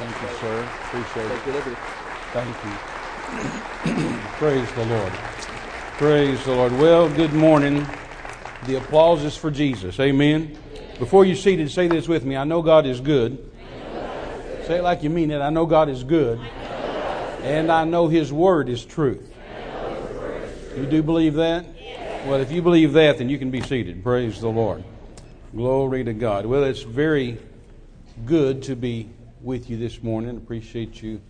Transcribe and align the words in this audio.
Thank 0.00 0.22
you, 0.22 0.38
sir. 0.38 0.68
Appreciate 0.84 1.26
it. 1.26 1.44
Take 1.44 1.46
liberty. 1.54 1.76
Thank 2.32 2.56
you. 2.64 4.18
Praise 4.38 4.72
the 4.72 4.86
Lord. 4.86 5.12
Praise 5.98 6.44
the 6.46 6.54
Lord. 6.54 6.72
Well, 6.78 7.10
good 7.10 7.34
morning. 7.34 7.86
The 8.64 8.76
applause 8.76 9.22
is 9.24 9.36
for 9.36 9.50
Jesus. 9.50 10.00
Amen. 10.00 10.56
Before 10.98 11.26
you're 11.26 11.36
seated, 11.36 11.70
say 11.70 11.86
this 11.86 12.08
with 12.08 12.24
me. 12.24 12.34
I 12.34 12.44
know 12.44 12.62
God 12.62 12.86
is 12.86 12.98
good. 12.98 13.46
Say 14.64 14.78
it 14.78 14.82
like 14.82 15.02
you 15.02 15.10
mean 15.10 15.30
it. 15.30 15.42
I 15.42 15.50
know 15.50 15.66
God 15.66 15.90
is 15.90 16.02
good. 16.02 16.40
And 17.42 17.70
I 17.70 17.84
know 17.84 18.08
His 18.08 18.32
Word 18.32 18.70
is 18.70 18.82
truth. 18.86 19.30
You 20.78 20.86
do 20.86 21.02
believe 21.02 21.34
that? 21.34 21.66
Well, 22.24 22.40
if 22.40 22.50
you 22.50 22.62
believe 22.62 22.94
that, 22.94 23.18
then 23.18 23.28
you 23.28 23.36
can 23.36 23.50
be 23.50 23.60
seated. 23.60 24.02
Praise 24.02 24.40
the 24.40 24.48
Lord. 24.48 24.82
Glory 25.54 26.04
to 26.04 26.14
God. 26.14 26.46
Well, 26.46 26.64
it's 26.64 26.84
very 26.84 27.36
good 28.24 28.62
to 28.62 28.74
be 28.74 29.10
with 29.42 29.70
you 29.70 29.76
this 29.76 30.02
morning. 30.02 30.36
Appreciate 30.36 31.02
you 31.02 31.20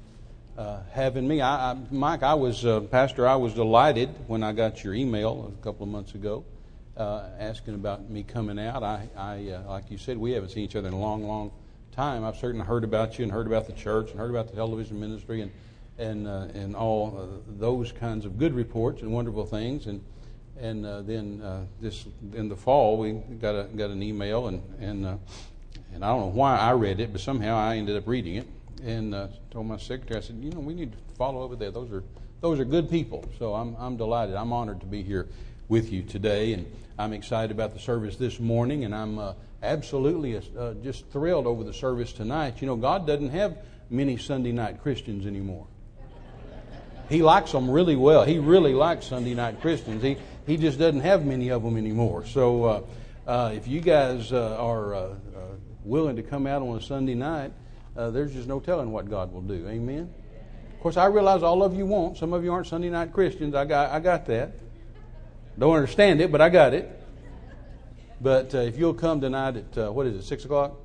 uh, 0.58 0.80
having 0.92 1.28
me. 1.28 1.40
I, 1.40 1.72
I, 1.72 1.76
Mike, 1.90 2.22
I 2.22 2.34
was, 2.34 2.66
uh, 2.66 2.80
Pastor, 2.80 3.26
I 3.26 3.36
was 3.36 3.54
delighted 3.54 4.08
when 4.26 4.42
I 4.42 4.52
got 4.52 4.82
your 4.82 4.94
email 4.94 5.52
a 5.56 5.64
couple 5.64 5.84
of 5.84 5.90
months 5.90 6.14
ago 6.14 6.44
uh, 6.96 7.22
asking 7.38 7.74
about 7.74 8.10
me 8.10 8.22
coming 8.22 8.58
out. 8.58 8.82
I, 8.82 9.08
I 9.16 9.50
uh, 9.50 9.68
like 9.68 9.90
you 9.90 9.98
said, 9.98 10.18
we 10.18 10.32
haven't 10.32 10.50
seen 10.50 10.64
each 10.64 10.76
other 10.76 10.88
in 10.88 10.94
a 10.94 10.98
long, 10.98 11.26
long 11.26 11.52
time. 11.92 12.24
I've 12.24 12.36
certainly 12.36 12.66
heard 12.66 12.82
about 12.84 13.18
you 13.18 13.22
and 13.22 13.32
heard 13.32 13.46
about 13.46 13.66
the 13.66 13.72
church 13.72 14.10
and 14.10 14.18
heard 14.18 14.30
about 14.30 14.48
the 14.48 14.56
television 14.56 14.98
ministry 14.98 15.42
and 15.42 15.52
and 15.98 16.26
uh, 16.26 16.48
and 16.54 16.74
all 16.74 17.16
uh, 17.16 17.52
those 17.58 17.92
kinds 17.92 18.24
of 18.24 18.38
good 18.38 18.54
reports 18.54 19.02
and 19.02 19.12
wonderful 19.12 19.46
things. 19.46 19.86
And 19.86 20.02
and 20.58 20.84
then 21.06 21.40
uh, 21.42 21.64
this 21.80 22.06
in 22.34 22.48
the 22.48 22.56
fall 22.56 22.98
we 22.98 23.12
got 23.12 23.54
a 23.54 23.64
got 23.64 23.90
an 23.90 24.02
email 24.02 24.48
and 24.48 24.62
and 24.80 25.06
uh, 25.06 25.16
and 25.92 26.04
I 26.04 26.08
don't 26.08 26.20
know 26.20 26.26
why 26.26 26.56
I 26.56 26.72
read 26.72 27.00
it, 27.00 27.12
but 27.12 27.20
somehow 27.20 27.56
I 27.56 27.76
ended 27.76 27.96
up 27.96 28.06
reading 28.06 28.36
it 28.36 28.46
and 28.84 29.14
uh, 29.14 29.28
told 29.50 29.66
my 29.66 29.76
secretary. 29.76 30.18
I 30.18 30.22
said, 30.22 30.36
you 30.40 30.50
know, 30.50 30.60
we 30.60 30.74
need 30.74 30.92
to 30.92 30.98
follow 31.16 31.42
over 31.42 31.56
there. 31.56 31.70
Those 31.70 31.92
are 31.92 32.02
those 32.40 32.58
are 32.58 32.64
good 32.64 32.88
people. 32.88 33.24
So 33.38 33.54
I'm 33.54 33.76
I'm 33.78 33.96
delighted. 33.96 34.34
I'm 34.34 34.52
honored 34.52 34.80
to 34.80 34.86
be 34.86 35.02
here 35.02 35.28
with 35.68 35.92
you 35.92 36.02
today, 36.02 36.52
and 36.52 36.66
I'm 36.98 37.12
excited 37.12 37.50
about 37.50 37.74
the 37.74 37.80
service 37.80 38.16
this 38.16 38.40
morning, 38.40 38.84
and 38.84 38.94
I'm 38.94 39.18
uh, 39.18 39.34
absolutely 39.62 40.36
uh, 40.36 40.74
just 40.82 41.08
thrilled 41.10 41.46
over 41.46 41.64
the 41.64 41.74
service 41.74 42.12
tonight. 42.12 42.60
You 42.60 42.66
know, 42.66 42.76
God 42.76 43.06
doesn't 43.06 43.30
have 43.30 43.58
many 43.90 44.16
Sunday 44.16 44.52
night 44.52 44.82
Christians 44.82 45.26
anymore. 45.26 45.66
He 47.08 47.22
likes 47.22 47.50
them 47.50 47.68
really 47.68 47.96
well. 47.96 48.24
He 48.24 48.38
really 48.38 48.72
likes 48.72 49.06
Sunday 49.06 49.34
night 49.34 49.60
Christians. 49.60 50.02
He 50.02 50.16
he 50.46 50.56
just 50.56 50.78
doesn't 50.78 51.00
have 51.00 51.24
many 51.26 51.50
of 51.50 51.62
them 51.62 51.76
anymore. 51.76 52.24
So 52.26 52.64
uh, 52.64 52.82
uh, 53.26 53.52
if 53.54 53.68
you 53.68 53.80
guys 53.80 54.32
uh, 54.32 54.56
are 54.58 54.94
uh, 54.94 54.98
uh, 54.98 55.29
willing 55.84 56.16
to 56.16 56.22
come 56.22 56.46
out 56.46 56.62
on 56.62 56.76
a 56.76 56.80
Sunday 56.80 57.14
night, 57.14 57.52
uh, 57.96 58.10
there's 58.10 58.32
just 58.32 58.48
no 58.48 58.60
telling 58.60 58.92
what 58.92 59.08
God 59.08 59.32
will 59.32 59.42
do. 59.42 59.66
Amen. 59.68 60.12
Of 60.74 60.80
course, 60.80 60.96
I 60.96 61.06
realize 61.06 61.42
all 61.42 61.62
of 61.62 61.74
you 61.74 61.84
won't. 61.84 62.16
Some 62.16 62.32
of 62.32 62.42
you 62.44 62.52
aren't 62.52 62.66
Sunday 62.66 62.88
night 62.88 63.12
Christians. 63.12 63.54
I 63.54 63.64
got 63.64 63.90
I 63.90 64.00
got 64.00 64.26
that. 64.26 64.52
Don't 65.58 65.74
understand 65.74 66.20
it, 66.20 66.32
but 66.32 66.40
I 66.40 66.48
got 66.48 66.72
it. 66.72 66.98
But 68.20 68.54
uh, 68.54 68.58
if 68.58 68.78
you'll 68.78 68.94
come 68.94 69.20
tonight 69.20 69.56
at 69.56 69.78
uh, 69.78 69.92
what 69.92 70.06
is 70.06 70.14
it, 70.14 70.22
six 70.22 70.44
o'clock? 70.44 70.76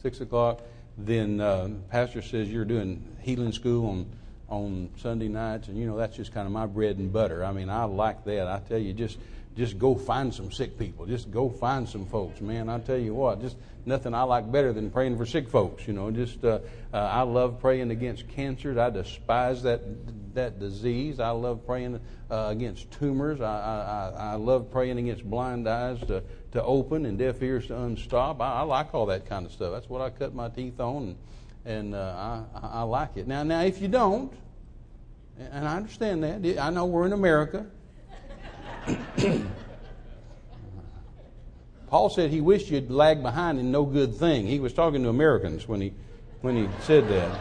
Six 0.00 0.20
o'clock. 0.20 0.60
Then 0.98 1.40
uh, 1.40 1.70
Pastor 1.90 2.22
says 2.22 2.52
you're 2.52 2.64
doing 2.64 3.16
healing 3.20 3.52
school 3.52 3.88
on 3.88 4.06
on 4.48 4.90
Sunday 4.98 5.28
nights, 5.28 5.68
and 5.68 5.78
you 5.78 5.86
know 5.86 5.96
that's 5.96 6.16
just 6.16 6.32
kind 6.32 6.46
of 6.46 6.52
my 6.52 6.66
bread 6.66 6.98
and 6.98 7.12
butter. 7.12 7.44
I 7.44 7.52
mean, 7.52 7.70
I 7.70 7.84
like 7.84 8.24
that. 8.26 8.46
I 8.46 8.60
tell 8.68 8.78
you, 8.78 8.92
just 8.92 9.18
just 9.56 9.78
go 9.78 9.94
find 9.94 10.32
some 10.32 10.50
sick 10.50 10.78
people. 10.78 11.06
Just 11.06 11.30
go 11.30 11.50
find 11.50 11.88
some 11.88 12.06
folks, 12.06 12.40
man. 12.40 12.68
I 12.68 12.78
tell 12.78 12.96
you 12.96 13.14
what, 13.14 13.40
just 13.40 13.56
nothing 13.84 14.14
I 14.14 14.22
like 14.22 14.50
better 14.50 14.72
than 14.72 14.90
praying 14.90 15.18
for 15.18 15.26
sick 15.26 15.48
folks. 15.48 15.86
You 15.86 15.92
know, 15.92 16.10
just 16.10 16.44
uh, 16.44 16.60
uh, 16.92 16.96
I 16.96 17.22
love 17.22 17.60
praying 17.60 17.90
against 17.90 18.28
cancers. 18.28 18.76
I 18.76 18.90
despise 18.90 19.62
that 19.64 19.82
that 20.34 20.58
disease. 20.58 21.20
I 21.20 21.30
love 21.30 21.66
praying 21.66 22.00
uh, 22.30 22.46
against 22.50 22.90
tumors. 22.92 23.40
I, 23.40 24.12
I 24.16 24.32
I 24.32 24.34
love 24.36 24.70
praying 24.70 24.98
against 24.98 25.28
blind 25.28 25.68
eyes 25.68 26.00
to 26.06 26.22
to 26.52 26.62
open 26.62 27.06
and 27.06 27.18
deaf 27.18 27.42
ears 27.42 27.66
to 27.66 27.78
unstop. 27.82 28.40
I, 28.40 28.60
I 28.60 28.62
like 28.62 28.94
all 28.94 29.06
that 29.06 29.26
kind 29.26 29.44
of 29.44 29.52
stuff. 29.52 29.72
That's 29.72 29.88
what 29.88 30.00
I 30.00 30.10
cut 30.10 30.34
my 30.34 30.48
teeth 30.48 30.80
on. 30.80 31.02
And, 31.02 31.16
and 31.64 31.94
uh, 31.94 32.42
I, 32.54 32.66
I 32.68 32.82
like 32.82 33.16
it. 33.16 33.26
Now, 33.26 33.42
now, 33.42 33.62
if 33.62 33.80
you 33.80 33.88
don't, 33.88 34.32
and 35.38 35.66
I 35.66 35.76
understand 35.76 36.22
that, 36.24 36.58
I 36.58 36.70
know 36.70 36.86
we're 36.86 37.06
in 37.06 37.12
America. 37.12 37.66
Paul 41.88 42.08
said 42.10 42.30
he 42.30 42.40
wished 42.40 42.70
you'd 42.70 42.90
lag 42.90 43.22
behind 43.22 43.58
in 43.58 43.70
no 43.70 43.84
good 43.84 44.14
thing. 44.14 44.46
He 44.46 44.60
was 44.60 44.72
talking 44.72 45.02
to 45.02 45.10
Americans 45.10 45.68
when 45.68 45.80
he 45.80 45.92
when 46.40 46.56
he 46.56 46.68
said 46.80 47.06
that. 47.08 47.38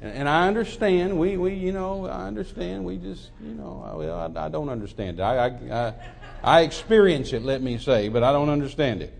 And, 0.00 0.12
and 0.12 0.28
I 0.28 0.46
understand. 0.46 1.18
We, 1.18 1.36
we 1.36 1.54
you 1.54 1.72
know 1.72 2.06
I 2.06 2.26
understand. 2.26 2.84
We 2.84 2.98
just 2.98 3.30
you 3.42 3.54
know 3.54 3.94
well 3.96 4.36
I, 4.36 4.46
I 4.46 4.48
don't 4.48 4.68
understand 4.68 5.20
it. 5.20 5.22
I, 5.22 5.46
I 5.46 5.48
I 5.72 5.94
I 6.42 6.60
experience 6.60 7.32
it. 7.32 7.42
Let 7.42 7.62
me 7.62 7.78
say, 7.78 8.08
but 8.08 8.22
I 8.22 8.30
don't 8.32 8.50
understand 8.50 9.02
it. 9.02 9.14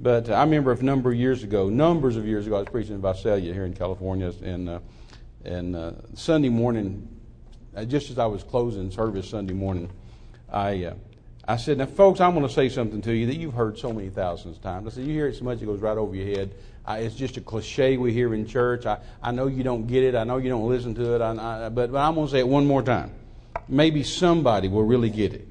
But 0.00 0.30
I 0.30 0.42
remember 0.42 0.72
a 0.72 0.82
number 0.82 1.10
of 1.10 1.16
years 1.16 1.42
ago, 1.42 1.68
numbers 1.68 2.16
of 2.16 2.26
years 2.26 2.46
ago, 2.46 2.56
I 2.56 2.60
was 2.60 2.68
preaching 2.68 2.94
in 2.94 3.00
Visalia 3.00 3.52
here 3.52 3.64
in 3.64 3.74
California, 3.74 4.32
and 4.42 4.68
uh, 4.68 4.78
and 5.44 5.76
uh, 5.76 5.92
Sunday 6.14 6.48
morning, 6.48 7.08
uh, 7.76 7.84
just 7.84 8.10
as 8.10 8.18
I 8.18 8.26
was 8.26 8.42
closing 8.42 8.90
service 8.90 9.28
Sunday 9.28 9.54
morning, 9.54 9.90
I 10.50 10.84
uh, 10.84 10.94
I 11.46 11.56
said, 11.56 11.78
"Now, 11.78 11.86
folks, 11.86 12.20
I'm 12.20 12.34
going 12.34 12.46
to 12.46 12.52
say 12.52 12.68
something 12.68 13.00
to 13.02 13.12
you 13.12 13.26
that 13.26 13.36
you've 13.36 13.54
heard 13.54 13.78
so 13.78 13.92
many 13.92 14.10
thousands 14.10 14.56
of 14.56 14.62
times." 14.62 14.86
I 14.86 14.90
said, 14.90 15.04
"You 15.04 15.12
hear 15.12 15.28
it 15.28 15.36
so 15.36 15.44
much 15.44 15.62
it 15.62 15.66
goes 15.66 15.80
right 15.80 15.96
over 15.96 16.14
your 16.14 16.26
head. 16.26 16.54
I, 16.84 16.98
it's 16.98 17.14
just 17.14 17.36
a 17.36 17.40
cliche 17.40 17.96
we 17.96 18.12
hear 18.12 18.34
in 18.34 18.46
church. 18.46 18.86
I, 18.86 18.98
I 19.22 19.30
know 19.32 19.46
you 19.46 19.62
don't 19.62 19.86
get 19.86 20.04
it. 20.04 20.14
I 20.14 20.24
know 20.24 20.38
you 20.38 20.48
don't 20.48 20.68
listen 20.68 20.94
to 20.94 21.14
it. 21.14 21.20
I, 21.20 21.66
I, 21.66 21.68
but 21.68 21.92
but 21.92 21.98
I'm 21.98 22.14
going 22.14 22.26
to 22.26 22.30
say 22.30 22.40
it 22.40 22.48
one 22.48 22.66
more 22.66 22.82
time. 22.82 23.12
Maybe 23.68 24.02
somebody 24.02 24.68
will 24.68 24.84
really 24.84 25.10
get 25.10 25.32
it." 25.32 25.46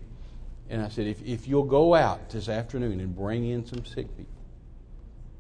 And 0.70 0.82
I 0.82 0.90
said, 0.90 1.08
"If 1.08 1.24
if 1.24 1.48
you'll 1.48 1.64
go 1.64 1.96
out 1.96 2.30
this 2.30 2.50
afternoon 2.50 3.00
and 3.00 3.16
bring 3.16 3.46
in 3.46 3.66
some 3.66 3.86
sick 3.86 4.16
people." 4.18 4.34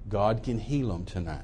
God 0.09 0.43
can 0.43 0.57
heal 0.57 0.87
them 0.87 1.05
tonight. 1.05 1.41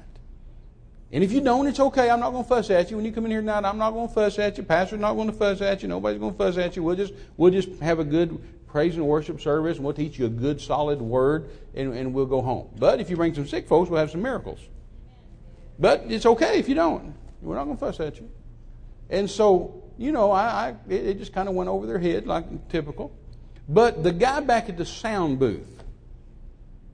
And 1.12 1.22
if 1.22 1.32
you 1.32 1.40
don't, 1.40 1.66
it's 1.66 1.78
okay. 1.78 2.10
I'm 2.10 2.20
not 2.20 2.30
going 2.30 2.42
to 2.42 2.48
fuss 2.48 2.70
at 2.70 2.90
you. 2.90 2.96
When 2.96 3.06
you 3.06 3.12
come 3.12 3.24
in 3.24 3.30
here 3.30 3.40
tonight, 3.40 3.64
I'm 3.64 3.78
not 3.78 3.92
going 3.92 4.08
to 4.08 4.14
fuss 4.14 4.38
at 4.38 4.56
you. 4.58 4.64
Pastor's 4.64 5.00
not 5.00 5.14
going 5.14 5.28
to 5.28 5.32
fuss 5.32 5.60
at 5.60 5.82
you. 5.82 5.88
Nobody's 5.88 6.18
going 6.18 6.32
to 6.32 6.38
fuss 6.38 6.56
at 6.56 6.74
you. 6.74 6.82
We'll 6.82 6.96
just, 6.96 7.12
we'll 7.36 7.52
just 7.52 7.68
have 7.80 8.00
a 8.00 8.04
good 8.04 8.42
praise 8.66 8.96
and 8.96 9.06
worship 9.06 9.40
service, 9.40 9.76
and 9.76 9.84
we'll 9.84 9.94
teach 9.94 10.18
you 10.18 10.26
a 10.26 10.30
good, 10.30 10.60
solid 10.60 11.00
word, 11.00 11.48
and, 11.74 11.94
and 11.94 12.12
we'll 12.12 12.26
go 12.26 12.42
home. 12.42 12.68
But 12.76 13.00
if 13.00 13.08
you 13.08 13.16
bring 13.16 13.32
some 13.32 13.46
sick 13.46 13.68
folks, 13.68 13.88
we'll 13.88 14.00
have 14.00 14.10
some 14.10 14.22
miracles. 14.22 14.58
But 15.78 16.06
it's 16.08 16.26
okay 16.26 16.58
if 16.58 16.68
you 16.68 16.74
don't. 16.74 17.14
We're 17.40 17.54
not 17.54 17.64
going 17.64 17.76
to 17.76 17.80
fuss 17.80 18.00
at 18.00 18.18
you. 18.18 18.28
And 19.10 19.30
so, 19.30 19.84
you 19.96 20.10
know, 20.10 20.32
I, 20.32 20.42
I 20.42 20.74
it, 20.88 21.06
it 21.06 21.18
just 21.18 21.32
kind 21.32 21.48
of 21.48 21.54
went 21.54 21.68
over 21.68 21.86
their 21.86 22.00
head, 22.00 22.26
like 22.26 22.68
typical. 22.68 23.16
But 23.68 24.02
the 24.02 24.12
guy 24.12 24.40
back 24.40 24.68
at 24.68 24.76
the 24.76 24.84
sound 24.84 25.38
booth, 25.38 25.84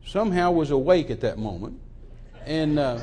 somehow 0.05 0.51
was 0.51 0.71
awake 0.71 1.11
at 1.11 1.21
that 1.23 1.39
moment. 1.39 1.81
And 2.47 2.79
uh, 2.79 2.99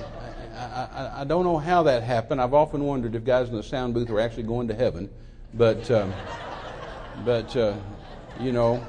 I, 0.56 0.59
I, 0.59 1.22
I, 1.22 1.24
don't 1.24 1.44
know 1.44 1.58
how 1.58 1.84
that 1.84 2.03
happened. 2.03 2.42
I've 2.42 2.53
often 2.53 2.84
wondered 2.84 3.16
if 3.16 3.24
guys 3.24 3.50
in 3.50 3.56
the 3.56 3.64
sound 3.64 3.94
booth 3.94 4.09
were 4.09 4.20
actually 4.20 4.44
going 4.44 4.68
to 4.70 4.74
heaven. 4.74 5.09
But, 5.53 5.90
um, 5.92 6.14
but 7.24 7.56
uh, 7.56 7.75
you 8.40 8.52
know, 8.52 8.86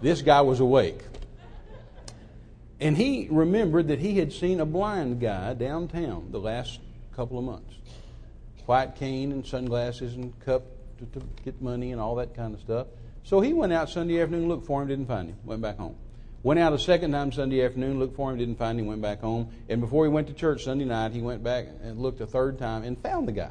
this 0.00 0.22
guy 0.22 0.40
was 0.40 0.60
awake. 0.60 1.00
And 2.80 2.96
he 2.96 3.28
remembered 3.30 3.88
that 3.88 4.00
he 4.00 4.18
had 4.18 4.32
seen 4.32 4.58
a 4.58 4.66
blind 4.66 5.20
guy 5.20 5.54
downtown 5.54 6.32
the 6.32 6.40
last 6.40 6.80
couple 7.14 7.38
of 7.38 7.44
months. 7.44 7.74
White 8.66 8.96
cane 8.96 9.30
and 9.30 9.46
sunglasses 9.46 10.14
and 10.14 10.38
cup 10.40 10.64
to, 10.98 11.20
to 11.20 11.26
get 11.44 11.62
money 11.62 11.92
and 11.92 12.00
all 12.00 12.16
that 12.16 12.34
kind 12.34 12.54
of 12.54 12.60
stuff. 12.60 12.88
So 13.22 13.40
he 13.40 13.52
went 13.52 13.72
out 13.72 13.88
Sunday 13.88 14.20
afternoon, 14.20 14.48
looked 14.48 14.66
for 14.66 14.82
him, 14.82 14.88
didn't 14.88 15.06
find 15.06 15.28
him, 15.28 15.36
went 15.44 15.62
back 15.62 15.78
home. 15.78 15.96
Went 16.42 16.58
out 16.58 16.72
a 16.72 16.78
second 16.78 17.12
time 17.12 17.30
Sunday 17.30 17.64
afternoon, 17.64 18.00
looked 18.00 18.16
for 18.16 18.30
him, 18.30 18.38
didn't 18.38 18.56
find 18.56 18.78
him, 18.78 18.86
went 18.86 19.00
back 19.00 19.20
home. 19.20 19.50
And 19.68 19.80
before 19.80 20.04
he 20.04 20.10
went 20.10 20.26
to 20.26 20.34
church 20.34 20.64
Sunday 20.64 20.84
night, 20.84 21.12
he 21.12 21.22
went 21.22 21.44
back 21.44 21.66
and 21.82 22.00
looked 22.00 22.20
a 22.20 22.26
third 22.26 22.58
time 22.58 22.82
and 22.82 22.98
found 22.98 23.28
the 23.28 23.32
guy. 23.32 23.50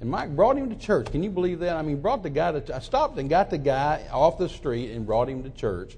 And 0.00 0.08
Mike 0.08 0.36
brought 0.36 0.56
him 0.56 0.70
to 0.70 0.76
church. 0.76 1.10
Can 1.10 1.24
you 1.24 1.30
believe 1.30 1.58
that? 1.58 1.74
I 1.74 1.82
mean, 1.82 2.00
brought 2.00 2.22
the 2.22 2.30
guy 2.30 2.52
to. 2.52 2.76
I 2.76 2.78
stopped 2.78 3.18
and 3.18 3.28
got 3.28 3.50
the 3.50 3.58
guy 3.58 4.06
off 4.12 4.38
the 4.38 4.48
street 4.48 4.92
and 4.92 5.04
brought 5.04 5.28
him 5.28 5.42
to 5.42 5.50
church, 5.50 5.96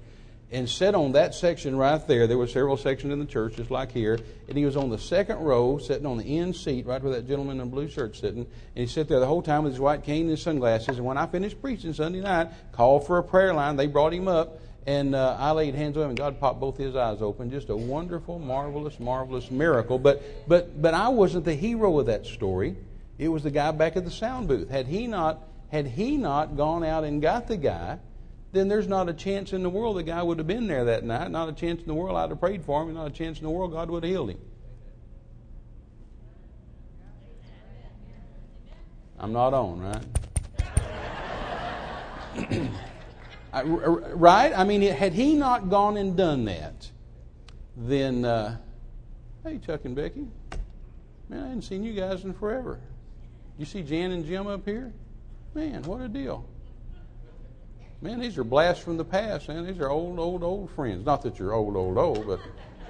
and 0.49 0.67
sat 0.67 0.95
on 0.95 1.11
that 1.11 1.35
section 1.35 1.75
right 1.75 2.05
there. 2.07 2.25
There 2.25 2.37
were 2.39 2.47
several 2.47 2.77
sections 2.77 3.13
in 3.13 3.19
the 3.19 3.27
church, 3.27 3.57
just 3.57 3.69
like 3.69 3.91
here, 3.91 4.17
and 4.47 4.57
he 4.57 4.65
was 4.65 4.75
on 4.75 4.89
the 4.89 4.97
second 4.97 5.37
row, 5.37 5.77
sitting 5.77 6.07
on 6.07 6.17
the 6.17 6.39
end 6.39 6.55
seat, 6.55 6.87
right 6.87 7.01
where 7.01 7.13
that 7.13 7.27
gentleman 7.27 7.61
in 7.61 7.69
the 7.69 7.71
blue 7.71 7.87
shirt 7.87 8.15
sitting. 8.15 8.47
And 8.75 8.87
he 8.87 8.87
sat 8.87 9.07
there 9.07 9.19
the 9.19 9.27
whole 9.27 9.43
time 9.43 9.65
with 9.65 9.73
his 9.73 9.79
white 9.79 10.03
cane 10.03 10.21
and 10.21 10.31
his 10.31 10.41
sunglasses. 10.41 10.97
And 10.97 11.05
when 11.05 11.19
I 11.19 11.27
finished 11.27 11.61
preaching 11.61 11.93
Sunday 11.93 12.21
night, 12.21 12.49
called 12.71 13.05
for 13.05 13.19
a 13.19 13.23
prayer 13.23 13.53
line. 13.53 13.75
They 13.75 13.85
brought 13.85 14.15
him 14.15 14.27
up 14.27 14.59
and 14.87 15.13
uh, 15.13 15.37
I 15.39 15.51
laid 15.51 15.75
hands 15.75 15.95
on 15.95 16.03
him, 16.03 16.09
and 16.09 16.17
God 16.17 16.39
popped 16.39 16.59
both 16.59 16.77
his 16.77 16.95
eyes 16.95 17.21
open. 17.21 17.51
Just 17.51 17.69
a 17.69 17.75
wonderful, 17.75 18.39
marvelous, 18.39 18.99
marvelous 18.99 19.51
miracle. 19.51 19.99
But, 19.99 20.47
but, 20.47 20.81
but 20.81 20.95
I 20.95 21.09
wasn't 21.09 21.45
the 21.45 21.53
hero 21.53 21.99
of 21.99 22.07
that 22.07 22.25
story. 22.25 22.75
It 23.19 23.27
was 23.27 23.43
the 23.43 23.51
guy 23.51 23.71
back 23.71 23.95
at 23.95 24.05
the 24.05 24.11
sound 24.11 24.47
booth. 24.47 24.69
Had 24.69 24.87
he 24.87 25.05
not, 25.05 25.43
had 25.69 25.85
he 25.85 26.17
not 26.17 26.57
gone 26.57 26.83
out 26.83 27.03
and 27.03 27.21
got 27.21 27.47
the 27.47 27.57
guy, 27.57 27.99
then 28.53 28.67
there's 28.67 28.87
not 28.87 29.07
a 29.07 29.13
chance 29.13 29.53
in 29.53 29.61
the 29.61 29.69
world 29.69 29.97
the 29.97 30.03
guy 30.03 30.23
would 30.23 30.39
have 30.39 30.47
been 30.47 30.67
there 30.67 30.85
that 30.85 31.03
night. 31.03 31.29
Not 31.29 31.47
a 31.47 31.53
chance 31.53 31.81
in 31.81 31.87
the 31.87 31.93
world 31.93 32.17
I'd 32.17 32.29
have 32.29 32.39
prayed 32.39 32.65
for 32.65 32.81
him, 32.81 32.89
and 32.89 32.97
not 32.97 33.07
a 33.07 33.11
chance 33.11 33.37
in 33.37 33.43
the 33.43 33.51
world 33.51 33.71
God 33.71 33.91
would 33.91 34.03
have 34.03 34.09
healed 34.09 34.31
him. 34.31 34.39
I'm 39.19 39.31
not 39.31 39.53
on, 39.53 39.79
right? 39.79 40.03
Right? 43.53 44.53
I 44.55 44.63
mean, 44.63 44.81
had 44.81 45.13
he 45.13 45.35
not 45.35 45.69
gone 45.69 45.97
and 45.97 46.15
done 46.15 46.45
that, 46.45 46.89
then, 47.75 48.25
uh, 48.25 48.57
hey, 49.43 49.59
Chuck 49.59 49.85
and 49.85 49.95
Becky, 49.95 50.27
man, 51.29 51.43
I 51.43 51.47
hadn't 51.47 51.63
seen 51.63 51.83
you 51.83 51.93
guys 51.93 52.23
in 52.23 52.33
forever. 52.33 52.79
You 53.57 53.65
see 53.65 53.83
Jan 53.83 54.11
and 54.11 54.25
Jim 54.25 54.47
up 54.47 54.65
here? 54.65 54.93
Man, 55.53 55.83
what 55.83 56.01
a 56.01 56.07
deal. 56.07 56.45
Man, 58.01 58.19
these 58.19 58.37
are 58.37 58.43
blasts 58.43 58.83
from 58.83 58.97
the 58.97 59.05
past, 59.05 59.47
man. 59.47 59.65
These 59.65 59.79
are 59.79 59.89
old, 59.89 60.17
old, 60.17 60.43
old 60.43 60.71
friends. 60.71 61.05
Not 61.05 61.21
that 61.21 61.37
you're 61.37 61.53
old, 61.53 61.75
old, 61.75 61.97
old, 61.97 62.25
but 62.25 62.39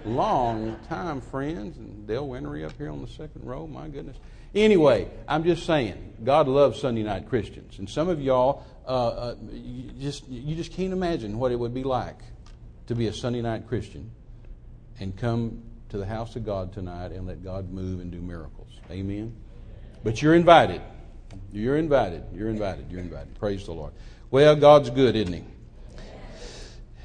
long 0.05 0.77
time 0.87 1.19
friends. 1.19 1.77
And 1.77 2.07
Dale 2.07 2.27
Winery 2.27 2.65
up 2.65 2.77
here 2.77 2.89
on 2.89 3.01
the 3.01 3.07
second 3.07 3.43
row, 3.43 3.67
my 3.67 3.87
goodness. 3.87 4.17
Anyway, 4.53 5.09
I'm 5.27 5.43
just 5.43 5.65
saying, 5.65 6.15
God 6.23 6.47
loves 6.47 6.79
Sunday 6.79 7.03
night 7.03 7.29
Christians. 7.29 7.79
And 7.79 7.89
some 7.89 8.09
of 8.09 8.21
y'all, 8.21 8.65
uh, 8.85 9.07
uh, 9.07 9.35
you, 9.51 9.91
just, 9.99 10.27
you 10.27 10.55
just 10.55 10.73
can't 10.73 10.93
imagine 10.93 11.39
what 11.39 11.51
it 11.51 11.55
would 11.55 11.73
be 11.73 11.83
like 11.83 12.19
to 12.87 12.95
be 12.95 13.07
a 13.07 13.13
Sunday 13.13 13.41
night 13.41 13.67
Christian 13.67 14.11
and 14.99 15.15
come 15.15 15.63
to 15.89 15.97
the 15.97 16.05
house 16.05 16.35
of 16.35 16.45
God 16.45 16.73
tonight 16.73 17.11
and 17.11 17.25
let 17.27 17.43
God 17.43 17.71
move 17.71 18.01
and 18.01 18.11
do 18.11 18.21
miracles. 18.21 18.69
Amen? 18.89 19.35
But 20.03 20.21
you're 20.21 20.35
invited. 20.35 20.81
You're 21.51 21.77
invited. 21.77 22.23
You're 22.33 22.49
invited. 22.49 22.91
You're 22.91 23.01
invited. 23.01 23.39
Praise 23.39 23.65
the 23.65 23.73
Lord. 23.73 23.93
Well, 24.29 24.55
God's 24.55 24.89
good, 24.89 25.15
isn't 25.15 25.33
He? 25.33 25.43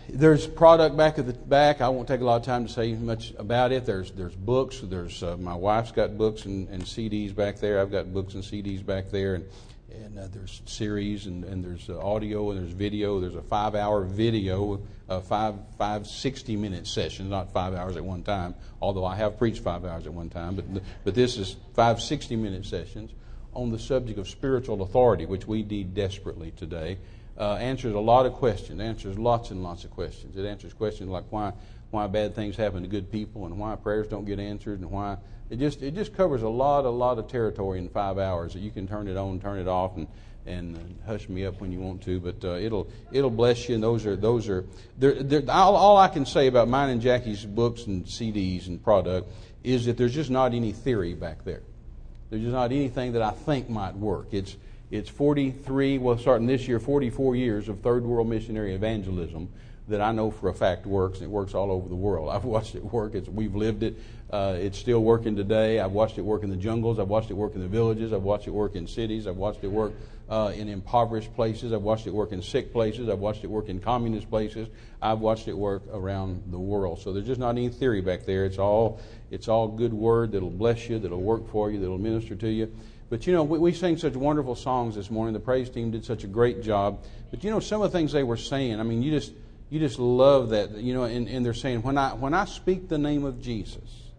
There's 0.09 0.47
product 0.47 0.97
back 0.97 1.19
at 1.19 1.27
the 1.27 1.33
back. 1.33 1.81
I 1.81 1.89
won't 1.89 2.07
take 2.07 2.21
a 2.21 2.25
lot 2.25 2.37
of 2.37 2.45
time 2.45 2.67
to 2.67 2.73
say 2.73 2.95
much 2.95 3.35
about 3.39 3.73
it. 3.73 3.87
There's 3.87 4.13
there's 4.13 4.35
books. 4.35 4.81
There's 4.81 5.23
uh, 5.23 5.37
my 5.37 5.55
wife's 5.55 5.93
got 5.93 6.17
books 6.17 6.45
and, 6.45 6.69
and 6.69 6.83
CDs 6.83 7.35
back 7.35 7.59
there. 7.59 7.81
I've 7.81 7.91
got 7.91 8.13
books 8.13 8.35
and 8.35 8.43
CDs 8.43 8.85
back 8.87 9.11
there, 9.11 9.35
and 9.35 9.45
and 9.91 10.19
uh, 10.19 10.29
there's 10.33 10.63
series 10.67 11.27
and, 11.27 11.45
and 11.45 11.65
there's 11.65 11.89
uh, 11.89 11.99
audio 11.99 12.51
and 12.51 12.61
there's 12.61 12.73
video. 12.73 13.19
There's 13.19 13.35
a 13.35 13.43
five 13.43 13.75
hour 13.75 14.05
video, 14.05 14.81
uh, 15.09 15.21
five 15.21 15.57
five 15.77 16.07
sixty 16.07 16.57
minute 16.57 16.87
sessions, 16.87 17.29
not 17.29 17.53
five 17.53 17.75
hours 17.75 17.97
at 17.97 18.05
one 18.05 18.23
time. 18.23 18.55
Although 18.81 19.05
I 19.05 19.17
have 19.17 19.39
preached 19.39 19.63
five 19.63 19.85
hours 19.85 20.07
at 20.07 20.13
one 20.13 20.31
time, 20.31 20.55
but 20.55 20.65
but 21.05 21.15
this 21.15 21.37
is 21.37 21.57
five 21.75 22.01
sixty-minute 22.01 22.65
sessions 22.65 23.11
on 23.55 23.73
the 23.73 23.79
subject 23.79 24.19
of 24.19 24.29
spiritual 24.29 24.83
authority, 24.83 25.27
which 25.27 25.49
we 25.49 25.63
need 25.63 25.95
desperately 25.95 26.53
today 26.53 26.99
uh, 27.39 27.55
answers 27.55 27.95
a 27.95 28.01
lot 28.01 28.27
of 28.27 28.33
questions, 28.35 28.81
answers 28.81 29.19
lots 29.19 29.51
and 29.51 29.63
lots 29.63 29.85
of 29.85 29.91
questions. 29.91 30.37
It 30.37 30.47
answers 30.47 30.73
questions 30.73 31.11
like 31.11 31.25
why, 31.31 31.53
why 31.91 32.07
bad 32.07 32.35
things 32.35 32.57
happen 32.57 32.83
to 32.83 32.89
good 32.89 33.11
people 33.11 33.47
and 33.47 33.59
why 33.59 33.77
prayers 33.77 34.09
don't 34.09 34.25
get 34.25 34.39
answered 34.39 34.81
and 34.81 34.91
why 34.91 35.19
it 35.49 35.59
just, 35.59 35.83
it 35.83 35.95
just 35.95 36.15
covers 36.15 36.43
a 36.43 36.49
lot, 36.49 36.85
a 36.85 36.91
lot 36.91 37.19
of 37.19 37.29
territory 37.29 37.79
in 37.79 37.89
five 37.89 38.19
hours 38.19 38.55
that 38.55 38.61
you 38.61 38.71
can 38.71 38.89
turn 38.89 39.07
it 39.07 39.17
on, 39.17 39.39
turn 39.39 39.59
it 39.59 39.69
off, 39.69 39.97
and, 39.97 40.09
and 40.45 40.99
hush 41.07 41.29
me 41.29 41.47
up 41.47 41.61
when 41.61 41.71
you 41.71 41.81
want 41.81 42.03
to, 42.03 42.19
but 42.19 42.45
uh, 42.45 42.55
it'll 42.55 42.89
it'll 43.13 43.31
bless 43.31 43.69
you. 43.69 43.77
And 43.77 43.85
those 43.85 44.07
are 44.07 44.17
those 44.17 44.49
are 44.49 44.65
they're, 44.99 45.23
they're, 45.23 45.43
all, 45.49 45.77
all 45.77 45.97
I 45.97 46.09
can 46.09 46.27
say 46.27 46.49
about 46.49 46.69
mine 46.69 46.91
and 46.91 47.01
Jackie's 47.01 47.45
books 47.45 47.87
and 47.87 48.05
CDs 48.05 48.67
and 48.67 48.83
product 48.83 49.31
is 49.63 49.87
that 49.87 49.97
there's 49.97 50.15
just 50.15 50.31
not 50.31 50.53
any 50.53 50.73
theory 50.73 51.15
back 51.15 51.45
there. 51.45 51.63
There's 52.31 52.43
just 52.43 52.55
not 52.55 52.73
anything 52.73 53.13
that 53.13 53.23
I 53.23 53.31
think 53.31 53.69
might 53.69 53.95
work. 53.95 54.29
It's 54.33 54.57
it's 54.97 55.11
43, 55.11 55.99
well, 55.99 56.19
starting 56.19 56.47
this 56.47 56.67
year, 56.67 56.81
44 56.81 57.37
years 57.37 57.69
of 57.69 57.81
third 57.81 58.05
world 58.05 58.29
missionary 58.29 58.75
evangelism 58.75 59.49
that 59.89 60.01
I 60.01 60.11
know 60.11 60.31
for 60.31 60.49
a 60.49 60.55
fact 60.55 60.85
works, 60.87 61.21
it 61.21 61.31
works 61.31 61.55
all 61.55 61.71
over 61.71 61.89
the 61.89 61.95
world. 61.95 62.31
I've 62.33 62.45
watched 62.45 62.75
it 62.75 62.85
work. 62.85 63.15
It's, 63.15 63.29
we've 63.29 63.55
lived 63.55 63.83
it. 63.83 63.97
Uh, 64.31 64.57
it's 64.59 64.79
still 64.79 65.01
working 65.01 65.37
today. 65.37 65.79
I've 65.79 65.93
watched 65.93 66.19
it 66.19 66.23
work 66.23 66.43
in 66.43 66.51
the 66.51 66.57
jungles. 66.57 66.99
I've 66.99 67.09
watched 67.09 67.31
it 67.31 67.35
work 67.35 67.55
in 67.55 67.61
the 67.61 67.69
villages. 67.69 68.13
I've 68.13 68.23
watched 68.23 68.49
it 68.49 68.51
work 68.51 68.75
in 68.75 68.87
cities. 68.87 69.27
I've 69.27 69.37
watched 69.37 69.63
it 69.63 69.69
work 69.69 69.93
uh, 70.29 70.53
in 70.57 70.69
impoverished 70.69 71.33
places. 71.37 71.73
I've 71.73 71.83
watched 71.83 72.09
it 72.09 72.13
work 72.13 72.33
in 72.33 72.43
sick 72.43 72.73
places. 72.73 73.09
I've 73.09 73.21
watched 73.21 73.45
it 73.45 73.51
work 73.51 73.69
in 73.69 73.79
communist 73.79 74.29
places. 74.29 74.67
I've 75.01 75.21
watched 75.21 75.47
it 75.47 75.57
work 75.57 75.83
around 75.93 76.43
the 76.51 76.59
world. 76.59 76.99
So 77.01 77.13
there's 77.13 77.27
just 77.27 77.39
not 77.39 77.51
any 77.51 77.69
theory 77.69 78.01
back 78.01 78.25
there. 78.25 78.45
It's 78.45 78.59
all, 78.59 78.99
it's 79.31 79.47
all 79.47 79.69
good 79.69 79.95
word 79.95 80.33
that'll 80.33 80.51
bless 80.51 80.89
you, 80.89 80.99
that'll 80.99 81.23
work 81.23 81.49
for 81.49 81.71
you, 81.71 81.79
that'll 81.79 81.99
minister 81.99 82.35
to 82.35 82.49
you. 82.49 82.75
But 83.09 83.27
you 83.27 83.33
know, 83.33 83.45
we, 83.45 83.59
we 83.59 83.73
sang 83.73 83.97
such 83.97 84.15
wonderful 84.15 84.57
songs 84.57 84.97
this 84.97 85.11
morning. 85.11 85.33
The 85.33 85.41
praise 85.41 85.71
team 85.71 85.91
did 85.91 86.05
such 86.05 86.25
a 86.25 86.27
great 86.27 86.63
job. 86.63 87.05
But 87.31 87.45
you 87.45 87.51
know, 87.51 87.61
some 87.61 87.83
of 87.83 87.93
the 87.93 87.99
things 87.99 88.13
they 88.13 88.25
were 88.25 88.37
saying, 88.37 88.81
I 88.81 88.83
mean, 88.83 89.03
you 89.03 89.11
just 89.13 89.33
you 89.71 89.79
just 89.79 89.99
love 89.99 90.51
that. 90.51 90.73
You 90.73 90.95
know, 90.95 91.05
and, 91.05 91.29
and 91.29 91.45
they're 91.45 91.55
saying, 91.55 91.83
when 91.83 91.99
I 91.99 92.15
when 92.15 92.35
I 92.35 92.45
speak 92.47 92.89
the 92.89 92.99
name 92.99 93.25
of 93.25 93.41
Jesus, 93.41 94.11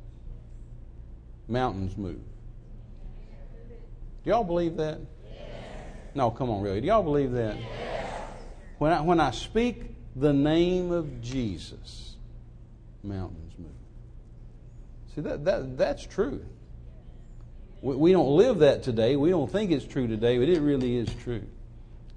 mountains 1.47 1.97
move. 1.97 2.21
Do 4.23 4.29
y'all 4.29 4.43
believe 4.43 4.77
that? 4.77 4.99
Yes. 5.25 5.41
No, 6.15 6.31
come 6.31 6.49
on, 6.49 6.61
really. 6.61 6.81
Do 6.81 6.87
y'all 6.87 7.03
believe 7.03 7.31
that? 7.33 7.57
Yes. 7.57 8.21
When 8.77 8.93
I 8.93 9.01
when 9.01 9.19
I 9.19 9.31
speak 9.31 9.95
the 10.15 10.31
name 10.31 10.91
of 10.91 11.21
Jesus, 11.21 12.15
mountains 13.03 13.53
move. 13.57 13.67
See 15.13 15.21
that, 15.21 15.43
that 15.43 15.77
that's 15.77 16.05
true. 16.05 16.45
We 17.81 18.11
don't 18.11 18.35
live 18.35 18.59
that 18.59 18.83
today. 18.83 19.15
We 19.15 19.29
don't 19.29 19.51
think 19.51 19.71
it's 19.71 19.85
true 19.85 20.07
today, 20.07 20.39
but 20.39 20.49
it 20.49 20.59
really 20.61 20.97
is 20.97 21.09
true. 21.23 21.43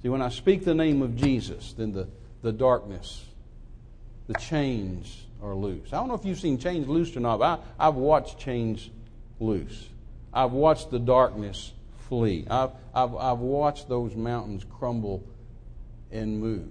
See, 0.03 0.09
when 0.09 0.23
I 0.23 0.31
speak 0.31 0.65
the 0.65 0.75
name 0.75 1.03
of 1.03 1.17
Jesus, 1.17 1.75
then 1.75 1.93
the, 1.93 2.09
the 2.43 2.53
darkness, 2.53 3.25
the 4.27 4.35
chains 4.35 5.27
are 5.43 5.55
loose. 5.55 5.93
I 5.93 5.97
don't 5.97 6.09
know 6.09 6.15
if 6.15 6.25
you've 6.25 6.41
seen 6.41 6.59
chains 6.59 6.89
loose 6.89 7.15
or 7.17 7.21
not, 7.21 7.39
but 7.39 7.63
I, 7.79 7.89
I've 7.89 7.97
watched 7.97 8.39
chains 8.39 8.89
loose. 9.39 9.89
I've 10.33 10.53
watched 10.53 10.91
the 10.91 10.99
darkness 10.99 11.73
flee. 12.09 12.47
I've, 12.51 12.71
I've, 12.95 13.15
I've 13.15 13.39
watched 13.39 13.89
those 13.89 14.15
mountains 14.15 14.65
crumble 14.79 15.23
and 16.11 16.41
move. 16.41 16.69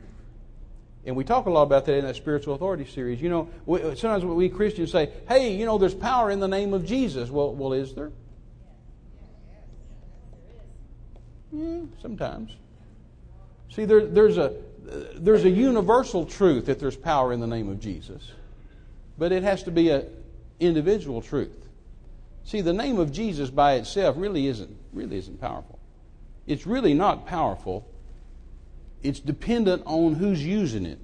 And 1.05 1.15
we 1.15 1.23
talk 1.23 1.45
a 1.45 1.49
lot 1.49 1.63
about 1.63 1.85
that 1.85 1.93
in 1.95 2.05
that 2.05 2.15
spiritual 2.15 2.55
authority 2.55 2.85
series. 2.85 3.21
You 3.21 3.29
know, 3.29 3.49
we, 3.65 3.79
sometimes 3.95 4.25
we 4.25 4.49
Christians 4.49 4.91
say, 4.91 5.11
hey, 5.27 5.55
you 5.55 5.65
know, 5.65 5.77
there's 5.77 5.95
power 5.95 6.29
in 6.29 6.39
the 6.39 6.47
name 6.47 6.73
of 6.73 6.85
Jesus. 6.85 7.29
Well, 7.29 7.53
well 7.53 7.73
is 7.73 7.93
there? 7.93 8.11
Mm, 11.53 11.89
sometimes. 12.01 12.51
See, 13.69 13.85
there, 13.85 14.05
there's, 14.05 14.37
a, 14.37 14.53
there's 15.15 15.45
a 15.45 15.49
universal 15.49 16.25
truth 16.25 16.65
that 16.65 16.79
there's 16.79 16.95
power 16.95 17.33
in 17.33 17.39
the 17.39 17.47
name 17.47 17.69
of 17.69 17.79
Jesus, 17.79 18.31
but 19.17 19.31
it 19.31 19.43
has 19.43 19.63
to 19.63 19.71
be 19.71 19.89
an 19.89 20.05
individual 20.59 21.21
truth. 21.21 21.67
See, 22.43 22.61
the 22.61 22.73
name 22.73 22.99
of 22.99 23.11
Jesus 23.11 23.49
by 23.49 23.75
itself 23.75 24.15
really 24.17 24.47
isn't, 24.47 24.75
really 24.93 25.17
isn't 25.17 25.39
powerful. 25.39 25.79
It's 26.47 26.65
really 26.65 26.93
not 26.93 27.27
powerful. 27.27 27.87
It's 29.03 29.19
dependent 29.19 29.83
on 29.85 30.15
who's 30.15 30.43
using 30.43 30.85
it 30.85 30.99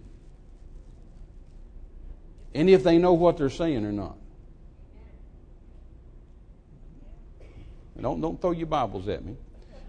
and 2.55 2.69
if 2.69 2.83
they 2.83 2.97
know 2.97 3.13
what 3.13 3.37
they're 3.37 3.49
saying 3.49 3.85
or 3.85 3.91
not. 3.91 4.15
Don't, 8.01 8.21
don't 8.21 8.41
throw 8.41 8.51
your 8.51 8.67
Bibles 8.67 9.07
at 9.07 9.23
me. 9.23 9.35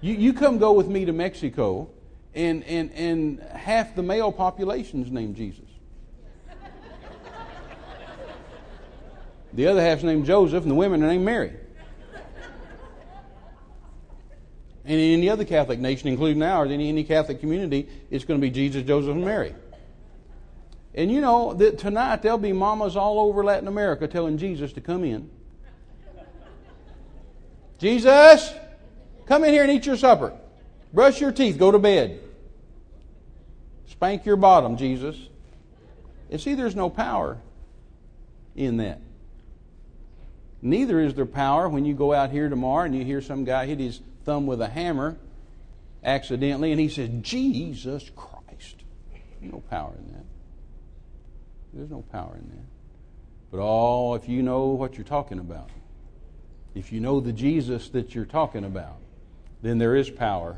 You, 0.07 0.15
you 0.15 0.33
come 0.35 0.59
go 0.59 0.73
with 0.73 0.87
me 0.87 1.05
to 1.05 1.13
Mexico, 1.13 1.91
and, 2.33 2.63
and, 2.63 2.93
and 2.93 3.41
half 3.41 3.97
the 3.97 4.05
male 4.05 4.31
population 4.31 5.03
is 5.03 5.11
named 5.11 5.35
Jesus. 5.35 5.65
The 9.53 9.67
other 9.67 9.81
half's 9.81 10.05
named 10.05 10.25
Joseph, 10.25 10.63
and 10.63 10.71
the 10.71 10.77
women 10.77 11.03
are 11.03 11.09
named 11.09 11.25
Mary. 11.25 11.53
And 14.85 15.01
in 15.01 15.19
any 15.19 15.29
other 15.29 15.45
Catholic 15.45 15.81
nation, 15.81 16.09
including 16.09 16.41
ours, 16.41 16.71
any, 16.71 16.89
any 16.89 17.03
Catholic 17.03 17.41
community, 17.41 17.89
it's 18.09 18.25
going 18.25 18.41
to 18.41 18.47
be 18.47 18.51
Jesus, 18.51 18.85
Joseph, 18.85 19.11
and 19.11 19.25
Mary. 19.25 19.57
And 20.95 21.11
you 21.11 21.21
know 21.21 21.53
that 21.55 21.79
tonight 21.79 22.23
there'll 22.23 22.39
be 22.39 22.53
mamas 22.53 22.95
all 22.95 23.19
over 23.19 23.43
Latin 23.43 23.67
America 23.67 24.07
telling 24.07 24.39
Jesus 24.39 24.73
to 24.75 24.81
come 24.81 25.03
in. 25.03 25.29
Jesus, 27.79 28.55
Come 29.27 29.45
in 29.45 29.53
here 29.53 29.63
and 29.63 29.73
eat 29.73 29.87
your 29.87 29.97
supper. 29.97 30.33
Brush 30.93 31.21
your 31.21 31.33
teeth. 31.33 31.59
Go 31.59 31.71
to 31.71 31.79
bed. 31.79 32.21
Spank 33.89 34.25
your 34.25 34.37
bottom, 34.37 34.77
Jesus. 34.77 35.17
And 36.31 36.41
see, 36.41 36.55
there's 36.55 36.77
no 36.77 36.91
power 36.91 37.39
in 38.55 38.79
that. 38.79 39.01
Neither 40.63 41.01
is 41.01 41.15
there 41.15 41.27
power 41.27 41.69
when 41.69 41.85
you 41.85 41.95
go 41.95 42.13
out 42.13 42.31
here 42.31 42.49
tomorrow 42.49 42.85
and 42.85 42.95
you 42.95 43.05
hear 43.05 43.21
some 43.21 43.45
guy 43.45 43.67
hit 43.67 43.79
his 43.79 44.01
thumb 44.25 44.47
with 44.47 44.61
a 44.61 44.69
hammer 44.69 45.17
accidentally 46.03 46.73
and 46.73 46.81
he 46.81 46.89
says, 46.89 47.11
Jesus 47.21 48.11
Christ. 48.17 48.77
There's 49.41 49.53
no 49.53 49.61
power 49.71 49.93
in 49.99 50.13
that. 50.15 50.25
There's 51.73 51.91
no 51.91 52.03
power 52.11 52.37
in 52.37 52.49
that. 52.49 52.65
But 53.51 53.59
oh, 53.61 54.15
if 54.15 54.29
you 54.29 54.43
know 54.43 54.69
what 54.69 54.97
you're 54.97 55.05
talking 55.05 55.39
about, 55.39 55.71
if 56.75 56.93
you 56.93 57.01
know 57.01 57.21
the 57.21 57.33
Jesus 57.33 57.89
that 57.91 58.15
you're 58.15 58.25
talking 58.25 58.65
about, 58.65 58.97
then 59.63 59.79
there 59.79 59.97
is 59.97 60.11
power 60.11 60.57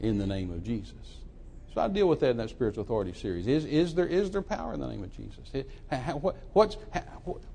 in 0.00 0.18
the 0.18 0.26
name 0.26 0.50
of 0.50 0.62
Jesus. 0.62 0.94
So 1.74 1.80
I 1.80 1.88
deal 1.88 2.08
with 2.08 2.20
that 2.20 2.30
in 2.30 2.36
that 2.36 2.50
spiritual 2.50 2.84
authority 2.84 3.12
series. 3.12 3.48
Is, 3.48 3.64
is, 3.64 3.96
there, 3.96 4.06
is 4.06 4.30
there 4.30 4.42
power 4.42 4.74
in 4.74 4.80
the 4.80 4.86
name 4.86 5.02
of 5.02 5.14
Jesus? 5.16 5.50
It, 5.52 5.68
how, 5.90 6.18
what, 6.18 6.36
what's, 6.52 6.76
how, 6.92 7.02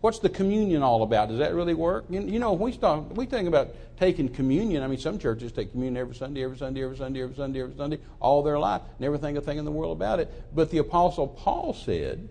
what's 0.02 0.20
the 0.20 0.28
communion 0.28 0.84
all 0.84 1.04
about? 1.04 1.30
Does 1.30 1.38
that 1.38 1.54
really 1.54 1.74
work? 1.74 2.04
You, 2.10 2.22
you 2.24 2.38
know, 2.38 2.52
we, 2.52 2.74
start, 2.74 3.16
we 3.16 3.26
think 3.26 3.48
about 3.48 3.70
taking 3.98 4.28
communion. 4.28 4.84
I 4.84 4.88
mean, 4.88 5.00
some 5.00 5.20
churches 5.20 5.54
take 5.54 5.72
communion 5.72 5.96
every 5.96 6.16
Sunday, 6.16 6.44
every 6.44 6.58
Sunday, 6.58 6.84
every 6.84 6.98
Sunday, 6.98 7.22
every 7.22 7.36
Sunday, 7.38 7.62
every 7.62 7.78
Sunday, 7.78 8.00
all 8.20 8.44
their 8.44 8.60
life. 8.60 8.82
Never 9.00 9.18
think 9.18 9.38
a 9.38 9.42
thing 9.42 9.58
in 9.58 9.64
the 9.64 9.72
world 9.72 9.96
about 9.96 10.20
it. 10.20 10.30
But 10.54 10.70
the 10.70 10.80
Apostle 10.80 11.28
Paul 11.28 11.74
said, 11.74 12.28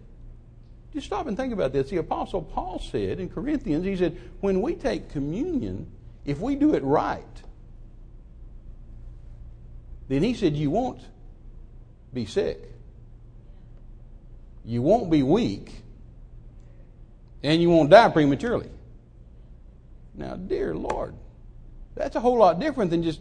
just 0.92 1.06
stop 1.06 1.26
and 1.26 1.38
think 1.38 1.54
about 1.54 1.72
this. 1.72 1.88
The 1.88 1.96
Apostle 1.96 2.42
Paul 2.42 2.80
said 2.80 3.18
in 3.18 3.30
Corinthians, 3.30 3.86
he 3.86 3.96
said, 3.96 4.20
when 4.40 4.60
we 4.60 4.74
take 4.74 5.08
communion, 5.08 5.90
if 6.26 6.38
we 6.38 6.54
do 6.54 6.74
it 6.74 6.82
right, 6.82 7.24
then 10.08 10.22
he 10.22 10.34
said, 10.34 10.56
you 10.56 10.70
won't 10.70 11.00
be 12.12 12.24
sick. 12.24 12.62
You 14.64 14.82
won't 14.82 15.10
be 15.10 15.22
weak. 15.22 15.70
And 17.42 17.62
you 17.62 17.70
won't 17.70 17.90
die 17.90 18.08
prematurely. 18.08 18.70
Now, 20.14 20.34
dear 20.34 20.74
Lord, 20.74 21.14
that's 21.94 22.16
a 22.16 22.20
whole 22.20 22.38
lot 22.38 22.58
different 22.58 22.90
than 22.90 23.02
just. 23.02 23.20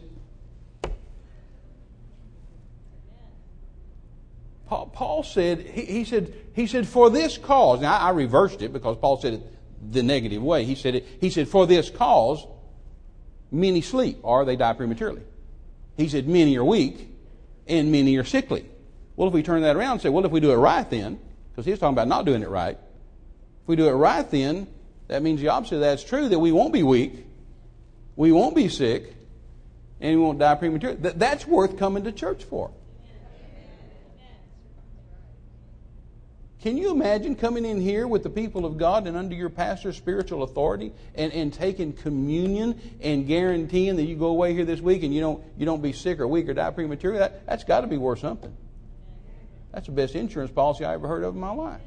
Paul, 4.66 4.86
Paul 4.86 5.22
said, 5.22 5.60
he, 5.60 5.84
he, 5.84 6.04
said, 6.04 6.34
he 6.54 6.66
said, 6.66 6.86
for 6.86 7.08
this 7.08 7.38
cause. 7.38 7.80
Now, 7.80 7.96
I, 7.96 8.08
I 8.08 8.10
reversed 8.10 8.60
it 8.60 8.72
because 8.72 8.96
Paul 8.98 9.20
said 9.20 9.34
it 9.34 9.42
the 9.92 10.02
negative 10.02 10.42
way. 10.42 10.64
He 10.64 10.74
said, 10.74 10.96
it, 10.96 11.06
he 11.20 11.30
said, 11.30 11.48
for 11.48 11.66
this 11.66 11.88
cause, 11.88 12.46
many 13.50 13.80
sleep 13.80 14.18
or 14.22 14.44
they 14.44 14.56
die 14.56 14.72
prematurely. 14.74 15.22
He 15.98 16.08
said, 16.08 16.28
many 16.28 16.56
are 16.56 16.64
weak 16.64 17.10
and 17.66 17.92
many 17.92 18.16
are 18.16 18.24
sickly. 18.24 18.64
Well, 19.16 19.28
if 19.28 19.34
we 19.34 19.42
turn 19.42 19.62
that 19.62 19.76
around 19.76 19.92
and 19.92 20.00
say, 20.00 20.08
well, 20.08 20.24
if 20.24 20.30
we 20.30 20.38
do 20.40 20.52
it 20.52 20.56
right 20.56 20.88
then, 20.88 21.18
because 21.50 21.66
he's 21.66 21.80
talking 21.80 21.94
about 21.94 22.06
not 22.06 22.24
doing 22.24 22.42
it 22.42 22.48
right, 22.48 22.78
if 23.62 23.68
we 23.68 23.74
do 23.74 23.88
it 23.88 23.92
right 23.92 24.30
then, 24.30 24.68
that 25.08 25.22
means 25.22 25.40
the 25.40 25.48
opposite 25.48 25.74
of 25.74 25.80
that's 25.80 26.04
true, 26.04 26.28
that 26.28 26.38
we 26.38 26.52
won't 26.52 26.72
be 26.72 26.84
weak, 26.84 27.26
we 28.14 28.30
won't 28.30 28.54
be 28.54 28.68
sick, 28.68 29.12
and 30.00 30.16
we 30.16 30.22
won't 30.22 30.38
die 30.38 30.54
prematurely. 30.54 30.96
That's 30.96 31.46
worth 31.46 31.76
coming 31.76 32.04
to 32.04 32.12
church 32.12 32.44
for. 32.44 32.70
Can 36.60 36.76
you 36.76 36.90
imagine 36.90 37.36
coming 37.36 37.64
in 37.64 37.80
here 37.80 38.08
with 38.08 38.24
the 38.24 38.30
people 38.30 38.66
of 38.66 38.78
God 38.78 39.06
and 39.06 39.16
under 39.16 39.34
your 39.34 39.48
pastor's 39.48 39.96
spiritual 39.96 40.42
authority 40.42 40.92
and, 41.14 41.32
and 41.32 41.52
taking 41.52 41.92
communion 41.92 42.80
and 43.00 43.28
guaranteeing 43.28 43.94
that 43.94 44.02
you 44.02 44.16
go 44.16 44.26
away 44.26 44.54
here 44.54 44.64
this 44.64 44.80
week 44.80 45.04
and 45.04 45.14
you 45.14 45.20
don't, 45.20 45.42
you 45.56 45.64
don't 45.64 45.82
be 45.82 45.92
sick 45.92 46.18
or 46.18 46.26
weak 46.26 46.48
or 46.48 46.54
die 46.54 46.70
prematurely? 46.70 47.18
That, 47.18 47.46
that's 47.46 47.62
got 47.62 47.82
to 47.82 47.86
be 47.86 47.96
worth 47.96 48.18
something. 48.18 48.52
That's 49.72 49.86
the 49.86 49.92
best 49.92 50.16
insurance 50.16 50.50
policy 50.50 50.84
I 50.84 50.94
ever 50.94 51.06
heard 51.06 51.22
of 51.22 51.34
in 51.34 51.40
my 51.40 51.52
life. 51.52 51.80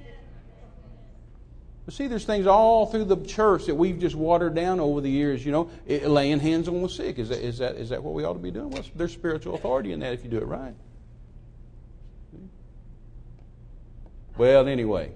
But 1.84 1.94
see, 1.94 2.08
there's 2.08 2.26
things 2.26 2.48
all 2.48 2.86
through 2.86 3.06
the 3.06 3.18
church 3.18 3.66
that 3.66 3.76
we've 3.76 4.00
just 4.00 4.16
watered 4.16 4.56
down 4.56 4.80
over 4.80 5.02
the 5.02 5.10
years. 5.10 5.46
You 5.46 5.52
know, 5.52 5.72
it, 5.86 6.08
laying 6.08 6.40
hands 6.40 6.70
on 6.70 6.82
the 6.82 6.88
sick. 6.88 7.20
Is 7.20 7.30
that, 7.30 7.40
is 7.40 7.58
that 7.58 7.76
is 7.76 7.90
that 7.90 8.04
what 8.04 8.14
we 8.14 8.24
ought 8.24 8.34
to 8.34 8.40
be 8.40 8.52
doing? 8.52 8.70
Well, 8.70 8.84
there's 8.96 9.12
spiritual 9.12 9.56
authority 9.56 9.92
in 9.92 10.00
that 10.02 10.14
if 10.14 10.24
you 10.24 10.30
do 10.30 10.38
it 10.38 10.46
right. 10.46 10.76
Well, 14.42 14.68
anyway, 14.68 15.12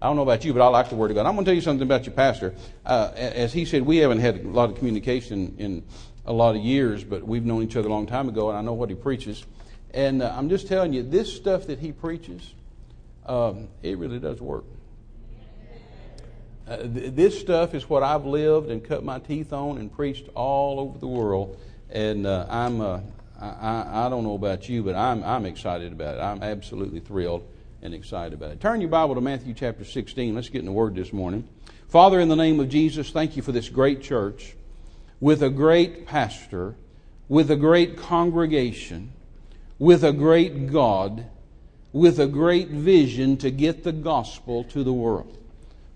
I 0.00 0.06
don't 0.06 0.16
know 0.16 0.22
about 0.22 0.42
you, 0.42 0.54
but 0.54 0.62
I 0.62 0.68
like 0.68 0.88
the 0.88 0.94
Word 0.94 1.10
of 1.10 1.16
God. 1.16 1.26
I'm 1.26 1.34
going 1.34 1.44
to 1.44 1.50
tell 1.50 1.54
you 1.54 1.60
something 1.60 1.86
about 1.86 2.06
your 2.06 2.14
pastor. 2.14 2.54
Uh, 2.86 3.10
as 3.14 3.52
he 3.52 3.66
said, 3.66 3.82
we 3.82 3.98
haven't 3.98 4.20
had 4.20 4.42
a 4.42 4.48
lot 4.48 4.70
of 4.70 4.78
communication 4.78 5.54
in 5.58 5.82
a 6.24 6.32
lot 6.32 6.56
of 6.56 6.62
years, 6.62 7.04
but 7.04 7.24
we've 7.24 7.44
known 7.44 7.62
each 7.62 7.76
other 7.76 7.88
a 7.88 7.90
long 7.90 8.06
time 8.06 8.26
ago, 8.26 8.48
and 8.48 8.56
I 8.56 8.62
know 8.62 8.72
what 8.72 8.88
he 8.88 8.94
preaches. 8.94 9.44
And 9.92 10.22
uh, 10.22 10.32
I'm 10.34 10.48
just 10.48 10.66
telling 10.66 10.94
you, 10.94 11.02
this 11.02 11.30
stuff 11.30 11.66
that 11.66 11.78
he 11.78 11.92
preaches, 11.92 12.54
um, 13.26 13.68
it 13.82 13.98
really 13.98 14.18
does 14.18 14.40
work. 14.40 14.64
Uh, 16.66 16.78
th- 16.78 17.14
this 17.14 17.38
stuff 17.38 17.74
is 17.74 17.86
what 17.86 18.02
I've 18.02 18.24
lived 18.24 18.70
and 18.70 18.82
cut 18.82 19.04
my 19.04 19.18
teeth 19.18 19.52
on 19.52 19.76
and 19.76 19.94
preached 19.94 20.30
all 20.34 20.80
over 20.80 20.98
the 20.98 21.06
world. 21.06 21.60
And 21.90 22.26
uh, 22.26 22.46
I'm, 22.48 22.80
uh, 22.80 23.00
I, 23.38 24.06
I 24.06 24.08
don't 24.08 24.24
know 24.24 24.36
about 24.36 24.70
you, 24.70 24.82
but 24.82 24.94
I'm, 24.94 25.22
I'm 25.22 25.44
excited 25.44 25.92
about 25.92 26.16
it. 26.16 26.22
I'm 26.22 26.42
absolutely 26.42 27.00
thrilled 27.00 27.46
and 27.84 27.94
excited 27.94 28.32
about 28.32 28.50
it. 28.50 28.60
Turn 28.60 28.80
your 28.80 28.90
Bible 28.90 29.14
to 29.14 29.20
Matthew 29.20 29.54
chapter 29.54 29.84
16. 29.84 30.34
Let's 30.34 30.48
get 30.48 30.58
in 30.58 30.64
the 30.64 30.72
Word 30.72 30.96
this 30.96 31.12
morning. 31.12 31.48
Father, 31.88 32.18
in 32.18 32.28
the 32.28 32.34
name 32.34 32.58
of 32.58 32.68
Jesus, 32.68 33.10
thank 33.10 33.36
you 33.36 33.42
for 33.42 33.52
this 33.52 33.68
great 33.68 34.02
church 34.02 34.56
with 35.20 35.42
a 35.42 35.50
great 35.50 36.06
pastor, 36.06 36.74
with 37.28 37.50
a 37.50 37.56
great 37.56 37.96
congregation 37.96 39.12
with 39.78 40.04
a 40.04 40.12
great 40.12 40.70
God, 40.70 41.26
with 41.92 42.18
a 42.18 42.26
great 42.26 42.68
vision 42.68 43.36
to 43.38 43.50
get 43.50 43.84
the 43.84 43.92
gospel 43.92 44.64
to 44.64 44.84
the 44.84 44.92
world. 44.92 45.38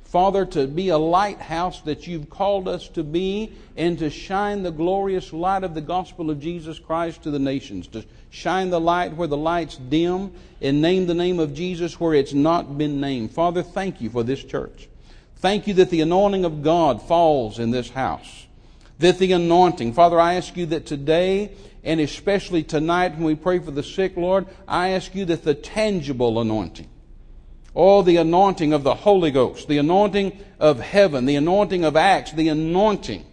Father, 0.08 0.46
to 0.46 0.66
be 0.66 0.88
a 0.88 0.96
lighthouse 0.96 1.82
that 1.82 2.06
you've 2.06 2.30
called 2.30 2.66
us 2.66 2.88
to 2.88 3.04
be 3.04 3.52
and 3.76 3.98
to 3.98 4.08
shine 4.08 4.62
the 4.62 4.70
glorious 4.70 5.34
light 5.34 5.64
of 5.64 5.74
the 5.74 5.82
gospel 5.82 6.30
of 6.30 6.40
Jesus 6.40 6.78
Christ 6.78 7.24
to 7.24 7.30
the 7.30 7.38
nations, 7.38 7.86
to 7.88 8.02
shine 8.30 8.70
the 8.70 8.80
light 8.80 9.14
where 9.14 9.28
the 9.28 9.36
light's 9.36 9.76
dim 9.76 10.32
and 10.62 10.80
name 10.80 11.06
the 11.06 11.14
name 11.14 11.38
of 11.38 11.52
Jesus 11.52 12.00
where 12.00 12.14
it's 12.14 12.32
not 12.32 12.78
been 12.78 13.02
named. 13.02 13.32
Father, 13.32 13.62
thank 13.62 14.00
you 14.00 14.08
for 14.08 14.22
this 14.22 14.42
church. 14.42 14.88
Thank 15.36 15.66
you 15.66 15.74
that 15.74 15.90
the 15.90 16.00
anointing 16.00 16.46
of 16.46 16.62
God 16.62 17.02
falls 17.02 17.58
in 17.58 17.70
this 17.70 17.90
house. 17.90 18.46
That 19.00 19.18
the 19.18 19.32
anointing, 19.32 19.92
Father, 19.92 20.18
I 20.18 20.34
ask 20.34 20.56
you 20.56 20.64
that 20.66 20.86
today 20.86 21.52
and 21.84 22.00
especially 22.00 22.62
tonight 22.62 23.12
when 23.12 23.24
we 23.24 23.34
pray 23.34 23.58
for 23.58 23.72
the 23.72 23.82
sick, 23.82 24.16
Lord, 24.16 24.46
I 24.66 24.88
ask 24.88 25.14
you 25.14 25.26
that 25.26 25.44
the 25.44 25.54
tangible 25.54 26.40
anointing, 26.40 26.88
oh, 27.78 28.02
the 28.02 28.16
anointing 28.16 28.72
of 28.72 28.82
the 28.82 28.94
Holy 28.94 29.30
Ghost, 29.30 29.68
the 29.68 29.78
anointing 29.78 30.36
of 30.58 30.80
heaven, 30.80 31.26
the 31.26 31.36
anointing 31.36 31.84
of 31.84 31.94
Acts, 31.94 32.32
the 32.32 32.48
anointing 32.48 33.24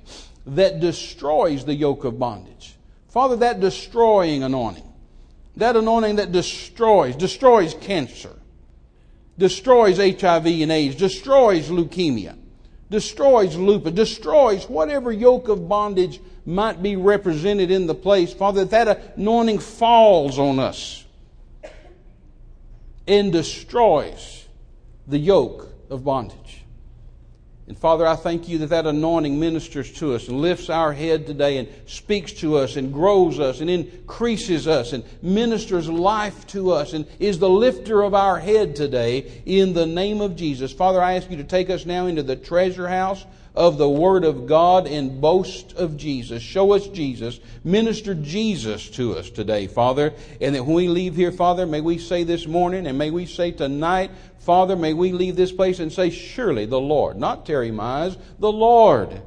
that 0.46 0.80
destroys 0.80 1.66
the 1.66 1.74
yoke 1.74 2.04
of 2.04 2.20
bondage. 2.20 2.76
Father, 3.10 3.38
that 3.38 3.60
destroying 3.60 4.44
anointing, 4.44 4.88
that 5.58 5.76
anointing 5.76 6.18
that 6.18 6.32
destroys, 6.32 7.16
destroys 7.16 7.74
cancer, 7.74 8.36
destroys 9.36 9.98
HIV 9.98 10.46
and 10.46 10.72
AIDS, 10.72 10.96
destroys 10.96 11.70
leukemia, 11.70 12.38
destroys 12.92 13.56
lupus, 13.56 13.94
destroys 13.94 14.70
whatever 14.70 15.12
yoke 15.12 15.48
of 15.48 15.68
bondage 15.68 16.22
might 16.46 16.84
be 16.84 16.96
represented 16.96 17.72
in 17.72 17.88
the 17.88 17.96
place. 17.96 18.32
Father, 18.32 18.64
that 18.66 19.18
anointing 19.18 19.58
falls 19.58 20.38
on 20.38 20.60
us 20.60 21.05
and 23.08 23.32
destroys 23.32 24.46
the 25.08 25.20
yoke 25.20 25.70
of 25.90 26.04
bondage. 26.04 26.66
And 27.68 27.78
Father, 27.78 28.06
I 28.06 28.16
thank 28.16 28.48
you 28.48 28.60
that 28.60 28.68
that 28.68 28.86
anointing 28.86 29.40
ministers 29.40 29.92
to 29.94 30.14
us 30.14 30.28
and 30.28 30.40
lifts 30.40 30.70
our 30.70 30.94
head 30.94 31.26
today 31.26 31.58
and 31.58 31.68
speaks 31.88 32.32
to 32.34 32.58
us 32.58 32.76
and 32.76 32.94
grows 32.94 33.40
us 33.40 33.60
and 33.60 33.72
increases 33.72 34.68
us 34.68 34.94
and 34.94 35.04
ministers 35.24 35.90
life 35.90 36.46
to 36.48 36.72
us 36.72 36.94
and 36.94 37.08
is 37.18 37.40
the 37.40 37.50
lifter 37.50 38.04
of 38.04 38.14
our 38.14 38.40
head 38.40 38.76
today 38.76 39.42
in 39.48 39.74
the 39.74 39.86
name 39.86 40.22
of 40.22 40.36
Jesus. 40.36 40.72
Father, 40.72 41.02
I 41.02 41.14
ask 41.16 41.32
you 41.32 41.38
to 41.38 41.44
take 41.44 41.72
us 41.72 41.88
now 41.88 42.06
into 42.06 42.22
the 42.22 42.36
treasure 42.36 42.88
house 42.88 43.26
of 43.56 43.78
the 43.78 43.90
Word 43.90 44.24
of 44.24 44.48
God 44.48 44.88
and 44.88 45.22
boast 45.22 45.74
of 45.74 45.98
Jesus. 45.98 46.44
Show 46.44 46.74
us 46.74 46.88
Jesus. 46.88 47.40
Minister 47.64 48.14
Jesus 48.14 48.90
to 48.92 49.18
us 49.18 49.30
today, 49.30 49.68
Father. 49.68 50.14
And 50.42 50.54
that 50.56 50.66
when 50.66 50.76
we 50.76 50.88
leave 50.88 51.16
here, 51.16 51.32
Father, 51.32 51.66
may 51.66 51.82
we 51.82 51.98
say 51.98 52.24
this 52.24 52.46
morning 52.46 52.86
and 52.86 52.98
may 52.98 53.12
we 53.12 53.26
say 53.26 53.52
tonight, 53.52 54.12
Father, 54.40 54.76
may 54.76 54.94
we 54.94 55.12
leave 55.12 55.36
this 55.36 55.52
place 55.52 55.80
and 55.80 55.92
say, 55.92 56.10
surely 56.10 56.66
the 56.66 56.80
Lord, 56.80 57.18
not 57.18 57.46
Terry 57.46 57.72
Mize, 57.72 58.18
the 58.40 58.52
Lord 58.52 59.22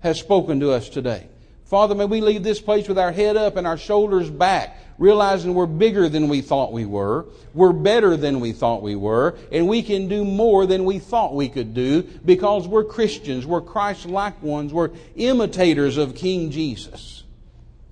has 0.00 0.18
spoken 0.18 0.60
to 0.60 0.72
us 0.72 0.88
today. 0.88 1.28
Father, 1.64 1.94
may 1.94 2.04
we 2.04 2.20
leave 2.20 2.42
this 2.42 2.60
place 2.60 2.88
with 2.88 2.98
our 2.98 3.12
head 3.12 3.36
up 3.36 3.56
and 3.56 3.66
our 3.66 3.78
shoulders 3.78 4.30
back 4.30 4.78
realizing 4.98 5.54
we're 5.54 5.66
bigger 5.66 6.08
than 6.08 6.28
we 6.28 6.40
thought 6.40 6.72
we 6.72 6.86
were, 6.86 7.26
we're 7.52 7.72
better 7.72 8.16
than 8.16 8.40
we 8.40 8.52
thought 8.52 8.82
we 8.82 8.96
were, 8.96 9.36
and 9.50 9.68
we 9.68 9.82
can 9.82 10.08
do 10.08 10.24
more 10.24 10.66
than 10.66 10.84
we 10.84 10.98
thought 10.98 11.34
we 11.34 11.48
could 11.48 11.74
do 11.74 12.02
because 12.24 12.68
we're 12.68 12.84
Christians, 12.84 13.46
we're 13.46 13.60
Christ 13.60 14.06
like 14.06 14.42
ones, 14.42 14.72
we're 14.72 14.90
imitators 15.16 15.96
of 15.96 16.14
King 16.14 16.50
Jesus. 16.50 17.22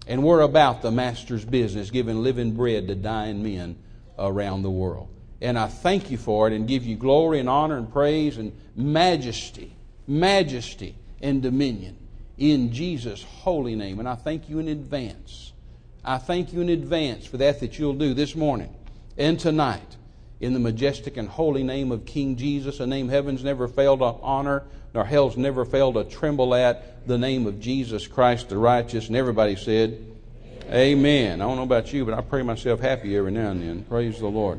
And 0.07 0.25
we're 0.25 0.41
about 0.41 0.83
the 0.83 0.91
Master's 0.91 1.45
business, 1.45 1.91
giving 1.91 2.23
living 2.23 2.55
bread 2.55 2.89
to 2.89 2.95
dying 2.95 3.43
men 3.43 3.77
around 4.19 4.63
the 4.63 4.71
world. 4.71 5.09
And 5.41 5.59
I 5.59 5.69
thank 5.69 6.11
you 6.11 6.19
for 6.19 6.49
it 6.49 6.53
and 6.53 6.69
give 6.69 6.85
you 6.85 6.97
glory 6.97 7.41
and 7.41 7.49
honor 7.49 7.77
and 7.77 7.93
praise 7.93 8.37
and 8.37 8.53
majesty, 8.77 9.77
majesty 10.07 10.97
and 11.21 11.43
dominion 11.43 11.97
in 12.39 12.73
Jesus' 12.73 13.23
holy 13.23 13.75
name. 13.77 13.99
And 13.99 14.09
I 14.09 14.15
thank 14.15 14.49
you 14.49 14.59
in 14.59 14.69
advance 14.69 15.52
I 16.05 16.19
thank 16.19 16.53
you 16.53 16.61
in 16.61 16.69
advance 16.69 17.27
for 17.27 17.37
that 17.37 17.61
that 17.61 17.79
you'll 17.79 17.95
do 17.95 18.13
this 18.13 18.35
morning 18.35 18.75
and 19.17 19.39
tonight 19.39 19.97
in 20.41 20.53
the 20.53 20.59
majestic 20.59 21.17
and 21.17 21.29
holy 21.29 21.63
name 21.63 21.93
of 21.93 22.05
King 22.05 22.35
Jesus, 22.35 22.81
a 22.81 22.87
name 22.87 23.09
heaven's 23.09 23.45
never 23.45 23.69
failed 23.69 24.01
to 24.01 24.07
honor, 24.07 24.65
nor 24.93 25.05
hell's 25.05 25.37
never 25.37 25.65
failed 25.65 25.95
to 25.95 26.03
tremble 26.03 26.57
at, 26.57 27.07
the 27.07 27.17
name 27.17 27.47
of 27.47 27.61
Jesus 27.61 28.09
Christ 28.09 28.49
the 28.49 28.59
righteous. 28.59 29.07
And 29.07 29.15
everybody 29.17 29.55
said, 29.55 30.05
Amen. 30.69 31.41
I 31.41 31.45
don't 31.45 31.57
know 31.57 31.63
about 31.63 31.93
you, 31.93 32.05
but 32.05 32.15
I 32.15 32.21
pray 32.21 32.43
myself 32.43 32.81
happy 32.81 33.17
every 33.17 33.31
now 33.31 33.51
and 33.51 33.63
then. 33.63 33.85
Praise 33.85 34.19
the 34.19 34.27
Lord. 34.27 34.59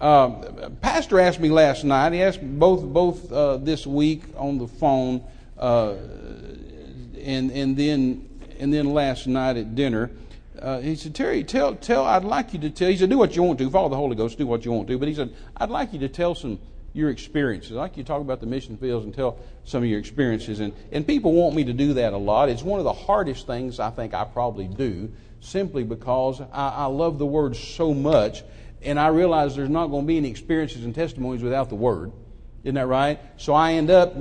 Uh, 0.00 0.70
Pastor 0.80 1.20
asked 1.20 1.38
me 1.38 1.50
last 1.50 1.84
night. 1.84 2.12
He 2.12 2.22
asked 2.22 2.40
both 2.42 2.82
both 2.82 3.30
uh, 3.30 3.58
this 3.58 3.86
week 3.86 4.22
on 4.36 4.58
the 4.58 4.66
phone, 4.68 5.24
uh, 5.56 5.94
and 7.20 7.50
and 7.50 7.76
then 7.76 8.28
and 8.58 8.72
then 8.72 8.92
last 8.92 9.26
night 9.26 9.56
at 9.56 9.74
dinner. 9.74 10.10
Uh, 10.60 10.80
he 10.80 10.96
said, 10.96 11.14
Terry, 11.14 11.44
tell 11.44 11.74
tell. 11.74 12.04
I'd 12.04 12.24
like 12.24 12.52
you 12.52 12.58
to 12.60 12.70
tell. 12.70 12.88
He 12.88 12.96
said, 12.96 13.10
do 13.10 13.18
what 13.18 13.36
you 13.36 13.42
want 13.42 13.58
to. 13.58 13.70
Follow 13.70 13.88
the 13.88 13.96
Holy 13.96 14.16
Ghost. 14.16 14.38
Do 14.38 14.46
what 14.46 14.64
you 14.64 14.72
want 14.72 14.88
to. 14.88 14.98
But 14.98 15.08
he 15.08 15.14
said, 15.14 15.34
I'd 15.56 15.70
like 15.70 15.92
you 15.92 15.98
to 16.00 16.08
tell 16.08 16.34
some 16.34 16.58
your 16.92 17.10
experiences. 17.10 17.72
I'd 17.72 17.80
like 17.80 17.96
you 17.96 18.02
to 18.02 18.06
talk 18.06 18.20
about 18.20 18.40
the 18.40 18.46
mission 18.46 18.76
fields 18.76 19.04
and 19.04 19.14
tell 19.14 19.38
some 19.64 19.82
of 19.82 19.88
your 19.88 19.98
experiences. 19.98 20.60
And, 20.60 20.72
and 20.90 21.06
people 21.06 21.32
want 21.32 21.54
me 21.54 21.64
to 21.64 21.72
do 21.72 21.94
that 21.94 22.12
a 22.12 22.16
lot. 22.16 22.48
It's 22.48 22.62
one 22.62 22.80
of 22.80 22.84
the 22.84 22.92
hardest 22.92 23.46
things 23.46 23.78
I 23.78 23.90
think 23.90 24.14
I 24.14 24.24
probably 24.24 24.66
do 24.66 25.12
simply 25.40 25.84
because 25.84 26.40
I, 26.40 26.68
I 26.68 26.84
love 26.86 27.18
the 27.18 27.26
Word 27.26 27.56
so 27.56 27.94
much 27.94 28.42
and 28.82 28.98
I 28.98 29.08
realize 29.08 29.56
there's 29.56 29.68
not 29.68 29.88
going 29.88 30.04
to 30.04 30.06
be 30.06 30.16
any 30.16 30.30
experiences 30.30 30.84
and 30.84 30.94
testimonies 30.94 31.42
without 31.42 31.68
the 31.68 31.74
Word. 31.74 32.12
Isn't 32.64 32.74
that 32.74 32.86
right? 32.86 33.20
So 33.36 33.54
I 33.54 33.72
end 33.72 33.90
up 33.90 34.14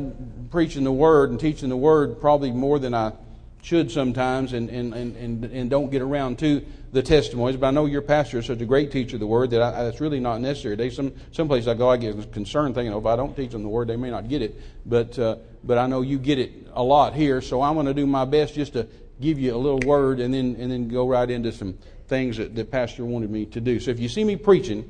preaching 0.51 0.83
the 0.83 0.91
Word 0.91 1.31
and 1.31 1.39
teaching 1.39 1.69
the 1.69 1.77
Word 1.77 2.19
probably 2.19 2.51
more 2.51 2.79
than 2.79 2.93
I 2.93 3.13
should 3.61 3.91
sometimes 3.91 4.53
and, 4.53 4.69
and, 4.69 4.93
and, 4.93 5.43
and, 5.43 5.69
don't 5.69 5.89
get 5.89 6.01
around 6.01 6.39
to 6.39 6.63
the 6.93 7.01
testimonies. 7.01 7.57
But 7.57 7.67
I 7.67 7.71
know 7.71 7.85
your 7.85 8.01
pastor 8.01 8.39
is 8.39 8.45
such 8.45 8.61
a 8.61 8.65
great 8.65 8.91
teacher 8.91 9.17
of 9.17 9.19
the 9.19 9.27
Word 9.27 9.49
that 9.51 9.61
I, 9.61 9.91
really 9.99 10.19
not 10.19 10.39
necessary. 10.39 10.75
They, 10.75 10.89
some, 10.89 11.13
some 11.31 11.47
places 11.47 11.67
I 11.67 11.73
go, 11.73 11.89
I 11.89 11.97
get 11.97 12.31
concerned 12.31 12.75
thinking, 12.75 12.93
oh, 12.93 12.99
if 12.99 13.05
I 13.05 13.15
don't 13.15 13.35
teach 13.35 13.51
them 13.51 13.63
the 13.63 13.69
Word, 13.69 13.89
they 13.89 13.97
may 13.97 14.09
not 14.09 14.29
get 14.29 14.41
it. 14.41 14.55
But, 14.85 15.19
uh, 15.19 15.37
but 15.63 15.77
I 15.77 15.87
know 15.87 16.01
you 16.01 16.17
get 16.17 16.39
it 16.39 16.51
a 16.73 16.83
lot 16.83 17.13
here, 17.13 17.41
so 17.41 17.61
I'm 17.61 17.73
going 17.73 17.87
to 17.87 17.93
do 17.93 18.07
my 18.07 18.25
best 18.25 18.55
just 18.55 18.73
to 18.73 18.87
give 19.19 19.39
you 19.39 19.55
a 19.55 19.57
little 19.57 19.79
word 19.79 20.19
and 20.19 20.33
then, 20.33 20.55
and 20.59 20.71
then 20.71 20.87
go 20.87 21.07
right 21.07 21.29
into 21.29 21.51
some 21.51 21.77
things 22.07 22.37
that 22.37 22.55
the 22.55 22.63
pastor 22.63 23.03
wanted 23.03 23.29
me 23.29 23.45
to 23.47 23.59
do. 23.59 23.79
So 23.79 23.91
if 23.91 23.99
you 23.99 24.07
see 24.07 24.23
me 24.23 24.35
preaching, 24.35 24.89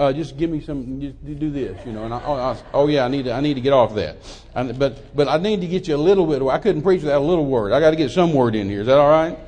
uh, 0.00 0.14
just 0.14 0.38
give 0.38 0.48
me 0.48 0.62
some. 0.62 0.98
Just 0.98 1.22
do 1.38 1.50
this, 1.50 1.78
you 1.84 1.92
know. 1.92 2.04
And 2.04 2.14
I, 2.14 2.22
oh, 2.24 2.32
I, 2.32 2.56
oh, 2.72 2.86
yeah, 2.86 3.04
I 3.04 3.08
need 3.08 3.26
to. 3.26 3.32
I 3.32 3.40
need 3.42 3.54
to 3.54 3.60
get 3.60 3.74
off 3.74 3.94
that. 3.96 4.16
But 4.54 5.14
but 5.14 5.28
I 5.28 5.36
need 5.36 5.60
to 5.60 5.66
get 5.66 5.86
you 5.88 5.94
a 5.94 5.98
little 5.98 6.26
bit. 6.26 6.42
I 6.42 6.58
couldn't 6.58 6.80
preach 6.80 7.02
without 7.02 7.20
a 7.20 7.24
little 7.24 7.44
word. 7.44 7.72
I 7.72 7.80
got 7.80 7.90
to 7.90 7.96
get 7.96 8.10
some 8.10 8.32
word 8.32 8.54
in 8.54 8.70
here. 8.70 8.80
Is 8.80 8.86
that 8.86 8.96
all 8.96 9.10
right? 9.10 9.38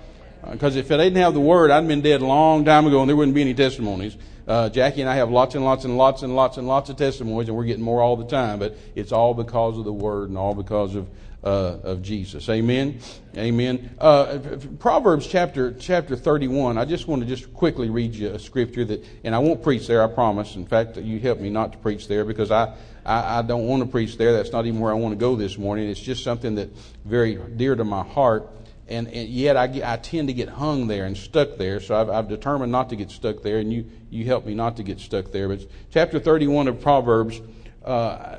Because 0.50 0.76
uh, 0.76 0.80
if 0.80 0.92
I 0.92 0.98
didn't 0.98 1.16
have 1.16 1.32
the 1.32 1.40
word, 1.40 1.70
I'd 1.70 1.88
been 1.88 2.02
dead 2.02 2.20
a 2.20 2.26
long 2.26 2.66
time 2.66 2.86
ago, 2.86 3.00
and 3.00 3.08
there 3.08 3.16
wouldn't 3.16 3.34
be 3.34 3.40
any 3.40 3.54
testimonies. 3.54 4.18
Uh, 4.46 4.68
Jackie 4.68 5.00
and 5.00 5.08
I 5.08 5.14
have 5.14 5.30
lots 5.30 5.54
and 5.54 5.64
lots 5.64 5.86
and 5.86 5.96
lots 5.96 6.22
and 6.22 6.36
lots 6.36 6.58
and 6.58 6.68
lots 6.68 6.90
of 6.90 6.96
testimonies, 6.96 7.48
and 7.48 7.56
we're 7.56 7.64
getting 7.64 7.84
more 7.84 8.02
all 8.02 8.16
the 8.16 8.26
time. 8.26 8.58
But 8.58 8.76
it's 8.94 9.10
all 9.10 9.32
because 9.32 9.78
of 9.78 9.86
the 9.86 9.92
word, 9.92 10.28
and 10.28 10.36
all 10.36 10.54
because 10.54 10.94
of 10.94 11.08
uh, 11.44 11.78
of 11.82 12.02
Jesus. 12.02 12.48
Amen. 12.48 13.00
Amen. 13.36 13.94
Uh, 13.98 14.38
Proverbs 14.78 15.26
chapter 15.26 15.72
chapter 15.72 16.16
31. 16.16 16.78
I 16.78 16.84
just 16.84 17.08
want 17.08 17.22
to 17.22 17.28
just 17.28 17.52
quickly 17.52 17.90
read 17.90 18.14
you 18.14 18.30
a 18.30 18.38
scripture 18.38 18.84
that, 18.84 19.04
and 19.24 19.34
I 19.34 19.38
won't 19.38 19.62
preach 19.62 19.86
there. 19.86 20.02
I 20.02 20.06
promise. 20.06 20.54
In 20.54 20.66
fact, 20.66 20.96
you 20.96 21.18
help 21.18 21.40
me 21.40 21.50
not 21.50 21.72
to 21.72 21.78
preach 21.78 22.08
there 22.08 22.24
because 22.24 22.50
I, 22.50 22.74
I, 23.04 23.38
I 23.38 23.42
don't 23.42 23.66
want 23.66 23.82
to 23.82 23.88
preach 23.88 24.16
there. 24.18 24.32
That's 24.32 24.52
not 24.52 24.66
even 24.66 24.80
where 24.80 24.92
I 24.92 24.94
want 24.94 25.12
to 25.12 25.18
go 25.18 25.34
this 25.34 25.58
morning. 25.58 25.88
It's 25.88 26.00
just 26.00 26.22
something 26.22 26.54
that 26.56 26.70
very 27.04 27.36
dear 27.56 27.74
to 27.74 27.84
my 27.84 28.04
heart. 28.04 28.48
And, 28.88 29.08
and 29.08 29.28
yet 29.28 29.56
I, 29.56 29.68
get, 29.68 29.84
I 29.84 29.96
tend 29.96 30.28
to 30.28 30.34
get 30.34 30.48
hung 30.48 30.86
there 30.86 31.06
and 31.06 31.16
stuck 31.16 31.56
there. 31.56 31.80
So 31.80 31.98
I've, 31.98 32.10
I've 32.10 32.28
determined 32.28 32.70
not 32.70 32.90
to 32.90 32.96
get 32.96 33.10
stuck 33.10 33.42
there, 33.42 33.58
and 33.58 33.72
you, 33.72 33.90
you 34.10 34.26
help 34.26 34.44
me 34.44 34.54
not 34.54 34.76
to 34.76 34.82
get 34.82 35.00
stuck 35.00 35.32
there. 35.32 35.48
But 35.48 35.66
chapter 35.90 36.18
31 36.18 36.68
of 36.68 36.80
Proverbs, 36.82 37.40
uh, 37.84 38.36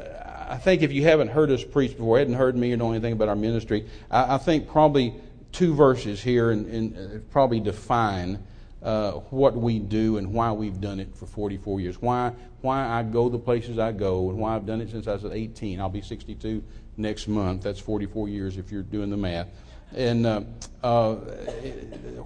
I 0.49 0.57
think 0.57 0.81
if 0.81 0.91
you 0.91 1.03
haven't 1.03 1.29
heard 1.29 1.51
us 1.51 1.63
preach 1.63 1.91
before, 1.91 2.17
hadn't 2.17 2.33
heard 2.33 2.55
me 2.55 2.73
or 2.73 2.77
know 2.77 2.91
anything 2.91 3.13
about 3.13 3.29
our 3.29 3.35
ministry, 3.35 3.87
I, 4.09 4.35
I 4.35 4.37
think 4.37 4.67
probably 4.67 5.15
two 5.51 5.73
verses 5.73 6.21
here 6.21 6.51
and, 6.51 6.65
and 6.67 6.97
uh, 6.97 7.19
probably 7.31 7.59
define 7.59 8.43
uh, 8.81 9.11
what 9.29 9.55
we 9.55 9.79
do 9.79 10.17
and 10.17 10.33
why 10.33 10.51
we've 10.51 10.81
done 10.81 10.99
it 10.99 11.15
for 11.15 11.25
44 11.25 11.79
years. 11.79 12.01
Why 12.01 12.33
why 12.61 12.87
I 12.87 13.03
go 13.03 13.27
the 13.29 13.39
places 13.39 13.77
I 13.77 13.91
go 13.91 14.29
and 14.29 14.39
why 14.39 14.55
I've 14.55 14.65
done 14.65 14.79
it 14.79 14.89
since 14.89 15.07
I 15.07 15.13
was 15.13 15.25
18. 15.25 15.81
I'll 15.81 15.89
be 15.89 16.01
62 16.01 16.63
next 16.95 17.27
month. 17.27 17.63
That's 17.63 17.79
44 17.79 18.29
years 18.29 18.57
if 18.57 18.71
you're 18.71 18.83
doing 18.83 19.09
the 19.09 19.17
math. 19.17 19.47
And 19.93 20.25
uh, 20.25 20.41
uh, 20.81 21.15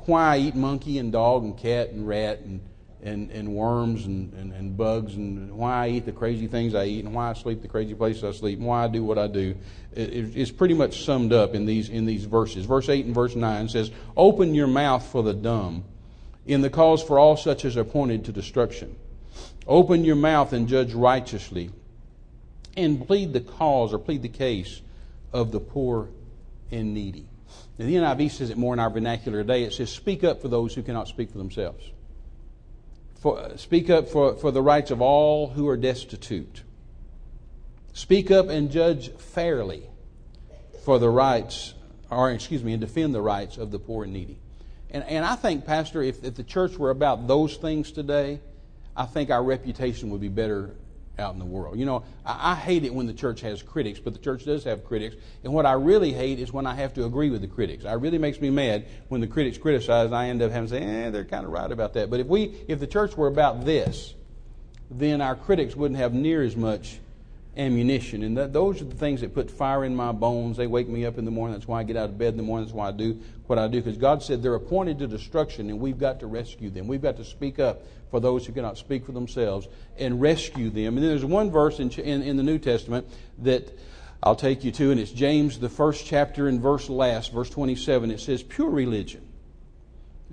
why 0.05 0.35
I 0.35 0.37
eat 0.37 0.55
monkey 0.55 0.99
and 0.99 1.11
dog 1.11 1.43
and 1.43 1.57
cat 1.57 1.89
and 1.89 2.07
rat 2.07 2.39
and 2.41 2.61
and, 3.03 3.29
and 3.31 3.53
worms 3.53 4.05
and, 4.05 4.33
and, 4.33 4.51
and, 4.53 4.75
bugs 4.75 5.15
and 5.15 5.51
why 5.51 5.85
I 5.85 5.89
eat 5.89 6.05
the 6.05 6.11
crazy 6.11 6.47
things 6.47 6.73
I 6.73 6.85
eat 6.85 7.05
and 7.05 7.13
why 7.13 7.29
I 7.29 7.33
sleep 7.33 7.61
the 7.61 7.67
crazy 7.67 7.93
places 7.93 8.23
I 8.23 8.31
sleep 8.31 8.57
and 8.57 8.67
why 8.67 8.83
I 8.83 8.87
do 8.87 9.03
what 9.03 9.17
I 9.19 9.27
do 9.27 9.55
it, 9.93 10.35
it's 10.35 10.51
pretty 10.51 10.73
much 10.73 11.03
summed 11.05 11.33
up 11.33 11.53
in 11.53 11.65
these, 11.65 11.89
in 11.89 12.05
these 12.05 12.25
verses. 12.25 12.65
Verse 12.65 12.89
8 12.89 13.05
and 13.05 13.15
verse 13.15 13.35
9 13.35 13.69
says, 13.69 13.91
Open 14.15 14.55
your 14.55 14.67
mouth 14.67 15.05
for 15.05 15.23
the 15.23 15.33
dumb 15.33 15.83
in 16.45 16.61
the 16.61 16.69
cause 16.69 17.03
for 17.03 17.19
all 17.19 17.37
such 17.37 17.65
as 17.65 17.77
are 17.77 17.81
appointed 17.81 18.25
to 18.25 18.31
destruction. 18.31 18.95
Open 19.67 20.03
your 20.03 20.15
mouth 20.15 20.53
and 20.53 20.67
judge 20.67 20.93
righteously 20.93 21.69
and 22.75 23.05
plead 23.05 23.33
the 23.33 23.41
cause 23.41 23.93
or 23.93 23.99
plead 23.99 24.21
the 24.21 24.29
case 24.29 24.81
of 25.33 25.51
the 25.51 25.59
poor 25.59 26.09
and 26.71 26.93
needy. 26.93 27.25
Now, 27.77 27.85
the 27.85 27.95
NIV 27.95 28.31
says 28.31 28.49
it 28.49 28.57
more 28.57 28.73
in 28.73 28.79
our 28.79 28.89
vernacular 28.89 29.41
today. 29.41 29.63
It 29.63 29.73
says, 29.73 29.91
Speak 29.91 30.23
up 30.23 30.41
for 30.41 30.47
those 30.47 30.73
who 30.73 30.81
cannot 30.81 31.07
speak 31.07 31.31
for 31.31 31.37
themselves 31.37 31.83
for, 33.27 33.57
speak 33.57 33.89
up 33.89 34.07
for, 34.07 34.35
for 34.35 34.51
the 34.51 34.61
rights 34.61 34.89
of 34.89 35.01
all 35.01 35.49
who 35.49 35.67
are 35.67 35.75
destitute. 35.75 36.63
Speak 37.93 38.31
up 38.31 38.47
and 38.47 38.71
judge 38.71 39.11
fairly 39.17 39.83
for 40.85 40.97
the 40.99 41.09
rights, 41.09 41.73
or 42.09 42.31
excuse 42.31 42.63
me, 42.63 42.71
and 42.73 42.79
defend 42.79 43.13
the 43.13 43.21
rights 43.21 43.57
of 43.57 43.71
the 43.71 43.79
poor 43.79 44.05
and 44.05 44.13
needy. 44.13 44.39
And, 44.91 45.03
and 45.03 45.25
I 45.25 45.35
think, 45.35 45.65
Pastor, 45.65 46.01
if, 46.01 46.23
if 46.23 46.35
the 46.35 46.43
church 46.43 46.77
were 46.77 46.89
about 46.89 47.27
those 47.27 47.57
things 47.57 47.91
today, 47.91 48.39
I 48.95 49.05
think 49.05 49.29
our 49.29 49.43
reputation 49.43 50.09
would 50.11 50.21
be 50.21 50.29
better 50.29 50.75
out 51.19 51.33
in 51.33 51.39
the 51.39 51.45
world. 51.45 51.77
You 51.79 51.85
know, 51.85 52.03
I, 52.25 52.51
I, 52.51 52.55
hate 52.55 52.83
it 52.83 52.93
when 52.93 53.07
the 53.07 53.13
church 53.13 53.41
has 53.41 53.63
critics, 53.63 53.99
but 53.99 54.13
the 54.13 54.19
church 54.19 54.45
does 54.45 54.63
have 54.65 54.85
critics. 54.85 55.15
And 55.43 55.53
what 55.53 55.65
I 55.65 55.73
really 55.73 56.13
hate 56.13 56.39
is 56.39 56.53
when 56.53 56.67
I 56.67 56.75
have 56.75 56.93
to 56.95 57.05
agree 57.05 57.29
with 57.29 57.41
the 57.41 57.47
critics. 57.47 57.85
It 57.85 57.89
really 57.89 58.17
makes 58.17 58.39
me 58.39 58.49
mad 58.49 58.85
when 59.07 59.21
the 59.21 59.27
critics 59.27 59.57
criticize 59.57 60.05
and 60.05 60.15
I 60.15 60.27
end 60.29 60.41
up 60.41 60.51
having 60.51 60.69
to 60.69 60.75
say, 60.75 60.83
eh, 60.83 61.09
they're 61.09 61.25
kind 61.25 61.45
of 61.45 61.51
right 61.51 61.71
about 61.71 61.93
that. 61.93 62.09
But 62.09 62.19
if 62.19 62.27
we, 62.27 62.55
if 62.67 62.79
the 62.79 62.87
church 62.87 63.17
were 63.17 63.27
about 63.27 63.65
this, 63.65 64.13
then 64.91 65.21
our 65.21 65.35
critics 65.35 65.75
wouldn't 65.75 65.99
have 65.99 66.13
near 66.13 66.43
as 66.43 66.55
much 66.55 66.99
ammunition. 67.57 68.23
And 68.23 68.37
that, 68.37 68.53
those 68.53 68.81
are 68.81 68.85
the 68.85 68.95
things 68.95 69.21
that 69.21 69.33
put 69.33 69.49
fire 69.49 69.83
in 69.83 69.95
my 69.95 70.11
bones. 70.11 70.57
They 70.57 70.67
wake 70.67 70.87
me 70.87 71.05
up 71.05 71.17
in 71.17 71.25
the 71.25 71.31
morning. 71.31 71.53
That's 71.53 71.67
why 71.67 71.79
I 71.79 71.83
get 71.83 71.97
out 71.97 72.09
of 72.09 72.17
bed 72.17 72.29
in 72.29 72.37
the 72.37 72.43
morning. 72.43 72.65
That's 72.65 72.75
why 72.75 72.89
I 72.89 72.91
do 72.91 73.19
what 73.47 73.57
I 73.57 73.67
do. 73.67 73.81
Because 73.81 73.97
God 73.97 74.21
said 74.23 74.43
they're 74.43 74.55
appointed 74.55 74.99
to 74.99 75.07
destruction, 75.07 75.69
and 75.69 75.79
we've 75.79 75.99
got 75.99 76.19
to 76.21 76.27
rescue 76.27 76.69
them. 76.69 76.87
We've 76.87 77.01
got 77.01 77.17
to 77.17 77.25
speak 77.25 77.59
up 77.59 77.83
for 78.11 78.19
those 78.19 78.45
who 78.45 78.53
cannot 78.53 78.77
speak 78.77 79.05
for 79.05 79.11
themselves 79.11 79.67
and 79.97 80.21
rescue 80.21 80.69
them. 80.69 80.95
And 80.95 80.97
then 80.97 81.09
there's 81.09 81.25
one 81.25 81.51
verse 81.51 81.79
in, 81.79 81.89
in, 81.91 82.21
in 82.21 82.37
the 82.37 82.43
New 82.43 82.59
Testament 82.59 83.07
that 83.39 83.77
I'll 84.23 84.35
take 84.35 84.63
you 84.63 84.71
to, 84.71 84.91
and 84.91 84.99
it's 84.99 85.11
James, 85.11 85.59
the 85.59 85.69
first 85.69 86.05
chapter, 86.05 86.47
and 86.47 86.61
verse 86.61 86.89
last, 86.89 87.33
verse 87.33 87.49
27. 87.49 88.11
It 88.11 88.19
says, 88.19 88.43
Pure 88.43 88.69
religion. 88.69 89.26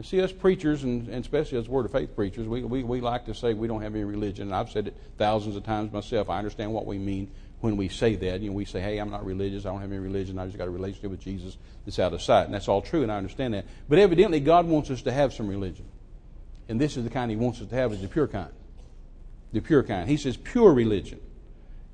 See, 0.02 0.20
us 0.20 0.32
preachers, 0.32 0.82
and, 0.82 1.08
and 1.08 1.24
especially 1.24 1.56
as 1.58 1.68
Word 1.68 1.86
of 1.86 1.92
Faith 1.92 2.16
preachers, 2.16 2.48
we, 2.48 2.64
we, 2.64 2.82
we 2.82 3.00
like 3.00 3.26
to 3.26 3.34
say 3.34 3.54
we 3.54 3.68
don't 3.68 3.82
have 3.82 3.94
any 3.94 4.02
religion. 4.02 4.48
And 4.48 4.54
I've 4.54 4.70
said 4.70 4.88
it 4.88 4.96
thousands 5.18 5.54
of 5.54 5.64
times 5.64 5.92
myself. 5.92 6.28
I 6.28 6.38
understand 6.38 6.72
what 6.72 6.84
we 6.84 6.98
mean 6.98 7.30
when 7.60 7.76
we 7.76 7.88
say 7.88 8.16
that. 8.16 8.40
You 8.40 8.50
know, 8.50 8.56
we 8.56 8.64
say, 8.64 8.80
hey, 8.80 8.98
I'm 8.98 9.10
not 9.10 9.24
religious. 9.24 9.64
I 9.64 9.70
don't 9.70 9.80
have 9.80 9.92
any 9.92 10.00
religion. 10.00 10.36
I 10.38 10.46
just 10.46 10.58
got 10.58 10.66
a 10.66 10.70
relationship 10.70 11.12
with 11.12 11.20
Jesus 11.20 11.56
that's 11.84 12.00
out 12.00 12.12
of 12.12 12.22
sight. 12.22 12.46
And 12.46 12.54
that's 12.54 12.66
all 12.66 12.82
true, 12.82 13.04
and 13.04 13.12
I 13.12 13.16
understand 13.16 13.54
that. 13.54 13.66
But 13.88 14.00
evidently, 14.00 14.40
God 14.40 14.66
wants 14.66 14.90
us 14.90 15.02
to 15.02 15.12
have 15.12 15.32
some 15.32 15.46
religion. 15.46 15.86
And 16.68 16.80
this 16.80 16.96
is 16.96 17.04
the 17.04 17.10
kind 17.10 17.30
He 17.30 17.36
wants 17.36 17.60
us 17.60 17.68
to 17.68 17.74
have, 17.76 17.92
is 17.92 18.02
the 18.02 18.08
pure 18.08 18.26
kind. 18.26 18.50
The 19.52 19.60
pure 19.60 19.84
kind. 19.84 20.08
He 20.08 20.16
says, 20.16 20.36
pure 20.36 20.74
religion 20.74 21.20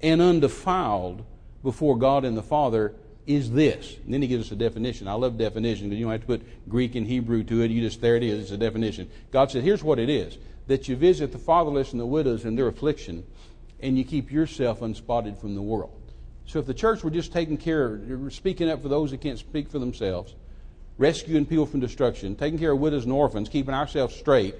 and 0.00 0.22
undefiled 0.22 1.22
before 1.62 1.98
God 1.98 2.24
and 2.24 2.34
the 2.34 2.42
Father 2.42 2.94
is 3.34 3.50
this. 3.50 3.96
And 4.04 4.14
then 4.14 4.22
he 4.22 4.28
gives 4.28 4.46
us 4.46 4.52
a 4.52 4.56
definition. 4.56 5.08
I 5.08 5.14
love 5.14 5.38
definition 5.38 5.88
because 5.88 5.98
you 5.98 6.04
don't 6.04 6.12
have 6.12 6.20
to 6.22 6.26
put 6.26 6.68
Greek 6.68 6.94
and 6.94 7.06
Hebrew 7.06 7.42
to 7.44 7.62
it. 7.62 7.70
You 7.70 7.80
just, 7.80 8.00
there 8.00 8.16
it 8.16 8.22
is. 8.22 8.40
It's 8.42 8.50
a 8.50 8.56
definition. 8.56 9.10
God 9.30 9.50
said, 9.50 9.62
here's 9.62 9.82
what 9.82 9.98
it 9.98 10.08
is 10.08 10.38
that 10.66 10.88
you 10.88 10.94
visit 10.94 11.32
the 11.32 11.38
fatherless 11.38 11.90
and 11.90 12.00
the 12.00 12.06
widows 12.06 12.44
in 12.44 12.54
their 12.54 12.68
affliction, 12.68 13.24
and 13.80 13.98
you 13.98 14.04
keep 14.04 14.30
yourself 14.30 14.82
unspotted 14.82 15.36
from 15.36 15.56
the 15.56 15.62
world. 15.62 16.00
So 16.46 16.60
if 16.60 16.66
the 16.66 16.74
church 16.74 17.02
were 17.02 17.10
just 17.10 17.32
taking 17.32 17.56
care, 17.56 18.00
speaking 18.30 18.68
up 18.68 18.80
for 18.80 18.88
those 18.88 19.10
that 19.10 19.20
can't 19.20 19.38
speak 19.38 19.68
for 19.68 19.80
themselves, 19.80 20.34
rescuing 20.96 21.46
people 21.46 21.66
from 21.66 21.80
destruction, 21.80 22.36
taking 22.36 22.58
care 22.58 22.72
of 22.72 22.78
widows 22.78 23.04
and 23.04 23.12
orphans, 23.12 23.48
keeping 23.48 23.74
ourselves 23.74 24.14
straight, 24.14 24.54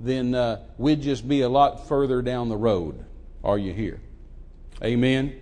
then 0.00 0.34
uh, 0.34 0.60
we'd 0.76 1.00
just 1.00 1.26
be 1.26 1.42
a 1.42 1.48
lot 1.48 1.88
further 1.88 2.20
down 2.20 2.48
the 2.48 2.56
road. 2.56 3.04
Are 3.42 3.58
you 3.58 3.72
here? 3.72 4.00
Amen. 4.82 5.40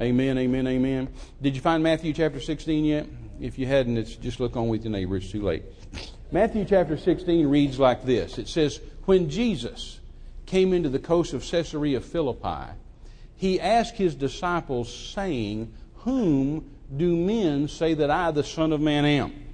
Amen, 0.00 0.38
amen, 0.38 0.66
amen. 0.66 1.08
Did 1.42 1.54
you 1.54 1.60
find 1.60 1.82
Matthew 1.82 2.14
chapter 2.14 2.40
16 2.40 2.84
yet? 2.86 3.06
If 3.38 3.58
you 3.58 3.66
hadn't, 3.66 3.98
it's 3.98 4.16
just 4.16 4.40
look 4.40 4.56
on 4.56 4.68
with 4.68 4.84
your 4.84 4.92
neighbor. 4.92 5.18
It's 5.18 5.30
too 5.30 5.42
late. 5.42 5.62
Matthew 6.32 6.64
chapter 6.64 6.96
16 6.96 7.46
reads 7.46 7.78
like 7.78 8.04
this 8.04 8.38
It 8.38 8.48
says, 8.48 8.80
When 9.04 9.28
Jesus 9.28 10.00
came 10.46 10.72
into 10.72 10.88
the 10.88 10.98
coast 10.98 11.34
of 11.34 11.44
Caesarea 11.44 12.00
Philippi, 12.00 12.72
he 13.36 13.60
asked 13.60 13.96
his 13.96 14.14
disciples, 14.14 14.94
saying, 14.94 15.70
Whom 15.96 16.70
do 16.96 17.14
men 17.14 17.68
say 17.68 17.92
that 17.92 18.10
I, 18.10 18.30
the 18.30 18.44
Son 18.44 18.72
of 18.72 18.80
Man, 18.80 19.04
am? 19.04 19.49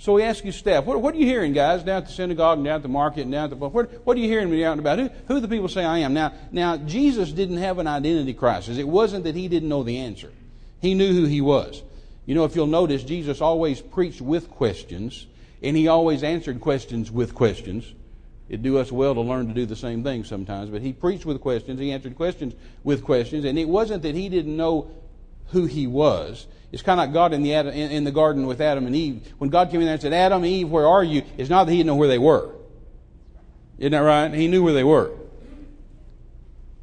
So 0.00 0.16
he 0.16 0.24
asked 0.24 0.40
his 0.40 0.56
staff, 0.56 0.86
what, 0.86 1.02
what, 1.02 1.14
are 1.14 1.18
you 1.18 1.26
hearing, 1.26 1.52
guys, 1.52 1.82
down 1.82 1.98
at 1.98 2.06
the 2.06 2.12
synagogue 2.12 2.56
and 2.56 2.64
down 2.64 2.76
at 2.76 2.82
the 2.82 2.88
market 2.88 3.20
and 3.20 3.32
down 3.32 3.44
at 3.44 3.50
the 3.50 3.56
what, 3.56 4.06
what 4.06 4.16
are 4.16 4.20
you 4.20 4.28
hearing 4.28 4.50
me 4.50 4.64
out 4.64 4.72
and 4.72 4.80
about? 4.80 4.98
Who, 4.98 5.10
who 5.28 5.40
the 5.40 5.48
people 5.48 5.68
say 5.68 5.84
I 5.84 5.98
am? 5.98 6.14
Now, 6.14 6.32
now, 6.50 6.78
Jesus 6.78 7.32
didn't 7.32 7.58
have 7.58 7.78
an 7.78 7.86
identity 7.86 8.32
crisis. 8.32 8.78
It 8.78 8.88
wasn't 8.88 9.24
that 9.24 9.34
he 9.34 9.46
didn't 9.46 9.68
know 9.68 9.82
the 9.82 9.98
answer. 9.98 10.32
He 10.80 10.94
knew 10.94 11.12
who 11.12 11.26
he 11.26 11.42
was. 11.42 11.82
You 12.24 12.34
know, 12.34 12.46
if 12.46 12.56
you'll 12.56 12.66
notice, 12.66 13.02
Jesus 13.02 13.42
always 13.42 13.82
preached 13.82 14.22
with 14.22 14.50
questions, 14.50 15.26
and 15.62 15.76
he 15.76 15.86
always 15.86 16.22
answered 16.22 16.62
questions 16.62 17.10
with 17.10 17.34
questions. 17.34 17.92
It'd 18.48 18.62
do 18.62 18.78
us 18.78 18.90
well 18.90 19.14
to 19.14 19.20
learn 19.20 19.48
to 19.48 19.54
do 19.54 19.66
the 19.66 19.76
same 19.76 20.02
thing 20.02 20.24
sometimes, 20.24 20.70
but 20.70 20.80
he 20.80 20.94
preached 20.94 21.26
with 21.26 21.42
questions, 21.42 21.78
he 21.78 21.92
answered 21.92 22.16
questions 22.16 22.54
with 22.84 23.04
questions, 23.04 23.44
and 23.44 23.58
it 23.58 23.68
wasn't 23.68 24.02
that 24.04 24.14
he 24.14 24.30
didn't 24.30 24.56
know 24.56 24.90
who 25.48 25.66
he 25.66 25.86
was. 25.86 26.46
It's 26.72 26.82
kind 26.82 27.00
of 27.00 27.06
like 27.06 27.12
God 27.12 27.32
in 27.32 27.42
the, 27.42 27.52
in 27.52 28.04
the 28.04 28.12
garden 28.12 28.46
with 28.46 28.60
Adam 28.60 28.86
and 28.86 28.94
Eve. 28.94 29.32
When 29.38 29.50
God 29.50 29.70
came 29.70 29.80
in 29.80 29.86
there 29.86 29.94
and 29.94 30.02
said, 30.02 30.12
Adam, 30.12 30.44
Eve, 30.44 30.68
where 30.68 30.86
are 30.86 31.02
you? 31.02 31.22
It's 31.36 31.50
not 31.50 31.64
that 31.64 31.72
he 31.72 31.78
didn't 31.78 31.88
know 31.88 31.96
where 31.96 32.08
they 32.08 32.18
were. 32.18 32.54
Isn't 33.78 33.92
that 33.92 33.98
right? 33.98 34.32
He 34.32 34.46
knew 34.46 34.62
where 34.62 34.74
they 34.74 34.84
were. 34.84 35.10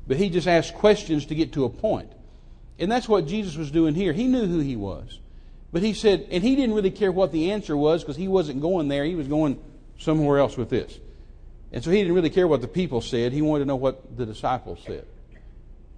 But 0.07 0.17
he 0.17 0.29
just 0.29 0.47
asked 0.47 0.73
questions 0.73 1.25
to 1.27 1.35
get 1.35 1.53
to 1.53 1.65
a 1.65 1.69
point. 1.69 2.11
And 2.79 2.91
that's 2.91 3.07
what 3.07 3.27
Jesus 3.27 3.55
was 3.55 3.71
doing 3.71 3.95
here. 3.95 4.13
He 4.13 4.27
knew 4.27 4.45
who 4.45 4.59
he 4.59 4.75
was. 4.75 5.19
But 5.71 5.83
he 5.83 5.93
said, 5.93 6.27
and 6.31 6.43
he 6.43 6.55
didn't 6.55 6.75
really 6.75 6.91
care 6.91 7.11
what 7.11 7.31
the 7.31 7.51
answer 7.51 7.75
was 7.75 8.03
because 8.03 8.15
he 8.15 8.27
wasn't 8.27 8.61
going 8.61 8.87
there. 8.87 9.05
He 9.05 9.15
was 9.15 9.27
going 9.27 9.59
somewhere 9.99 10.39
else 10.39 10.57
with 10.57 10.69
this. 10.69 10.99
And 11.71 11.83
so 11.83 11.91
he 11.91 11.97
didn't 11.97 12.13
really 12.13 12.29
care 12.29 12.47
what 12.47 12.61
the 12.61 12.67
people 12.67 13.01
said. 13.01 13.33
He 13.33 13.41
wanted 13.41 13.65
to 13.65 13.67
know 13.67 13.75
what 13.75 14.17
the 14.17 14.25
disciples 14.25 14.79
said. 14.85 15.05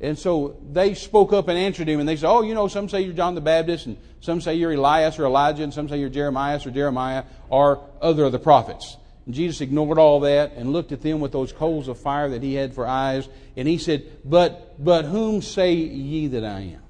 And 0.01 0.17
so 0.17 0.57
they 0.71 0.93
spoke 0.93 1.33
up 1.33 1.49
and 1.49 1.57
answered 1.57 1.89
him, 1.89 1.99
and 1.99 2.07
they 2.07 2.15
said, 2.15 2.29
Oh, 2.29 2.41
you 2.41 2.53
know, 2.53 2.67
some 2.67 2.87
say 2.87 3.01
you're 3.01 3.13
John 3.13 3.35
the 3.35 3.41
Baptist, 3.41 3.85
and 3.85 3.97
some 4.21 4.39
say 4.39 4.55
you're 4.55 4.71
Elias 4.71 5.19
or 5.19 5.25
Elijah, 5.25 5.63
and 5.63 5.73
some 5.73 5.89
say 5.89 5.99
you're 5.99 6.09
Jeremiah 6.09 6.59
or 6.65 6.71
Jeremiah, 6.71 7.25
or 7.49 7.83
other 8.01 8.23
of 8.23 8.31
the 8.31 8.39
prophets. 8.39 8.95
And 9.25 9.35
Jesus 9.35 9.59
ignored 9.59 9.99
all 9.99 10.21
that 10.21 10.53
and 10.53 10.71
looked 10.71 10.93
at 10.93 11.01
them 11.01 11.19
with 11.19 11.33
those 11.33 11.51
coals 11.51 11.87
of 11.87 11.99
fire 11.99 12.29
that 12.29 12.41
he 12.41 12.53
had 12.53 12.73
for 12.73 12.87
eyes, 12.87 13.27
and 13.57 13.67
he 13.67 13.77
said, 13.77 14.05
But, 14.23 14.83
but 14.83 15.03
whom 15.03 15.41
say 15.41 15.73
ye 15.73 16.27
that 16.27 16.45
I 16.45 16.59
am? 16.61 16.81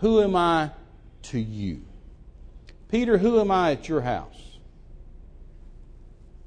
Who 0.00 0.20
am 0.20 0.34
I 0.34 0.72
to 1.22 1.38
you? 1.38 1.82
Peter, 2.90 3.16
who 3.16 3.40
am 3.40 3.50
I 3.50 3.72
at 3.72 3.88
your 3.88 4.00
house? 4.00 4.34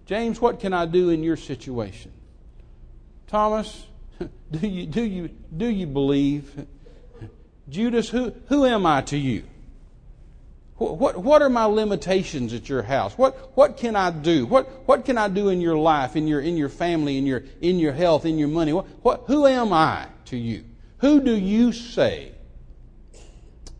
James, 0.05 0.41
what 0.41 0.59
can 0.59 0.73
I 0.73 0.85
do 0.85 1.09
in 1.09 1.23
your 1.23 1.37
situation? 1.37 2.11
Thomas, 3.27 3.85
do 4.51 4.67
you, 4.67 4.85
do 4.85 5.03
you, 5.03 5.29
do 5.55 5.67
you 5.67 5.87
believe? 5.87 6.65
Judas, 7.69 8.09
who, 8.09 8.33
who 8.47 8.65
am 8.65 8.85
I 8.85 9.01
to 9.03 9.17
you? 9.17 9.43
What, 10.77 11.17
what 11.17 11.41
are 11.41 11.49
my 11.49 11.65
limitations 11.65 12.53
at 12.53 12.69
your 12.69 12.81
house? 12.81 13.17
What, 13.17 13.51
what 13.55 13.75
can 13.75 13.97
I 13.97 14.11
do? 14.11 14.45
What, 14.45 14.87
what 14.87 15.03
can 15.03 15.17
I 15.17 15.27
do 15.27 15.49
in 15.49 15.59
your 15.59 15.77
life, 15.77 16.15
in 16.15 16.25
your, 16.25 16.39
in 16.39 16.55
your 16.55 16.69
family, 16.69 17.17
in 17.17 17.25
your, 17.25 17.43
in 17.59 17.79
your 17.79 17.91
health, 17.91 18.25
in 18.25 18.37
your 18.37 18.47
money? 18.47 18.71
What, 18.71 18.85
what, 19.01 19.23
who 19.27 19.45
am 19.45 19.73
I 19.73 20.07
to 20.25 20.37
you? 20.37 20.63
Who 20.99 21.21
do 21.21 21.35
you 21.35 21.73
say 21.73 22.31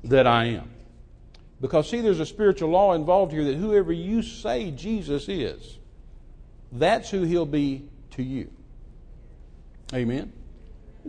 that 0.03 0.27
I 0.27 0.45
am? 0.45 0.69
Because, 1.61 1.89
see, 1.89 2.01
there's 2.01 2.19
a 2.19 2.25
spiritual 2.25 2.69
law 2.69 2.93
involved 2.93 3.31
here 3.31 3.45
that 3.45 3.55
whoever 3.55 3.93
you 3.93 4.21
say 4.21 4.71
Jesus 4.71 5.29
is, 5.29 5.77
that's 6.71 7.09
who 7.09 7.23
he'll 7.23 7.45
be 7.45 7.87
to 8.11 8.23
you. 8.23 8.51
Amen? 9.93 10.33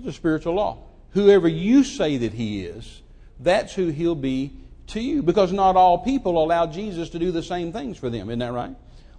It's 0.00 0.08
a 0.08 0.12
spiritual 0.12 0.54
law. 0.54 0.78
Whoever 1.10 1.46
you 1.46 1.84
say 1.84 2.16
that 2.16 2.32
he 2.32 2.64
is, 2.64 3.02
that's 3.38 3.74
who 3.74 3.88
he'll 3.88 4.14
be 4.14 4.56
to 4.88 5.00
you. 5.00 5.22
Because 5.22 5.52
not 5.52 5.76
all 5.76 5.98
people 5.98 6.42
allow 6.42 6.66
Jesus 6.66 7.10
to 7.10 7.18
do 7.18 7.30
the 7.32 7.42
same 7.42 7.70
things 7.70 7.98
for 7.98 8.08
them. 8.08 8.30
Isn't 8.30 8.38
that 8.38 8.52
right? 8.52 8.74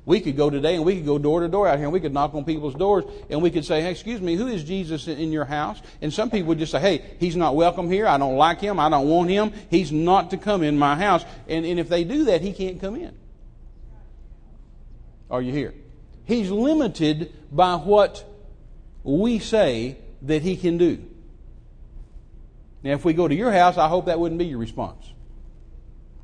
We 0.06 0.22
could 0.22 0.36
go 0.36 0.50
today 0.50 0.76
and 0.76 0.84
we 0.84 0.96
could 0.96 1.06
go 1.06 1.20
door 1.20 1.42
to 1.42 1.48
door 1.48 1.68
out 1.68 1.78
here 1.78 1.84
and 1.84 1.94
we 1.94 2.00
could 2.00 2.14
knock 2.14 2.34
on 2.34 2.46
people's 2.46 2.74
doors 2.74 3.04
and 3.30 3.44
we 3.44 3.52
could 3.52 3.64
say, 3.64 3.84
hey, 3.84 3.92
excuse 3.92 4.22
me, 4.22 4.36
who 4.36 4.48
is 4.48 4.64
Jesus 4.64 5.08
in 5.08 5.32
your 5.32 5.46
house? 5.46 5.80
And 6.02 6.12
some 6.12 6.32
people 6.32 6.48
would 6.48 6.58
just 6.58 6.72
say, 6.72 6.80
hey, 6.80 7.06
he's 7.20 7.36
not 7.36 7.56
welcome 7.56 7.92
here. 7.92 8.08
I 8.08 8.18
don't 8.18 8.38
like 8.38 8.60
him. 8.60 8.80
I 8.80 8.90
don't 8.90 9.08
want 9.08 9.30
him. 9.30 9.54
He's 9.70 9.92
not 9.92 10.32
to 10.32 10.38
come 10.38 10.64
in 10.64 10.80
my 10.80 10.96
house. 10.96 11.24
And, 11.48 11.64
and 11.64 11.80
if 11.80 11.90
they 11.90 12.04
do 12.04 12.26
that, 12.26 12.42
he 12.42 12.54
can't 12.54 12.82
come 12.82 12.96
in. 12.96 13.16
Are 15.30 15.44
you 15.44 15.54
here? 15.54 15.76
He's 16.26 16.50
limited 16.50 17.32
by 17.52 17.76
what 17.76 18.26
we 19.04 19.38
say 19.38 19.98
that 20.24 20.42
he 20.42 20.56
can 20.56 20.78
do. 20.78 21.04
Now, 22.84 22.92
if 22.92 23.06
we 23.06 23.14
go 23.14 23.28
to 23.28 23.36
your 23.36 23.52
house, 23.52 23.78
I 23.78 23.88
hope 23.88 24.06
that 24.06 24.20
wouldn't 24.20 24.40
be 24.40 24.46
your 24.46 24.58
response. 24.58 25.11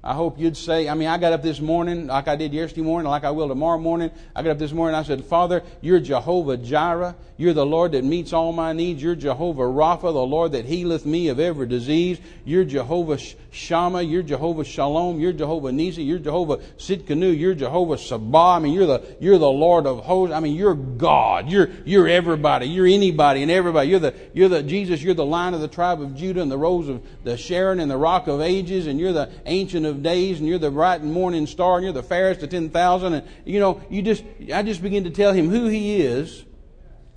I 0.07 0.13
hope 0.13 0.39
you'd 0.39 0.55
say, 0.55 0.87
I 0.87 0.93
mean, 0.93 1.09
I 1.09 1.17
got 1.17 1.33
up 1.33 1.43
this 1.43 1.59
morning 1.59 2.07
like 2.07 2.29
I 2.29 2.37
did 2.37 2.53
yesterday 2.53 2.81
morning, 2.81 3.09
like 3.09 3.25
I 3.25 3.31
will 3.31 3.49
tomorrow 3.49 3.77
morning. 3.77 4.09
I 4.33 4.41
got 4.41 4.51
up 4.51 4.57
this 4.57 4.71
morning 4.71 4.95
I 4.95 5.03
said, 5.03 5.25
Father, 5.25 5.63
you're 5.81 5.99
Jehovah 5.99 6.55
Jireh. 6.55 7.13
You're 7.35 7.53
the 7.53 7.65
Lord 7.65 7.91
that 7.91 8.03
meets 8.03 8.33
all 8.33 8.51
my 8.51 8.73
needs. 8.73 9.03
You're 9.03 9.15
Jehovah 9.15 9.63
Rapha, 9.63 10.01
the 10.01 10.13
Lord 10.13 10.53
that 10.53 10.65
healeth 10.65 11.05
me 11.05 11.27
of 11.27 11.39
every 11.39 11.67
disease. 11.67 12.19
You're 12.45 12.63
Jehovah 12.63 13.19
Shammah. 13.51 14.01
You're 14.01 14.23
Jehovah 14.23 14.63
Shalom. 14.63 15.19
You're 15.19 15.33
Jehovah 15.33 15.71
Nisi. 15.71 16.03
You're 16.03 16.17
Jehovah 16.17 16.57
Tsidkenu. 16.77 17.37
You're 17.37 17.53
Jehovah 17.53 17.97
Sabah. 17.97 18.55
I 18.55 18.59
mean, 18.59 18.73
you're 18.73 18.87
the, 18.87 19.17
you're 19.19 19.37
the 19.37 19.51
Lord 19.51 19.85
of 19.85 20.05
hosts. 20.05 20.33
I 20.33 20.39
mean, 20.39 20.55
you're 20.55 20.73
God. 20.73 21.51
You're, 21.51 21.69
you're 21.85 22.07
everybody. 22.07 22.67
You're 22.67 22.87
anybody 22.87 23.43
and 23.43 23.51
everybody. 23.51 23.89
You're 23.89 23.99
the, 23.99 24.15
you're 24.33 24.49
the, 24.49 24.63
Jesus, 24.63 25.03
you're 25.03 25.13
the 25.13 25.25
line 25.25 25.53
of 25.53 25.61
the 25.61 25.67
tribe 25.67 26.01
of 26.01 26.15
Judah 26.15 26.41
and 26.41 26.51
the 26.51 26.57
rose 26.57 26.87
of 26.87 27.05
the 27.23 27.37
Sharon 27.37 27.79
and 27.79 27.91
the 27.91 27.97
rock 27.97 28.27
of 28.27 28.41
ages 28.41 28.87
and 28.87 28.99
you're 28.99 29.13
the 29.13 29.29
ancient 29.45 29.85
of 29.85 29.96
days 29.97 30.39
and 30.39 30.47
you're 30.47 30.59
the 30.59 30.71
bright 30.71 31.01
and 31.01 31.11
morning 31.11 31.47
star 31.47 31.75
and 31.75 31.83
you're 31.83 31.93
the 31.93 32.03
fairest 32.03 32.43
of 32.43 32.49
10,000 32.49 33.13
and, 33.13 33.27
you 33.45 33.59
know, 33.59 33.81
you 33.89 34.01
just, 34.01 34.23
I 34.53 34.63
just 34.63 34.81
begin 34.81 35.03
to 35.03 35.09
tell 35.09 35.33
him 35.33 35.49
who 35.49 35.67
he 35.67 36.01
is 36.01 36.45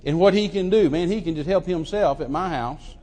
and 0.05 0.19
what 0.19 0.33
he 0.33 0.49
can 0.49 0.69
do. 0.69 0.89
Man, 0.89 1.07
he 1.07 1.21
can 1.21 1.35
just 1.35 1.47
help 1.47 1.65
himself 1.65 2.21
at 2.21 2.29
my 2.29 2.49
house. 2.49 2.95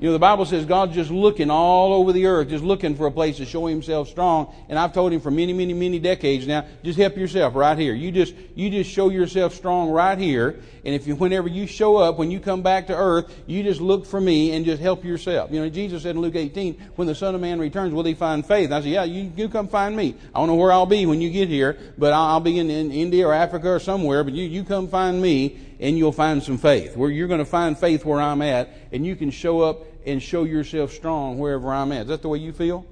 You 0.00 0.06
know, 0.06 0.12
the 0.14 0.18
Bible 0.18 0.46
says 0.46 0.64
God's 0.64 0.94
just 0.94 1.10
looking 1.10 1.50
all 1.50 1.92
over 1.92 2.10
the 2.12 2.24
earth, 2.24 2.48
just 2.48 2.64
looking 2.64 2.96
for 2.96 3.06
a 3.06 3.10
place 3.10 3.36
to 3.36 3.44
show 3.44 3.66
himself 3.66 4.08
strong. 4.08 4.50
And 4.70 4.78
I've 4.78 4.94
told 4.94 5.12
him 5.12 5.20
for 5.20 5.30
many, 5.30 5.52
many, 5.52 5.74
many 5.74 5.98
decades 5.98 6.46
now, 6.46 6.64
just 6.82 6.98
help 6.98 7.18
yourself 7.18 7.54
right 7.54 7.76
here. 7.76 7.92
You 7.92 8.10
just, 8.10 8.34
you 8.54 8.70
just 8.70 8.90
show 8.90 9.10
yourself 9.10 9.54
strong 9.54 9.90
right 9.90 10.16
here. 10.16 10.58
And 10.86 10.94
if 10.94 11.06
you, 11.06 11.16
whenever 11.16 11.48
you 11.48 11.66
show 11.66 11.98
up, 11.98 12.16
when 12.16 12.30
you 12.30 12.40
come 12.40 12.62
back 12.62 12.86
to 12.86 12.96
earth, 12.96 13.30
you 13.46 13.62
just 13.62 13.82
look 13.82 14.06
for 14.06 14.18
me 14.18 14.52
and 14.52 14.64
just 14.64 14.80
help 14.80 15.04
yourself. 15.04 15.50
You 15.52 15.60
know, 15.60 15.68
Jesus 15.68 16.02
said 16.04 16.16
in 16.16 16.22
Luke 16.22 16.34
18, 16.34 16.92
when 16.96 17.06
the 17.06 17.14
Son 17.14 17.34
of 17.34 17.42
Man 17.42 17.58
returns, 17.58 17.92
will 17.92 18.04
he 18.04 18.14
find 18.14 18.46
faith? 18.46 18.66
And 18.66 18.74
I 18.76 18.80
said, 18.80 18.88
yeah, 18.88 19.04
you, 19.04 19.30
you 19.36 19.50
come 19.50 19.68
find 19.68 19.94
me. 19.94 20.14
I 20.34 20.38
don't 20.38 20.48
know 20.48 20.54
where 20.54 20.72
I'll 20.72 20.86
be 20.86 21.04
when 21.04 21.20
you 21.20 21.28
get 21.28 21.48
here, 21.50 21.76
but 21.98 22.14
I'll 22.14 22.40
be 22.40 22.58
in, 22.58 22.70
in 22.70 22.90
India 22.90 23.28
or 23.28 23.34
Africa 23.34 23.68
or 23.68 23.78
somewhere, 23.78 24.24
but 24.24 24.32
you, 24.32 24.46
you 24.46 24.64
come 24.64 24.88
find 24.88 25.20
me 25.20 25.58
and 25.78 25.98
you'll 25.98 26.12
find 26.12 26.42
some 26.42 26.56
faith. 26.56 26.96
Where 26.96 27.10
you're 27.10 27.28
going 27.28 27.38
to 27.38 27.44
find 27.44 27.76
faith 27.76 28.06
where 28.06 28.20
I'm 28.20 28.40
at 28.40 28.70
and 28.92 29.04
you 29.04 29.14
can 29.16 29.30
show 29.30 29.60
up 29.60 29.84
and 30.06 30.22
show 30.22 30.44
yourself 30.44 30.92
strong 30.92 31.38
wherever 31.38 31.72
I'm 31.72 31.92
at. 31.92 32.02
Is 32.02 32.08
that 32.08 32.22
the 32.22 32.28
way 32.28 32.38
you 32.38 32.52
feel? 32.52 32.86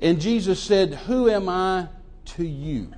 And 0.00 0.20
Jesus 0.20 0.62
said, 0.62 0.94
Who 0.94 1.28
am 1.28 1.48
I 1.48 1.88
to 2.36 2.44
you? 2.44 2.92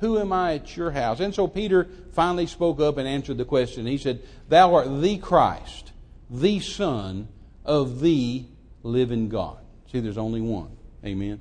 Who 0.00 0.18
am 0.18 0.32
I 0.32 0.54
at 0.54 0.76
your 0.76 0.90
house? 0.90 1.20
And 1.20 1.34
so 1.34 1.46
Peter 1.46 1.88
finally 2.12 2.46
spoke 2.46 2.80
up 2.80 2.98
and 2.98 3.08
answered 3.08 3.38
the 3.38 3.44
question. 3.44 3.86
He 3.86 3.98
said, 3.98 4.22
Thou 4.48 4.74
art 4.74 5.00
the 5.00 5.18
Christ, 5.18 5.92
the 6.28 6.60
Son 6.60 7.28
of 7.64 8.00
the 8.00 8.44
living 8.82 9.28
God. 9.28 9.58
See, 9.90 10.00
there's 10.00 10.18
only 10.18 10.40
one. 10.40 10.76
Amen. 11.04 11.40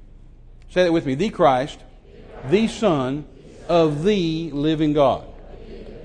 Say 0.69 0.83
that 0.83 0.93
with 0.93 1.05
me. 1.05 1.15
The 1.15 1.29
Christ, 1.29 1.79
the 2.49 2.67
Son 2.67 3.25
of 3.67 4.03
the 4.03 4.51
living 4.51 4.93
God. 4.93 5.25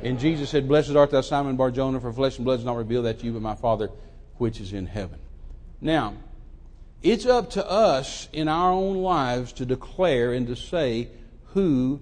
And 0.03 0.19
Jesus 0.19 0.51
said, 0.51 0.69
Blessed 0.69 0.97
art 0.97 1.11
thou, 1.11 1.21
Simon 1.21 1.57
Barjona, 1.57 2.01
for 2.01 2.12
flesh 2.12 2.37
and 2.37 2.45
blood 2.45 2.59
has 2.59 2.65
not 2.65 2.77
revealed 2.77 3.07
that 3.07 3.21
to 3.21 3.27
you, 3.27 3.33
but 3.33 3.43
my 3.43 3.55
Father 3.55 3.91
which 4.38 4.61
is 4.61 4.72
in 4.72 4.87
heaven. 4.87 5.18
Now, 5.81 6.14
it's 7.03 7.27
up 7.27 7.51
to 7.51 7.68
us 7.68 8.29
in 8.33 8.49
our 8.49 8.72
own 8.72 8.96
lives 8.96 9.53
to 9.55 9.66
declare 9.66 10.33
and 10.33 10.46
to 10.49 10.57
say 10.57 11.09
who 11.53 12.01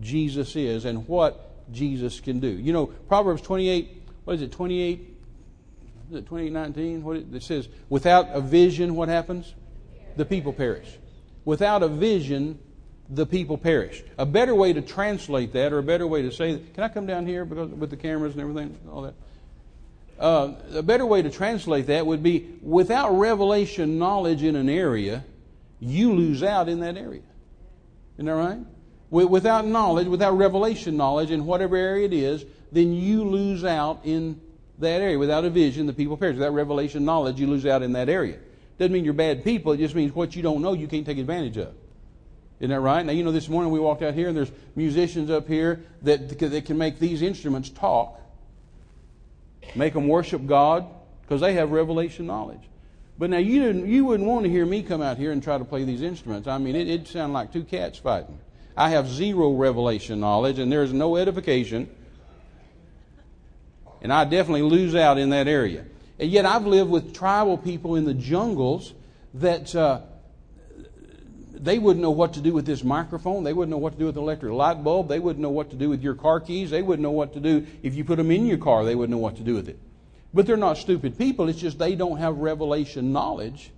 Jesus 0.00 0.56
is 0.56 0.84
and 0.84 1.06
what 1.08 1.72
Jesus 1.72 2.20
can 2.20 2.40
do. 2.40 2.48
You 2.48 2.72
know, 2.72 2.86
Proverbs 2.86 3.42
28, 3.42 4.02
what 4.24 4.34
is 4.34 4.42
it, 4.42 4.52
28? 4.52 5.16
Is 6.10 6.16
it 6.16 6.26
28, 6.26 6.52
19? 6.52 7.02
What 7.02 7.16
it, 7.16 7.34
it 7.34 7.42
says, 7.42 7.68
without 7.88 8.28
a 8.32 8.40
vision, 8.40 8.94
what 8.94 9.08
happens? 9.08 9.54
The 10.16 10.24
people 10.24 10.52
perish. 10.52 10.98
Without 11.44 11.82
a 11.82 11.88
vision, 11.88 12.58
the 13.08 13.26
people 13.26 13.58
perish. 13.58 14.02
A 14.18 14.26
better 14.26 14.54
way 14.54 14.72
to 14.72 14.82
translate 14.82 15.52
that, 15.52 15.72
or 15.72 15.78
a 15.78 15.82
better 15.82 16.06
way 16.06 16.22
to 16.22 16.32
say 16.32 16.52
that, 16.52 16.74
can 16.74 16.84
I 16.84 16.88
come 16.88 17.06
down 17.06 17.26
here 17.26 17.44
because 17.44 17.70
with 17.70 17.90
the 17.90 17.96
cameras 17.96 18.32
and 18.32 18.42
everything, 18.42 18.78
all 18.90 19.02
that? 19.02 19.14
Uh, 20.18 20.52
a 20.74 20.82
better 20.82 21.06
way 21.06 21.22
to 21.22 21.30
translate 21.30 21.86
that 21.86 22.06
would 22.06 22.22
be 22.22 22.48
without 22.62 23.10
revelation 23.10 23.98
knowledge 23.98 24.42
in 24.42 24.56
an 24.56 24.68
area, 24.68 25.24
you 25.80 26.12
lose 26.12 26.42
out 26.42 26.68
in 26.68 26.80
that 26.80 26.96
area. 26.96 27.22
Isn't 28.16 28.26
that 28.26 28.34
right? 28.34 28.58
Without 29.10 29.66
knowledge, 29.66 30.08
without 30.08 30.36
revelation 30.36 30.96
knowledge 30.96 31.30
in 31.30 31.46
whatever 31.46 31.76
area 31.76 32.06
it 32.06 32.12
is, 32.12 32.44
then 32.72 32.92
you 32.92 33.24
lose 33.24 33.64
out 33.64 34.00
in 34.04 34.40
that 34.78 35.00
area. 35.00 35.18
Without 35.18 35.44
a 35.44 35.50
vision, 35.50 35.86
the 35.86 35.92
people 35.92 36.16
perish. 36.16 36.34
Without 36.34 36.52
revelation 36.52 37.04
knowledge, 37.04 37.38
you 37.38 37.46
lose 37.46 37.64
out 37.66 37.82
in 37.82 37.92
that 37.92 38.08
area. 38.08 38.38
Doesn't 38.78 38.92
mean 38.92 39.04
you're 39.04 39.14
bad 39.14 39.44
people. 39.44 39.72
It 39.72 39.78
just 39.78 39.94
means 39.94 40.14
what 40.14 40.34
you 40.34 40.42
don't 40.42 40.62
know 40.62 40.72
you 40.72 40.88
can't 40.88 41.06
take 41.06 41.18
advantage 41.18 41.56
of. 41.58 41.74
Isn't 42.58 42.70
that 42.70 42.80
right? 42.80 43.04
Now, 43.04 43.12
you 43.12 43.22
know, 43.22 43.32
this 43.32 43.48
morning 43.48 43.72
we 43.72 43.78
walked 43.78 44.02
out 44.02 44.14
here 44.14 44.28
and 44.28 44.36
there's 44.36 44.50
musicians 44.74 45.30
up 45.30 45.46
here 45.46 45.84
that, 46.02 46.38
that 46.38 46.64
can 46.64 46.78
make 46.78 46.98
these 46.98 47.22
instruments 47.22 47.68
talk, 47.70 48.20
make 49.74 49.94
them 49.94 50.08
worship 50.08 50.46
God, 50.46 50.86
because 51.22 51.40
they 51.40 51.54
have 51.54 51.70
revelation 51.70 52.26
knowledge. 52.26 52.60
But 53.18 53.30
now 53.30 53.38
you 53.38 53.62
didn't, 53.62 53.88
you 53.88 54.04
wouldn't 54.04 54.28
want 54.28 54.44
to 54.44 54.50
hear 54.50 54.66
me 54.66 54.82
come 54.82 55.00
out 55.00 55.18
here 55.18 55.32
and 55.32 55.42
try 55.42 55.56
to 55.56 55.64
play 55.64 55.84
these 55.84 56.02
instruments. 56.02 56.48
I 56.48 56.58
mean, 56.58 56.74
it, 56.74 56.88
it'd 56.88 57.08
sound 57.08 57.32
like 57.32 57.52
two 57.52 57.64
cats 57.64 57.98
fighting. 57.98 58.38
I 58.76 58.90
have 58.90 59.08
zero 59.08 59.52
revelation 59.52 60.18
knowledge, 60.20 60.58
and 60.58 60.70
there's 60.70 60.92
no 60.92 61.16
edification. 61.16 61.88
And 64.02 64.12
I 64.12 64.24
definitely 64.24 64.62
lose 64.62 64.94
out 64.94 65.16
in 65.16 65.30
that 65.30 65.46
area. 65.46 65.86
And 66.18 66.30
yet 66.30 66.44
I've 66.44 66.66
lived 66.66 66.90
with 66.90 67.14
tribal 67.14 67.56
people 67.56 67.96
in 67.96 68.04
the 68.04 68.14
jungles 68.14 68.92
that 69.34 69.74
uh, 69.74 70.00
they 71.62 71.78
wouldn't 71.78 72.02
know 72.02 72.10
what 72.10 72.34
to 72.34 72.40
do 72.40 72.52
with 72.52 72.66
this 72.66 72.82
microphone. 72.82 73.44
They 73.44 73.52
wouldn't 73.52 73.70
know 73.70 73.78
what 73.78 73.94
to 73.94 73.98
do 73.98 74.06
with 74.06 74.14
the 74.14 74.20
electric 74.20 74.52
light 74.52 74.82
bulb. 74.82 75.08
They 75.08 75.20
wouldn't 75.20 75.42
know 75.42 75.50
what 75.50 75.70
to 75.70 75.76
do 75.76 75.88
with 75.88 76.02
your 76.02 76.14
car 76.14 76.40
keys. 76.40 76.70
They 76.70 76.82
wouldn't 76.82 77.02
know 77.02 77.10
what 77.10 77.32
to 77.34 77.40
do 77.40 77.66
if 77.82 77.94
you 77.94 78.04
put 78.04 78.16
them 78.16 78.30
in 78.30 78.46
your 78.46 78.58
car. 78.58 78.84
They 78.84 78.94
wouldn't 78.94 79.16
know 79.16 79.22
what 79.22 79.36
to 79.36 79.42
do 79.42 79.54
with 79.54 79.68
it. 79.68 79.78
But 80.32 80.46
they're 80.46 80.56
not 80.56 80.78
stupid 80.78 81.16
people. 81.16 81.48
It's 81.48 81.60
just 81.60 81.78
they 81.78 81.94
don't 81.94 82.18
have 82.18 82.38
revelation 82.38 83.12
knowledge 83.12 83.70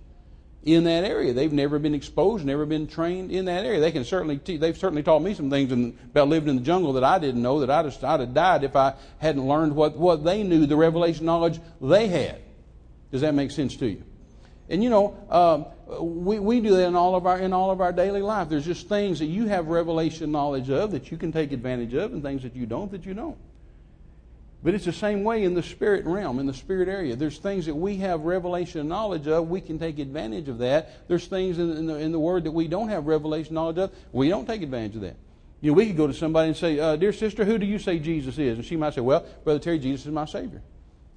in 0.63 0.83
that 0.85 1.03
area. 1.03 1.33
They've 1.33 1.53
never 1.53 1.79
been 1.79 1.93
exposed, 1.93 2.45
never 2.45 2.65
been 2.65 2.87
trained 2.87 3.31
in 3.31 3.45
that 3.45 3.63
area. 3.63 3.79
They 3.79 3.91
can 3.91 4.03
certainly 4.03 4.37
te- 4.37 4.57
they've 4.57 4.77
certainly 4.77 5.03
taught 5.03 5.21
me 5.21 5.33
some 5.33 5.49
things 5.49 5.71
in, 5.71 5.97
about 6.11 6.29
living 6.29 6.49
in 6.49 6.55
the 6.57 6.63
jungle 6.63 6.93
that 6.93 7.03
I 7.03 7.19
didn't 7.19 7.41
know 7.41 7.59
that 7.59 7.69
I'd 7.69 7.85
have, 7.85 8.03
I'd 8.03 8.19
have 8.19 8.33
died 8.33 8.63
if 8.63 8.75
I 8.75 8.95
hadn't 9.19 9.47
learned 9.47 9.75
what, 9.75 9.95
what 9.97 10.23
they 10.23 10.43
knew, 10.43 10.65
the 10.65 10.75
revelation 10.75 11.25
knowledge 11.25 11.59
they 11.79 12.07
had. 12.07 12.41
Does 13.11 13.21
that 13.21 13.33
make 13.33 13.51
sense 13.51 13.77
to 13.77 13.87
you? 13.87 14.03
And 14.67 14.83
you 14.83 14.89
know, 14.89 15.17
um, 15.29 15.65
we, 15.99 16.39
we 16.39 16.59
do 16.59 16.71
that 16.71 16.87
in 16.87 16.95
all 16.95 17.15
of 17.15 17.25
our 17.25 17.39
in 17.39 17.53
all 17.53 17.71
of 17.71 17.81
our 17.81 17.93
daily 17.93 18.21
life. 18.21 18.49
There's 18.49 18.65
just 18.65 18.89
things 18.89 19.19
that 19.19 19.25
you 19.25 19.47
have 19.47 19.67
revelation 19.67 20.31
knowledge 20.31 20.69
of 20.69 20.91
that 20.91 21.11
you 21.11 21.17
can 21.17 21.31
take 21.31 21.51
advantage 21.51 21.93
of, 21.93 22.13
and 22.13 22.21
things 22.21 22.43
that 22.43 22.55
you 22.55 22.65
don't 22.65 22.91
that 22.91 23.05
you 23.05 23.13
don't. 23.13 23.37
But 24.63 24.73
it's 24.73 24.85
the 24.85 24.93
same 24.93 25.23
way 25.23 25.43
in 25.43 25.53
the 25.53 25.63
spirit 25.63 26.05
realm, 26.05 26.39
in 26.39 26.45
the 26.45 26.53
spirit 26.53 26.89
area. 26.89 27.15
There's 27.15 27.37
things 27.37 27.67
that 27.67 27.75
we 27.75 27.97
have 27.97 28.21
revelation 28.21 28.87
knowledge 28.87 29.27
of. 29.27 29.49
We 29.49 29.61
can 29.61 29.77
take 29.77 29.99
advantage 29.99 30.49
of 30.49 30.57
that. 30.57 31.07
There's 31.07 31.27
things 31.27 31.59
in, 31.59 31.71
in, 31.77 31.85
the, 31.85 31.95
in 31.95 32.11
the 32.11 32.19
Word 32.19 32.43
that 32.45 32.51
we 32.51 32.67
don't 32.67 32.89
have 32.89 33.05
revelation 33.05 33.53
knowledge 33.53 33.77
of. 33.77 33.91
We 34.11 34.29
don't 34.29 34.47
take 34.47 34.63
advantage 34.63 34.95
of 34.95 35.01
that. 35.01 35.15
You 35.61 35.71
know, 35.71 35.75
we 35.75 35.87
could 35.87 35.97
go 35.97 36.07
to 36.07 36.13
somebody 36.13 36.49
and 36.49 36.57
say, 36.57 36.79
uh, 36.79 36.95
Dear 36.95 37.13
sister, 37.13 37.45
who 37.45 37.57
do 37.57 37.65
you 37.65 37.79
say 37.79 37.99
Jesus 37.99 38.37
is? 38.37 38.57
And 38.57 38.65
she 38.65 38.75
might 38.75 38.93
say, 38.93 39.01
Well, 39.01 39.25
Brother 39.43 39.59
Terry, 39.59 39.79
Jesus 39.79 40.05
is 40.05 40.11
my 40.11 40.25
Savior. 40.25 40.61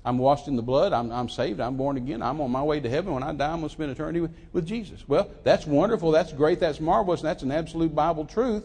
I'm 0.04 0.16
washed 0.18 0.48
in 0.48 0.56
the 0.56 0.62
blood. 0.62 0.92
I'm, 0.92 1.12
I'm 1.12 1.28
saved. 1.28 1.60
I'm 1.60 1.76
born 1.76 1.96
again. 1.96 2.22
I'm 2.22 2.40
on 2.40 2.50
my 2.50 2.62
way 2.62 2.80
to 2.80 2.88
heaven. 2.88 3.12
When 3.12 3.22
I 3.22 3.32
die, 3.32 3.50
I'm 3.50 3.58
going 3.58 3.68
to 3.68 3.72
spend 3.72 3.90
eternity 3.90 4.20
with, 4.20 4.34
with 4.52 4.66
Jesus. 4.66 5.06
Well, 5.06 5.30
that's 5.44 5.66
wonderful. 5.66 6.10
That's 6.10 6.32
great. 6.32 6.58
That's 6.58 6.80
marvelous. 6.80 7.20
And 7.20 7.28
that's 7.28 7.42
an 7.42 7.52
absolute 7.52 7.94
Bible 7.94 8.24
truth. 8.24 8.64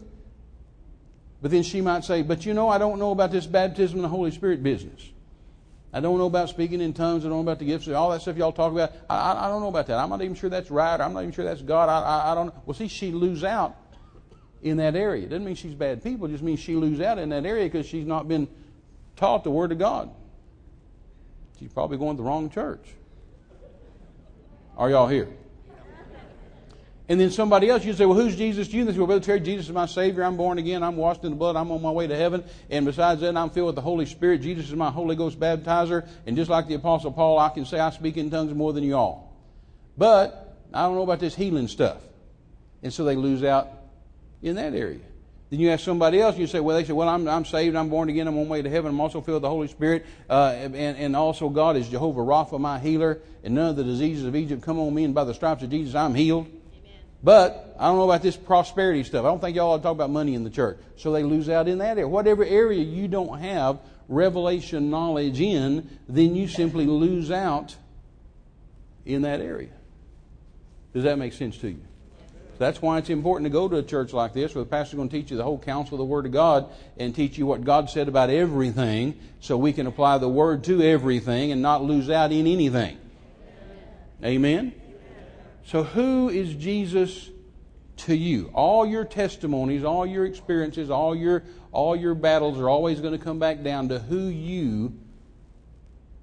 But 1.42 1.52
then 1.52 1.64
she 1.64 1.82
might 1.82 2.06
say, 2.06 2.22
But 2.22 2.46
you 2.46 2.54
know, 2.54 2.70
I 2.70 2.78
don't 2.78 3.00
know 3.00 3.12
about 3.12 3.32
this 3.32 3.46
baptism 3.46 3.98
in 3.98 4.04
the 4.04 4.10
Holy 4.10 4.32
Spirit 4.32 4.64
business. 4.64 5.12
I 5.92 6.00
don't 6.00 6.18
know 6.18 6.26
about 6.26 6.50
speaking 6.50 6.82
in 6.82 6.94
tongues. 6.94 7.24
I 7.24 7.30
don't 7.30 7.38
know 7.38 7.42
about 7.42 7.60
the 7.60 7.66
gifts. 7.66 7.88
All 7.88 8.10
that 8.12 8.22
stuff 8.22 8.36
y'all 8.36 8.52
talk 8.52 8.72
about. 8.72 8.92
I, 9.10 9.16
I, 9.16 9.46
I 9.46 9.48
don't 9.48 9.62
know 9.62 9.70
about 9.70 9.88
that. 9.88 9.98
I'm 9.98 10.10
not 10.10 10.22
even 10.22 10.36
sure 10.36 10.50
that's 10.50 10.70
right. 10.70 11.00
I'm 11.00 11.14
not 11.14 11.22
even 11.22 11.32
sure 11.32 11.46
that's 11.46 11.62
God. 11.62 11.88
I, 11.88 12.32
I, 12.32 12.36
don't 12.36 12.48
know. 12.48 12.62
Well, 12.66 12.74
see, 12.74 12.90
she 12.90 13.12
lose 13.12 13.44
out 13.44 13.78
in 14.62 14.78
that 14.78 14.96
area. 14.96 15.24
It 15.24 15.30
doesn't 15.30 15.46
mean 15.46 15.56
she's 15.56 15.74
bad 15.74 16.04
people. 16.04 16.28
It 16.28 16.32
just 16.32 16.44
means 16.44 16.60
she 16.60 16.76
lose 16.76 17.00
out 17.00 17.18
in 17.18 17.30
that 17.30 17.46
area 17.46 17.66
because 17.66 17.86
she's 17.86 18.06
not 18.06 18.28
been 18.28 18.48
taught 19.16 19.44
the 19.46 19.52
Word 19.52 19.72
of 19.72 19.80
God. 19.80 20.10
She's 21.66 21.74
probably 21.74 21.98
going 21.98 22.16
to 22.16 22.22
the 22.22 22.30
wrong 22.30 22.52
church. 22.52 22.88
Are 24.78 24.88
y'all 24.88 25.08
here? 25.08 25.30
And 27.10 27.20
then 27.20 27.32
somebody 27.32 27.72
else, 27.72 27.84
you 27.84 27.94
say, 27.94 28.06
well, 28.06 28.20
who's 28.20 28.36
Jesus 28.36 28.68
to 28.68 28.76
you? 28.76 28.82
And 28.82 28.90
they 28.90 28.94
say, 28.94 29.00
well, 29.00 29.08
Brother 29.08 29.26
Terry, 29.26 29.40
Jesus 29.40 29.66
is 29.66 29.72
my 29.72 29.88
Savior. 29.88 30.24
I'm 30.24 30.38
born 30.38 30.60
again. 30.60 30.84
I'm 30.84 30.96
washed 30.96 31.24
in 31.24 31.32
the 31.32 31.36
blood. 31.36 31.56
I'm 31.56 31.72
on 31.72 31.82
my 31.82 31.90
way 31.90 32.06
to 32.06 32.16
heaven. 32.16 32.44
And 32.70 32.86
besides 32.86 33.22
that, 33.22 33.36
I'm 33.36 33.50
filled 33.50 33.66
with 33.66 33.76
the 33.78 33.82
Holy 33.82 34.06
Spirit. 34.06 34.44
Jesus 34.44 34.68
is 34.68 34.76
my 34.76 34.92
Holy 34.92 35.16
Ghost 35.16 35.40
baptizer. 35.40 36.08
And 36.28 36.38
just 36.38 36.52
like 36.52 36.68
the 36.68 36.76
Apostle 36.76 37.12
Paul, 37.12 37.40
I 37.40 37.50
can 37.50 37.66
say 37.66 37.80
I 37.80 37.90
speak 37.90 38.16
in 38.18 38.30
tongues 38.30 38.54
more 38.54 38.72
than 38.72 38.84
you 38.84 38.96
all. 38.96 39.36
But 39.98 40.56
I 40.72 40.84
don't 40.84 40.94
know 40.94 41.02
about 41.02 41.20
this 41.20 41.34
healing 41.34 41.68
stuff. 41.68 41.98
And 42.84 42.94
so 42.94 43.06
they 43.06 43.16
lose 43.16 43.44
out 43.44 43.70
in 44.44 44.58
that 44.58 44.76
area. 44.76 45.00
Then 45.56 45.62
you 45.62 45.70
ask 45.70 45.86
somebody 45.86 46.20
else, 46.20 46.36
and 46.36 46.42
you 46.42 46.48
say, 46.48 46.60
well, 46.60 46.76
they 46.76 46.84
say, 46.84 46.92
well, 46.92 47.08
I'm, 47.08 47.30
I'm 47.30 47.46
saved, 47.46 47.78
I'm 47.78 47.88
born 47.88 48.10
again, 48.10 48.28
I'm 48.28 48.38
on 48.38 48.50
my 48.50 48.52
way 48.52 48.62
to 48.62 48.70
heaven, 48.70 48.90
I'm 48.90 49.00
also 49.00 49.22
filled 49.22 49.36
with 49.36 49.44
the 49.44 49.50
Holy 49.50 49.70
Spirit, 49.70 50.06
uh, 50.30 50.54
and, 50.54 50.76
and 50.76 51.16
also 51.16 51.48
God 51.48 51.78
is 51.78 51.88
Jehovah 51.88 52.20
Rapha, 52.20 52.60
my 52.60 52.78
healer, 52.78 53.22
and 53.42 53.56
none 53.56 53.70
of 53.70 53.78
the 53.78 53.84
diseases 53.86 54.26
of 54.26 54.36
Egypt 54.36 54.62
come 54.62 54.78
on 54.78 54.94
me, 54.94 55.06
and 55.06 55.16
by 55.16 55.24
the 55.24 55.34
stripes 55.34 55.64
of 55.64 55.70
Jesus 55.70 55.96
I'm 55.96 56.14
healed. 56.14 56.48
But 57.24 57.74
I 57.80 57.86
don't 57.86 57.96
know 57.96 58.04
about 58.04 58.22
this 58.22 58.36
prosperity 58.36 59.06
stuff. 59.06 59.24
I 59.24 59.30
don't 59.30 59.40
think 59.40 59.56
y'all 59.56 59.72
ought 59.72 59.78
to 59.78 59.84
talk 59.84 59.94
about 59.94 60.10
money 60.10 60.36
in 60.36 60.44
the 60.44 60.50
church. 60.50 60.78
So 60.98 61.14
they 61.14 61.24
lose 61.24 61.48
out 61.48 61.70
in 61.70 61.78
that 61.78 61.92
area. 61.92 62.08
Whatever 62.10 62.44
area 62.44 62.84
you 62.84 63.08
don't 63.08 63.40
have 63.40 63.80
revelation 64.10 64.90
knowledge 64.90 65.40
in, 65.40 65.90
then 66.10 66.36
you 66.36 66.50
simply 66.50 66.86
lose 66.86 67.32
out 67.32 67.78
in 69.06 69.22
that 69.22 69.40
area. 69.40 69.72
Does 70.94 71.06
that 71.06 71.18
make 71.18 71.32
sense 71.32 71.58
to 71.60 71.70
you? 71.70 71.82
That's 72.58 72.82
why 72.82 72.98
it's 73.00 73.10
important 73.10 73.46
to 73.46 73.50
go 73.50 73.68
to 73.68 73.78
a 73.78 73.84
church 73.84 74.14
like 74.14 74.34
this 74.34 74.56
where 74.56 74.64
the 74.64 74.70
pastor's 74.70 74.98
going 74.98 75.10
to 75.10 75.18
teach 75.18 75.32
you 75.32 75.38
the 75.38 75.44
whole 75.44 75.60
counsel 75.60 75.96
of 75.96 76.00
the 76.00 76.06
Word 76.06 76.26
of 76.26 76.32
God 76.32 76.70
and 76.98 77.14
teach 77.14 77.38
you 77.38 77.46
what 77.46 77.64
God 77.64 77.90
said 77.90 78.08
about 78.08 78.30
everything 78.30 79.20
so 79.42 79.58
we 79.58 79.74
can 79.74 79.88
apply 79.88 80.18
the 80.20 80.30
Word 80.30 80.64
to 80.66 80.82
everything 80.82 81.52
and 81.52 81.62
not 81.62 81.84
lose 81.84 82.10
out 82.10 82.32
in 82.32 82.48
anything. 82.48 82.98
Amen? 84.24 84.74
So, 85.66 85.84
who 85.84 86.30
is 86.30 86.54
Jesus 86.54 87.30
to 87.98 88.16
you? 88.16 88.52
All 88.54 88.86
your 88.86 89.04
testimonies, 89.04 89.84
all 89.84 90.06
your 90.06 90.26
experiences, 90.26 90.90
all 90.90 91.16
your, 91.16 91.44
all 91.72 91.96
your 91.96 92.14
battles 92.14 92.60
are 92.60 92.70
always 92.70 93.02
going 93.02 93.18
to 93.18 93.24
come 93.24 93.40
back 93.40 93.64
down 93.64 93.90
to 93.90 94.00
who 94.00 94.28
you 94.28 94.94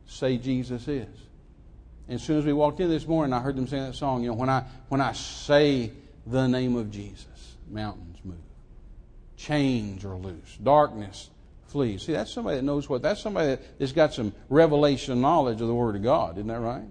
say 0.06 0.38
Jesus 0.38 0.88
is. 0.88 1.08
And 2.08 2.16
as 2.16 2.22
soon 2.22 2.38
as 2.38 2.44
we 2.44 2.52
walked 2.52 2.80
in 2.80 2.88
this 2.88 3.06
morning, 3.06 3.32
I 3.32 3.40
heard 3.40 3.56
them 3.56 3.66
sing 3.66 3.84
that 3.84 3.94
song. 3.94 4.22
You 4.22 4.30
know, 4.30 4.34
when 4.34 4.48
I 4.48 4.64
when 4.88 5.00
I 5.00 5.12
say 5.12 5.92
the 6.26 6.46
name 6.46 6.76
of 6.76 6.90
Jesus, 6.90 7.56
mountains 7.70 8.18
move, 8.24 8.36
chains 9.36 10.04
are 10.04 10.16
loose, 10.16 10.56
darkness 10.62 11.30
flees. 11.66 12.02
See, 12.02 12.12
that's 12.12 12.30
somebody 12.30 12.56
that 12.56 12.62
knows 12.62 12.88
what. 12.88 13.02
That's 13.02 13.20
somebody 13.20 13.60
that's 13.78 13.92
got 13.92 14.12
some 14.14 14.32
revelation 14.48 15.20
knowledge 15.20 15.60
of 15.60 15.66
the 15.66 15.74
Word 15.74 15.96
of 15.96 16.02
God. 16.02 16.36
Isn't 16.36 16.48
that 16.48 16.60
right? 16.60 16.84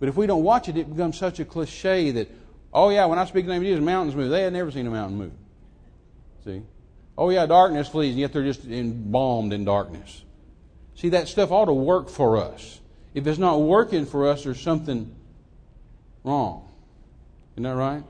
But 0.00 0.08
if 0.08 0.16
we 0.16 0.26
don't 0.26 0.42
watch 0.42 0.68
it, 0.68 0.76
it 0.76 0.90
becomes 0.90 1.16
such 1.16 1.40
a 1.40 1.44
cliche 1.44 2.10
that, 2.12 2.30
oh 2.72 2.90
yeah, 2.90 3.06
when 3.06 3.18
I 3.18 3.24
speak 3.26 3.46
the 3.46 3.52
name 3.52 3.62
of 3.62 3.66
Jesus, 3.66 3.82
mountains 3.82 4.16
move. 4.16 4.30
They 4.30 4.42
had 4.42 4.52
never 4.52 4.70
seen 4.70 4.86
a 4.86 4.90
mountain 4.90 5.18
move. 5.18 5.32
See? 6.44 6.62
Oh 7.16 7.30
yeah, 7.30 7.46
darkness 7.46 7.88
flees, 7.88 8.10
and 8.10 8.20
yet 8.20 8.32
they're 8.32 8.42
just 8.42 8.64
embalmed 8.66 9.52
in 9.52 9.64
darkness. 9.64 10.22
See, 10.96 11.10
that 11.10 11.28
stuff 11.28 11.50
ought 11.50 11.66
to 11.66 11.72
work 11.72 12.08
for 12.08 12.38
us. 12.38 12.80
If 13.14 13.26
it's 13.26 13.38
not 13.38 13.62
working 13.62 14.04
for 14.04 14.28
us, 14.28 14.44
there's 14.44 14.60
something 14.60 15.14
wrong. 16.24 16.68
Isn't 17.54 17.62
that 17.62 17.74
right? 17.74 18.04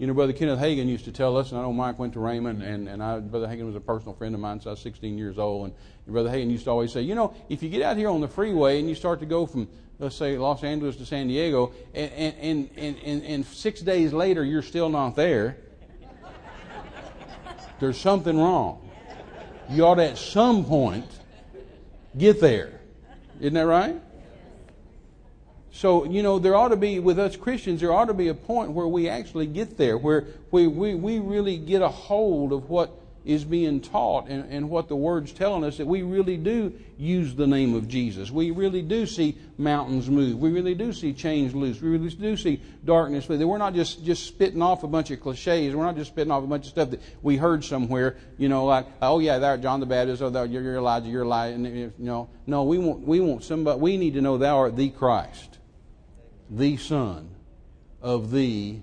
You 0.00 0.06
know, 0.06 0.14
Brother 0.14 0.32
Kenneth 0.32 0.60
Hagin 0.60 0.88
used 0.88 1.04
to 1.04 1.12
tell 1.12 1.36
us, 1.36 1.50
and 1.50 1.60
I 1.60 1.62
know 1.62 1.74
Mike 1.74 1.98
went 1.98 2.14
to 2.14 2.20
Rhema, 2.20 2.48
and, 2.62 2.88
and 2.88 3.02
I, 3.02 3.18
Brother 3.20 3.46
Hagin 3.46 3.66
was 3.66 3.76
a 3.76 3.80
personal 3.80 4.14
friend 4.14 4.34
of 4.34 4.40
mine 4.40 4.56
since 4.56 4.66
I 4.66 4.70
was 4.70 4.80
16 4.80 5.18
years 5.18 5.38
old. 5.38 5.66
And, 5.66 5.74
Brother 6.06 6.30
Hagin 6.30 6.50
used 6.50 6.64
to 6.64 6.70
always 6.70 6.90
say, 6.90 7.02
you 7.02 7.14
know, 7.14 7.34
if 7.50 7.62
you 7.62 7.68
get 7.68 7.82
out 7.82 7.98
here 7.98 8.08
on 8.08 8.22
the 8.22 8.26
freeway 8.26 8.80
and 8.80 8.88
you 8.88 8.94
start 8.94 9.20
to 9.20 9.26
go 9.26 9.44
from 9.44 9.68
let's 9.98 10.16
say 10.16 10.38
Los 10.38 10.64
Angeles 10.64 10.96
to 10.96 11.04
San 11.04 11.28
Diego, 11.28 11.72
and, 11.92 12.10
and, 12.12 12.70
and, 12.76 12.96
and, 13.04 13.22
and 13.22 13.44
six 13.44 13.82
days 13.82 14.14
later 14.14 14.42
you're 14.42 14.62
still 14.62 14.88
not 14.88 15.16
there, 15.16 15.58
there's 17.78 17.98
something 17.98 18.38
wrong. 18.38 18.90
You 19.68 19.84
ought 19.84 19.96
to 19.96 20.08
at 20.08 20.16
some 20.16 20.64
point 20.64 21.10
get 22.16 22.40
there. 22.40 22.80
Isn't 23.38 23.52
that 23.52 23.66
right? 23.66 24.00
So, 25.72 26.04
you 26.04 26.22
know, 26.22 26.38
there 26.38 26.54
ought 26.54 26.68
to 26.68 26.76
be, 26.76 26.98
with 26.98 27.18
us 27.18 27.36
Christians, 27.36 27.80
there 27.80 27.92
ought 27.92 28.06
to 28.06 28.14
be 28.14 28.28
a 28.28 28.34
point 28.34 28.72
where 28.72 28.88
we 28.88 29.08
actually 29.08 29.46
get 29.46 29.76
there, 29.76 29.96
where 29.96 30.26
we, 30.50 30.66
we, 30.66 30.94
we 30.94 31.18
really 31.20 31.58
get 31.58 31.80
a 31.80 31.88
hold 31.88 32.52
of 32.52 32.68
what 32.68 32.90
is 33.24 33.44
being 33.44 33.80
taught 33.80 34.28
and, 34.28 34.50
and, 34.50 34.70
what 34.70 34.88
the 34.88 34.96
Word's 34.96 35.32
telling 35.32 35.62
us 35.62 35.76
that 35.76 35.86
we 35.86 36.02
really 36.02 36.38
do 36.38 36.72
use 36.96 37.34
the 37.34 37.46
name 37.46 37.74
of 37.74 37.86
Jesus. 37.86 38.30
We 38.30 38.50
really 38.50 38.80
do 38.80 39.04
see 39.04 39.36
mountains 39.58 40.08
move. 40.08 40.38
We 40.38 40.50
really 40.50 40.74
do 40.74 40.92
see 40.92 41.12
chains 41.12 41.54
loose. 41.54 41.82
We 41.82 41.90
really 41.90 42.08
do 42.08 42.36
see 42.36 42.62
darkness 42.84 43.26
flee. 43.26 43.44
We're 43.44 43.58
not 43.58 43.74
just, 43.74 44.04
just 44.04 44.26
spitting 44.26 44.62
off 44.62 44.84
a 44.84 44.88
bunch 44.88 45.10
of 45.10 45.20
cliches. 45.20 45.74
We're 45.74 45.84
not 45.84 45.96
just 45.96 46.10
spitting 46.10 46.30
off 46.30 46.42
a 46.44 46.46
bunch 46.46 46.64
of 46.64 46.70
stuff 46.70 46.90
that 46.90 47.00
we 47.22 47.36
heard 47.36 47.62
somewhere, 47.62 48.16
you 48.38 48.48
know, 48.48 48.64
like, 48.64 48.86
oh 49.02 49.18
yeah, 49.18 49.38
thou 49.38 49.58
John 49.58 49.80
the 49.80 49.86
Baptist, 49.86 50.22
or 50.22 50.30
thou, 50.30 50.44
you're, 50.44 50.62
you're 50.62 50.76
Elijah, 50.76 51.08
you're 51.08 51.24
Elijah. 51.24 51.56
And, 51.56 51.66
you 51.66 51.92
know, 51.98 52.30
no, 52.46 52.64
we 52.64 52.78
want, 52.78 53.06
we 53.06 53.20
want 53.20 53.44
somebody, 53.44 53.78
we 53.78 53.96
need 53.98 54.14
to 54.14 54.22
know 54.22 54.38
thou 54.38 54.56
art 54.56 54.76
the 54.76 54.88
Christ, 54.88 55.49
the 56.50 56.76
Son 56.76 57.30
of 58.02 58.30
the 58.30 58.78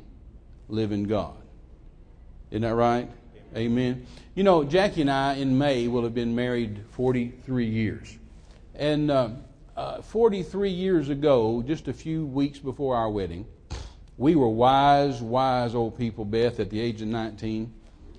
living 0.70 1.04
God. 1.04 1.36
Isn't 2.52 2.62
that 2.62 2.76
right? 2.76 3.10
Amen. 3.56 4.06
You 4.36 4.44
know, 4.44 4.64
Jackie 4.64 5.02
and 5.02 5.12
I 5.12 5.36
in 5.36 5.58
May 5.58 5.88
will 5.88 6.04
have 6.04 6.14
been 6.14 6.36
married 6.36 6.84
43 6.92 7.66
years. 7.66 8.18
And 8.76 9.12
uh, 9.12 9.30
uh, 9.76 10.02
43 10.02 10.70
years 10.70 11.10
ago, 11.10 11.64
just 11.66 11.88
a 11.88 11.94
few 11.94 12.26
weeks 12.26 12.60
before 12.60 12.96
our 12.96 13.10
wedding, 13.10 13.46
we 14.18 14.36
were 14.36 14.50
wise, 14.50 15.22
wise 15.22 15.76
old 15.76 15.98
people, 15.98 16.26
Beth, 16.26 16.60
at 16.60 16.70
the 16.70 16.80
age 16.80 17.02
of 17.02 17.08
19, 17.08 17.74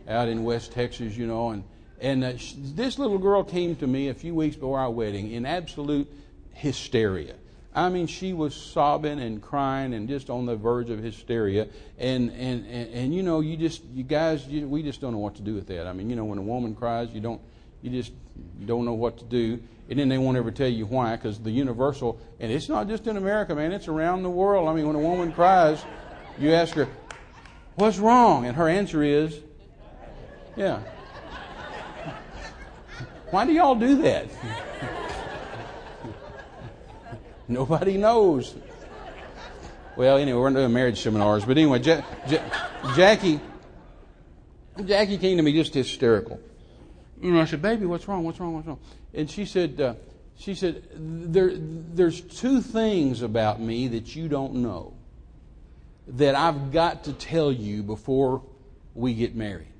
out 0.08 0.28
in 0.28 0.44
West 0.44 0.72
Texas, 0.72 1.16
you 1.16 1.26
know, 1.26 1.50
and 1.50 1.64
and 2.00 2.22
uh, 2.22 2.36
sh- 2.36 2.54
this 2.56 2.98
little 2.98 3.18
girl 3.18 3.42
came 3.42 3.74
to 3.76 3.86
me 3.86 4.08
a 4.08 4.14
few 4.14 4.34
weeks 4.34 4.56
before 4.56 4.78
our 4.78 4.90
wedding 4.90 5.32
in 5.32 5.44
absolute 5.44 6.08
hysteria. 6.52 7.34
I 7.78 7.90
mean, 7.90 8.08
she 8.08 8.32
was 8.32 8.56
sobbing 8.56 9.20
and 9.20 9.40
crying 9.40 9.94
and 9.94 10.08
just 10.08 10.30
on 10.30 10.46
the 10.46 10.56
verge 10.56 10.90
of 10.90 10.98
hysteria. 10.98 11.68
And 11.96 12.32
and 12.32 12.66
and, 12.66 12.92
and 12.92 13.14
you 13.14 13.22
know, 13.22 13.38
you 13.38 13.56
just 13.56 13.84
you 13.94 14.02
guys, 14.02 14.44
you, 14.48 14.66
we 14.66 14.82
just 14.82 15.00
don't 15.00 15.12
know 15.12 15.18
what 15.18 15.36
to 15.36 15.42
do 15.42 15.54
with 15.54 15.68
that. 15.68 15.86
I 15.86 15.92
mean, 15.92 16.10
you 16.10 16.16
know, 16.16 16.24
when 16.24 16.38
a 16.38 16.42
woman 16.42 16.74
cries, 16.74 17.12
you 17.12 17.20
don't 17.20 17.40
you 17.80 17.90
just 17.90 18.12
don't 18.66 18.84
know 18.84 18.94
what 18.94 19.18
to 19.18 19.24
do. 19.24 19.60
And 19.88 19.98
then 19.98 20.08
they 20.08 20.18
won't 20.18 20.36
ever 20.36 20.50
tell 20.50 20.68
you 20.68 20.86
why, 20.86 21.14
because 21.14 21.38
the 21.38 21.52
universal, 21.52 22.20
and 22.40 22.52
it's 22.52 22.68
not 22.68 22.88
just 22.88 23.06
in 23.06 23.16
America, 23.16 23.54
man, 23.54 23.72
it's 23.72 23.88
around 23.88 24.22
the 24.22 24.30
world. 24.30 24.68
I 24.68 24.74
mean, 24.74 24.86
when 24.86 24.96
a 24.96 25.00
woman 25.00 25.32
cries, 25.32 25.82
you 26.38 26.52
ask 26.52 26.74
her, 26.74 26.88
What's 27.76 27.98
wrong? 27.98 28.44
And 28.44 28.56
her 28.56 28.68
answer 28.68 29.04
is, 29.04 29.40
Yeah. 30.56 30.80
Why 33.30 33.46
do 33.46 33.52
y'all 33.52 33.76
do 33.76 34.02
that? 34.02 34.26
Nobody 37.48 37.96
knows. 37.96 38.54
Well, 39.96 40.18
anyway, 40.18 40.38
we're 40.38 40.50
doing 40.50 40.72
marriage 40.72 41.00
seminars, 41.00 41.44
but 41.44 41.56
anyway, 41.56 41.80
ja- 41.80 42.02
ja- 42.28 42.44
Jackie, 42.94 43.40
Jackie 44.84 45.18
came 45.18 45.38
to 45.38 45.42
me 45.42 45.52
just 45.52 45.74
hysterical. 45.74 46.38
You 47.20 47.32
know, 47.32 47.40
I 47.40 47.46
said, 47.46 47.60
"Baby, 47.60 47.86
what's 47.86 48.06
wrong? 48.06 48.22
What's 48.22 48.38
wrong? 48.38 48.54
What's 48.54 48.68
wrong?" 48.68 48.78
And 49.12 49.28
she 49.28 49.44
said, 49.44 49.80
uh, 49.80 49.94
"She 50.36 50.54
said 50.54 50.84
there, 50.94 51.50
there's 51.56 52.20
two 52.20 52.60
things 52.60 53.22
about 53.22 53.60
me 53.60 53.88
that 53.88 54.14
you 54.14 54.28
don't 54.28 54.56
know 54.56 54.92
that 56.06 56.36
I've 56.36 56.70
got 56.70 57.04
to 57.04 57.12
tell 57.12 57.50
you 57.50 57.82
before 57.82 58.42
we 58.94 59.14
get 59.14 59.34
married." 59.34 59.72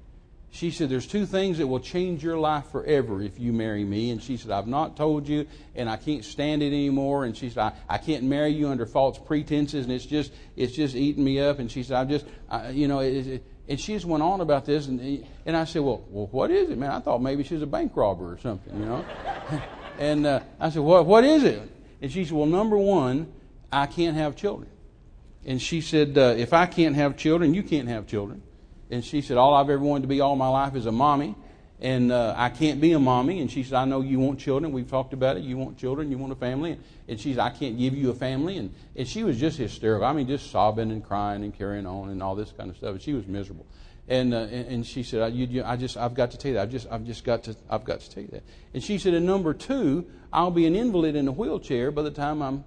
She 0.50 0.70
said, 0.70 0.88
There's 0.88 1.06
two 1.06 1.26
things 1.26 1.58
that 1.58 1.66
will 1.66 1.80
change 1.80 2.22
your 2.22 2.38
life 2.38 2.70
forever 2.70 3.20
if 3.20 3.38
you 3.38 3.52
marry 3.52 3.84
me. 3.84 4.10
And 4.10 4.22
she 4.22 4.36
said, 4.36 4.50
I've 4.50 4.66
not 4.66 4.96
told 4.96 5.28
you, 5.28 5.46
and 5.74 5.88
I 5.88 5.96
can't 5.96 6.24
stand 6.24 6.62
it 6.62 6.68
anymore. 6.68 7.24
And 7.24 7.36
she 7.36 7.50
said, 7.50 7.58
I, 7.58 7.72
I 7.94 7.98
can't 7.98 8.24
marry 8.24 8.50
you 8.50 8.68
under 8.68 8.86
false 8.86 9.18
pretenses, 9.18 9.84
and 9.84 9.92
it's 9.92 10.06
just 10.06 10.32
it's 10.56 10.74
just 10.74 10.96
eating 10.96 11.24
me 11.24 11.38
up. 11.40 11.58
And 11.58 11.70
she 11.70 11.82
said, 11.82 11.96
I'm 11.96 12.08
just, 12.08 12.26
I, 12.48 12.70
you 12.70 12.88
know, 12.88 13.00
it, 13.00 13.26
it, 13.26 13.44
and 13.68 13.78
she 13.78 13.92
just 13.92 14.06
went 14.06 14.22
on 14.22 14.40
about 14.40 14.64
this. 14.64 14.86
And, 14.86 15.26
and 15.44 15.56
I 15.56 15.64
said, 15.64 15.82
well, 15.82 16.02
well, 16.08 16.26
what 16.28 16.50
is 16.50 16.70
it, 16.70 16.78
man? 16.78 16.90
I 16.90 17.00
thought 17.00 17.20
maybe 17.20 17.44
she 17.44 17.54
was 17.54 17.62
a 17.62 17.66
bank 17.66 17.92
robber 17.94 18.32
or 18.32 18.38
something, 18.38 18.78
you 18.78 18.86
know? 18.86 19.04
and 19.98 20.26
uh, 20.26 20.40
I 20.58 20.70
said, 20.70 20.82
what, 20.82 21.04
what 21.04 21.24
is 21.24 21.44
it? 21.44 21.60
And 22.00 22.10
she 22.10 22.24
said, 22.24 22.32
well, 22.32 22.46
number 22.46 22.78
one, 22.78 23.30
I 23.70 23.86
can't 23.86 24.16
have 24.16 24.36
children. 24.36 24.70
And 25.44 25.60
she 25.60 25.82
said, 25.82 26.16
uh, 26.16 26.34
if 26.36 26.54
I 26.54 26.66
can't 26.66 26.96
have 26.96 27.16
children, 27.16 27.52
you 27.52 27.62
can't 27.62 27.88
have 27.88 28.06
children. 28.06 28.42
And 28.90 29.04
she 29.04 29.20
said, 29.20 29.36
All 29.36 29.54
I've 29.54 29.70
ever 29.70 29.82
wanted 29.82 30.02
to 30.02 30.08
be 30.08 30.20
all 30.20 30.36
my 30.36 30.48
life 30.48 30.74
is 30.74 30.86
a 30.86 30.92
mommy. 30.92 31.34
And 31.80 32.10
uh, 32.10 32.34
I 32.36 32.48
can't 32.48 32.80
be 32.80 32.92
a 32.92 32.98
mommy. 32.98 33.40
And 33.40 33.50
she 33.50 33.62
said, 33.62 33.74
I 33.74 33.84
know 33.84 34.00
you 34.00 34.18
want 34.18 34.40
children. 34.40 34.72
We've 34.72 34.88
talked 34.88 35.12
about 35.12 35.36
it. 35.36 35.44
You 35.44 35.56
want 35.56 35.78
children. 35.78 36.10
You 36.10 36.18
want 36.18 36.32
a 36.32 36.36
family. 36.36 36.76
And 37.06 37.20
she 37.20 37.34
said, 37.34 37.40
I 37.40 37.50
can't 37.50 37.78
give 37.78 37.94
you 37.94 38.10
a 38.10 38.14
family. 38.14 38.56
And, 38.56 38.74
and 38.96 39.06
she 39.06 39.22
was 39.22 39.38
just 39.38 39.58
hysterical. 39.58 40.04
I 40.04 40.12
mean, 40.12 40.26
just 40.26 40.50
sobbing 40.50 40.90
and 40.90 41.04
crying 41.04 41.44
and 41.44 41.56
carrying 41.56 41.86
on 41.86 42.08
and 42.08 42.20
all 42.20 42.34
this 42.34 42.50
kind 42.50 42.68
of 42.68 42.76
stuff. 42.76 42.90
And 42.90 43.02
she 43.02 43.12
was 43.12 43.26
miserable. 43.28 43.64
And, 44.08 44.34
uh, 44.34 44.38
and 44.38 44.84
she 44.84 45.02
said, 45.02 45.20
I, 45.20 45.26
you, 45.28 45.62
I 45.62 45.76
just, 45.76 45.96
I've 45.96 46.14
got 46.14 46.32
to 46.32 46.38
tell 46.38 46.48
you 46.48 46.54
that. 46.54 46.62
I've 46.62 46.70
just, 46.70 46.88
I've 46.90 47.04
just 47.04 47.24
got 47.24 47.44
to, 47.44 47.54
I've 47.70 47.84
got 47.84 48.00
to 48.00 48.10
tell 48.10 48.22
you 48.22 48.30
that. 48.30 48.42
And 48.74 48.82
she 48.82 48.98
said, 48.98 49.14
and 49.14 49.26
number 49.26 49.54
two, 49.54 50.06
I'll 50.32 50.50
be 50.50 50.66
an 50.66 50.74
invalid 50.74 51.14
in 51.14 51.28
a 51.28 51.32
wheelchair 51.32 51.90
by 51.90 52.02
the 52.02 52.10
time 52.10 52.42
I'm 52.42 52.64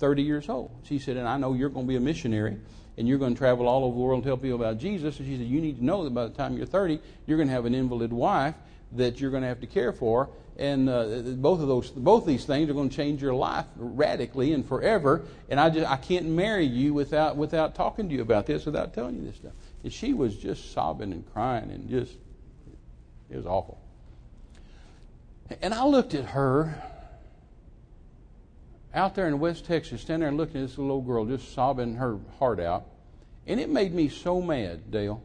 30 0.00 0.22
years 0.22 0.48
old. 0.48 0.72
She 0.82 0.98
said, 0.98 1.16
and 1.16 1.28
I 1.28 1.38
know 1.38 1.54
you're 1.54 1.68
going 1.68 1.86
to 1.86 1.88
be 1.88 1.96
a 1.96 2.00
missionary 2.00 2.58
and 2.96 3.08
you're 3.08 3.18
going 3.18 3.34
to 3.34 3.38
travel 3.38 3.68
all 3.68 3.84
over 3.84 3.94
the 3.94 4.00
world 4.00 4.18
and 4.18 4.24
tell 4.24 4.36
people 4.36 4.56
about 4.56 4.78
Jesus. 4.78 5.18
And 5.18 5.28
she 5.28 5.36
said, 5.36 5.46
You 5.46 5.60
need 5.60 5.78
to 5.78 5.84
know 5.84 6.04
that 6.04 6.10
by 6.10 6.24
the 6.24 6.34
time 6.34 6.56
you're 6.56 6.66
30, 6.66 7.00
you're 7.26 7.36
going 7.36 7.48
to 7.48 7.54
have 7.54 7.66
an 7.66 7.74
invalid 7.74 8.12
wife 8.12 8.54
that 8.92 9.20
you're 9.20 9.30
going 9.30 9.42
to 9.42 9.48
have 9.48 9.60
to 9.60 9.66
care 9.66 9.92
for. 9.92 10.28
And 10.58 10.90
uh, 10.90 11.06
both 11.36 11.60
of 11.60 11.68
those, 11.68 11.90
both 11.90 12.26
these 12.26 12.44
things 12.44 12.68
are 12.68 12.74
going 12.74 12.90
to 12.90 12.96
change 12.96 13.22
your 13.22 13.34
life 13.34 13.64
radically 13.76 14.52
and 14.52 14.66
forever. 14.66 15.22
And 15.48 15.58
I 15.58 15.70
just, 15.70 15.90
I 15.90 15.96
can't 15.96 16.26
marry 16.26 16.66
you 16.66 16.92
without, 16.92 17.36
without 17.36 17.74
talking 17.74 18.08
to 18.08 18.14
you 18.14 18.20
about 18.20 18.46
this, 18.46 18.66
without 18.66 18.92
telling 18.92 19.16
you 19.16 19.24
this 19.24 19.36
stuff. 19.36 19.52
And 19.82 19.92
she 19.92 20.12
was 20.12 20.36
just 20.36 20.72
sobbing 20.72 21.12
and 21.12 21.32
crying 21.32 21.70
and 21.70 21.88
just, 21.88 22.12
it 23.30 23.36
was 23.36 23.46
awful. 23.46 23.80
And 25.62 25.72
I 25.72 25.84
looked 25.86 26.14
at 26.14 26.26
her 26.26 26.74
out 28.94 29.14
there 29.14 29.28
in 29.28 29.38
West 29.38 29.66
Texas, 29.66 30.00
standing 30.00 30.20
there 30.20 30.28
and 30.28 30.36
looking 30.36 30.62
at 30.62 30.68
this 30.68 30.78
little 30.78 31.00
girl 31.00 31.24
just 31.24 31.52
sobbing 31.54 31.96
her 31.96 32.18
heart 32.38 32.60
out. 32.60 32.86
And 33.46 33.60
it 33.60 33.70
made 33.70 33.94
me 33.94 34.08
so 34.08 34.40
mad, 34.40 34.90
Dale. 34.90 35.22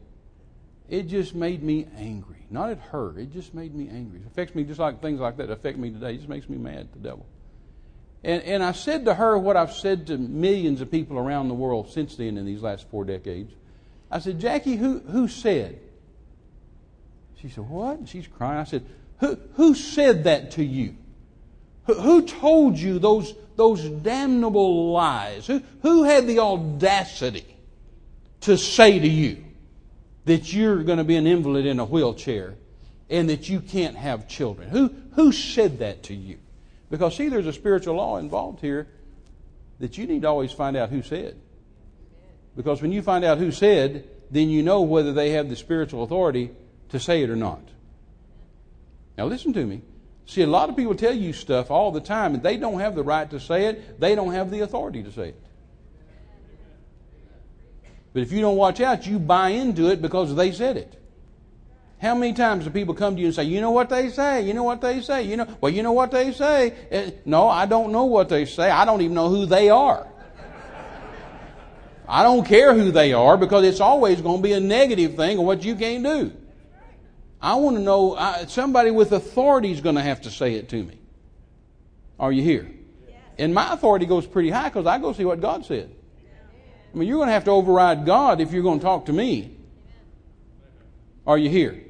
It 0.88 1.08
just 1.08 1.34
made 1.34 1.62
me 1.62 1.86
angry. 1.96 2.46
Not 2.48 2.70
at 2.70 2.78
her. 2.78 3.18
It 3.18 3.32
just 3.32 3.54
made 3.54 3.74
me 3.74 3.88
angry. 3.88 4.20
It 4.20 4.26
affects 4.26 4.54
me 4.54 4.62
just 4.62 4.78
like 4.78 5.02
things 5.02 5.20
like 5.20 5.36
that 5.38 5.50
affect 5.50 5.78
me 5.78 5.90
today. 5.90 6.14
It 6.14 6.18
just 6.18 6.28
makes 6.28 6.48
me 6.48 6.58
mad, 6.58 6.88
the 6.92 7.00
devil. 7.00 7.26
And, 8.22 8.42
and 8.42 8.62
I 8.62 8.72
said 8.72 9.04
to 9.04 9.14
her 9.14 9.36
what 9.36 9.56
I've 9.56 9.72
said 9.72 10.06
to 10.08 10.18
millions 10.18 10.80
of 10.80 10.90
people 10.90 11.18
around 11.18 11.48
the 11.48 11.54
world 11.54 11.90
since 11.90 12.16
then 12.16 12.36
in 12.36 12.46
these 12.46 12.62
last 12.62 12.88
four 12.88 13.04
decades. 13.04 13.52
I 14.10 14.20
said, 14.20 14.38
Jackie, 14.38 14.76
who, 14.76 15.00
who 15.00 15.26
said? 15.26 15.80
She 17.40 17.48
said, 17.48 17.68
What? 17.68 17.98
And 17.98 18.08
she's 18.08 18.26
crying. 18.26 18.58
I 18.58 18.64
said, 18.64 18.84
Who, 19.18 19.38
who 19.54 19.74
said 19.74 20.24
that 20.24 20.52
to 20.52 20.64
you? 20.64 20.96
Who, 21.86 22.22
told 22.22 22.76
you 22.76 22.98
those, 22.98 23.34
those 23.54 23.82
damnable 23.82 24.92
lies? 24.92 25.46
Who, 25.46 25.62
who 25.82 26.02
had 26.02 26.26
the 26.26 26.40
audacity 26.40 27.46
to 28.40 28.58
say 28.58 28.98
to 28.98 29.08
you 29.08 29.44
that 30.24 30.52
you're 30.52 30.82
going 30.82 30.98
to 30.98 31.04
be 31.04 31.16
an 31.16 31.26
invalid 31.26 31.64
in 31.64 31.78
a 31.78 31.84
wheelchair 31.84 32.54
and 33.08 33.30
that 33.30 33.48
you 33.48 33.60
can't 33.60 33.96
have 33.96 34.28
children? 34.28 34.68
Who, 34.68 34.92
who 35.14 35.30
said 35.30 35.78
that 35.78 36.02
to 36.04 36.14
you? 36.14 36.38
Because, 36.90 37.16
see, 37.16 37.28
there's 37.28 37.46
a 37.46 37.52
spiritual 37.52 37.96
law 37.96 38.16
involved 38.18 38.60
here 38.60 38.88
that 39.78 39.96
you 39.96 40.06
need 40.06 40.22
to 40.22 40.28
always 40.28 40.52
find 40.52 40.76
out 40.76 40.90
who 40.90 41.02
said. 41.02 41.36
Because 42.56 42.80
when 42.82 42.92
you 42.92 43.02
find 43.02 43.24
out 43.24 43.38
who 43.38 43.52
said, 43.52 44.08
then 44.30 44.48
you 44.48 44.62
know 44.62 44.82
whether 44.82 45.12
they 45.12 45.30
have 45.30 45.48
the 45.48 45.56
spiritual 45.56 46.02
authority 46.02 46.50
to 46.88 46.98
say 46.98 47.22
it 47.22 47.30
or 47.30 47.36
not. 47.36 47.62
Now, 49.16 49.26
listen 49.26 49.52
to 49.52 49.64
me. 49.64 49.82
See, 50.26 50.42
a 50.42 50.46
lot 50.46 50.68
of 50.68 50.76
people 50.76 50.94
tell 50.96 51.14
you 51.14 51.32
stuff 51.32 51.70
all 51.70 51.92
the 51.92 52.00
time, 52.00 52.34
and 52.34 52.42
they 52.42 52.56
don't 52.56 52.80
have 52.80 52.96
the 52.96 53.04
right 53.04 53.30
to 53.30 53.38
say 53.38 53.66
it. 53.66 54.00
They 54.00 54.16
don't 54.16 54.32
have 54.32 54.50
the 54.50 54.60
authority 54.60 55.02
to 55.04 55.12
say 55.12 55.28
it. 55.28 55.42
But 58.12 58.22
if 58.22 58.32
you 58.32 58.40
don't 58.40 58.56
watch 58.56 58.80
out, 58.80 59.06
you 59.06 59.18
buy 59.18 59.50
into 59.50 59.88
it 59.90 60.02
because 60.02 60.34
they 60.34 60.50
said 60.50 60.76
it. 60.76 61.00
How 61.98 62.14
many 62.14 62.32
times 62.32 62.64
do 62.64 62.70
people 62.70 62.94
come 62.94 63.14
to 63.14 63.20
you 63.20 63.26
and 63.26 63.34
say, 63.34 63.44
you 63.44 63.60
know 63.60 63.70
what 63.70 63.88
they 63.88 64.10
say? 64.10 64.42
You 64.42 64.52
know 64.52 64.64
what 64.64 64.80
they 64.80 65.00
say? 65.00 65.22
You 65.22 65.36
know, 65.36 65.46
well, 65.60 65.72
you 65.72 65.82
know 65.82 65.92
what 65.92 66.10
they 66.10 66.32
say? 66.32 66.74
Uh, 66.90 67.10
no, 67.24 67.48
I 67.48 67.66
don't 67.66 67.92
know 67.92 68.04
what 68.04 68.28
they 68.28 68.44
say. 68.44 68.70
I 68.70 68.84
don't 68.84 69.00
even 69.00 69.14
know 69.14 69.28
who 69.28 69.46
they 69.46 69.70
are. 69.70 70.06
I 72.08 72.22
don't 72.22 72.46
care 72.46 72.74
who 72.74 72.90
they 72.90 73.12
are 73.12 73.36
because 73.36 73.64
it's 73.64 73.80
always 73.80 74.20
going 74.20 74.38
to 74.38 74.42
be 74.42 74.52
a 74.52 74.60
negative 74.60 75.14
thing 75.14 75.38
or 75.38 75.44
what 75.44 75.64
you 75.64 75.74
can't 75.74 76.04
do. 76.04 76.32
I 77.40 77.54
want 77.56 77.76
to 77.76 77.82
know, 77.82 78.12
uh, 78.12 78.46
somebody 78.46 78.90
with 78.90 79.12
authority 79.12 79.70
is 79.70 79.80
going 79.80 79.96
to 79.96 80.02
have 80.02 80.22
to 80.22 80.30
say 80.30 80.54
it 80.54 80.68
to 80.70 80.82
me. 80.82 80.98
Are 82.18 82.32
you 82.32 82.42
here? 82.42 82.70
Yes. 83.06 83.18
And 83.38 83.54
my 83.54 83.74
authority 83.74 84.06
goes 84.06 84.26
pretty 84.26 84.50
high 84.50 84.68
because 84.68 84.86
I 84.86 84.98
go 84.98 85.12
see 85.12 85.24
what 85.24 85.40
God 85.40 85.66
said. 85.66 85.94
I 86.92 86.98
mean, 86.98 87.08
you're 87.08 87.18
going 87.18 87.28
to 87.28 87.34
have 87.34 87.44
to 87.44 87.50
override 87.50 88.06
God 88.06 88.40
if 88.40 88.52
you're 88.52 88.62
going 88.62 88.78
to 88.78 88.84
talk 88.84 89.06
to 89.06 89.12
me. 89.12 89.56
Are 91.26 91.36
you 91.36 91.50
here? 91.50 91.82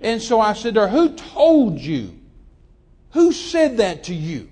And 0.00 0.22
so 0.22 0.40
I 0.40 0.52
said 0.52 0.74
to 0.74 0.82
her, 0.82 0.88
Who 0.88 1.14
told 1.16 1.78
you? 1.78 2.18
Who 3.10 3.32
said 3.32 3.78
that 3.78 4.04
to 4.04 4.14
you? 4.14 4.48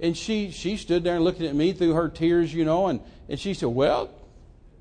And 0.00 0.16
she, 0.16 0.50
she 0.50 0.76
stood 0.76 1.04
there 1.04 1.14
and 1.14 1.24
looked 1.24 1.40
at 1.40 1.54
me 1.54 1.72
through 1.72 1.92
her 1.92 2.08
tears, 2.08 2.52
you 2.52 2.64
know, 2.64 2.88
and, 2.88 3.00
and 3.28 3.38
she 3.38 3.54
said, 3.54 3.68
Well, 3.68 4.10